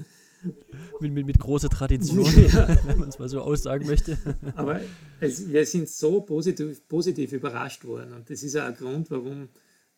mit, 1.00 1.12
mit, 1.12 1.26
mit 1.26 1.38
großer 1.38 1.70
Tradition, 1.70 2.26
ja. 2.48 2.68
wenn 2.86 2.98
man 2.98 3.08
es 3.08 3.18
mal 3.18 3.28
so 3.28 3.40
aussagen 3.40 3.86
möchte. 3.86 4.18
Aber 4.56 4.80
es, 5.20 5.48
wir 5.48 5.64
sind 5.64 5.88
so 5.88 6.20
positiv, 6.20 6.86
positiv 6.88 7.32
überrascht 7.32 7.84
worden 7.84 8.12
und 8.12 8.28
das 8.28 8.42
ist 8.42 8.56
auch 8.56 8.64
ein 8.64 8.76
Grund, 8.76 9.10
warum, 9.10 9.48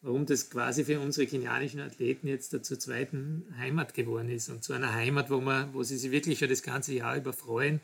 warum 0.02 0.24
das 0.24 0.50
quasi 0.50 0.84
für 0.84 1.00
unsere 1.00 1.26
kenianischen 1.26 1.80
Athleten 1.80 2.28
jetzt 2.28 2.50
zur 2.64 2.78
zweiten 2.78 3.44
Heimat 3.58 3.94
geworden 3.94 4.28
ist 4.28 4.48
und 4.48 4.62
zu 4.62 4.72
einer 4.72 4.92
Heimat, 4.92 5.30
wo, 5.30 5.40
man, 5.40 5.74
wo 5.74 5.82
sie 5.82 5.96
sich 5.96 6.12
wirklich 6.12 6.38
schon 6.38 6.48
das 6.48 6.62
ganze 6.62 6.94
Jahr 6.94 7.16
über 7.16 7.32
freuen, 7.32 7.80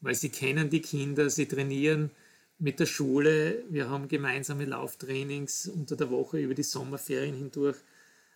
weil 0.00 0.14
sie 0.14 0.28
kennen 0.28 0.68
die 0.68 0.80
Kinder, 0.80 1.30
sie 1.30 1.46
trainieren 1.46 2.10
mit 2.58 2.80
der 2.80 2.86
Schule, 2.86 3.64
wir 3.68 3.90
haben 3.90 4.08
gemeinsame 4.08 4.64
Lauftrainings 4.64 5.66
unter 5.66 5.96
der 5.96 6.10
Woche 6.10 6.38
über 6.38 6.54
die 6.54 6.62
Sommerferien 6.62 7.34
hindurch. 7.34 7.76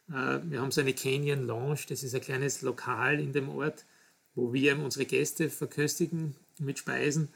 Äh, 0.09 0.41
wir 0.45 0.61
haben 0.61 0.71
so 0.71 0.81
eine 0.81 0.95
Canyon 0.95 1.47
Lounge, 1.47 1.81
das 1.89 2.03
ist 2.03 2.15
ein 2.15 2.21
kleines 2.21 2.63
Lokal 2.63 3.21
in 3.21 3.33
dem 3.33 3.49
Ort, 3.49 3.85
wo 4.35 4.53
wir 4.53 4.79
unsere 4.79 5.07
Gäste 5.07 5.49
verköstigen 5.51 6.35
mit 6.59 6.79
Speisen. 6.79 7.29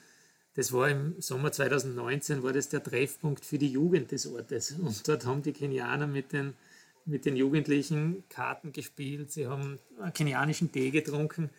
Das 0.54 0.72
war 0.72 0.88
im 0.88 1.14
Sommer 1.20 1.52
2019, 1.52 2.42
war 2.42 2.52
das 2.52 2.68
der 2.68 2.82
Treffpunkt 2.82 3.44
für 3.44 3.58
die 3.58 3.70
Jugend 3.70 4.10
des 4.10 4.26
Ortes. 4.26 4.72
Und 4.72 5.06
dort 5.06 5.24
haben 5.24 5.42
die 5.42 5.52
Kenianer 5.52 6.08
mit 6.08 6.32
den, 6.32 6.54
mit 7.04 7.24
den 7.24 7.36
Jugendlichen 7.36 8.24
Karten 8.28 8.72
gespielt, 8.72 9.30
sie 9.30 9.46
haben 9.46 9.78
kenianischen 10.12 10.72
Tee 10.72 10.90
getrunken. 10.90 11.50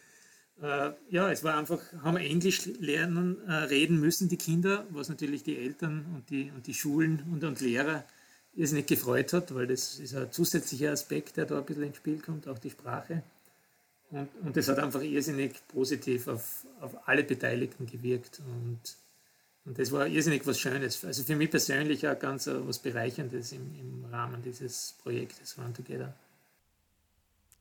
Äh, 0.61 0.91
ja, 1.09 1.31
es 1.31 1.43
war 1.43 1.57
einfach, 1.57 1.79
haben 2.03 2.17
Englisch 2.17 2.67
lernen, 2.79 3.37
äh, 3.47 3.53
reden 3.53 3.99
müssen, 3.99 4.29
die 4.29 4.37
Kinder, 4.37 4.85
was 4.91 5.09
natürlich 5.09 5.43
die 5.43 5.57
Eltern 5.57 6.05
und 6.13 6.29
die, 6.29 6.51
und 6.55 6.67
die 6.67 6.73
Schulen 6.73 7.23
und, 7.31 7.43
und 7.43 7.61
Lehrer 7.61 8.03
irrsinnig 8.53 8.85
gefreut 8.85 9.33
hat, 9.33 9.55
weil 9.55 9.65
das 9.65 9.99
ist 9.99 10.15
ein 10.15 10.31
zusätzlicher 10.31 10.91
Aspekt, 10.91 11.37
der 11.37 11.45
da 11.45 11.57
ein 11.57 11.65
bisschen 11.65 11.83
ins 11.83 11.97
Spiel 11.97 12.19
kommt, 12.19 12.47
auch 12.47 12.59
die 12.59 12.69
Sprache. 12.69 13.23
Und, 14.11 14.29
und 14.43 14.57
das 14.57 14.67
hat 14.67 14.77
einfach 14.77 15.01
irrsinnig 15.01 15.53
positiv 15.69 16.27
auf, 16.27 16.65
auf 16.81 17.07
alle 17.07 17.23
Beteiligten 17.23 17.87
gewirkt. 17.87 18.41
Und, 18.45 18.79
und 19.65 19.79
das 19.79 19.91
war 19.91 20.05
irrsinnig 20.05 20.45
was 20.45 20.59
Schönes. 20.59 21.03
Also 21.05 21.23
für 21.23 21.35
mich 21.35 21.49
persönlich 21.49 22.07
auch 22.07 22.19
ganz 22.19 22.45
uh, 22.47 22.67
was 22.67 22.79
Bereicherndes 22.79 23.53
im, 23.53 23.73
im 23.79 24.05
Rahmen 24.11 24.43
dieses 24.43 24.95
Projektes 25.01 25.57
Run 25.57 25.73
Together. 25.73 26.13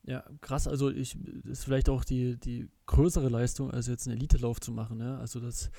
Ja, 0.04 0.24
krass. 0.40 0.66
Also 0.66 0.90
ich 0.90 1.16
ist 1.44 1.64
vielleicht 1.64 1.88
auch 1.88 2.04
die, 2.04 2.38
die 2.38 2.68
größere 2.86 3.28
Leistung, 3.28 3.70
als 3.70 3.86
jetzt 3.86 4.06
einen 4.06 4.16
Elitelauf 4.16 4.60
zu 4.60 4.72
machen. 4.72 4.98
Ne? 4.98 5.18
Also 5.18 5.40
das, 5.40 5.70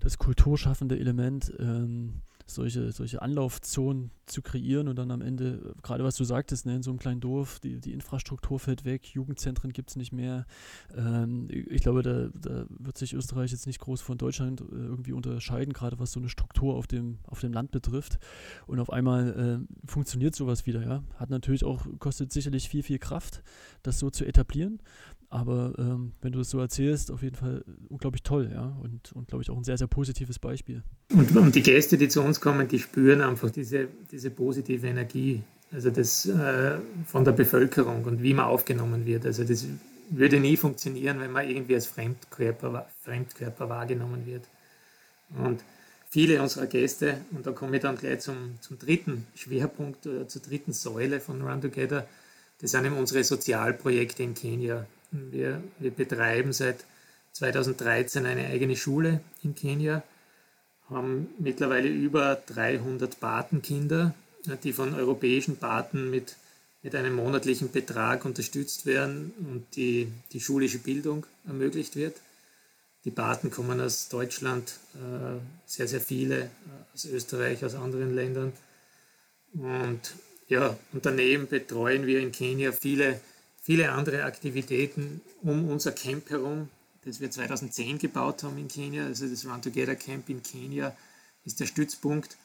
das 0.00 0.18
kulturschaffende 0.18 0.98
Element. 0.98 1.52
Ähm, 1.58 2.20
solche, 2.46 2.92
solche 2.92 3.22
Anlaufzonen 3.22 4.10
zu 4.26 4.42
kreieren 4.42 4.88
und 4.88 4.96
dann 4.96 5.10
am 5.10 5.20
Ende, 5.20 5.74
gerade 5.82 6.04
was 6.04 6.16
du 6.16 6.24
sagtest, 6.24 6.66
ne, 6.66 6.76
in 6.76 6.82
so 6.82 6.90
einem 6.90 6.98
kleinen 6.98 7.20
Dorf, 7.20 7.60
die, 7.60 7.80
die 7.80 7.92
Infrastruktur 7.92 8.58
fällt 8.58 8.84
weg, 8.84 9.06
Jugendzentren 9.06 9.72
gibt 9.72 9.90
es 9.90 9.96
nicht 9.96 10.12
mehr. 10.12 10.46
Ähm, 10.96 11.48
ich 11.50 11.82
glaube, 11.82 12.02
da, 12.02 12.28
da 12.34 12.66
wird 12.68 12.96
sich 12.98 13.14
Österreich 13.14 13.50
jetzt 13.52 13.66
nicht 13.66 13.80
groß 13.80 14.00
von 14.00 14.18
Deutschland 14.18 14.60
äh, 14.60 14.64
irgendwie 14.74 15.12
unterscheiden, 15.12 15.72
gerade 15.72 15.98
was 15.98 16.12
so 16.12 16.20
eine 16.20 16.28
Struktur 16.28 16.74
auf 16.74 16.86
dem, 16.86 17.18
auf 17.26 17.40
dem 17.40 17.52
Land 17.52 17.70
betrifft. 17.70 18.18
Und 18.66 18.80
auf 18.80 18.92
einmal 18.92 19.66
äh, 19.68 19.88
funktioniert 19.88 20.34
sowas 20.34 20.66
wieder, 20.66 20.82
ja. 20.82 21.02
Hat 21.16 21.30
natürlich 21.30 21.64
auch, 21.64 21.86
kostet 21.98 22.32
sicherlich 22.32 22.68
viel, 22.68 22.82
viel 22.82 22.98
Kraft, 22.98 23.42
das 23.82 23.98
so 23.98 24.10
zu 24.10 24.24
etablieren. 24.24 24.80
Aber 25.32 25.72
ähm, 25.78 26.12
wenn 26.20 26.32
du 26.32 26.40
das 26.40 26.50
so 26.50 26.60
erzählst, 26.60 27.10
auf 27.10 27.22
jeden 27.22 27.36
Fall 27.36 27.64
unglaublich 27.88 28.22
toll, 28.22 28.50
ja. 28.52 28.76
Und, 28.82 29.12
und 29.12 29.28
glaube 29.28 29.42
ich 29.42 29.48
auch 29.48 29.56
ein 29.56 29.64
sehr, 29.64 29.78
sehr 29.78 29.86
positives 29.86 30.38
Beispiel. 30.38 30.82
Und, 31.10 31.34
und, 31.34 31.54
die 31.54 31.62
Gäste, 31.62 31.96
die 31.96 32.08
zu 32.08 32.20
uns 32.20 32.38
kommen, 32.38 32.68
die 32.68 32.78
spüren 32.78 33.22
einfach 33.22 33.48
diese, 33.48 33.88
diese 34.10 34.30
positive 34.30 34.86
Energie, 34.86 35.42
also 35.72 35.88
das 35.88 36.26
äh, 36.26 36.72
von 37.06 37.24
der 37.24 37.32
Bevölkerung 37.32 38.04
und 38.04 38.22
wie 38.22 38.34
man 38.34 38.44
aufgenommen 38.44 39.06
wird. 39.06 39.24
Also 39.24 39.42
das 39.42 39.66
würde 40.10 40.38
nie 40.38 40.58
funktionieren, 40.58 41.18
wenn 41.18 41.32
man 41.32 41.48
irgendwie 41.48 41.76
als 41.76 41.86
Fremdkörper, 41.86 42.86
Fremdkörper 43.00 43.70
wahrgenommen 43.70 44.26
wird. 44.26 44.44
Und 45.34 45.64
viele 46.10 46.42
unserer 46.42 46.66
Gäste, 46.66 47.22
und 47.30 47.46
da 47.46 47.52
komme 47.52 47.76
ich 47.76 47.82
dann 47.82 47.96
gleich 47.96 48.20
zum, 48.20 48.60
zum 48.60 48.78
dritten 48.78 49.26
Schwerpunkt 49.34 50.06
oder 50.06 50.28
zur 50.28 50.42
dritten 50.42 50.74
Säule 50.74 51.20
von 51.20 51.40
Run 51.40 51.62
Together, 51.62 52.06
das 52.60 52.72
sind 52.72 52.84
eben 52.84 52.98
unsere 52.98 53.24
Sozialprojekte 53.24 54.22
in 54.22 54.34
Kenia. 54.34 54.86
Wir, 55.12 55.62
wir 55.78 55.90
betreiben 55.90 56.52
seit 56.52 56.84
2013 57.32 58.26
eine 58.26 58.46
eigene 58.46 58.76
Schule 58.76 59.20
in 59.42 59.54
Kenia, 59.54 60.02
haben 60.88 61.28
mittlerweile 61.38 61.88
über 61.88 62.36
300 62.46 63.20
Patenkinder, 63.20 64.14
die 64.64 64.72
von 64.72 64.94
europäischen 64.94 65.56
Paten 65.56 66.10
mit, 66.10 66.36
mit 66.82 66.94
einem 66.94 67.14
monatlichen 67.14 67.70
Betrag 67.70 68.24
unterstützt 68.24 68.86
werden 68.86 69.32
und 69.38 69.76
die, 69.76 70.08
die 70.32 70.40
schulische 70.40 70.78
Bildung 70.78 71.26
ermöglicht 71.46 71.96
wird. 71.96 72.16
Die 73.04 73.10
Paten 73.10 73.50
kommen 73.50 73.80
aus 73.80 74.08
Deutschland, 74.08 74.74
äh, 74.94 75.38
sehr, 75.66 75.88
sehr 75.88 76.00
viele, 76.00 76.42
äh, 76.42 76.48
aus 76.94 77.04
Österreich, 77.04 77.64
aus 77.64 77.74
anderen 77.74 78.14
Ländern. 78.14 78.52
Und 79.54 80.14
ja, 80.48 80.76
und 80.92 81.04
daneben 81.04 81.48
betreuen 81.48 82.06
wir 82.06 82.20
in 82.20 82.30
Kenia 82.30 82.72
viele 82.72 83.20
viele 83.62 83.92
andere 83.92 84.24
Aktivitäten 84.24 85.22
um 85.42 85.68
unser 85.68 85.92
Camp 85.92 86.28
herum, 86.28 86.68
das 87.04 87.20
wir 87.20 87.30
2010 87.30 87.98
gebaut 87.98 88.42
haben 88.42 88.58
in 88.58 88.68
Kenia. 88.68 89.06
Also 89.06 89.26
das 89.26 89.46
Run 89.46 89.62
Together 89.62 89.94
Camp 89.94 90.28
in 90.28 90.42
Kenia 90.42 90.94
ist 91.44 91.60
der 91.60 91.66
Stützpunkt. 91.66 92.36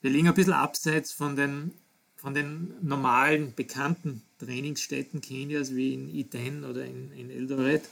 Wir 0.00 0.10
liegen 0.10 0.28
ein 0.28 0.34
bisschen 0.34 0.52
abseits 0.52 1.12
von 1.12 1.36
den, 1.36 1.72
von 2.16 2.34
den 2.34 2.74
normalen, 2.82 3.52
bekannten 3.54 4.22
Trainingsstätten 4.38 5.20
Kenias 5.20 5.74
wie 5.74 5.94
in 5.94 6.14
Iten 6.14 6.64
oder 6.64 6.84
in, 6.84 7.12
in 7.12 7.30
Eldoret. 7.30 7.82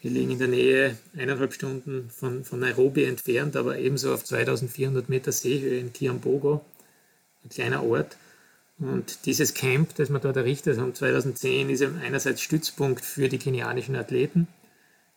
Wir 0.00 0.10
liegen 0.10 0.32
in 0.32 0.38
der 0.38 0.48
Nähe 0.48 0.98
eineinhalb 1.16 1.54
Stunden 1.54 2.10
von, 2.10 2.44
von 2.44 2.58
Nairobi 2.58 3.04
entfernt, 3.04 3.54
aber 3.54 3.78
ebenso 3.78 4.12
auf 4.12 4.24
2400 4.24 5.08
Meter 5.08 5.30
Seehöhe 5.30 5.78
in 5.78 5.92
Kiambogo, 5.92 6.64
ein 7.44 7.50
kleiner 7.50 7.84
Ort. 7.84 8.16
Und 8.82 9.26
dieses 9.26 9.54
Camp, 9.54 9.94
das 9.94 10.10
wir 10.10 10.18
dort 10.18 10.36
errichtet 10.36 10.76
haben, 10.76 10.92
2010, 10.92 11.70
ist 11.70 11.84
einerseits 12.02 12.42
Stützpunkt 12.42 13.04
für 13.04 13.28
die 13.28 13.38
kenianischen 13.38 13.94
Athleten. 13.94 14.48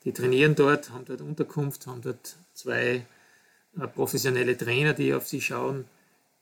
Die 0.03 0.13
trainieren 0.13 0.53
dort, 0.53 0.91
haben 0.91 1.05
dort 1.05 1.21
Unterkunft, 1.21 1.87
haben 1.87 2.03
dort 2.03 2.35
zwei 2.53 3.03
äh, 3.75 3.87
professionelle 3.87 4.55
Trainer, 4.55 4.93
die 4.93 5.15
auf 5.15 5.27
sie 5.27 5.41
schauen. 5.41 5.85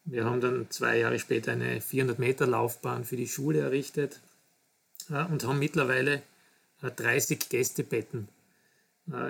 Wir 0.03 0.25
haben 0.25 0.41
dann 0.41 0.69
zwei 0.69 0.99
Jahre 0.99 1.17
später 1.17 1.53
eine 1.53 1.79
400 1.79 2.19
Meter 2.19 2.45
Laufbahn 2.45 3.05
für 3.05 3.15
die 3.15 3.29
Schule 3.29 3.59
errichtet 3.59 4.19
äh, 5.09 5.23
und 5.23 5.45
haben 5.45 5.59
mittlerweile 5.59 6.21
30 6.81 7.41
äh, 7.41 7.45
Gästebetten 7.49 8.27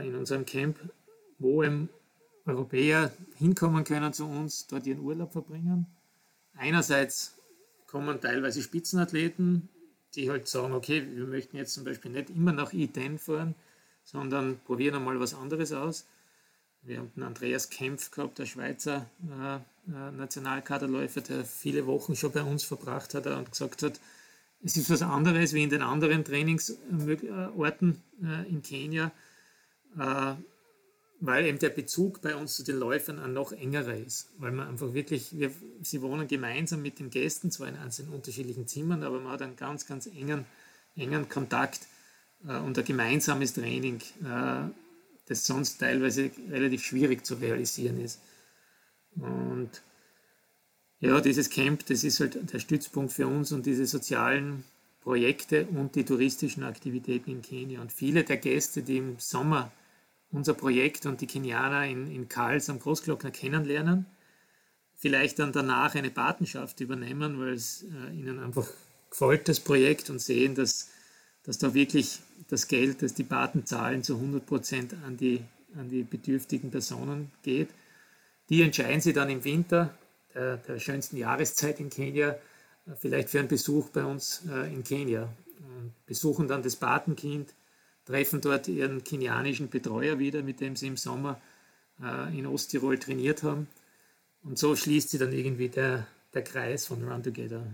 in 0.04 0.16
unserem 0.16 0.46
Camp, 0.46 0.78
wo 1.40 1.64
Europäer 2.46 3.12
hinkommen 3.38 3.84
können 3.84 4.14
zu 4.14 4.28
uns, 4.28 4.68
dort 4.68 4.86
ihren 4.86 5.00
Urlaub 5.00 5.32
verbringen. 5.32 5.88
Einerseits 6.56 7.34
kommen 7.94 8.20
teilweise 8.20 8.64
Spitzenathleten, 8.64 9.70
die 10.16 10.32
halt 10.32 10.48
sagen, 10.48 10.74
okay, 10.74 11.06
wir 11.14 11.28
möchten 11.28 11.58
jetzt 11.58 11.76
zum 11.76 11.84
Beispiel 11.84 12.10
nicht 12.10 12.32
immer 12.32 12.52
nach 12.52 12.74
I10 12.74 13.20
fahren, 13.20 13.54
sondern 14.04 14.58
probieren 14.66 14.96
einmal 14.96 15.20
was 15.20 15.36
anderes 15.36 15.72
aus. 15.74 16.08
Wir 16.82 16.98
haben 16.98 17.12
den 17.16 17.22
Andreas 17.22 17.70
Kempf 17.70 18.10
gehabt, 18.10 18.40
der 18.40 18.48
Schweizer 18.48 19.06
äh, 19.30 19.58
äh, 19.92 20.12
Nationalkaderläufer, 20.12 21.22
der 21.22 21.46
viele 21.46 21.86
Wochen 21.86 22.16
schon 22.16 22.32
bei 22.32 22.42
uns 22.42 22.64
verbracht 22.64 23.14
hat 23.14 23.28
und 23.28 23.52
gesagt 23.52 23.84
hat, 23.84 24.00
es 24.64 24.76
ist 24.76 24.90
was 24.90 25.04
anderes 25.04 25.54
wie 25.54 25.62
in 25.62 25.70
den 25.70 25.84
anderen 25.84 26.26
Trainingsorten 26.26 28.02
äh, 28.24 28.50
in 28.50 28.64
Kenia. 28.64 29.12
Äh, 30.00 30.34
weil 31.26 31.46
eben 31.46 31.58
der 31.58 31.70
Bezug 31.70 32.22
bei 32.22 32.36
uns 32.36 32.54
zu 32.54 32.64
den 32.64 32.76
Läufern 32.76 33.18
ein 33.18 33.32
noch 33.32 33.54
engerer 33.54 33.96
ist. 33.96 34.30
Weil 34.40 34.52
man 34.52 34.68
einfach 34.68 34.94
wirklich, 34.94 35.40
wir, 35.40 35.52
sie 35.82 36.02
wohnen 36.02 36.28
gemeinsam 36.28 36.82
mit 36.82 37.00
den 37.00 37.10
Gästen, 37.10 37.50
zwar 37.50 37.70
in 37.70 37.78
einzelnen 37.78 38.12
unterschiedlichen 38.12 38.68
Zimmern, 38.68 39.04
aber 39.04 39.22
man 39.22 39.32
hat 39.32 39.42
einen 39.42 39.56
ganz, 39.56 39.88
ganz 39.88 40.06
engen, 40.06 40.46
engen 40.98 41.30
Kontakt 41.30 41.88
äh, 42.46 42.58
und 42.58 42.78
ein 42.78 42.84
gemeinsames 42.84 43.54
Training, 43.54 44.02
äh, 44.22 44.68
das 45.26 45.46
sonst 45.46 45.78
teilweise 45.78 46.30
relativ 46.50 46.84
schwierig 46.84 47.26
zu 47.26 47.36
realisieren 47.36 48.02
ist. 48.02 48.20
Und 49.16 49.70
ja, 51.00 51.22
dieses 51.22 51.50
Camp, 51.50 51.86
das 51.86 52.04
ist 52.04 52.20
halt 52.20 52.52
der 52.52 52.60
Stützpunkt 52.60 53.14
für 53.14 53.28
uns 53.28 53.54
und 53.54 53.66
diese 53.66 53.86
sozialen 53.86 54.66
Projekte 55.00 55.68
und 55.68 55.96
die 55.96 56.04
touristischen 56.04 56.66
Aktivitäten 56.66 57.32
in 57.32 57.42
Kenia. 57.42 57.80
Und 57.80 57.94
viele 57.94 58.26
der 58.26 58.38
Gäste, 58.38 58.82
die 58.82 58.98
im 58.98 59.20
Sommer 59.20 59.72
unser 60.34 60.54
Projekt 60.54 61.06
und 61.06 61.22
die 61.22 61.28
Kenianer 61.28 61.86
in, 61.86 62.12
in 62.12 62.28
Karls 62.28 62.70
am 62.70 62.80
Großglockner 62.80 63.32
kennenlernen, 63.32 64.06
vielleicht 64.98 65.40
dann 65.40 65.54
danach 65.54 65.96
eine 65.96 66.10
Patenschaft 66.10 66.82
übernehmen, 66.82 67.40
weil 67.40 67.54
es 67.54 67.84
äh, 67.84 68.14
ihnen 68.14 68.40
einfach 68.40 68.68
gefällt, 69.10 69.48
das 69.48 69.60
Projekt, 69.60 70.10
und 70.10 70.20
sehen, 70.20 70.56
dass, 70.56 70.90
dass 71.44 71.60
da 71.60 71.74
wirklich 71.74 72.20
das 72.50 72.68
Geld, 72.68 73.02
das 73.04 73.14
die 73.14 73.24
Paten 73.24 73.66
zahlen, 73.66 74.04
zu 74.04 74.16
100 74.16 74.46
Prozent 74.46 74.96
an 75.06 75.18
die, 75.18 75.42
an 75.78 75.88
die 75.90 76.04
bedürftigen 76.04 76.72
Personen 76.72 77.32
geht. 77.44 77.70
Die 78.50 78.62
entscheiden 78.64 79.02
sich 79.02 79.14
dann 79.14 79.30
im 79.30 79.44
Winter, 79.44 79.94
der, 80.34 80.58
der 80.58 80.80
schönsten 80.80 81.18
Jahreszeit 81.18 81.80
in 81.80 81.92
Kenia, 81.92 82.30
äh, 82.30 82.96
vielleicht 83.00 83.30
für 83.30 83.40
einen 83.40 83.48
Besuch 83.48 83.90
bei 83.90 84.04
uns 84.04 84.42
äh, 84.50 84.74
in 84.74 84.84
Kenia. 84.84 85.30
Und 85.60 85.94
besuchen 86.08 86.48
dann 86.48 86.64
das 86.64 86.76
Patenkind, 86.76 87.54
treffen 88.06 88.42
dort 88.42 88.68
ihren 88.68 89.04
kenianischen 89.04 89.70
Betreuer 89.70 90.20
wieder, 90.20 90.44
mit 90.44 90.60
dem 90.60 90.76
sie 90.76 90.88
im 90.88 90.98
Sommer 90.98 91.40
äh, 92.02 92.38
in 92.38 92.46
Osttirol 92.46 92.98
trainiert 92.98 93.44
haben. 93.44 93.68
Und 94.44 94.58
so 94.58 94.76
schließt 94.76 95.10
sich 95.10 95.20
dann 95.20 95.32
irgendwie 95.32 95.70
der, 95.70 96.06
der 96.34 96.44
Kreis 96.44 96.86
von 96.86 97.04
Run 97.04 97.24
Together. 97.24 97.66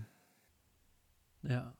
Ja. 1.42 1.74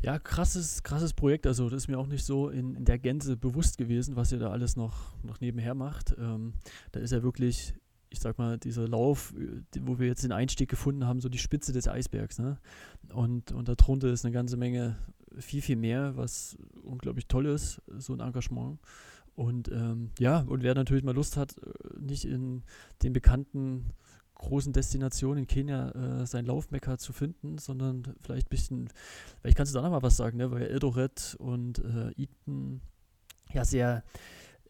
Ja, 0.00 0.18
krasses, 0.18 0.82
krasses 0.82 1.12
Projekt. 1.12 1.46
Also, 1.46 1.68
das 1.68 1.84
ist 1.84 1.88
mir 1.88 1.98
auch 1.98 2.08
nicht 2.08 2.24
so 2.24 2.48
in, 2.48 2.74
in 2.74 2.84
der 2.84 2.98
Gänze 2.98 3.36
bewusst 3.36 3.78
gewesen, 3.78 4.16
was 4.16 4.32
ihr 4.32 4.38
da 4.38 4.50
alles 4.50 4.74
noch, 4.74 5.14
noch 5.22 5.40
nebenher 5.40 5.74
macht. 5.74 6.16
Ähm, 6.18 6.54
da 6.90 6.98
ist 6.98 7.12
ja 7.12 7.22
wirklich, 7.22 7.74
ich 8.10 8.18
sag 8.18 8.36
mal, 8.36 8.58
dieser 8.58 8.88
Lauf, 8.88 9.32
wo 9.80 10.00
wir 10.00 10.08
jetzt 10.08 10.24
den 10.24 10.32
Einstieg 10.32 10.68
gefunden 10.68 11.06
haben, 11.06 11.20
so 11.20 11.28
die 11.28 11.38
Spitze 11.38 11.72
des 11.72 11.86
Eisbergs. 11.86 12.40
Ne? 12.40 12.58
Und, 13.14 13.52
und 13.52 13.68
darunter 13.68 14.08
ist 14.08 14.24
eine 14.24 14.32
ganze 14.32 14.56
Menge, 14.56 14.98
viel, 15.38 15.62
viel 15.62 15.76
mehr, 15.76 16.16
was 16.16 16.56
unglaublich 16.82 17.26
toll 17.26 17.46
ist, 17.46 17.80
so 17.98 18.12
ein 18.12 18.20
Engagement. 18.20 18.78
Und 19.34 19.68
ähm, 19.70 20.10
ja, 20.18 20.40
und 20.40 20.62
wer 20.62 20.74
natürlich 20.74 21.04
mal 21.04 21.14
Lust 21.14 21.36
hat, 21.36 21.56
äh, 21.58 22.00
nicht 22.00 22.24
in 22.24 22.62
den 23.02 23.12
bekannten 23.12 23.92
großen 24.34 24.72
Destination 24.72 25.38
in 25.38 25.46
Kenia 25.46 25.90
äh, 25.90 26.26
sein 26.26 26.44
Laufmecker 26.44 26.98
zu 26.98 27.12
finden, 27.12 27.58
sondern 27.58 28.02
vielleicht 28.20 28.48
ein 28.48 28.50
bisschen, 28.50 28.88
vielleicht 29.40 29.56
kannst 29.56 29.72
du 29.72 29.78
da 29.78 29.82
noch 29.82 29.90
mal 29.90 30.02
was 30.02 30.16
sagen, 30.16 30.36
ne? 30.36 30.50
weil 30.50 30.62
Eldoret 30.62 31.36
und 31.38 31.78
äh, 31.78 32.10
Eton 32.20 32.80
ja 33.52 33.64
sehr 33.64 34.02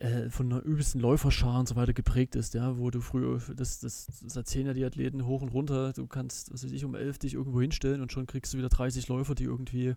äh, 0.03 0.31
von 0.31 0.53
einer 0.53 0.63
übelsten 0.65 1.01
Läuferschar 1.01 1.61
und 1.61 1.69
so 1.69 1.77
weiter 1.77 1.93
geprägt 1.93 2.35
ist, 2.35 2.55
ja, 2.55 2.77
wo 2.77 2.91
du 2.91 3.01
früher, 3.01 3.41
das, 3.55 3.79
das, 3.79 4.09
das 4.21 4.37
erzählen 4.37 4.67
ja 4.67 4.73
die 4.73 4.85
Athleten 4.85 5.27
hoch 5.27 5.43
und 5.43 5.51
runter, 5.51 5.93
du 5.93 6.09
kannst, 6.09 6.53
was 6.53 6.65
weiß 6.65 6.73
ich, 6.73 6.85
um 6.85 6.97
elf 6.97 7.19
dich 7.19 7.35
irgendwo 7.35 7.61
hinstellen 7.61 8.01
und 8.01 8.11
schon 8.11 8.27
kriegst 8.27 8.53
du 8.53 8.59
wieder 8.59 8.69
30 8.69 9.07
Läufer, 9.07 9.37
die 9.37 9.45
irgendwie, 9.45 9.95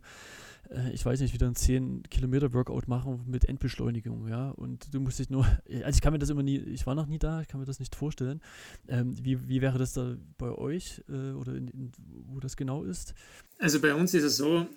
äh, 0.70 0.92
ich 0.94 1.04
weiß 1.04 1.22
nicht, 1.22 1.34
wieder 1.34 1.48
ein 1.48 1.56
10 1.56 2.04
Kilometer 2.04 2.54
Workout 2.54 2.88
machen 2.88 3.24
mit 3.26 3.46
Endbeschleunigung, 3.46 4.28
ja, 4.28 4.52
und 4.52 4.94
du 4.94 5.00
musst 5.00 5.18
dich 5.18 5.32
nur, 5.32 5.44
also 5.84 5.96
ich 5.96 6.02
kann 6.02 6.14
mir 6.14 6.20
das 6.20 6.30
immer 6.30 6.44
nie, 6.44 6.60
ich 6.60 6.86
war 6.86 6.94
noch 6.94 7.08
nie 7.08 7.18
da, 7.18 7.42
ich 7.42 7.48
kann 7.48 7.60
mir 7.60 7.66
das 7.66 7.80
nicht 7.80 7.96
vorstellen, 7.96 8.42
ähm, 8.88 9.16
wie, 9.24 9.50
wie 9.50 9.62
wäre 9.62 9.80
das 9.80 9.94
da 9.94 10.18
bei 10.38 10.52
euch 10.52 11.04
äh, 11.10 11.32
oder 11.32 11.56
in, 11.56 11.68
in, 11.70 11.92
wo 12.28 12.40
das 12.40 12.56
genau 12.56 12.84
ist? 12.84 13.16
Also 13.58 13.82
bei 13.82 13.96
uns 13.96 14.14
ist 14.14 14.24
es 14.24 14.38
so, 14.38 14.60
äh, 14.60 14.68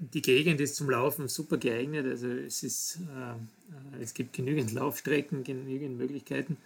die 0.00 0.22
Gegend 0.22 0.60
ist 0.60 0.76
zum 0.76 0.90
Laufen 0.90 1.28
super 1.28 1.58
geeignet. 1.58 2.06
Also 2.06 2.28
es, 2.28 2.62
ist, 2.62 2.98
äh, 3.00 4.02
es 4.02 4.14
gibt 4.14 4.32
genügend 4.32 4.72
Laufstrecken, 4.72 5.44
genügend 5.44 5.98
Möglichkeiten. 5.98 6.56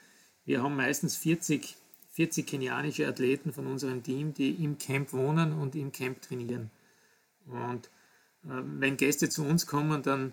Wir 0.44 0.62
haben 0.62 0.76
meistens 0.76 1.16
40, 1.16 1.76
40 2.12 2.46
kenianische 2.46 3.08
Athleten 3.08 3.52
von 3.52 3.66
unserem 3.66 4.02
Team, 4.02 4.34
die 4.34 4.50
im 4.50 4.78
Camp 4.78 5.12
wohnen 5.12 5.52
und 5.52 5.74
im 5.74 5.90
Camp 5.90 6.22
trainieren. 6.22 6.70
Und 7.46 7.86
äh, 8.44 8.62
wenn 8.78 8.96
Gäste 8.96 9.28
zu 9.28 9.44
uns 9.44 9.66
kommen, 9.66 10.02
dann 10.02 10.32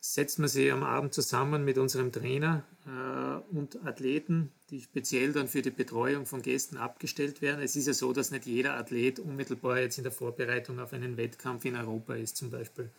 setzt 0.00 0.38
man 0.38 0.48
sie 0.48 0.70
am 0.70 0.82
Abend 0.82 1.12
zusammen 1.12 1.64
mit 1.64 1.76
unserem 1.76 2.10
Trainer 2.10 2.64
äh, 2.86 3.54
und 3.54 3.84
Athleten, 3.86 4.50
die 4.70 4.80
speziell 4.80 5.32
dann 5.32 5.46
für 5.46 5.60
die 5.60 5.70
Betreuung 5.70 6.24
von 6.24 6.40
Gästen 6.40 6.78
abgestellt 6.78 7.42
werden. 7.42 7.60
Es 7.60 7.76
ist 7.76 7.86
ja 7.86 7.92
so, 7.92 8.12
dass 8.14 8.30
nicht 8.30 8.46
jeder 8.46 8.74
Athlet 8.74 9.18
unmittelbar 9.18 9.78
jetzt 9.78 9.98
in 9.98 10.04
der 10.04 10.12
Vorbereitung 10.12 10.80
auf 10.80 10.94
einen 10.94 11.18
Wettkampf 11.18 11.66
in 11.66 11.76
Europa 11.76 12.14
ist 12.14 12.38
zum 12.38 12.50
Beispiel. 12.50 12.90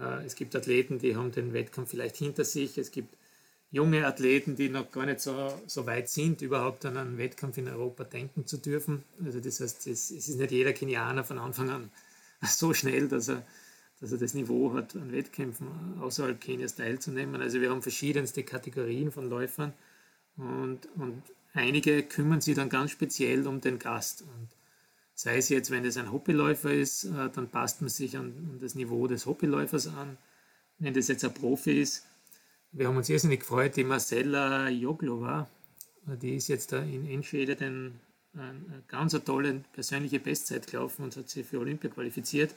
Äh, 0.00 0.24
es 0.24 0.34
gibt 0.34 0.56
Athleten, 0.56 0.98
die 0.98 1.14
haben 1.14 1.30
den 1.30 1.52
Wettkampf 1.52 1.90
vielleicht 1.90 2.16
hinter 2.16 2.44
sich. 2.44 2.76
Es 2.76 2.90
gibt 2.90 3.14
junge 3.70 4.04
Athleten, 4.04 4.56
die 4.56 4.68
noch 4.68 4.90
gar 4.90 5.06
nicht 5.06 5.20
so, 5.20 5.60
so 5.68 5.86
weit 5.86 6.08
sind, 6.08 6.42
überhaupt 6.42 6.84
an 6.84 6.96
einen 6.96 7.18
Wettkampf 7.18 7.56
in 7.56 7.68
Europa 7.68 8.02
denken 8.02 8.46
zu 8.46 8.56
dürfen. 8.56 9.04
Also 9.24 9.38
das 9.38 9.60
heißt, 9.60 9.86
es, 9.86 10.10
es 10.10 10.28
ist 10.28 10.38
nicht 10.38 10.50
jeder 10.50 10.72
Kenianer 10.72 11.22
von 11.22 11.38
Anfang 11.38 11.70
an 11.70 11.90
so 12.42 12.74
schnell, 12.74 13.06
dass 13.06 13.28
er 13.28 13.44
dass 14.02 14.10
er 14.10 14.18
das 14.18 14.34
Niveau 14.34 14.74
hat, 14.74 14.96
an 14.96 15.12
Wettkämpfen 15.12 15.68
außerhalb 16.00 16.40
Kenias 16.40 16.74
teilzunehmen. 16.74 17.40
Also 17.40 17.60
wir 17.60 17.70
haben 17.70 17.82
verschiedenste 17.82 18.42
Kategorien 18.42 19.12
von 19.12 19.30
Läufern 19.30 19.72
und, 20.36 20.88
und 20.96 21.22
einige 21.54 22.02
kümmern 22.02 22.40
sich 22.40 22.56
dann 22.56 22.68
ganz 22.68 22.90
speziell 22.90 23.46
um 23.46 23.60
den 23.60 23.78
Gast. 23.78 24.22
Und 24.22 24.48
sei 25.14 25.36
es 25.36 25.50
jetzt, 25.50 25.70
wenn 25.70 25.84
es 25.84 25.96
ein 25.96 26.10
Hobbyläufer 26.10 26.72
ist, 26.72 27.04
äh, 27.04 27.30
dann 27.32 27.48
passt 27.48 27.80
man 27.80 27.90
sich 27.90 28.16
an, 28.16 28.32
an 28.50 28.58
das 28.60 28.74
Niveau 28.74 29.06
des 29.06 29.24
Hobbyläufers 29.24 29.86
an. 29.86 30.18
Wenn 30.80 30.94
das 30.94 31.06
jetzt 31.06 31.24
ein 31.24 31.32
Profi 31.32 31.80
ist, 31.80 32.04
wir 32.72 32.88
haben 32.88 32.96
uns 32.96 33.08
irrsinnig 33.08 33.40
gefreut, 33.40 33.76
die 33.76 33.84
Marcella 33.84 34.68
Joglova, 34.68 35.48
die 36.20 36.34
ist 36.34 36.48
jetzt 36.48 36.72
da 36.72 36.82
in 36.82 37.06
Enschede 37.06 37.54
den, 37.54 38.00
eine 38.34 38.82
ganz 38.88 39.12
tolle 39.24 39.62
persönliche 39.72 40.18
Bestzeit 40.18 40.66
gelaufen 40.66 41.04
und 41.04 41.16
hat 41.16 41.28
sich 41.28 41.46
für 41.46 41.60
Olympia 41.60 41.88
qualifiziert. 41.88 42.52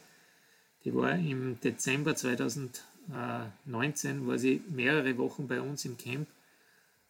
Die 0.85 0.93
war 0.93 1.13
im 1.13 1.59
Dezember 1.61 2.15
2019, 2.15 4.27
war 4.27 4.37
sie 4.37 4.61
mehrere 4.69 5.17
Wochen 5.17 5.47
bei 5.47 5.59
uns 5.59 5.83
im 5.83 5.97
Camp. 5.97 6.27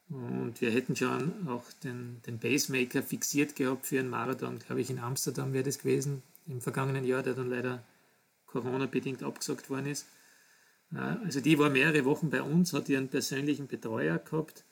Und 0.10 0.62
wir 0.62 0.72
hätten 0.72 0.96
schon 0.96 1.50
auch 1.50 1.66
den, 1.84 2.22
den 2.26 2.40
Basemaker 2.40 3.04
fixiert 3.04 3.58
gehabt 3.58 3.86
für 3.86 4.00
einen 4.00 4.10
Marathon, 4.10 4.60
glaube 4.60 4.80
ich, 4.82 4.90
in 4.90 5.00
Amsterdam 5.00 5.52
wäre 5.52 5.66
das 5.66 5.80
gewesen, 5.80 6.24
im 6.48 6.62
vergangenen 6.62 7.04
Jahr, 7.04 7.24
der 7.24 7.34
dann 7.34 7.50
leider 7.50 7.84
Corona-bedingt 8.46 9.24
abgesagt 9.24 9.70
worden 9.70 9.88
ist. 9.88 10.08
Äh, 10.94 11.00
also 11.00 11.42
die 11.42 11.60
war 11.60 11.70
mehrere 11.70 12.06
Wochen 12.06 12.30
bei 12.30 12.42
uns, 12.42 12.72
hat 12.72 12.88
ihren 12.88 13.10
persönlichen 13.10 13.68
Betreuer 13.68 14.20
gehabt 14.20 14.64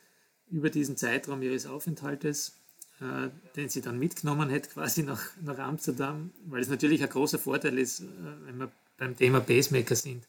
über 0.50 0.70
diesen 0.70 0.96
Zeitraum 0.98 1.42
ihres 1.42 1.66
Aufenthaltes, 1.66 2.56
äh, 3.02 3.30
den 3.56 3.70
sie 3.70 3.82
dann 3.82 3.98
mitgenommen 3.98 4.52
hat 4.52 4.70
quasi 4.70 5.02
nach, 5.04 5.32
nach 5.42 5.58
Amsterdam, 5.58 6.32
weil 6.46 6.62
es 6.62 6.70
natürlich 6.70 7.02
ein 7.02 7.10
großer 7.10 7.40
Vorteil 7.40 7.80
ist, 7.80 8.02
äh, 8.02 8.06
wenn 8.46 8.58
man 8.58 8.72
beim 9.04 9.18
Thema 9.18 9.42
Pacemaker 9.42 9.96
sind, 9.96 10.28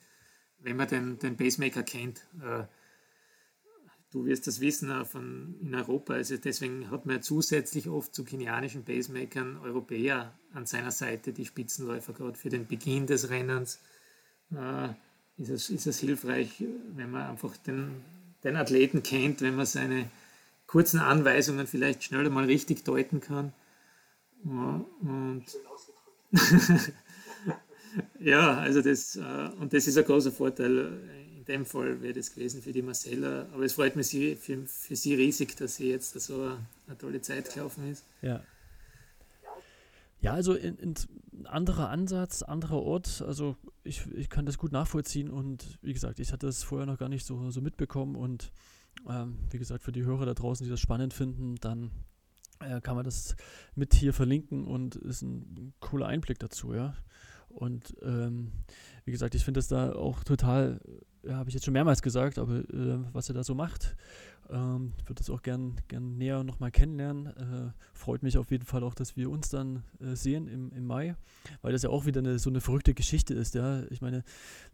wenn 0.59 0.76
man 0.76 0.88
den, 0.88 1.18
den 1.18 1.36
Pacemaker 1.36 1.84
kennt. 1.84 2.26
Äh, 2.42 2.64
du 4.10 4.24
wirst 4.26 4.46
das 4.46 4.60
wissen 4.60 4.90
auch 4.90 5.06
von 5.06 5.56
in 5.60 5.74
Europa. 5.74 6.14
Also 6.14 6.36
deswegen 6.36 6.90
hat 6.90 7.06
man 7.06 7.22
zusätzlich 7.22 7.88
oft 7.88 8.14
zu 8.14 8.24
kenianischen 8.24 8.84
Pacemakern 8.84 9.59
Europäer 9.59 10.36
an 10.52 10.66
seiner 10.66 10.90
Seite, 10.90 11.32
die 11.32 11.46
Spitzenläufer 11.46 12.12
gerade 12.12 12.36
für 12.36 12.48
den 12.48 12.66
Beginn 12.66 13.06
des 13.06 13.30
Rennens. 13.30 13.80
Äh, 14.52 14.88
ist, 15.36 15.51
es, 15.51 15.70
ist 15.70 15.86
es 15.86 15.98
hilfreich, 16.01 16.64
wenn 16.94 17.10
man 17.10 17.22
einfach 17.22 17.56
den, 17.56 18.02
den 18.42 18.56
Athleten 18.56 19.02
kennt, 19.02 19.40
wenn 19.40 19.56
man 19.56 19.66
seine 19.66 20.10
kurzen 20.66 20.98
Anweisungen 20.98 21.66
vielleicht 21.66 22.05
schneller 22.05 22.30
mal 22.30 22.44
richtig 22.44 22.84
deuten 22.84 23.20
kann. 23.20 23.52
und 24.44 25.44
ja, 28.20 28.58
also 28.58 28.82
das, 28.82 29.16
äh, 29.16 29.50
und 29.60 29.72
das 29.72 29.86
ist 29.86 29.96
ein 29.98 30.04
großer 30.04 30.32
Vorteil. 30.32 31.00
In 31.38 31.44
dem 31.44 31.66
Fall 31.66 32.00
wäre 32.00 32.14
das 32.14 32.34
gewesen 32.34 32.62
für 32.62 32.72
die 32.72 32.82
Marcella. 32.82 33.46
Aber 33.52 33.64
es 33.64 33.74
freut 33.74 33.96
mich 33.96 34.08
für, 34.40 34.66
für 34.66 34.96
sie 34.96 35.14
riesig, 35.14 35.56
dass 35.56 35.76
sie 35.76 35.90
jetzt 35.90 36.18
so 36.18 36.34
eine, 36.34 36.58
eine 36.86 36.98
tolle 36.98 37.20
Zeit 37.20 37.52
gelaufen 37.52 37.90
ist. 37.90 38.04
Ja. 38.22 38.42
Ja, 40.20 40.32
also 40.32 40.52
ein, 40.52 40.78
ein 40.80 40.94
anderer 41.46 41.90
Ansatz, 41.90 42.42
anderer 42.42 42.80
Ort. 42.82 43.22
Also 43.26 43.56
ich, 43.82 44.06
ich 44.14 44.30
kann 44.30 44.46
das 44.46 44.56
gut 44.56 44.72
nachvollziehen 44.72 45.28
und 45.28 45.78
wie 45.82 45.92
gesagt, 45.92 46.18
ich 46.18 46.32
hatte 46.32 46.46
das 46.46 46.62
vorher 46.62 46.86
noch 46.86 46.98
gar 46.98 47.10
nicht 47.10 47.26
so, 47.26 47.50
so 47.50 47.60
mitbekommen 47.60 48.16
und 48.16 48.50
ähm, 49.06 49.36
wie 49.50 49.58
gesagt, 49.58 49.82
für 49.82 49.92
die 49.92 50.04
Hörer 50.04 50.24
da 50.24 50.32
draußen, 50.32 50.64
die 50.64 50.70
das 50.70 50.80
spannend 50.80 51.12
finden, 51.12 51.56
dann 51.56 51.90
äh, 52.60 52.80
kann 52.80 52.96
man 52.96 53.04
das 53.04 53.36
mit 53.74 53.92
hier 53.92 54.14
verlinken 54.14 54.64
und 54.64 54.96
ist 54.96 55.20
ein 55.20 55.74
cooler 55.80 56.06
Einblick 56.06 56.38
dazu, 56.38 56.72
ja. 56.72 56.94
Und 57.55 57.94
ähm, 58.02 58.51
wie 59.05 59.12
gesagt, 59.12 59.35
ich 59.35 59.44
finde 59.44 59.59
das 59.59 59.68
da 59.68 59.93
auch 59.93 60.24
total, 60.24 60.81
ja, 61.22 61.31
äh, 61.31 61.35
habe 61.35 61.48
ich 61.48 61.55
jetzt 61.55 61.64
schon 61.64 61.72
mehrmals 61.72 62.02
gesagt, 62.02 62.39
aber 62.39 62.59
äh, 62.59 62.98
was 63.12 63.28
er 63.28 63.35
da 63.35 63.44
so 63.44 63.55
macht, 63.55 63.97
ähm, 64.51 64.93
würde 65.06 65.18
das 65.18 65.31
auch 65.31 65.43
gern, 65.43 65.76
gern 65.89 66.18
näher 66.18 66.44
nochmal 66.44 66.70
kennenlernen. 66.70 67.26
Äh, 67.26 67.72
freut 67.93 68.22
mich 68.22 68.36
auf 68.36 68.51
jeden 68.51 68.64
Fall 68.64 68.82
auch, 68.82 68.94
dass 68.94 69.16
wir 69.16 69.31
uns 69.31 69.48
dann 69.48 69.85
äh, 70.01 70.14
sehen 70.16 70.48
im, 70.48 70.72
im 70.72 70.86
Mai, 70.86 71.16
weil 71.62 71.72
das 71.72 71.82
ja 71.82 71.90
auch 71.90 72.06
wieder 72.06 72.20
eine, 72.20 72.39
so 72.39 72.51
eine 72.51 72.60
verrückte 72.60 72.93
Geschichte 72.93 73.35
ist. 73.35 73.55
Ja? 73.55 73.85
Ich 73.90 74.01
meine, 74.02 74.24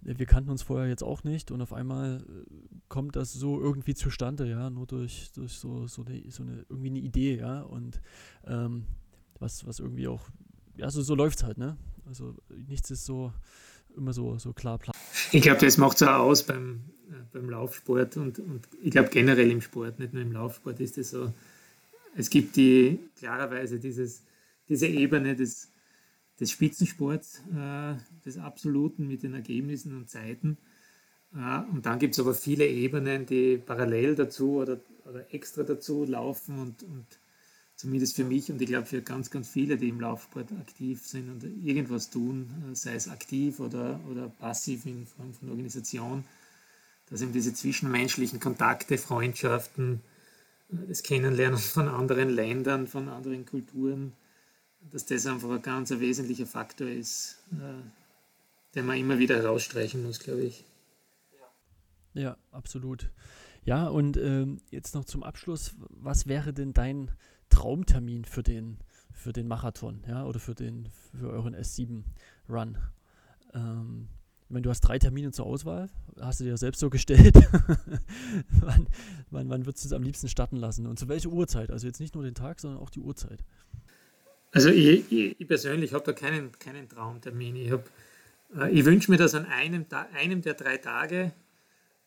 wir 0.01 0.27
kannten 0.27 0.51
uns 0.51 0.63
vorher 0.63 0.89
jetzt 0.89 1.05
auch 1.05 1.23
nicht 1.23 1.51
und 1.51 1.61
auf 1.61 1.73
einmal 1.73 2.17
äh, 2.17 2.55
kommt 2.89 3.15
das 3.17 3.33
so 3.33 3.61
irgendwie 3.61 3.95
zustande, 3.95 4.49
ja, 4.49 4.71
nur 4.71 4.87
durch, 4.87 5.31
durch 5.33 5.53
so, 5.53 5.87
so, 5.87 6.05
eine, 6.05 6.31
so 6.31 6.43
eine 6.43 6.65
irgendwie 6.69 6.91
eine 6.91 7.01
Idee, 7.01 7.39
ja, 7.39 7.61
und 7.63 8.01
ähm, 8.47 8.87
was, 9.39 9.67
was 9.67 9.79
irgendwie 9.79 10.09
auch, 10.09 10.29
ja, 10.77 10.91
so, 10.91 11.03
so 11.03 11.15
läuft 11.15 11.39
es 11.39 11.45
halt, 11.45 11.59
ne? 11.59 11.77
Also 12.11 12.35
nichts 12.67 12.91
ist 12.91 13.05
so 13.05 13.33
immer 13.97 14.13
so, 14.13 14.37
so 14.37 14.53
klar. 14.53 14.81
Ich 15.31 15.43
glaube, 15.43 15.61
das 15.61 15.79
macht 15.79 15.97
es 15.97 16.03
auch 16.03 16.19
aus 16.19 16.43
beim, 16.43 16.81
äh, 17.09 17.15
beim 17.33 17.49
Laufsport 17.49 18.17
und, 18.17 18.41
und 18.41 18.67
ich 18.83 18.91
glaube 18.91 19.11
generell 19.11 19.49
im 19.49 19.61
Sport, 19.61 20.01
nicht 20.01 20.13
nur 20.13 20.23
im 20.23 20.33
Laufsport 20.33 20.81
ist 20.81 20.99
es 20.99 21.11
so. 21.11 21.33
Es 22.17 22.29
gibt 22.29 22.57
die 22.57 22.99
klarerweise 23.17 23.79
dieses, 23.79 24.25
diese 24.69 24.89
Ebene 24.89 25.37
des, 25.37 25.71
des 26.41 26.51
Spitzensports, 26.51 27.43
äh, 27.57 27.95
des 28.25 28.39
Absoluten 28.39 29.07
mit 29.07 29.23
den 29.23 29.35
Ergebnissen 29.35 29.97
und 29.97 30.11
Zeiten. 30.11 30.59
Äh, 31.33 31.61
und 31.73 31.87
dann 31.87 32.01
gibt 32.01 32.15
es 32.15 32.21
aber 32.21 32.35
viele 32.35 32.67
Ebenen, 32.67 33.25
die 33.25 33.57
parallel 33.57 34.17
dazu 34.17 34.57
oder, 34.57 34.81
oder 35.09 35.33
extra 35.33 35.63
dazu 35.63 36.05
laufen 36.05 36.59
und, 36.59 36.83
und 36.83 37.07
zumindest 37.81 38.15
für 38.15 38.25
mich 38.25 38.51
und 38.53 38.61
ich 38.61 38.69
glaube 38.69 38.85
für 38.85 39.01
ganz, 39.01 39.31
ganz 39.31 39.49
viele, 39.49 39.79
die 39.79 39.89
im 39.89 40.01
Laufsport 40.01 40.53
aktiv 40.53 41.07
sind 41.07 41.31
und 41.31 41.67
irgendwas 41.67 42.11
tun, 42.11 42.51
äh, 42.71 42.75
sei 42.75 42.95
es 42.95 43.09
aktiv 43.09 43.59
oder, 43.59 43.99
oder 44.11 44.29
passiv 44.29 44.85
in 44.85 45.07
Form 45.07 45.33
von 45.33 45.49
Organisation, 45.49 46.25
dass 47.09 47.23
eben 47.23 47.33
diese 47.33 47.55
zwischenmenschlichen 47.55 48.39
Kontakte, 48.39 48.99
Freundschaften, 48.99 50.03
äh, 50.71 50.89
das 50.89 51.03
Kennenlernen 51.03 51.59
von 51.59 51.89
anderen 51.89 52.29
Ländern, 52.29 52.87
von 52.87 53.09
anderen 53.09 53.47
Kulturen, 53.47 54.13
dass 54.93 55.07
das 55.07 55.25
einfach 55.27 55.49
ein 55.49 55.63
ganz 55.63 55.91
ein 55.91 56.01
wesentlicher 56.01 56.47
Faktor 56.47 56.87
ist, 56.87 57.39
äh, 57.53 58.75
den 58.75 58.85
man 58.85 58.99
immer 58.99 59.19
wieder 59.19 59.37
herausstreichen 59.37 60.03
muss, 60.03 60.19
glaube 60.19 60.43
ich. 60.43 60.67
Ja, 62.13 62.37
absolut. 62.51 63.11
Ja, 63.65 63.89
und 63.89 64.19
ähm, 64.19 64.61
jetzt 64.71 64.95
noch 64.95 65.07
zum 65.07 65.23
Abschluss, 65.23 65.75
was 65.89 66.27
wäre 66.27 66.53
denn 66.53 66.75
dein 66.75 67.11
Traumtermin 67.51 68.25
für 68.25 68.43
den, 68.43 68.79
für 69.13 69.33
den 69.33 69.49
Marathon, 69.49 70.03
ja, 70.09 70.25
oder 70.25 70.41
für 70.41 70.55
den, 70.55 70.89
für 71.19 71.31
euren 71.31 71.55
S7-Run? 71.55 72.79
Ähm, 73.55 74.09
ich 74.51 74.53
meine, 74.53 74.63
du 74.63 74.71
hast 74.71 74.81
drei 74.81 74.99
Termine 74.99 75.31
zur 75.31 75.47
Auswahl, 75.47 75.89
hast 76.21 76.41
du 76.41 76.45
dir 76.45 76.57
selbst 76.57 76.81
so 76.81 76.91
gestellt. 76.91 77.37
wann, 78.61 78.89
wann, 79.31 79.49
wann 79.49 79.65
würdest 79.65 79.85
du 79.85 79.89
es 79.89 79.93
am 79.93 80.03
liebsten 80.03 80.29
starten 80.29 80.57
lassen 80.57 80.87
und 80.87 80.99
zu 80.99 81.09
welcher 81.09 81.29
Uhrzeit? 81.29 81.71
Also 81.71 81.87
jetzt 81.87 82.01
nicht 82.01 82.17
nur 82.17 82.25
den 82.25 82.35
Tag, 82.35 82.59
sondern 82.59 82.81
auch 82.81 82.91
die 82.91 82.99
Uhrzeit. 82.99 83.45
Also 84.53 84.71
ich, 84.71 85.13
ich, 85.13 85.41
ich 85.41 85.47
persönlich 85.47 85.93
habe 85.93 86.05
da 86.05 86.13
keinen, 86.13 86.51
keinen 86.59 86.89
Traumtermin. 86.89 87.55
Ich, 87.55 87.71
äh, 88.57 88.71
ich 88.73 88.85
wünsche 88.85 89.11
mir, 89.11 89.19
dass 89.19 89.35
an 89.35 89.47
einem, 89.47 89.87
einem 90.15 90.43
der 90.43 90.55
drei 90.55 90.79
Tage, 90.79 91.33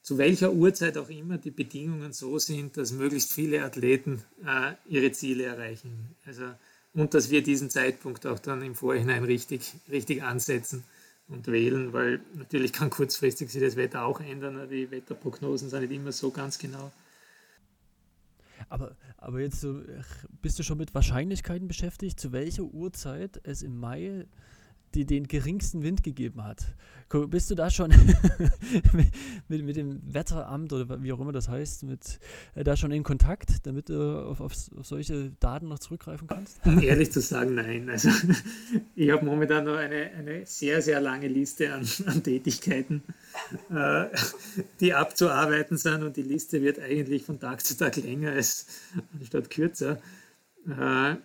zu 0.04 0.18
welcher 0.18 0.52
Uhrzeit 0.52 0.98
auch 0.98 1.10
immer, 1.10 1.38
die 1.38 1.52
Bedingungen 1.52 2.12
so 2.12 2.38
sind, 2.38 2.76
dass 2.76 2.92
möglichst 2.92 3.32
viele 3.32 3.64
Athleten 3.64 4.22
äh, 4.46 4.74
ihre 4.86 5.14
Ziele 5.14 5.46
erreichen. 5.46 6.10
Also, 6.26 6.44
und 6.94 7.14
dass 7.14 7.32
wir 7.32 7.42
diesen 7.42 7.70
Zeitpunkt 7.70 8.28
auch 8.28 8.38
dann 8.38 8.62
im 8.62 8.76
Vorhinein 8.76 9.24
richtig, 9.24 9.74
richtig 9.90 10.22
ansetzen 10.22 10.84
und 11.30 11.48
wählen, 11.48 11.94
weil 11.94 12.20
natürlich 12.36 12.74
kann 12.74 12.90
kurzfristig 12.90 13.50
sich 13.50 13.62
das 13.62 13.78
Wetter 13.78 14.04
auch 14.04 14.20
ändern. 14.20 14.68
Die 14.70 14.92
Wetterprognosen 14.92 15.70
sind 15.70 15.82
nicht 15.82 15.94
immer 15.94 16.12
so 16.12 16.32
ganz 16.32 16.60
genau. 16.60 16.92
Aber, 18.68 18.96
aber 19.18 19.40
jetzt 19.40 19.66
bist 20.42 20.60
du 20.60 20.64
schon 20.64 20.78
mit 20.78 20.94
Wahrscheinlichkeiten 20.94 21.68
beschäftigt, 21.68 22.20
zu 22.20 22.34
welcher 22.34 22.64
Uhrzeit 22.64 23.40
es 23.44 23.62
im 23.62 23.80
Mai 23.80 24.26
die 24.96 25.06
den 25.06 25.28
geringsten 25.28 25.84
Wind 25.84 26.04
gegeben 26.04 26.44
hat. 26.44 26.66
Bist 27.28 27.52
du 27.52 27.56
da 27.56 27.70
schon 27.70 27.92
mit, 29.48 29.64
mit, 29.64 29.76
dem 29.76 30.02
Wetteramt 30.14 30.74
oder 30.74 31.04
wie 31.04 31.14
auch 31.14 31.20
immer 31.20 31.32
das 31.32 31.48
heißt, 31.48 31.84
mit 31.84 32.20
äh, 32.56 32.64
da 32.64 32.76
schon 32.76 32.92
in 32.92 33.04
Kontakt, 33.04 33.68
damit 33.68 33.90
du 33.90 34.28
auf, 34.28 34.42
auf, 34.42 34.54
auf, 34.76 34.86
solche 34.86 35.32
Daten 35.40 35.68
noch 35.68 35.78
zurückgreifen 35.78 36.28
kannst? 36.28 36.60
Ehrlich 36.66 37.12
zu 37.12 37.22
sagen, 37.22 37.54
nein. 37.54 37.88
Also 37.88 38.10
ich 38.96 39.12
habe 39.12 39.26
momentan 39.26 39.66
noch 39.66 39.76
eine, 39.76 40.10
eine 40.12 40.46
sehr, 40.48 40.82
sehr 40.82 41.02
lange 41.02 41.28
Liste 41.28 41.72
an, 41.72 41.88
an 42.08 42.24
Tätigkeiten, 42.24 43.04
äh, 43.70 44.06
die 44.80 44.96
abzuarbeiten 44.96 45.78
sind 45.78 46.02
und 46.02 46.18
die 46.18 46.24
Liste 46.24 46.64
wird 46.64 46.80
eigentlich 46.80 47.26
von 47.26 47.40
Tag 47.40 47.64
zu 47.64 47.78
Tag 47.78 47.96
länger 47.98 48.32
als 48.32 48.66
anstatt 49.20 49.52
kürzer. 49.52 50.00
Äh, 50.68 51.16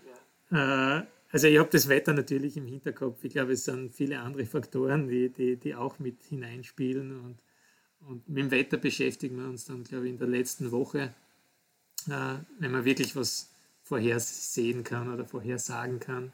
äh 0.50 1.02
also 1.30 1.46
ich 1.46 1.58
habe 1.58 1.68
das 1.70 1.88
Wetter 1.88 2.14
natürlich 2.14 2.56
im 2.56 2.66
Hinterkopf. 2.66 3.22
Ich 3.22 3.32
glaube, 3.32 3.52
es 3.52 3.64
sind 3.64 3.94
viele 3.94 4.20
andere 4.20 4.46
Faktoren, 4.46 5.08
die, 5.08 5.28
die, 5.28 5.56
die 5.56 5.74
auch 5.74 5.98
mit 5.98 6.22
hineinspielen. 6.24 7.20
Und, 7.20 7.38
und 8.08 8.28
mit 8.28 8.38
dem 8.38 8.50
Wetter 8.50 8.78
beschäftigen 8.78 9.36
wir 9.36 9.48
uns 9.48 9.66
dann, 9.66 9.84
glaube 9.84 10.06
ich, 10.06 10.12
in 10.12 10.18
der 10.18 10.28
letzten 10.28 10.72
Woche, 10.72 11.14
äh, 12.08 12.36
wenn 12.58 12.70
man 12.70 12.84
wirklich 12.84 13.14
was 13.14 13.50
vorhersehen 13.82 14.84
kann 14.84 15.12
oder 15.12 15.26
vorhersagen 15.26 16.00
kann. 16.00 16.32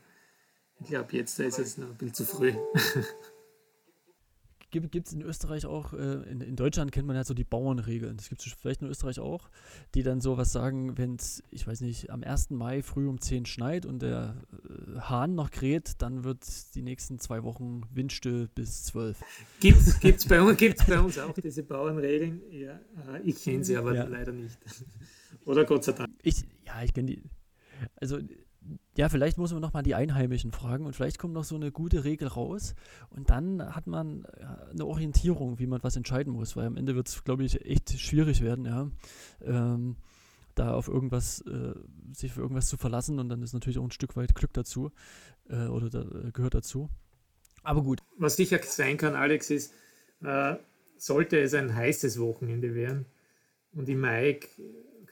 Ich 0.81 0.89
glaube, 0.89 1.17
jetzt 1.17 1.39
ist 1.39 1.59
es 1.59 1.79
noch 1.79 1.89
ein 1.89 1.97
bisschen 1.97 2.15
zu 2.15 2.25
früh. 2.25 2.53
Gibt 4.81 5.07
es 5.07 5.13
in 5.13 5.23
Österreich 5.23 5.67
auch, 5.67 5.93
äh, 5.93 6.23
in, 6.31 6.41
in, 6.41 6.57
Deutschland 6.57 6.91
kennt 6.91 7.07
man 7.07 7.15
ja 7.15 7.25
so 7.25 7.33
die 7.33 7.45
Bauernregeln, 7.45 8.17
das 8.17 8.29
gibt 8.29 8.45
es 8.45 8.53
vielleicht 8.53 8.83
in 8.83 8.89
Österreich 8.89 9.21
auch, 9.21 9.49
die 9.95 10.03
dann 10.03 10.21
sowas 10.21 10.51
sagen, 10.51 10.99
wenn 10.99 11.15
es, 11.15 11.43
ich 11.51 11.67
weiß 11.67 11.81
nicht, 11.83 12.11
am 12.11 12.25
1. 12.25 12.51
Mai 12.51 12.83
früh 12.83 13.07
um 13.07 13.21
10 13.21 13.47
schneit 13.47 13.87
und 13.87 14.03
der 14.03 14.37
äh, 14.53 15.01
Hahn 15.01 15.35
noch 15.35 15.51
kräht, 15.51 16.03
dann 16.03 16.25
wird 16.25 16.45
die 16.75 16.83
nächsten 16.83 17.19
zwei 17.19 17.45
Wochen 17.45 17.83
windstill 17.93 18.49
bis 18.55 18.85
12. 18.85 19.21
Gibt 19.61 19.81
es 19.81 20.27
bei, 20.27 20.43
uns, 20.43 20.59
bei 20.87 21.01
uns 21.01 21.19
auch 21.19 21.35
diese 21.35 21.63
Bauernregeln? 21.63 22.43
Ja, 22.51 22.81
äh, 23.13 23.21
ich 23.23 23.43
kenne 23.43 23.65
sie 23.65 23.77
aber 23.77 23.95
ja. 23.95 24.05
leider 24.05 24.33
nicht. 24.33 24.59
Oder 25.45 25.65
Gott 25.65 25.85
sei 25.85 25.93
Dank. 25.93 26.11
Ich, 26.23 26.43
ja, 26.67 26.83
ich 26.83 26.93
kenne 26.93 27.13
die. 27.13 27.23
Also 27.97 28.19
ja, 28.97 29.09
vielleicht 29.09 29.39
muss 29.39 29.53
man 29.53 29.61
nochmal 29.61 29.83
die 29.83 29.95
Einheimischen 29.95 30.53
fragen 30.53 30.87
und 30.87 30.95
vielleicht 30.95 31.19
kommt 31.19 31.35
noch 31.35 31.45
so 31.45 31.57
eine 31.57 31.73
gute 31.73 32.05
Regel 32.05 32.29
raus 32.29 32.75
und 33.11 33.31
dann 33.31 33.75
hat 33.75 33.87
man 33.87 34.25
äh, 34.25 34.73
eine 34.73 34.87
Orientierung, 34.87 35.59
wie 35.59 35.67
man 35.67 35.83
was 35.83 35.97
entscheiden 35.97 36.33
muss, 36.33 36.57
weil 36.57 36.67
am 36.67 36.77
Ende 36.77 36.95
wird 36.95 37.09
es, 37.09 37.25
glaube 37.25 37.45
ich, 37.45 37.65
echt 37.65 37.99
schwierig 37.99 38.43
werden, 38.43 38.65
ja. 38.65 38.91
Ähm, 39.43 39.97
da 40.55 40.73
auf 40.73 40.87
irgendwas, 40.87 41.41
äh, 41.43 41.75
sich 42.13 42.33
für 42.33 42.41
irgendwas 42.41 42.69
zu 42.69 42.77
verlassen 42.77 43.19
und 43.19 43.29
dann 43.29 43.43
ist 43.43 43.55
natürlich 43.55 43.79
auch 43.79 43.85
ein 43.85 43.91
Stück 43.91 44.17
weit 44.17 44.35
Glück 44.37 44.53
dazu 44.53 44.93
äh, 45.49 45.67
oder 45.67 45.91
da, 45.91 46.03
äh, 46.03 46.31
gehört 46.33 46.55
dazu. 46.55 46.89
Aber 47.63 47.83
gut. 47.83 48.01
Was 48.19 48.37
sicher 48.37 48.61
sein 48.63 48.97
kann, 48.97 49.17
Alex, 49.17 49.51
ist, 49.51 49.73
äh, 50.23 50.57
sollte 50.97 51.41
es 51.41 51.55
ein 51.55 51.75
heißes 51.75 52.21
Wochenende 52.21 52.75
werden 52.75 53.07
und 53.73 53.89
im 53.89 54.01
Mai 54.01 54.39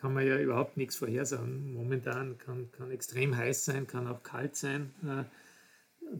kann 0.03 0.15
man 0.15 0.27
ja 0.27 0.37
überhaupt 0.37 0.77
nichts 0.77 0.97
vorhersagen. 0.97 1.75
Momentan 1.75 2.37
kann, 2.37 2.69
kann 2.73 2.91
extrem 2.91 3.37
heiß 3.37 3.67
sein, 3.67 3.87
kann 3.87 4.09
auch 4.09 4.25
kalt 4.25 4.57
sein. 4.57 4.91
Äh, 5.05 5.23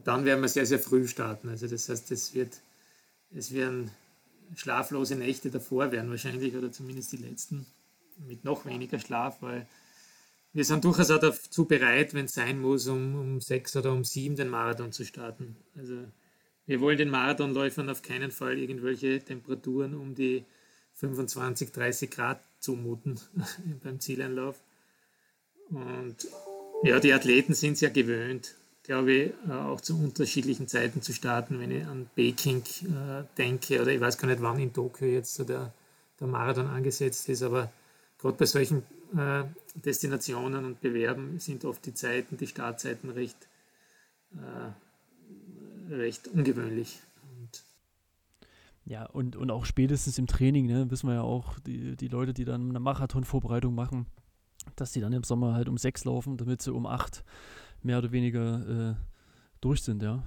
dann 0.05 0.23
werden 0.23 0.39
wir 0.39 0.47
sehr, 0.47 0.65
sehr 0.65 0.79
früh 0.79 1.05
starten. 1.05 1.49
Also 1.49 1.67
das 1.67 1.89
heißt, 1.89 2.09
es 2.11 2.33
wird, 2.33 2.61
es 3.35 3.53
werden 3.53 3.91
schlaflose 4.55 5.17
Nächte 5.17 5.51
davor 5.51 5.91
werden 5.91 6.09
wahrscheinlich, 6.09 6.55
oder 6.55 6.71
zumindest 6.71 7.11
die 7.11 7.17
letzten, 7.17 7.65
mit 8.25 8.45
noch 8.45 8.65
weniger 8.65 8.99
Schlaf, 8.99 9.41
weil 9.41 9.67
wir 10.53 10.63
sind 10.63 10.85
durchaus 10.85 11.11
auch 11.11 11.19
dazu 11.19 11.65
bereit, 11.65 12.13
wenn 12.13 12.25
es 12.25 12.35
sein 12.35 12.61
muss, 12.61 12.87
um, 12.87 13.15
um 13.19 13.41
sechs 13.41 13.75
oder 13.75 13.91
um 13.91 14.05
sieben 14.05 14.37
den 14.37 14.47
Marathon 14.47 14.93
zu 14.93 15.03
starten. 15.03 15.57
Also 15.77 16.05
wir 16.67 16.79
wollen 16.79 16.97
den 16.97 17.09
Marathonläufern 17.09 17.89
auf 17.89 18.01
keinen 18.01 18.31
Fall 18.31 18.57
irgendwelche 18.57 19.19
Temperaturen 19.19 19.93
um 19.93 20.15
die 20.15 20.45
25, 20.93 21.73
30 21.73 22.09
Grad 22.09 22.39
zumuten 22.63 23.19
beim 23.83 23.99
Zieleinlauf. 23.99 24.63
Und 25.69 26.27
ja, 26.83 26.99
die 26.99 27.13
Athleten 27.13 27.53
sind 27.53 27.73
es 27.73 27.81
ja 27.81 27.89
gewöhnt, 27.89 28.55
glaube 28.83 29.11
ich, 29.11 29.33
äh, 29.47 29.51
auch 29.51 29.81
zu 29.81 29.97
unterschiedlichen 29.97 30.67
Zeiten 30.67 31.01
zu 31.01 31.13
starten. 31.13 31.59
Wenn 31.59 31.71
ich 31.71 31.85
an 31.85 32.09
Peking 32.15 32.63
äh, 32.83 33.23
denke, 33.37 33.81
oder 33.81 33.91
ich 33.91 34.01
weiß 34.01 34.17
gar 34.17 34.27
nicht, 34.27 34.41
wann 34.41 34.59
in 34.59 34.73
Tokio 34.73 35.07
jetzt 35.07 35.35
so 35.35 35.43
der, 35.43 35.73
der 36.19 36.27
Marathon 36.27 36.67
angesetzt 36.67 37.27
ist, 37.29 37.43
aber 37.43 37.71
gerade 38.17 38.37
bei 38.37 38.45
solchen 38.45 38.83
äh, 39.15 39.43
Destinationen 39.75 40.65
und 40.65 40.81
Bewerben 40.81 41.39
sind 41.39 41.65
oft 41.65 41.85
die 41.85 41.93
Zeiten, 41.93 42.37
die 42.37 42.47
Startzeiten 42.47 43.09
recht, 43.09 43.47
äh, 44.33 45.93
recht 45.93 46.27
ungewöhnlich. 46.29 46.99
Ja, 48.85 49.05
und, 49.05 49.35
und 49.35 49.49
auch 49.49 49.65
spätestens 49.65 50.17
im 50.17 50.27
Training, 50.27 50.65
ne, 50.65 50.91
wissen 50.91 51.07
wir 51.07 51.15
ja 51.15 51.21
auch, 51.21 51.59
die, 51.59 51.95
die 51.95 52.09
Leute, 52.09 52.33
die 52.33 52.43
dann 52.43 52.69
eine 52.69 52.79
Marathonvorbereitung 52.79 53.73
machen, 53.73 54.07
dass 54.75 54.91
die 54.91 54.99
dann 54.99 55.13
im 55.13 55.23
Sommer 55.23 55.53
halt 55.53 55.69
um 55.69 55.77
sechs 55.77 56.03
laufen, 56.03 56.37
damit 56.37 56.61
sie 56.61 56.73
um 56.73 56.85
acht 56.85 57.23
mehr 57.81 57.97
oder 57.97 58.11
weniger 58.11 58.91
äh, 58.91 58.95
durch 59.61 59.81
sind, 59.81 60.01
ja. 60.03 60.21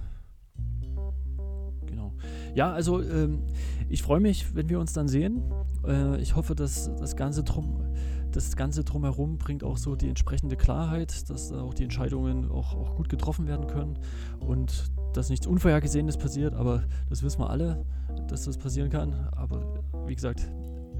Genau. 1.85 2.13
Ja, 2.55 2.71
also 2.71 3.01
ähm, 3.01 3.43
ich 3.89 4.01
freue 4.01 4.19
mich, 4.19 4.55
wenn 4.55 4.69
wir 4.69 4.79
uns 4.79 4.93
dann 4.93 5.07
sehen. 5.07 5.43
Äh, 5.85 6.19
ich 6.19 6.35
hoffe, 6.35 6.55
dass 6.55 6.93
das 6.95 7.15
Ganze 7.15 7.43
drum, 7.43 7.83
das 8.31 8.55
Ganze 8.55 8.83
drumherum 8.83 9.37
bringt 9.37 9.63
auch 9.63 9.77
so 9.77 9.95
die 9.95 10.09
entsprechende 10.09 10.57
Klarheit, 10.57 11.29
dass 11.29 11.51
auch 11.51 11.73
die 11.73 11.83
Entscheidungen 11.83 12.49
auch, 12.49 12.75
auch 12.75 12.95
gut 12.95 13.09
getroffen 13.09 13.47
werden 13.47 13.67
können 13.67 13.99
und 14.39 14.91
dass 15.13 15.29
nichts 15.29 15.47
Unvorhergesehenes 15.47 16.17
passiert, 16.17 16.53
aber 16.53 16.83
das 17.09 17.23
wissen 17.23 17.39
wir 17.39 17.49
alle 17.49 17.85
dass 18.27 18.45
das 18.45 18.57
passieren 18.57 18.89
kann. 18.89 19.13
Aber 19.35 19.83
wie 20.05 20.15
gesagt, 20.15 20.41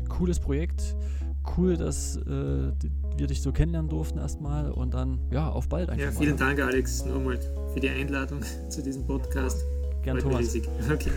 cooles 0.09 0.39
Projekt. 0.39 0.95
Cool, 1.57 1.77
dass 1.77 2.17
äh, 2.17 2.71
wir 3.15 3.27
dich 3.27 3.41
so 3.41 3.53
kennenlernen 3.53 3.89
durften 3.89 4.17
erstmal 4.17 4.69
und 4.69 4.93
dann, 4.93 5.19
ja, 5.31 5.49
auf 5.49 5.69
bald 5.69 5.89
einfach. 5.89 6.05
Ja, 6.05 6.11
vielen 6.11 6.31
mal. 6.31 6.55
Dank, 6.55 6.59
Alex, 6.59 7.05
nochmal 7.05 7.39
für 7.73 7.79
die 7.79 7.89
Einladung 7.89 8.41
zu 8.69 8.83
diesem 8.83 9.05
Podcast. 9.05 9.63
Gern, 10.03 10.19
Thomas. 10.19 10.53
Okay. 10.91 11.11